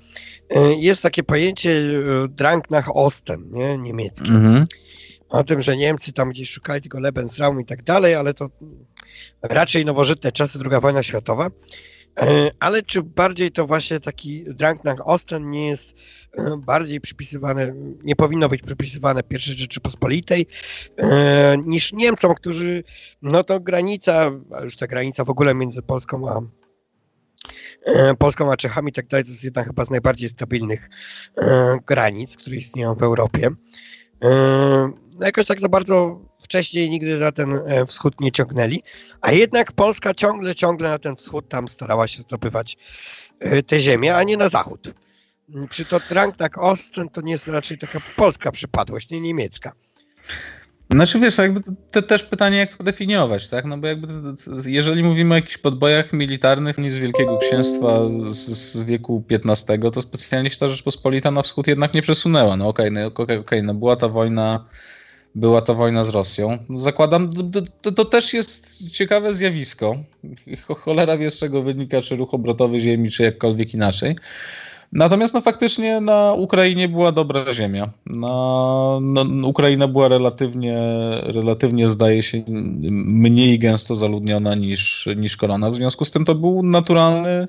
jest 0.79 1.01
takie 1.01 1.23
pojęcie 1.23 1.81
Drang 2.29 2.69
nach 2.69 2.95
Osten, 2.95 3.51
nie? 3.51 3.77
niemieckie. 3.77 4.29
Mhm. 4.29 4.65
O 5.29 5.43
tym, 5.43 5.61
że 5.61 5.77
Niemcy 5.77 6.13
tam 6.13 6.29
gdzieś 6.29 6.49
szukali 6.49 6.81
tego 6.81 6.99
Lebensraum 6.99 7.61
i 7.61 7.65
tak 7.65 7.83
dalej, 7.83 8.15
ale 8.15 8.33
to 8.33 8.49
raczej 9.41 9.85
nowożytne 9.85 10.31
czasy, 10.31 10.59
II 10.71 10.81
wojna 10.81 11.03
światowa. 11.03 11.49
Ale 12.59 12.81
czy 12.81 13.03
bardziej 13.03 13.51
to 13.51 13.67
właśnie 13.67 13.99
taki 13.99 14.43
Drang 14.45 14.83
nach 14.83 15.07
Osten 15.07 15.49
nie 15.49 15.67
jest 15.67 15.93
bardziej 16.57 17.01
przypisywane, 17.01 17.73
nie 18.03 18.15
powinno 18.15 18.49
być 18.49 18.61
przypisywane 18.61 19.23
pierwszej 19.23 19.55
Rzeczypospolitej 19.55 20.47
e, 20.97 21.57
niż 21.65 21.93
Niemcom, 21.93 22.35
którzy, 22.35 22.83
no 23.21 23.43
to 23.43 23.59
granica, 23.59 24.31
a 24.59 24.63
już 24.63 24.77
ta 24.77 24.87
granica 24.87 25.23
w 25.23 25.29
ogóle 25.29 25.55
między 25.55 25.81
Polską 25.81 26.29
a 26.29 26.41
e, 27.85 28.15
Polską 28.15 28.51
a 28.51 28.57
Czechami 28.57 28.91
tak 28.91 29.07
dalej, 29.07 29.23
to 29.23 29.29
jest 29.29 29.43
jedna 29.43 29.63
chyba 29.63 29.85
z 29.85 29.89
najbardziej 29.89 30.29
stabilnych 30.29 30.89
e, 31.37 31.77
granic, 31.85 32.37
które 32.37 32.55
istnieją 32.55 32.95
w 32.95 33.03
Europie. 33.03 33.49
No 35.19 35.25
jakoś 35.25 35.45
tak 35.45 35.61
za 35.61 35.69
bardzo 35.69 36.26
wcześniej 36.47 36.89
nigdy 36.89 37.19
na 37.19 37.31
ten 37.31 37.59
wschód 37.87 38.21
nie 38.21 38.31
ciągnęli, 38.31 38.83
a 39.21 39.31
jednak 39.31 39.71
Polska 39.71 40.13
ciągle, 40.13 40.55
ciągle 40.55 40.89
na 40.89 40.99
ten 40.99 41.15
wschód 41.15 41.49
tam 41.49 41.67
starała 41.67 42.07
się 42.07 42.21
zdobywać 42.21 42.77
te 43.67 43.79
ziemię, 43.79 44.15
a 44.15 44.23
nie 44.23 44.37
na 44.37 44.49
zachód. 44.49 44.93
Czy 45.71 45.85
to 45.85 45.99
tak 46.37 46.57
Osten 46.57 47.09
to 47.09 47.21
nie 47.21 47.31
jest 47.31 47.47
raczej 47.47 47.77
taka 47.77 47.99
polska 48.15 48.51
przypadłość, 48.51 49.09
nie 49.09 49.21
niemiecka? 49.21 49.71
Znaczy 50.91 51.19
wiesz, 51.19 51.37
jakby 51.37 51.61
to, 51.91 52.01
też 52.01 52.23
pytanie, 52.23 52.57
jak 52.57 52.75
to 52.75 52.83
definiować, 52.83 53.47
tak? 53.47 53.65
No 53.65 53.77
bo 53.77 53.87
jakby 53.87 54.07
jeżeli 54.65 55.03
mówimy 55.03 55.33
o 55.33 55.37
jakichś 55.37 55.57
podbojach 55.57 56.13
militarnych 56.13 56.75
z 56.91 56.97
Wielkiego 56.97 57.37
Księstwa 57.37 57.99
z, 58.29 58.37
z 58.47 58.83
wieku 58.83 59.23
XV, 59.31 59.91
to 59.93 60.01
specjalnie 60.01 60.49
się 60.49 60.57
ta 60.57 60.67
Rzeczpospolita 60.67 61.31
na 61.31 61.41
wschód 61.41 61.67
jednak 61.67 61.93
nie 61.93 62.01
przesunęła. 62.01 62.55
No 62.55 62.67
okej, 62.67 62.89
okay, 62.89 63.25
no, 63.27 63.39
okay, 63.41 63.63
no 63.63 63.73
była 63.73 63.95
ta 63.95 64.09
wojna 64.09 64.65
była 65.35 65.61
to 65.61 65.75
wojna 65.75 66.03
z 66.03 66.09
Rosją. 66.09 66.57
Zakładam, 66.75 67.29
to, 67.81 67.91
to, 67.91 68.05
też 68.05 68.33
jest 68.33 68.89
ciekawe 68.89 69.33
zjawisko. 69.33 69.97
Cholera 70.77 71.17
wie 71.17 71.31
z 71.31 71.39
czego 71.39 71.63
wynika, 71.63 72.01
czy 72.01 72.15
ruch 72.15 72.33
obrotowy 72.33 72.79
ziemi, 72.79 73.11
czy 73.11 73.23
jakkolwiek 73.23 73.73
inaczej. 73.73 74.15
Natomiast 74.91 75.33
no 75.33 75.41
faktycznie 75.41 76.01
na 76.01 76.33
Ukrainie 76.33 76.89
była 76.89 77.11
dobra 77.11 77.53
ziemia. 77.53 77.89
Na, 78.05 78.27
no, 79.01 79.47
Ukraina 79.47 79.87
była 79.87 80.07
relatywnie, 80.07 80.79
relatywnie, 81.23 81.87
zdaje 81.87 82.23
się, 82.23 82.43
mniej 82.91 83.59
gęsto 83.59 83.95
zaludniona 83.95 84.55
niż, 84.55 85.09
niż 85.15 85.37
Korona. 85.37 85.69
W 85.69 85.75
związku 85.75 86.05
z 86.05 86.11
tym 86.11 86.25
to 86.25 86.35
był 86.35 86.63
naturalny, 86.63 87.47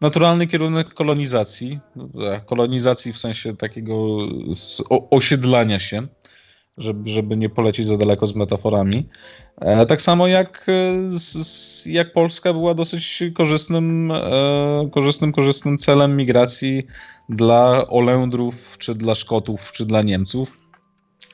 naturalny 0.00 0.46
kierunek 0.46 0.94
kolonizacji. 0.94 1.78
Kolonizacji 2.46 3.12
w 3.12 3.18
sensie 3.18 3.56
takiego 3.56 4.18
osiedlania 5.10 5.78
się 5.78 6.06
żeby, 6.78 7.10
żeby 7.10 7.36
nie 7.36 7.48
polecieć 7.48 7.86
za 7.86 7.96
daleko 7.96 8.26
z 8.26 8.34
metaforami. 8.34 9.08
E, 9.60 9.86
tak 9.86 10.02
samo 10.02 10.26
jak, 10.26 10.66
e, 10.68 11.92
jak 11.92 12.12
Polska 12.12 12.52
była 12.52 12.74
dosyć 12.74 13.22
korzystnym, 13.34 14.10
e, 14.10 14.88
korzystnym, 14.92 15.32
korzystnym 15.32 15.78
celem 15.78 16.16
migracji 16.16 16.86
dla 17.28 17.86
Olędrów, 17.88 18.78
czy 18.78 18.94
dla 18.94 19.14
Szkotów, 19.14 19.72
czy 19.72 19.86
dla 19.86 20.02
Niemców. 20.02 20.60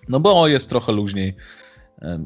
No 0.08 0.20
bo 0.20 0.48
jest 0.48 0.68
trochę 0.68 0.92
luźniej 0.92 1.34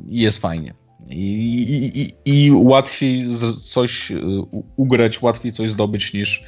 i 0.09 0.21
jest 0.21 0.39
fajnie. 0.39 0.75
I, 1.11 2.13
i, 2.25 2.47
i 2.47 2.53
łatwiej 2.53 3.25
coś 3.63 4.13
ugrać, 4.77 5.23
łatwiej 5.23 5.53
coś 5.53 5.71
zdobyć 5.71 6.13
niż 6.13 6.45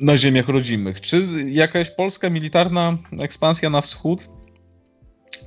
na 0.00 0.16
ziemiach 0.16 0.48
rodzimych. 0.48 1.00
Czy 1.00 1.28
jakaś 1.46 1.90
polska 1.90 2.30
militarna 2.30 2.98
ekspansja 3.20 3.70
na 3.70 3.80
wschód 3.80 4.35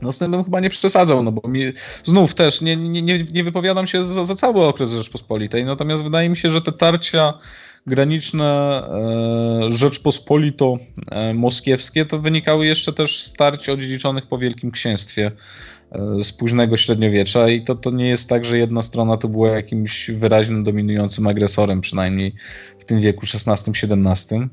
no 0.01 0.13
z 0.13 0.19
tym 0.19 0.31
bym 0.31 0.43
chyba 0.43 0.59
nie 0.59 0.69
przesadzał, 0.69 1.23
no 1.23 1.31
bo 1.31 1.49
mi, 1.49 1.61
znów 2.03 2.35
też 2.35 2.61
nie, 2.61 2.75
nie, 2.75 3.01
nie, 3.01 3.23
nie 3.23 3.43
wypowiadam 3.43 3.87
się 3.87 4.03
za, 4.03 4.25
za 4.25 4.35
cały 4.35 4.65
okres 4.65 4.91
Rzeczpospolitej, 4.91 5.65
natomiast 5.65 6.03
wydaje 6.03 6.29
mi 6.29 6.37
się, 6.37 6.51
że 6.51 6.61
te 6.61 6.71
tarcia 6.71 7.33
graniczne 7.87 8.45
e, 8.45 9.71
Rzeczpospolito-moskiewskie 9.71 12.01
e, 12.01 12.05
to 12.05 12.19
wynikały 12.19 12.65
jeszcze 12.65 12.93
też 12.93 13.23
z 13.23 13.33
tarć 13.33 13.69
odziedziczonych 13.69 14.27
po 14.27 14.37
Wielkim 14.37 14.71
Księstwie 14.71 15.31
e, 15.91 16.23
z 16.23 16.33
późnego 16.33 16.77
średniowiecza 16.77 17.49
i 17.49 17.63
to, 17.63 17.75
to 17.75 17.91
nie 17.91 18.07
jest 18.07 18.29
tak, 18.29 18.45
że 18.45 18.57
jedna 18.57 18.81
strona 18.81 19.17
to 19.17 19.27
była 19.27 19.49
jakimś 19.49 20.11
wyraźnym 20.11 20.63
dominującym 20.63 21.27
agresorem, 21.27 21.81
przynajmniej 21.81 22.33
w 22.79 22.85
tym 22.85 23.01
wieku 23.01 23.25
XVI-XVII. 23.25 24.49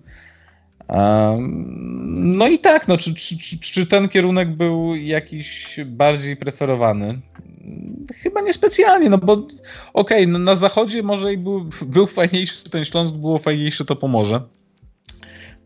No 2.09 2.49
i 2.49 2.59
tak, 2.59 2.89
no, 2.89 2.97
czy, 2.97 3.15
czy, 3.15 3.59
czy, 3.61 3.87
ten 3.87 4.09
kierunek 4.09 4.57
był 4.57 4.95
jakiś 4.95 5.81
bardziej 5.87 6.37
preferowany? 6.37 7.21
Chyba 8.15 8.41
niespecjalnie, 8.41 9.11
no 9.11 9.19
bo 9.19 9.33
okej, 9.33 9.49
okay, 9.93 10.27
no 10.27 10.39
na 10.39 10.57
zachodzie 10.57 11.03
może 11.03 11.33
i 11.33 11.39
był, 11.39 11.69
był 11.87 12.07
fajniejszy 12.07 12.71
ten 12.71 12.85
Śląsk, 12.85 13.15
było 13.15 13.39
fajniejsze 13.39 13.85
to 13.85 13.97
Pomorze. 13.97 14.43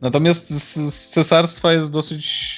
Natomiast 0.01 0.51
z, 0.51 0.95
z 0.95 1.11
cesarstwa 1.11 1.73
jest 1.73 1.93
dosyć 1.93 2.57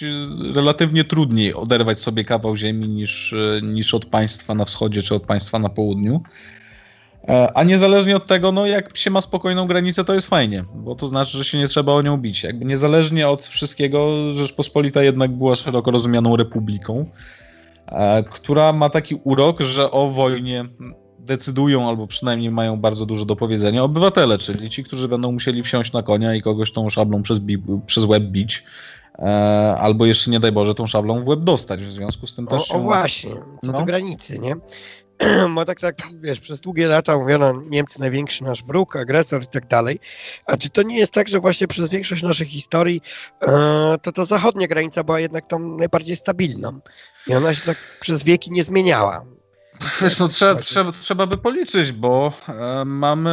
relatywnie 0.55 1.05
trudniej 1.05 1.55
oderwać 1.55 1.99
sobie 1.99 2.25
kawał 2.25 2.57
ziemi 2.57 2.89
niż, 2.89 3.35
niż 3.63 3.95
od 3.95 4.07
państwa 4.07 4.55
na 4.55 4.65
wschodzie 4.65 5.03
czy 5.03 5.15
od 5.15 5.23
państwa 5.23 5.59
na 5.59 5.69
południu. 5.69 6.23
E, 7.29 7.57
a 7.57 7.65
niezależnie 7.65 8.17
od 8.17 8.27
tego, 8.27 8.53
no 8.53 8.67
jak 8.67 8.97
się 8.97 9.11
ma 9.11 9.21
spokojną 9.21 9.67
granicę, 9.67 10.05
to 10.05 10.15
jest 10.15 10.27
fajnie, 10.27 10.65
bo 10.75 10.95
to 10.95 11.07
znaczy, 11.07 11.39
że 11.39 11.45
się 11.45 11.59
nie 11.59 11.69
trzeba 11.69 11.93
o 11.93 12.03
nią 12.03 12.17
bić. 12.17 12.43
Jakby 12.43 12.65
niezależnie 12.65 13.29
od 13.29 13.45
wszystkiego, 13.45 14.33
Rzeczpospolita 14.33 15.03
jednak 15.03 15.31
była 15.31 15.57
szeroko 15.57 15.91
rozumianą 15.91 16.37
republiką, 16.37 17.07
e, 17.87 18.23
która 18.23 18.73
ma 18.73 18.91
taki 18.91 19.15
urok, 19.25 19.61
że 19.61 19.91
o 19.91 20.09
wojnie 20.09 20.65
decydują, 21.19 21.89
albo 21.89 22.07
przynajmniej 22.07 22.51
mają 22.51 22.81
bardzo 22.81 23.07
dużo 23.07 23.25
do 23.25 23.37
powiedzenia 23.37 23.85
obywatele, 23.85 24.39
czyli 24.39 24.71
ci, 24.71 24.85
którzy 24.85 25.09
będą 25.09 25.33
musieli 25.33 25.63
wsiąść 25.63 25.93
na 25.93 26.03
konia 26.03 26.35
i 26.35 26.43
kogoś 26.43 26.73
tą 26.73 26.89
szablą 26.91 27.23
przez, 27.23 27.41
przez 27.87 28.05
łeb 28.05 28.23
bić, 28.23 28.65
e, 29.19 29.25
albo 29.79 30.07
jeszcze 30.07 30.31
nie 30.31 30.41
daj 30.41 30.53
Boże 30.53 30.75
tą 30.75 30.87
szablą 30.87 31.23
w 31.23 31.29
łeb 31.29 31.41
dostać. 31.41 31.85
W 31.85 31.91
związku 31.91 32.27
z 32.27 32.35
tym 32.35 32.47
też. 32.47 32.71
O, 32.71 32.75
o 32.75 32.81
właśnie, 32.81 33.31
co 33.61 33.73
no. 33.73 33.73
do 33.73 33.85
granicy, 33.85 34.39
nie? 34.39 34.57
bo 35.55 35.65
tak, 35.65 35.81
tak, 35.81 35.97
wiesz, 36.23 36.41
przez 36.41 36.61
długie 36.61 36.87
lata 36.87 37.19
mówiono 37.19 37.63
Niemcy 37.71 38.01
największy 38.01 38.45
nasz 38.45 38.65
wróg, 38.65 38.97
agresor 38.97 39.43
i 39.43 39.47
tak 39.47 39.67
dalej. 39.69 39.99
A 40.47 40.57
czy 40.57 40.71
to 40.71 40.83
nie 40.83 40.99
jest 40.99 41.13
tak, 41.13 41.29
że 41.29 41.41
właśnie 41.41 41.67
przez 41.67 41.91
większość 41.91 42.23
naszych 42.23 42.49
historii 42.49 43.03
e, 43.43 43.99
to 44.03 44.13
ta 44.13 44.25
zachodnia 44.25 44.67
granica 44.67 45.05
była 45.05 45.21
jednak 45.21 45.47
tą 45.47 45.77
najbardziej 45.77 46.17
stabilną 46.17 46.81
i 47.27 47.35
ona 47.35 47.55
się 47.55 47.67
tak 47.67 47.77
przez 48.01 48.23
wieki 48.23 48.53
nie 48.53 48.65
zmieniała. 48.65 49.25
Wiesz, 50.03 50.19
no, 50.19 50.29
trzeba, 50.29 50.55
trzeba, 50.55 50.93
trzeba 50.93 51.27
by 51.27 51.39
policzyć, 51.39 51.93
bo 51.93 52.33
e, 52.49 52.85
mamy, 52.85 53.31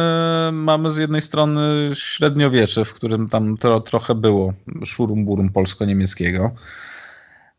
mamy 0.52 0.90
z 0.90 0.96
jednej 0.96 1.22
strony 1.22 1.90
średniowiecze, 1.94 2.84
w 2.84 2.94
którym 2.94 3.28
tam 3.28 3.56
trochę 3.84 4.14
było 4.14 4.52
szurum-burum 4.86 5.52
polsko-niemieckiego. 5.52 6.50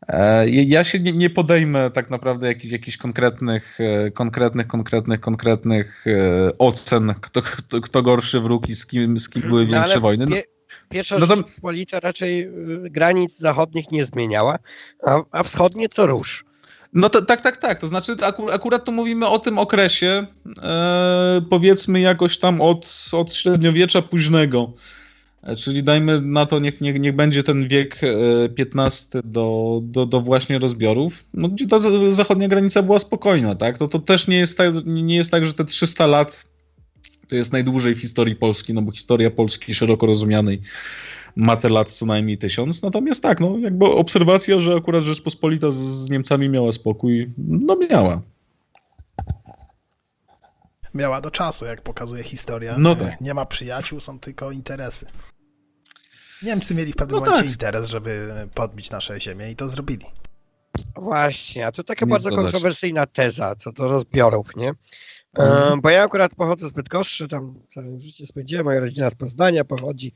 E, 0.08 0.48
ja 0.48 0.84
się 0.84 1.00
nie, 1.00 1.30
podejmę 1.30 1.90
tak 1.90 2.10
naprawdę 2.10 2.46
jakichś, 2.46 2.72
jakichś 2.72 2.96
konkretnych, 2.96 3.78
e, 3.80 4.10
konkretnych, 4.10 4.66
konkretnych, 4.66 5.20
konkretnych 5.20 6.04
e, 6.06 6.48
ocen, 6.58 7.14
kto, 7.20 7.42
kto, 7.42 7.80
kto 7.80 8.02
gorszy 8.02 8.40
wróg 8.40 8.68
i 8.68 8.74
z 8.74 8.86
kim, 8.86 9.18
z 9.18 9.28
kim 9.28 9.42
były 9.42 9.66
no, 9.66 9.72
większe 9.72 9.94
no, 9.94 10.00
wojny. 10.00 10.26
No, 10.26 10.36
pierwsza 10.88 11.18
no 11.18 11.26
to... 11.26 11.36
Rzeczpospolita 11.36 12.00
raczej 12.00 12.50
granic 12.90 13.38
zachodnich 13.38 13.90
nie 13.90 14.04
zmieniała, 14.04 14.58
a, 15.06 15.22
a 15.30 15.42
wschodnie 15.42 15.88
co 15.88 16.06
rusz. 16.06 16.44
No 16.92 17.08
to, 17.08 17.22
tak, 17.22 17.40
tak, 17.40 17.56
tak. 17.56 17.78
To 17.78 17.88
znaczy 17.88 18.16
akurat, 18.22 18.54
akurat 18.54 18.84
tu 18.84 18.92
mówimy 18.92 19.26
o 19.26 19.38
tym 19.38 19.58
okresie, 19.58 20.26
e, 20.62 21.42
powiedzmy 21.50 22.00
jakoś 22.00 22.38
tam 22.38 22.60
od, 22.60 23.10
od 23.12 23.34
średniowiecza 23.34 24.02
późnego 24.02 24.72
czyli 25.56 25.82
dajmy 25.82 26.20
na 26.20 26.46
to, 26.46 26.58
niech, 26.58 26.80
niech, 26.80 27.00
niech 27.00 27.16
będzie 27.16 27.42
ten 27.42 27.68
wiek 27.68 28.00
XV 28.58 29.18
e, 29.18 29.22
do, 29.24 29.80
do, 29.82 30.06
do 30.06 30.20
właśnie 30.20 30.58
rozbiorów, 30.58 31.24
no, 31.34 31.48
gdzie 31.48 31.66
ta 31.66 31.78
zachodnia 32.10 32.48
granica 32.48 32.82
była 32.82 32.98
spokojna, 32.98 33.54
tak? 33.54 33.78
To, 33.78 33.88
to 33.88 33.98
też 33.98 34.28
nie 34.28 34.36
jest, 34.36 34.58
tak, 34.58 34.74
nie 34.86 35.16
jest 35.16 35.30
tak, 35.30 35.46
że 35.46 35.54
te 35.54 35.64
300 35.64 36.06
lat 36.06 36.44
to 37.28 37.36
jest 37.36 37.52
najdłużej 37.52 37.94
w 37.94 38.00
historii 38.00 38.36
Polski, 38.36 38.74
no 38.74 38.82
bo 38.82 38.92
historia 38.92 39.30
Polski 39.30 39.74
szeroko 39.74 40.06
rozumianej 40.06 40.60
ma 41.36 41.56
te 41.56 41.68
lat 41.68 41.90
co 41.90 42.06
najmniej 42.06 42.38
tysiąc. 42.38 42.82
Natomiast 42.82 43.22
tak, 43.22 43.40
no 43.40 43.58
jakby 43.58 43.84
obserwacja, 43.86 44.60
że 44.60 44.74
akurat 44.74 45.02
Rzeczpospolita 45.02 45.70
z, 45.70 45.76
z 45.76 46.10
Niemcami 46.10 46.48
miała 46.48 46.72
spokój, 46.72 47.30
no 47.38 47.76
miała. 47.90 48.22
Miała 50.94 51.20
do 51.20 51.30
czasu, 51.30 51.64
jak 51.64 51.82
pokazuje 51.82 52.22
historia. 52.22 52.74
No 52.78 52.96
tak. 52.96 53.20
Nie 53.20 53.34
ma 53.34 53.46
przyjaciół, 53.46 54.00
są 54.00 54.18
tylko 54.18 54.50
interesy. 54.50 55.06
Niemcy 56.42 56.74
mieli 56.74 56.92
w 56.92 56.96
pewnym 56.96 57.20
no 57.20 57.20
momencie 57.20 57.42
tak. 57.42 57.52
interes, 57.52 57.88
żeby 57.88 58.28
podbić 58.54 58.90
nasze 58.90 59.20
ziemię 59.20 59.50
i 59.50 59.56
to 59.56 59.68
zrobili. 59.68 60.06
Właśnie, 60.96 61.66
a 61.66 61.72
to 61.72 61.84
taka 61.84 62.06
bardzo 62.06 62.30
kontrowersyjna 62.30 63.06
teza 63.06 63.54
co 63.54 63.72
do 63.72 63.88
rozbiorów, 63.88 64.56
nie? 64.56 64.74
Mhm. 65.38 65.80
bo 65.80 65.90
ja 65.90 66.02
akurat 66.02 66.34
pochodzę 66.34 66.68
z 66.68 66.72
Bydgoszczy, 66.72 67.28
tam 67.28 67.54
całe 67.68 68.00
życie 68.00 68.26
spędziłem, 68.26 68.64
moja 68.64 68.80
rodzina 68.80 69.10
z 69.10 69.14
Poznania 69.14 69.64
pochodzi. 69.64 70.12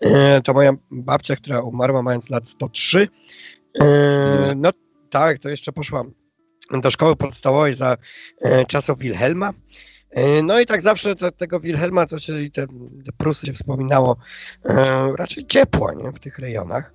E, 0.00 0.40
to 0.40 0.54
moja 0.54 0.72
babcia, 0.90 1.36
która 1.36 1.60
umarła 1.60 2.02
mając 2.02 2.30
lat 2.30 2.48
103. 2.48 3.08
E, 3.80 4.54
no 4.56 4.70
tak, 5.10 5.38
to 5.38 5.48
jeszcze 5.48 5.72
poszłam 5.72 6.12
do 6.70 6.90
szkoły 6.90 7.16
podstawowej 7.16 7.74
za 7.74 7.96
e, 8.40 8.64
czasów 8.64 8.98
Wilhelma. 8.98 9.52
No 10.42 10.60
i 10.60 10.66
tak 10.66 10.82
zawsze 10.82 11.16
te, 11.16 11.32
tego 11.32 11.60
Wilhelma, 11.60 12.06
to 12.06 12.18
się 12.18 12.32
te, 12.52 12.66
te 12.66 13.12
Prusy 13.16 13.46
się 13.46 13.52
wspominało 13.52 14.16
raczej 15.18 15.46
ciepło 15.46 15.92
nie, 15.92 16.12
w 16.12 16.18
tych 16.18 16.38
rejonach. 16.38 16.92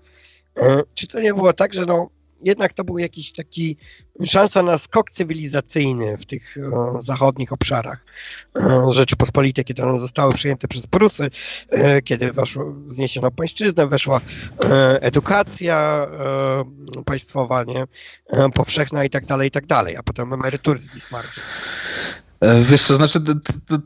Czy 0.94 1.08
to 1.08 1.20
nie 1.20 1.34
było 1.34 1.54
tak, 1.54 1.74
że 1.74 1.86
no, 1.86 2.10
jednak 2.44 2.74
to 2.74 2.84
był 2.84 2.98
jakiś 2.98 3.32
taki 3.32 3.78
szansa 4.26 4.64
na 4.64 4.78
skok 4.78 5.12
cywilizacyjny 5.12 6.18
w 6.18 6.26
tych 6.26 6.56
o, 6.74 7.02
zachodnich 7.02 7.54
obszarach 7.54 8.06
o, 8.54 8.92
Rzeczypospolitej, 8.92 9.66
kiedy 9.66 9.84
one 9.84 10.00
zostały 10.00 10.34
przyjęte 10.34 10.68
przez 10.68 10.88
Prusy, 10.88 11.30
e, 11.70 12.02
kiedy 12.02 12.32
weszło, 12.32 12.76
zniesiono 12.88 13.32
pańszczyznę, 13.32 13.88
weszła 13.88 14.22
e, 14.64 15.02
edukacja 15.02 16.08
e, 16.98 17.04
państwowa, 17.04 17.64
nie, 17.64 17.84
e, 18.28 18.50
powszechna 18.50 19.04
i 19.04 19.10
tak 19.10 19.26
dalej, 19.26 19.48
i 19.48 19.52
tak 19.52 19.66
dalej, 19.66 19.98
a 19.98 20.04
potem 20.04 20.34
emerytury 20.34 20.80
z 20.80 20.88
Bismarckiem. 20.88 21.44
E, 22.40 22.62
wiesz, 22.62 22.88
to 22.88 22.96
znaczy, 22.96 23.20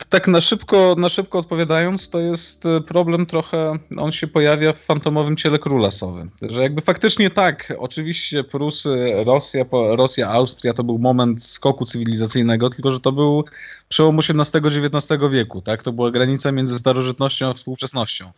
tak 0.10 0.28
na 0.28 0.42
szybko, 0.42 0.96
na 0.98 1.10
szybko 1.10 1.40
odpowiadając, 1.40 2.10
to 2.10 2.20
jest 2.20 2.66
e, 2.66 2.82
problem 2.82 3.26
trochę, 3.26 3.78
on 3.98 4.12
się 4.12 4.28
pojawia 4.28 4.74
w 4.74 4.80
fantomowym 4.80 5.38
ciele 5.38 5.60
króla 5.60 5.92
Sowy. 5.92 6.30
Że 6.42 6.62
jakby 6.62 6.82
faktycznie 6.82 7.30
tak, 7.30 7.74
oczywiście 7.78 8.44
Prusy, 8.44 9.14
Rosja, 9.26 9.66
Rosja, 9.72 10.30
Austria 10.30 10.74
to 10.74 10.84
był 10.84 11.00
moment 11.00 11.44
skoku 11.44 11.86
cywilizacyjnego, 11.86 12.70
tylko 12.70 12.92
że 12.92 13.00
to 13.00 13.12
był 13.12 13.46
przełom 13.90 14.20
XVIII-XIX 14.20 15.08
wieku, 15.32 15.62
tak? 15.62 15.84
To 15.84 15.92
była 15.92 16.12
granica 16.12 16.52
między 16.52 16.80
starożytnością 16.80 17.50
a 17.50 17.54
współczesnością. 17.54 18.32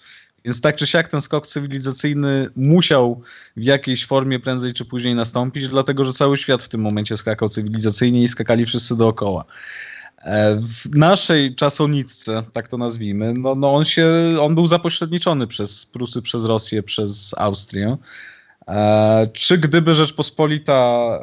Więc 0.46 0.62
tak 0.62 0.76
czy 0.76 0.88
siak 0.88 1.08
ten 1.08 1.22
skok 1.22 1.48
cywilizacyjny 1.48 2.48
musiał 2.56 3.22
w 3.58 3.64
jakiejś 3.64 4.06
formie 4.06 4.40
prędzej 4.40 4.74
czy 4.74 4.86
później 4.86 5.16
nastąpić, 5.16 5.68
dlatego 5.68 6.06
że 6.06 6.14
cały 6.14 6.38
świat 6.38 6.62
w 6.62 6.70
tym 6.70 6.82
momencie 6.82 7.18
skakał 7.18 7.50
cywilizacyjnie 7.50 8.24
i 8.24 8.28
skakali 8.28 8.66
wszyscy 8.66 8.98
dookoła. 8.98 9.46
E, 10.24 10.56
w 10.56 10.96
naszej 10.96 11.56
czasowniczce, 11.56 12.44
tak 12.54 12.68
to 12.68 12.78
nazwijmy, 12.78 13.34
no, 13.34 13.56
no 13.56 13.74
on, 13.74 13.86
się, 13.86 14.08
on 14.42 14.56
był 14.56 14.68
zapośredniczony 14.68 15.48
przez 15.48 15.86
Prusy, 15.86 16.22
przez 16.22 16.46
Rosję, 16.46 16.84
przez 16.84 17.36
Austrię. 17.38 17.98
E, 18.68 19.28
czy 19.34 19.58
gdyby 19.58 19.94
Rzeczpospolita 19.94 20.74
e, 20.74 21.20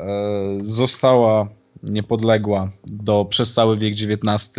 została 0.60 1.48
niepodległa 1.82 2.70
do, 2.86 3.24
przez 3.24 3.52
cały 3.52 3.78
wiek 3.78 3.92
XIX, 3.92 4.54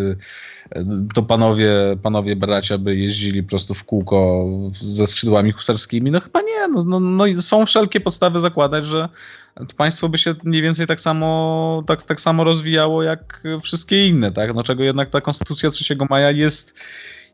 to 1.13 1.23
panowie, 1.23 1.71
panowie 2.01 2.35
bracia 2.35 2.77
by 2.77 2.95
jeździli 2.95 3.43
po 3.43 3.49
prostu 3.49 3.73
w 3.73 3.83
kółko 3.83 4.45
ze 4.71 5.07
skrzydłami 5.07 5.51
husarskimi? 5.51 6.11
No 6.11 6.19
chyba 6.19 6.41
nie. 6.41 6.67
No, 6.67 6.83
no, 6.83 6.99
no 6.99 7.41
są 7.41 7.65
wszelkie 7.65 7.99
podstawy 7.99 8.39
zakładać, 8.39 8.85
że 8.85 9.09
państwo 9.77 10.09
by 10.09 10.17
się 10.17 10.35
mniej 10.43 10.61
więcej 10.61 10.87
tak 10.87 11.01
samo, 11.01 11.83
tak, 11.87 12.03
tak 12.03 12.21
samo 12.21 12.43
rozwijało 12.43 13.03
jak 13.03 13.43
wszystkie 13.63 14.07
inne, 14.07 14.31
tak? 14.31 14.55
No 14.55 14.63
czego 14.63 14.83
jednak 14.83 15.09
ta 15.09 15.21
konstytucja 15.21 15.69
3 15.69 15.97
maja 16.09 16.31
jest 16.31 16.79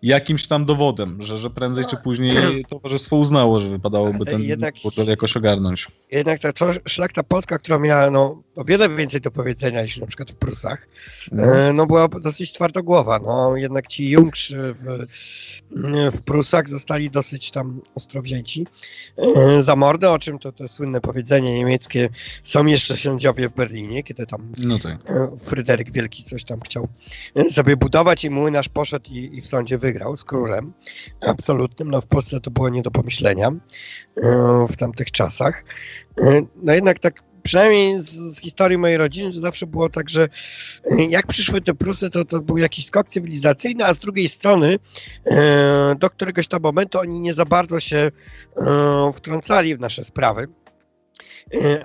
jakimś 0.03 0.47
tam 0.47 0.65
dowodem, 0.65 1.21
że, 1.21 1.37
że 1.37 1.49
prędzej 1.49 1.85
czy 1.85 1.97
później 1.97 2.65
towarzystwo 2.69 3.15
uznało, 3.15 3.59
że 3.59 3.69
wypadałoby 3.69 4.25
ten 4.25 4.41
jednak, 4.41 4.75
burdel 4.83 5.07
jakoś 5.07 5.37
ogarnąć. 5.37 5.87
Jednak 6.11 6.39
ta 6.39 6.51
szlachta 6.85 7.23
polska, 7.23 7.59
która 7.59 7.79
miała 7.79 8.11
no, 8.11 8.43
o 8.55 8.63
wiele 8.63 8.89
więcej 8.89 9.21
do 9.21 9.31
powiedzenia 9.31 9.83
niż 9.83 9.97
na 9.97 10.07
przykład 10.07 10.31
w 10.31 10.35
Prusach, 10.35 10.87
no, 11.31 11.73
no 11.73 11.85
była 11.85 12.07
dosyć 12.07 12.53
twardogłowa. 12.53 13.19
No, 13.19 13.57
jednak 13.57 13.87
ci 13.87 14.09
Jungrzy 14.09 14.73
w, 14.73 15.05
w 16.11 16.21
Prusach 16.21 16.69
zostali 16.69 17.09
dosyć 17.09 17.51
tam 17.51 17.81
ostro 17.95 18.21
wzięci 18.21 18.67
e, 19.17 19.61
za 19.61 19.75
mordę, 19.75 20.11
o 20.11 20.19
czym 20.19 20.39
to, 20.39 20.51
to 20.51 20.67
słynne 20.67 21.01
powiedzenie 21.01 21.55
niemieckie 21.55 22.09
są 22.43 22.65
jeszcze 22.65 22.97
sędziowie 22.97 23.49
w 23.49 23.53
Berlinie, 23.53 24.03
kiedy 24.03 24.25
tam 24.25 24.51
no 24.57 24.79
tak. 24.79 24.97
E, 25.09 25.37
Fryderyk 25.37 25.91
Wielki 25.91 26.23
coś 26.23 26.43
tam 26.43 26.59
chciał 26.61 26.87
sobie 27.51 27.77
budować 27.77 28.25
i 28.25 28.29
młynarz 28.29 28.69
poszedł 28.69 29.11
i, 29.11 29.37
i 29.37 29.41
w 29.41 29.47
sądzie 29.47 29.77
wygrał 29.77 30.17
z 30.17 30.23
królem 30.23 30.73
absolutnym. 31.21 31.91
No 31.91 32.01
w 32.01 32.05
Polsce 32.05 32.39
to 32.39 32.51
było 32.51 32.69
nie 32.69 32.81
do 32.81 32.91
pomyślenia 32.91 33.47
e, 33.47 34.65
w 34.69 34.77
tamtych 34.77 35.11
czasach. 35.11 35.63
No 36.63 36.73
jednak 36.73 36.99
tak 36.99 37.26
przynajmniej 37.47 37.99
z, 38.01 38.09
z, 38.09 38.39
historii 38.39 38.77
mojej 38.77 38.97
rodziny, 38.97 39.33
to 39.33 39.39
zawsze 39.39 39.67
było 39.67 39.89
tak, 39.89 40.09
że 40.09 40.29
e, 40.91 41.05
jak 41.05 41.27
przyszły 41.27 41.61
te 41.61 41.73
Prusy, 41.73 42.09
to, 42.09 42.25
to 42.25 42.41
był 42.41 42.57
jakiś 42.57 42.85
skok 42.85 43.07
cywilizacyjny, 43.07 43.85
a 43.85 43.93
z 43.93 43.99
drugiej 43.99 44.27
strony 44.27 44.79
e, 45.25 45.95
do 45.99 46.09
któregoś 46.09 46.47
tam 46.47 46.61
momentu 46.61 46.99
oni 46.99 47.19
nie 47.19 47.33
za 47.33 47.45
bardzo 47.45 47.79
się 47.79 47.97
e, 47.97 48.11
wtrącali 49.13 49.75
w 49.75 49.79
nasze 49.79 50.03
sprawy. 50.03 50.47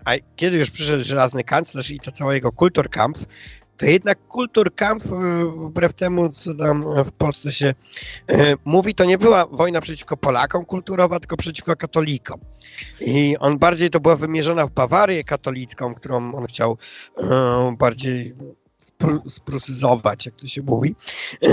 A 0.04 0.12
kiedy 0.36 0.56
już 0.58 0.70
przyszedł 0.70 1.04
żelazny 1.04 1.44
kanclerz 1.44 1.90
i 1.90 2.00
to 2.00 2.12
cała 2.12 2.34
jego 2.34 2.52
Kulturkampf, 2.52 3.24
to 3.76 3.86
jednak 3.86 4.18
Kulturkampf, 4.28 5.06
wbrew 5.56 5.94
temu, 5.94 6.28
co 6.28 6.54
tam 6.54 6.84
w 7.04 7.12
Polsce 7.12 7.52
się 7.52 7.74
e, 8.28 8.54
mówi, 8.64 8.94
to 8.94 9.04
nie 9.04 9.18
była 9.18 9.46
wojna 9.46 9.80
przeciwko 9.80 10.16
Polakom 10.16 10.64
kulturowa, 10.64 11.20
tylko 11.20 11.36
przeciwko 11.36 11.76
katolikom. 11.76 12.40
I 13.00 13.36
on 13.40 13.58
bardziej 13.58 13.90
to 13.90 14.00
była 14.00 14.16
wymierzona 14.16 14.66
w 14.66 14.70
Bawarię 14.70 15.24
katolicką, 15.24 15.94
którą 15.94 16.34
on 16.34 16.46
chciał 16.46 16.78
e, 17.18 17.76
bardziej 17.78 18.34
sprusyzować, 19.28 20.26
jak 20.26 20.34
to 20.34 20.46
się 20.46 20.62
mówi. 20.62 20.94
E, 21.42 21.48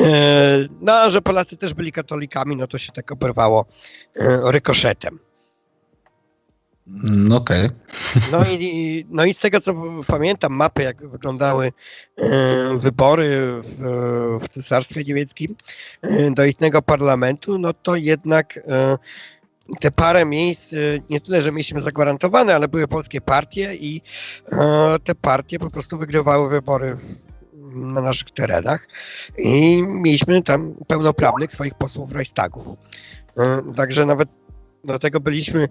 no, 0.82 0.94
a 0.94 1.10
że 1.10 1.22
Polacy 1.22 1.58
też 1.58 1.74
byli 1.74 1.92
katolikami, 1.92 2.56
no 2.56 2.68
to 2.68 2.78
się 2.78 2.92
tak 2.92 3.12
oberwało 3.12 3.66
rykoszetem. 4.44 5.20
Mm, 6.90 7.32
okej. 7.32 7.66
Okay. 7.66 8.32
No, 8.32 8.44
i, 8.50 9.06
no 9.10 9.26
i 9.26 9.34
z 9.34 9.38
tego 9.38 9.60
co 9.60 9.74
pamiętam, 10.08 10.54
mapy, 10.54 10.84
jak 10.84 11.10
wyglądały 11.10 11.72
e, 12.18 12.78
wybory 12.78 13.30
w, 13.62 13.82
w 14.42 14.50
Cesarstwie 14.50 15.04
Niemieckim 15.04 15.56
e, 16.02 16.32
do 16.32 16.46
innego 16.46 16.82
parlamentu, 16.82 17.60
no 17.60 17.74
to 17.74 17.96
jednak 17.96 18.60
e, 18.68 18.98
te 19.80 19.92
parę 19.92 20.26
miejsc, 20.26 20.72
nie 21.10 21.22
tyle, 21.22 21.42
że 21.42 21.52
mieliśmy 21.52 21.82
zagwarantowane, 21.82 22.56
ale 22.56 22.68
były 22.68 22.88
polskie 22.88 23.22
partie 23.22 23.74
i 23.74 24.02
te 25.04 25.16
partie 25.16 25.60
po 25.60 25.70
prostu 25.70 25.98
wygrywały 25.98 26.50
wybory 26.50 26.98
na 27.74 28.02
naszych 28.02 28.32
terenach 28.32 28.88
i 29.38 29.84
mieliśmy 29.84 30.44
tam 30.44 30.76
pełnoprawnych 30.88 31.52
swoich 31.52 31.74
posłów 31.74 32.10
w 32.10 32.16
Reichstagu. 32.16 32.78
Także 33.76 34.06
nawet 34.06 34.30
do 34.84 35.00
tego 35.00 35.20
byliśmy 35.20 35.68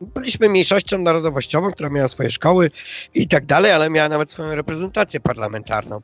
byliśmy 0.00 0.48
mniejszością 0.48 0.98
narodowościową, 0.98 1.70
która 1.70 1.90
miała 1.90 2.08
swoje 2.08 2.30
szkoły 2.30 2.70
i 3.14 3.28
tak 3.28 3.46
dalej, 3.46 3.72
ale 3.72 3.90
miała 3.90 4.08
nawet 4.08 4.30
swoją 4.30 4.54
reprezentację 4.54 5.20
parlamentarną. 5.20 6.00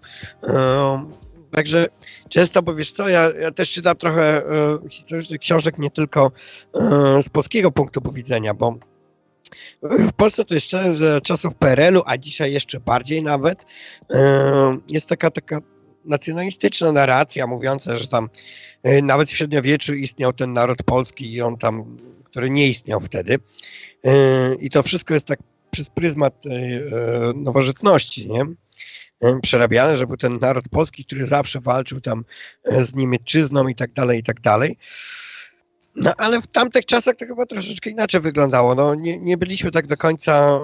Także 1.52 1.86
często, 2.28 2.62
bo 2.62 2.74
wiesz 2.74 2.92
co, 2.92 3.08
ja, 3.08 3.30
ja 3.40 3.50
też 3.50 3.70
czytam 3.70 3.96
trochę 3.96 4.36
e, 4.36 4.78
historycznych 4.90 5.40
książek 5.40 5.78
nie 5.78 5.90
tylko 5.90 6.32
e, 6.74 7.22
z 7.22 7.28
polskiego 7.28 7.72
punktu 7.72 8.12
widzenia, 8.12 8.54
bo 8.54 8.78
w 9.82 10.12
Polsce 10.12 10.44
to 10.44 10.54
jeszcze 10.54 10.94
z 10.94 11.24
czasów 11.24 11.54
PRL-u, 11.54 12.02
a 12.06 12.18
dzisiaj 12.18 12.52
jeszcze 12.52 12.80
bardziej 12.80 13.22
nawet, 13.22 13.58
jest 14.88 15.08
taka, 15.08 15.30
taka 15.30 15.60
nacjonalistyczna 16.04 16.92
narracja 16.92 17.46
mówiąca, 17.46 17.96
że 17.96 18.08
tam 18.08 18.28
e, 18.82 19.02
nawet 19.02 19.28
w 19.28 19.36
średniowieczu 19.36 19.94
istniał 19.94 20.32
ten 20.32 20.52
naród 20.52 20.82
polski 20.82 21.32
i 21.32 21.42
on 21.42 21.58
tam, 21.58 21.96
który 22.24 22.50
nie 22.50 22.68
istniał 22.68 23.00
wtedy. 23.00 23.38
E, 24.04 24.54
I 24.54 24.70
to 24.70 24.82
wszystko 24.82 25.14
jest 25.14 25.26
tak 25.26 25.38
przez 25.70 25.90
pryzmat 25.90 26.34
e, 26.46 26.50
nowożytności, 27.34 28.28
nie? 28.28 28.42
Przerabiane, 29.42 29.96
że 29.96 30.06
był 30.06 30.16
ten 30.16 30.38
naród 30.40 30.68
polski, 30.68 31.04
który 31.04 31.26
zawsze 31.26 31.60
walczył 31.60 32.00
tam 32.00 32.24
z 32.64 32.94
niemiecczyzną 32.94 33.68
i 33.68 33.74
tak 33.74 33.92
dalej, 33.92 34.20
i 34.20 34.22
tak 34.22 34.40
dalej. 34.40 34.76
No 35.96 36.12
ale 36.18 36.42
w 36.42 36.46
tamtych 36.46 36.86
czasach 36.86 37.16
to 37.16 37.26
chyba 37.26 37.46
troszeczkę 37.46 37.90
inaczej 37.90 38.20
wyglądało. 38.20 38.74
No, 38.74 38.94
nie, 38.94 39.18
nie 39.18 39.36
byliśmy 39.36 39.70
tak 39.70 39.86
do 39.86 39.96
końca. 39.96 40.58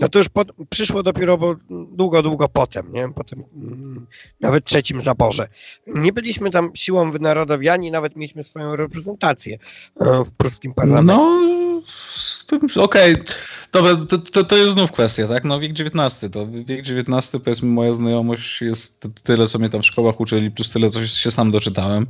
No 0.00 0.08
to 0.08 0.18
już 0.18 0.28
przyszło 0.70 1.02
dopiero 1.02 1.38
bo 1.38 1.56
długo, 1.70 2.22
długo 2.22 2.48
potem, 2.48 2.92
nie? 2.92 3.08
Potem 3.08 3.44
mm, 3.54 4.06
nawet 4.40 4.64
trzecim 4.64 5.00
zaborze. 5.00 5.48
Nie 5.86 6.12
byliśmy 6.12 6.50
tam 6.50 6.70
siłą 6.74 7.10
wynarodowiani, 7.10 7.90
nawet 7.90 8.16
mieliśmy 8.16 8.44
swoją 8.44 8.76
reprezentację 8.76 9.58
e, 10.00 10.24
w 10.24 10.32
pruskim 10.32 10.74
parlamencie. 10.74 11.22
No, 11.22 11.61
z 11.84 12.46
tym- 12.46 12.60
okej, 12.76 13.16
dobra, 13.72 13.96
to, 13.96 14.18
to, 14.18 14.44
to 14.44 14.56
jest 14.56 14.72
znów 14.72 14.92
kwestia, 14.92 15.28
tak? 15.28 15.44
No 15.44 15.60
wiek 15.60 15.72
XIX, 15.72 16.32
to 16.32 16.46
wiek 16.46 16.80
XIX, 16.80 17.30
powiedzmy, 17.44 17.68
moja 17.68 17.92
znajomość 17.92 18.62
jest 18.62 19.06
tyle, 19.22 19.46
co 19.46 19.58
mnie 19.58 19.68
tam 19.68 19.82
w 19.82 19.86
szkołach 19.86 20.20
uczyli, 20.20 20.50
plus 20.50 20.70
tyle, 20.70 20.90
co 20.90 21.06
się 21.06 21.30
sam 21.30 21.50
doczytałem. 21.50 22.06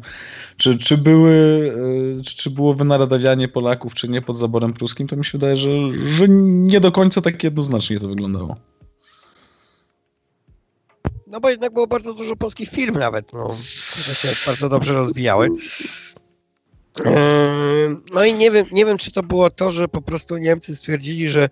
Czy, 0.56 0.78
czy, 0.78 0.96
były, 0.96 1.72
e, 2.18 2.22
czy, 2.22 2.50
było 2.50 2.74
wynarodawianie 2.74 3.48
Polaków, 3.48 3.94
czy 3.94 4.08
nie 4.08 4.22
pod 4.22 4.36
zaborem 4.36 4.72
pruskim, 4.72 5.08
to 5.08 5.16
mi 5.16 5.24
się 5.24 5.32
wydaje, 5.32 5.56
że, 5.56 5.70
że 6.06 6.24
nie 6.28 6.80
do 6.80 6.92
końca 6.92 7.20
tak 7.20 7.44
jednoznacznie 7.44 8.00
to 8.00 8.08
wyglądało. 8.08 8.56
No 11.26 11.40
bo 11.40 11.50
jednak 11.50 11.72
było 11.72 11.86
bardzo 11.86 12.14
dużo 12.14 12.36
polskich 12.36 12.70
firm 12.70 12.98
nawet, 12.98 13.32
no, 13.32 13.56
które 13.92 14.14
się 14.14 14.28
bardzo 14.46 14.68
dobrze 14.68 14.92
rozwijały. 14.92 15.48
Eee, 17.04 17.96
No 18.14 18.24
i 18.24 18.34
nie 18.34 18.50
wiem, 18.50 18.66
nie 18.72 18.84
wiem, 18.86 18.98
czy 18.98 19.12
to 19.12 19.22
było 19.22 19.50
to, 19.50 19.70
że 19.72 19.88
po 19.88 20.02
prostu 20.02 20.36
Niemcy 20.38 20.76
stwierdzili, 20.76 21.28
że 21.28 21.48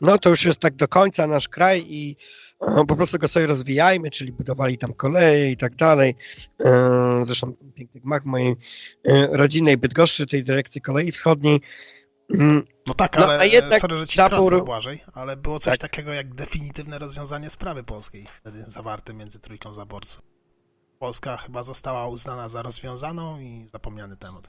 no 0.00 0.18
to 0.18 0.30
już 0.30 0.44
jest 0.44 0.58
tak 0.60 0.76
do 0.76 0.88
końca 0.88 1.26
nasz 1.26 1.48
kraj 1.48 1.84
i 1.88 2.16
po 2.88 2.96
prostu 2.96 3.18
go 3.18 3.28
sobie 3.28 3.46
rozwijajmy, 3.46 4.10
czyli 4.10 4.32
budowali 4.32 4.78
tam 4.78 4.94
koleje 4.94 5.50
i 5.50 5.56
tak 5.56 5.74
dalej. 5.76 6.14
Zresztą 7.22 7.52
piękny 7.74 8.00
gmach 8.00 8.24
mojej 8.24 8.56
e, 9.08 9.26
rodzinnej 9.36 9.76
Bydgoszczy, 9.76 10.26
tej 10.26 10.44
dyrekcji 10.44 10.80
kolei 10.80 11.12
wschodniej. 11.12 11.60
Mm, 12.34 12.64
No 12.86 12.94
tak, 12.94 13.16
No, 13.18 13.24
ale 13.24 13.38
a 13.38 13.44
jednak 13.44 13.80
sorry, 13.80 13.98
że 13.98 14.06
ci 14.06 14.18
zabór- 14.18 14.64
Błażej, 14.64 15.00
ale 15.12 15.36
było 15.36 15.58
coś 15.58 15.78
Tak. 15.78 15.90
takiego 15.90 16.12
jak 16.12 16.34
definitywne 16.34 16.98
rozwiązanie 16.98 17.50
sprawy 17.50 17.84
polskiej, 17.84 18.26
wtedy 18.40 18.64
zawarte 18.66 19.14
między 19.14 19.38
trójką 19.38 19.74
zaborców. 19.74 20.22
Polska 20.98 21.36
chyba 21.36 21.62
została 21.62 22.08
uznana 22.08 22.48
za 22.48 22.62
rozwiązaną 22.62 23.40
i 23.40 23.66
zapomniany 23.72 24.16
temat. 24.16 24.48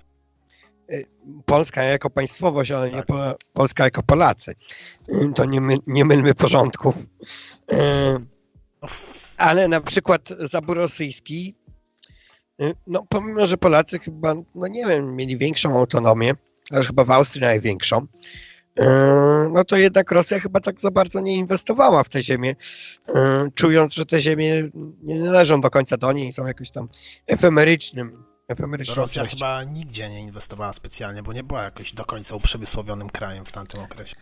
Polska 1.46 1.84
jako 1.84 2.10
państwowość, 2.10 2.72
ale 2.72 2.90
nie 2.90 2.98
Tak. 2.98 3.06
po, 3.06 3.36
Polska 3.54 3.84
jako 3.84 4.04
Polacy. 4.04 4.56
E, 5.10 5.34
To 5.36 5.46
nie, 5.46 5.62
my, 5.62 5.78
nie 5.88 6.06
mylmy 6.06 6.36
porządków. 6.36 6.96
E, 7.72 8.20
No, 8.82 8.88
Ale 9.38 9.68
na 9.68 9.82
przykład 9.82 10.30
zabór 10.40 10.78
rosyjski, 10.78 11.56
y, 12.62 12.74
no 12.88 13.06
pomimo, 13.10 13.48
że 13.48 13.58
Polacy 13.58 14.00
chyba, 14.00 14.34
no 14.56 14.68
nie 14.68 14.86
wiem, 14.86 15.16
mieli 15.16 15.38
większą 15.38 15.78
autonomię, 15.78 16.34
ale 16.72 16.84
chyba 16.84 17.04
w 17.04 17.12
Austrii 17.12 17.42
największą, 17.42 17.98
y, 18.02 18.08
no 19.54 19.64
to 19.64 19.78
jednak 19.78 20.12
Rosja 20.12 20.40
chyba 20.40 20.60
tak 20.60 20.82
za 20.82 20.92
bardzo 20.92 21.20
nie 21.22 21.36
inwestowała 21.36 22.04
w 22.04 22.10
te 22.10 22.24
ziemię, 22.24 22.56
y, 23.10 23.14
czując, 23.56 23.94
że 23.94 24.06
te 24.06 24.20
ziemie 24.20 24.70
nie 25.04 25.20
należą 25.20 25.62
do 25.62 25.70
końca 25.70 25.98
do 25.98 26.12
niej, 26.12 26.34
są 26.34 26.46
jakoś 26.48 26.72
tam 26.72 26.90
efemerycznym, 27.28 28.24
Rosja 28.96 29.22
chyba 29.26 29.64
nigdzie 29.64 30.10
nie 30.10 30.22
inwestowała 30.22 30.74
specjalnie, 30.74 31.24
bo 31.24 31.34
nie 31.34 31.44
była 31.44 31.64
jakoś 31.64 31.94
do 31.94 32.06
końca 32.06 32.36
uprzemysłowionym 32.36 33.10
krajem 33.10 33.46
w 33.46 33.52
tamtym 33.52 33.80
okresie. 33.80 34.16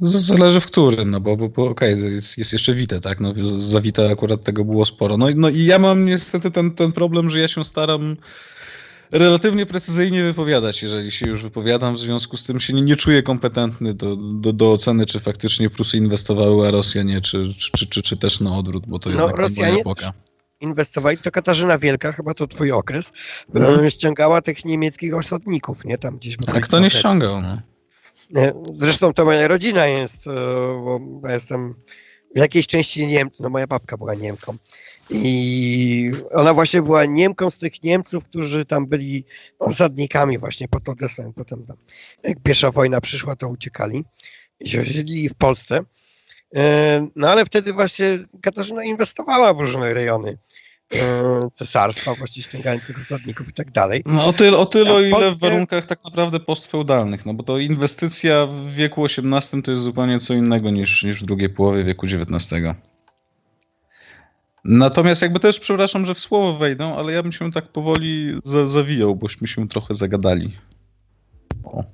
Zależy 0.00 0.60
w 0.60 0.66
którym, 0.66 1.10
no 1.10 1.20
bo, 1.20 1.36
bo, 1.36 1.48
bo 1.48 1.64
okej, 1.68 2.14
jest, 2.14 2.38
jest 2.38 2.52
jeszcze 2.52 2.74
Wite, 2.74 3.00
tak? 3.00 3.20
No, 3.20 3.34
za 3.46 3.80
Wite 3.80 4.10
akurat 4.10 4.44
tego 4.44 4.64
było 4.64 4.84
sporo. 4.84 5.16
No, 5.16 5.28
i- 5.28 5.34
no 5.34 5.48
i 5.48 5.64
ja 5.64 5.78
mam 5.78 6.04
niestety 6.04 6.50
ten, 6.50 6.70
ten 6.74 6.92
problem, 6.92 7.30
że 7.30 7.40
ja 7.40 7.48
się 7.48 7.64
staram 7.64 8.16
relatywnie 9.10 9.66
precyzyjnie 9.66 10.22
wypowiadać, 10.22 10.82
jeżeli 10.82 11.10
się 11.10 11.26
już 11.26 11.42
wypowiadam, 11.42 11.94
w 11.94 11.98
związku 11.98 12.36
z 12.36 12.46
tym 12.46 12.60
się 12.60 12.72
nie, 12.72 12.82
nie 12.82 12.96
czuję 12.96 13.22
kompetentny 13.22 13.94
do, 13.94 14.16
do, 14.16 14.52
do 14.52 14.72
oceny, 14.72 15.06
czy 15.06 15.20
faktycznie 15.20 15.70
Prusy 15.70 15.96
inwestowały, 15.96 16.68
a 16.68 16.70
Rosja 16.70 17.02
nie, 17.02 17.20
czy, 17.20 17.54
czy, 17.58 17.70
czy, 17.72 17.86
czy, 17.86 18.02
czy 18.02 18.16
też 18.16 18.40
na 18.40 18.56
odwrót, 18.56 18.84
bo 18.86 18.98
to 18.98 19.10
No, 19.10 19.16
jednak 19.16 19.36
nie 19.36 19.42
Rosjanie 19.42 19.80
epoka. 19.80 20.12
Inwestowali, 20.60 21.18
to 21.18 21.30
Katarzyna 21.30 21.78
Wielka, 21.78 22.12
chyba 22.12 22.34
to 22.34 22.46
twój 22.46 22.72
okres, 22.72 23.12
y, 23.86 23.90
ściągała 23.90 24.42
tych 24.42 24.64
niemieckich 24.64 25.14
osadników, 25.14 25.84
nie? 25.84 25.98
Tam 25.98 26.18
gdzieś 26.18 26.36
A 26.46 26.60
kto 26.60 26.80
nie 26.80 26.90
ściągał, 26.90 27.42
no. 27.42 27.58
Zresztą 28.74 29.12
to 29.12 29.24
moja 29.24 29.48
rodzina 29.48 29.86
jest, 29.86 30.26
e, 30.26 30.30
bo 30.84 31.00
ja 31.24 31.34
jestem 31.34 31.74
w 32.34 32.38
jakiejś 32.38 32.66
części 32.66 33.06
Niemcy, 33.06 33.42
no 33.42 33.50
moja 33.50 33.66
babka 33.66 33.96
była 33.96 34.14
Niemką. 34.14 34.56
I 35.10 36.10
ona 36.30 36.54
właśnie 36.54 36.82
była 36.82 37.04
Niemką 37.04 37.50
z 37.50 37.58
tych 37.58 37.82
Niemców, 37.82 38.24
którzy 38.24 38.64
tam 38.64 38.86
byli 38.86 39.24
osadnikami 39.58 40.38
właśnie 40.38 40.68
pod 40.68 40.88
Odessą. 40.88 41.32
Potem 41.36 41.66
tam, 41.66 41.76
jak 42.22 42.42
pierwsza 42.42 42.70
wojna 42.70 43.00
przyszła, 43.00 43.36
to 43.36 43.48
uciekali 43.48 44.04
i 44.60 44.68
się 44.68 44.80
osiedlili 44.80 45.28
w 45.28 45.34
Polsce. 45.34 45.80
E, 46.56 47.08
No 47.16 47.30
ale 47.30 47.44
wtedy 47.44 47.72
właśnie 47.72 48.18
Katarzyna 48.42 48.84
inwestowała 48.84 49.54
w 49.54 49.60
różne 49.60 49.94
rejony 49.94 50.38
e, 50.94 50.98
cesarstwa, 51.54 52.14
właśnie 52.14 52.42
ściągając 52.42 52.86
tych 52.86 53.00
osadników 53.00 53.48
i 53.48 53.52
tak 53.52 53.70
dalej. 53.70 54.02
No 54.06 54.26
o 54.26 54.32
tyle, 54.32 54.58
o 54.58 54.66
tyle 54.66 54.92
o 54.92 55.00
ile 55.00 55.30
w 55.30 55.38
warunkach 55.38 55.86
tak 55.86 56.04
naprawdę 56.04 56.40
postfeudalnych, 56.40 57.26
no 57.26 57.34
bo 57.34 57.42
to 57.42 57.58
inwestycja 57.58 58.46
w 58.46 58.72
wieku 58.72 59.04
XVIII 59.04 59.62
to 59.62 59.70
jest 59.70 59.82
zupełnie 59.82 60.18
co 60.18 60.34
innego 60.34 60.70
niż, 60.70 61.02
niż 61.04 61.22
w 61.22 61.26
drugiej 61.26 61.48
połowie 61.48 61.84
wieku 61.84 62.06
XIX. 62.06 62.50
Natomiast 64.64 65.22
jakby 65.22 65.40
też, 65.40 65.60
przepraszam, 65.60 66.06
że 66.06 66.14
w 66.14 66.20
słowo 66.20 66.58
wejdę, 66.58 66.84
ale 66.86 67.12
ja 67.12 67.22
bym 67.22 67.32
się 67.32 67.52
tak 67.52 67.68
powoli 67.72 68.40
za, 68.44 68.66
zawijał, 68.66 69.16
bośmy 69.16 69.46
się 69.46 69.68
trochę 69.68 69.94
zagadali. 69.94 70.52
O, 71.64 71.84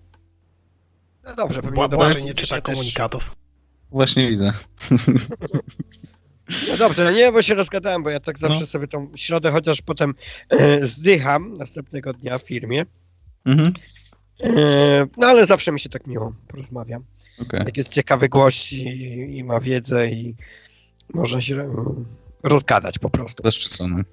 No 1.27 1.35
dobrze, 1.37 1.63
pewnie 1.63 1.79
Bła- 1.79 1.89
do 1.89 1.97
Błażej 1.97 2.13
Marcin 2.15 2.27
nie 2.29 2.35
czyta 2.35 2.61
też- 2.61 2.75
komunikatów. 2.75 3.31
właśnie 3.91 4.29
widzę. 4.29 4.53
No 6.71 6.77
dobrze, 6.77 7.13
nie, 7.13 7.33
bo 7.33 7.43
się 7.43 7.55
rozgadałem, 7.55 8.03
bo 8.03 8.11
ja 8.11 8.21
tak 8.21 8.39
zawsze 8.39 8.61
No. 8.61 8.67
sobie 8.67 8.89
tą 8.89 9.09
środę, 9.17 9.51
chociaż 9.51 9.83
potem 9.83 10.15
e, 10.51 10.81
zdycham 10.87 11.57
następnego 11.59 12.13
dnia 12.13 12.39
w 12.39 12.43
firmie. 12.43 12.85
Mhm. 13.45 13.73
E, 14.45 14.51
no 15.17 15.27
ale 15.27 15.47
zawsze 15.47 15.73
mi 15.73 15.81
się 15.81 15.89
tak 15.89 16.07
miło 16.07 16.35
porozmawiam. 16.49 17.05
okej. 17.43 17.61
Jak 17.67 17.77
jest 17.77 17.93
ciekawy 17.93 18.29
gość 18.29 18.73
i, 18.73 18.83
i 19.39 19.45
ma 19.45 19.61
wiedzę 19.61 20.09
i 20.09 20.35
można 21.15 21.41
się 21.41 21.57
e, 21.61 21.69
rozgadać 22.45 22.99
po 22.99 23.11
prostu. 23.11 23.43
Zaszczycony. 23.43 24.05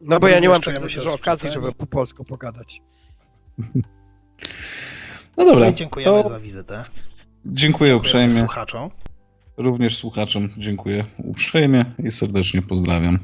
No 0.00 0.20
bo 0.20 0.28
ja 0.28 0.40
nie 0.40 0.48
mam 0.48 0.60
tak 0.60 0.80
dużo 0.80 1.14
okazji, 1.14 1.50
żeby 1.52 1.72
po 1.72 1.86
polsku 1.86 2.24
pogadać. 2.24 2.82
No 5.36 5.44
dobra, 5.44 5.64
No 5.64 5.70
i 5.70 5.74
dziękujemy 5.74 6.22
to 6.22 6.28
za 6.28 6.40
wizytę. 6.40 6.84
dziękuję 7.46 7.54
Dziękujemy 7.56 7.96
uprzejmie. 7.96 8.32
słuchaczom. 8.32 8.90
Również 9.56 9.96
słuchaczom 9.96 10.48
dziękuję 10.56 11.04
uprzejmie 11.18 11.84
i 12.04 12.10
serdecznie 12.10 12.62
pozdrawiam. 12.62 13.18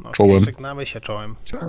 No, 0.00 0.10
Czołem. 0.12 0.44
Żegnamy 0.44 0.86
się 0.86 1.00
czołem. 1.00 1.36
Cześć. 1.44 1.62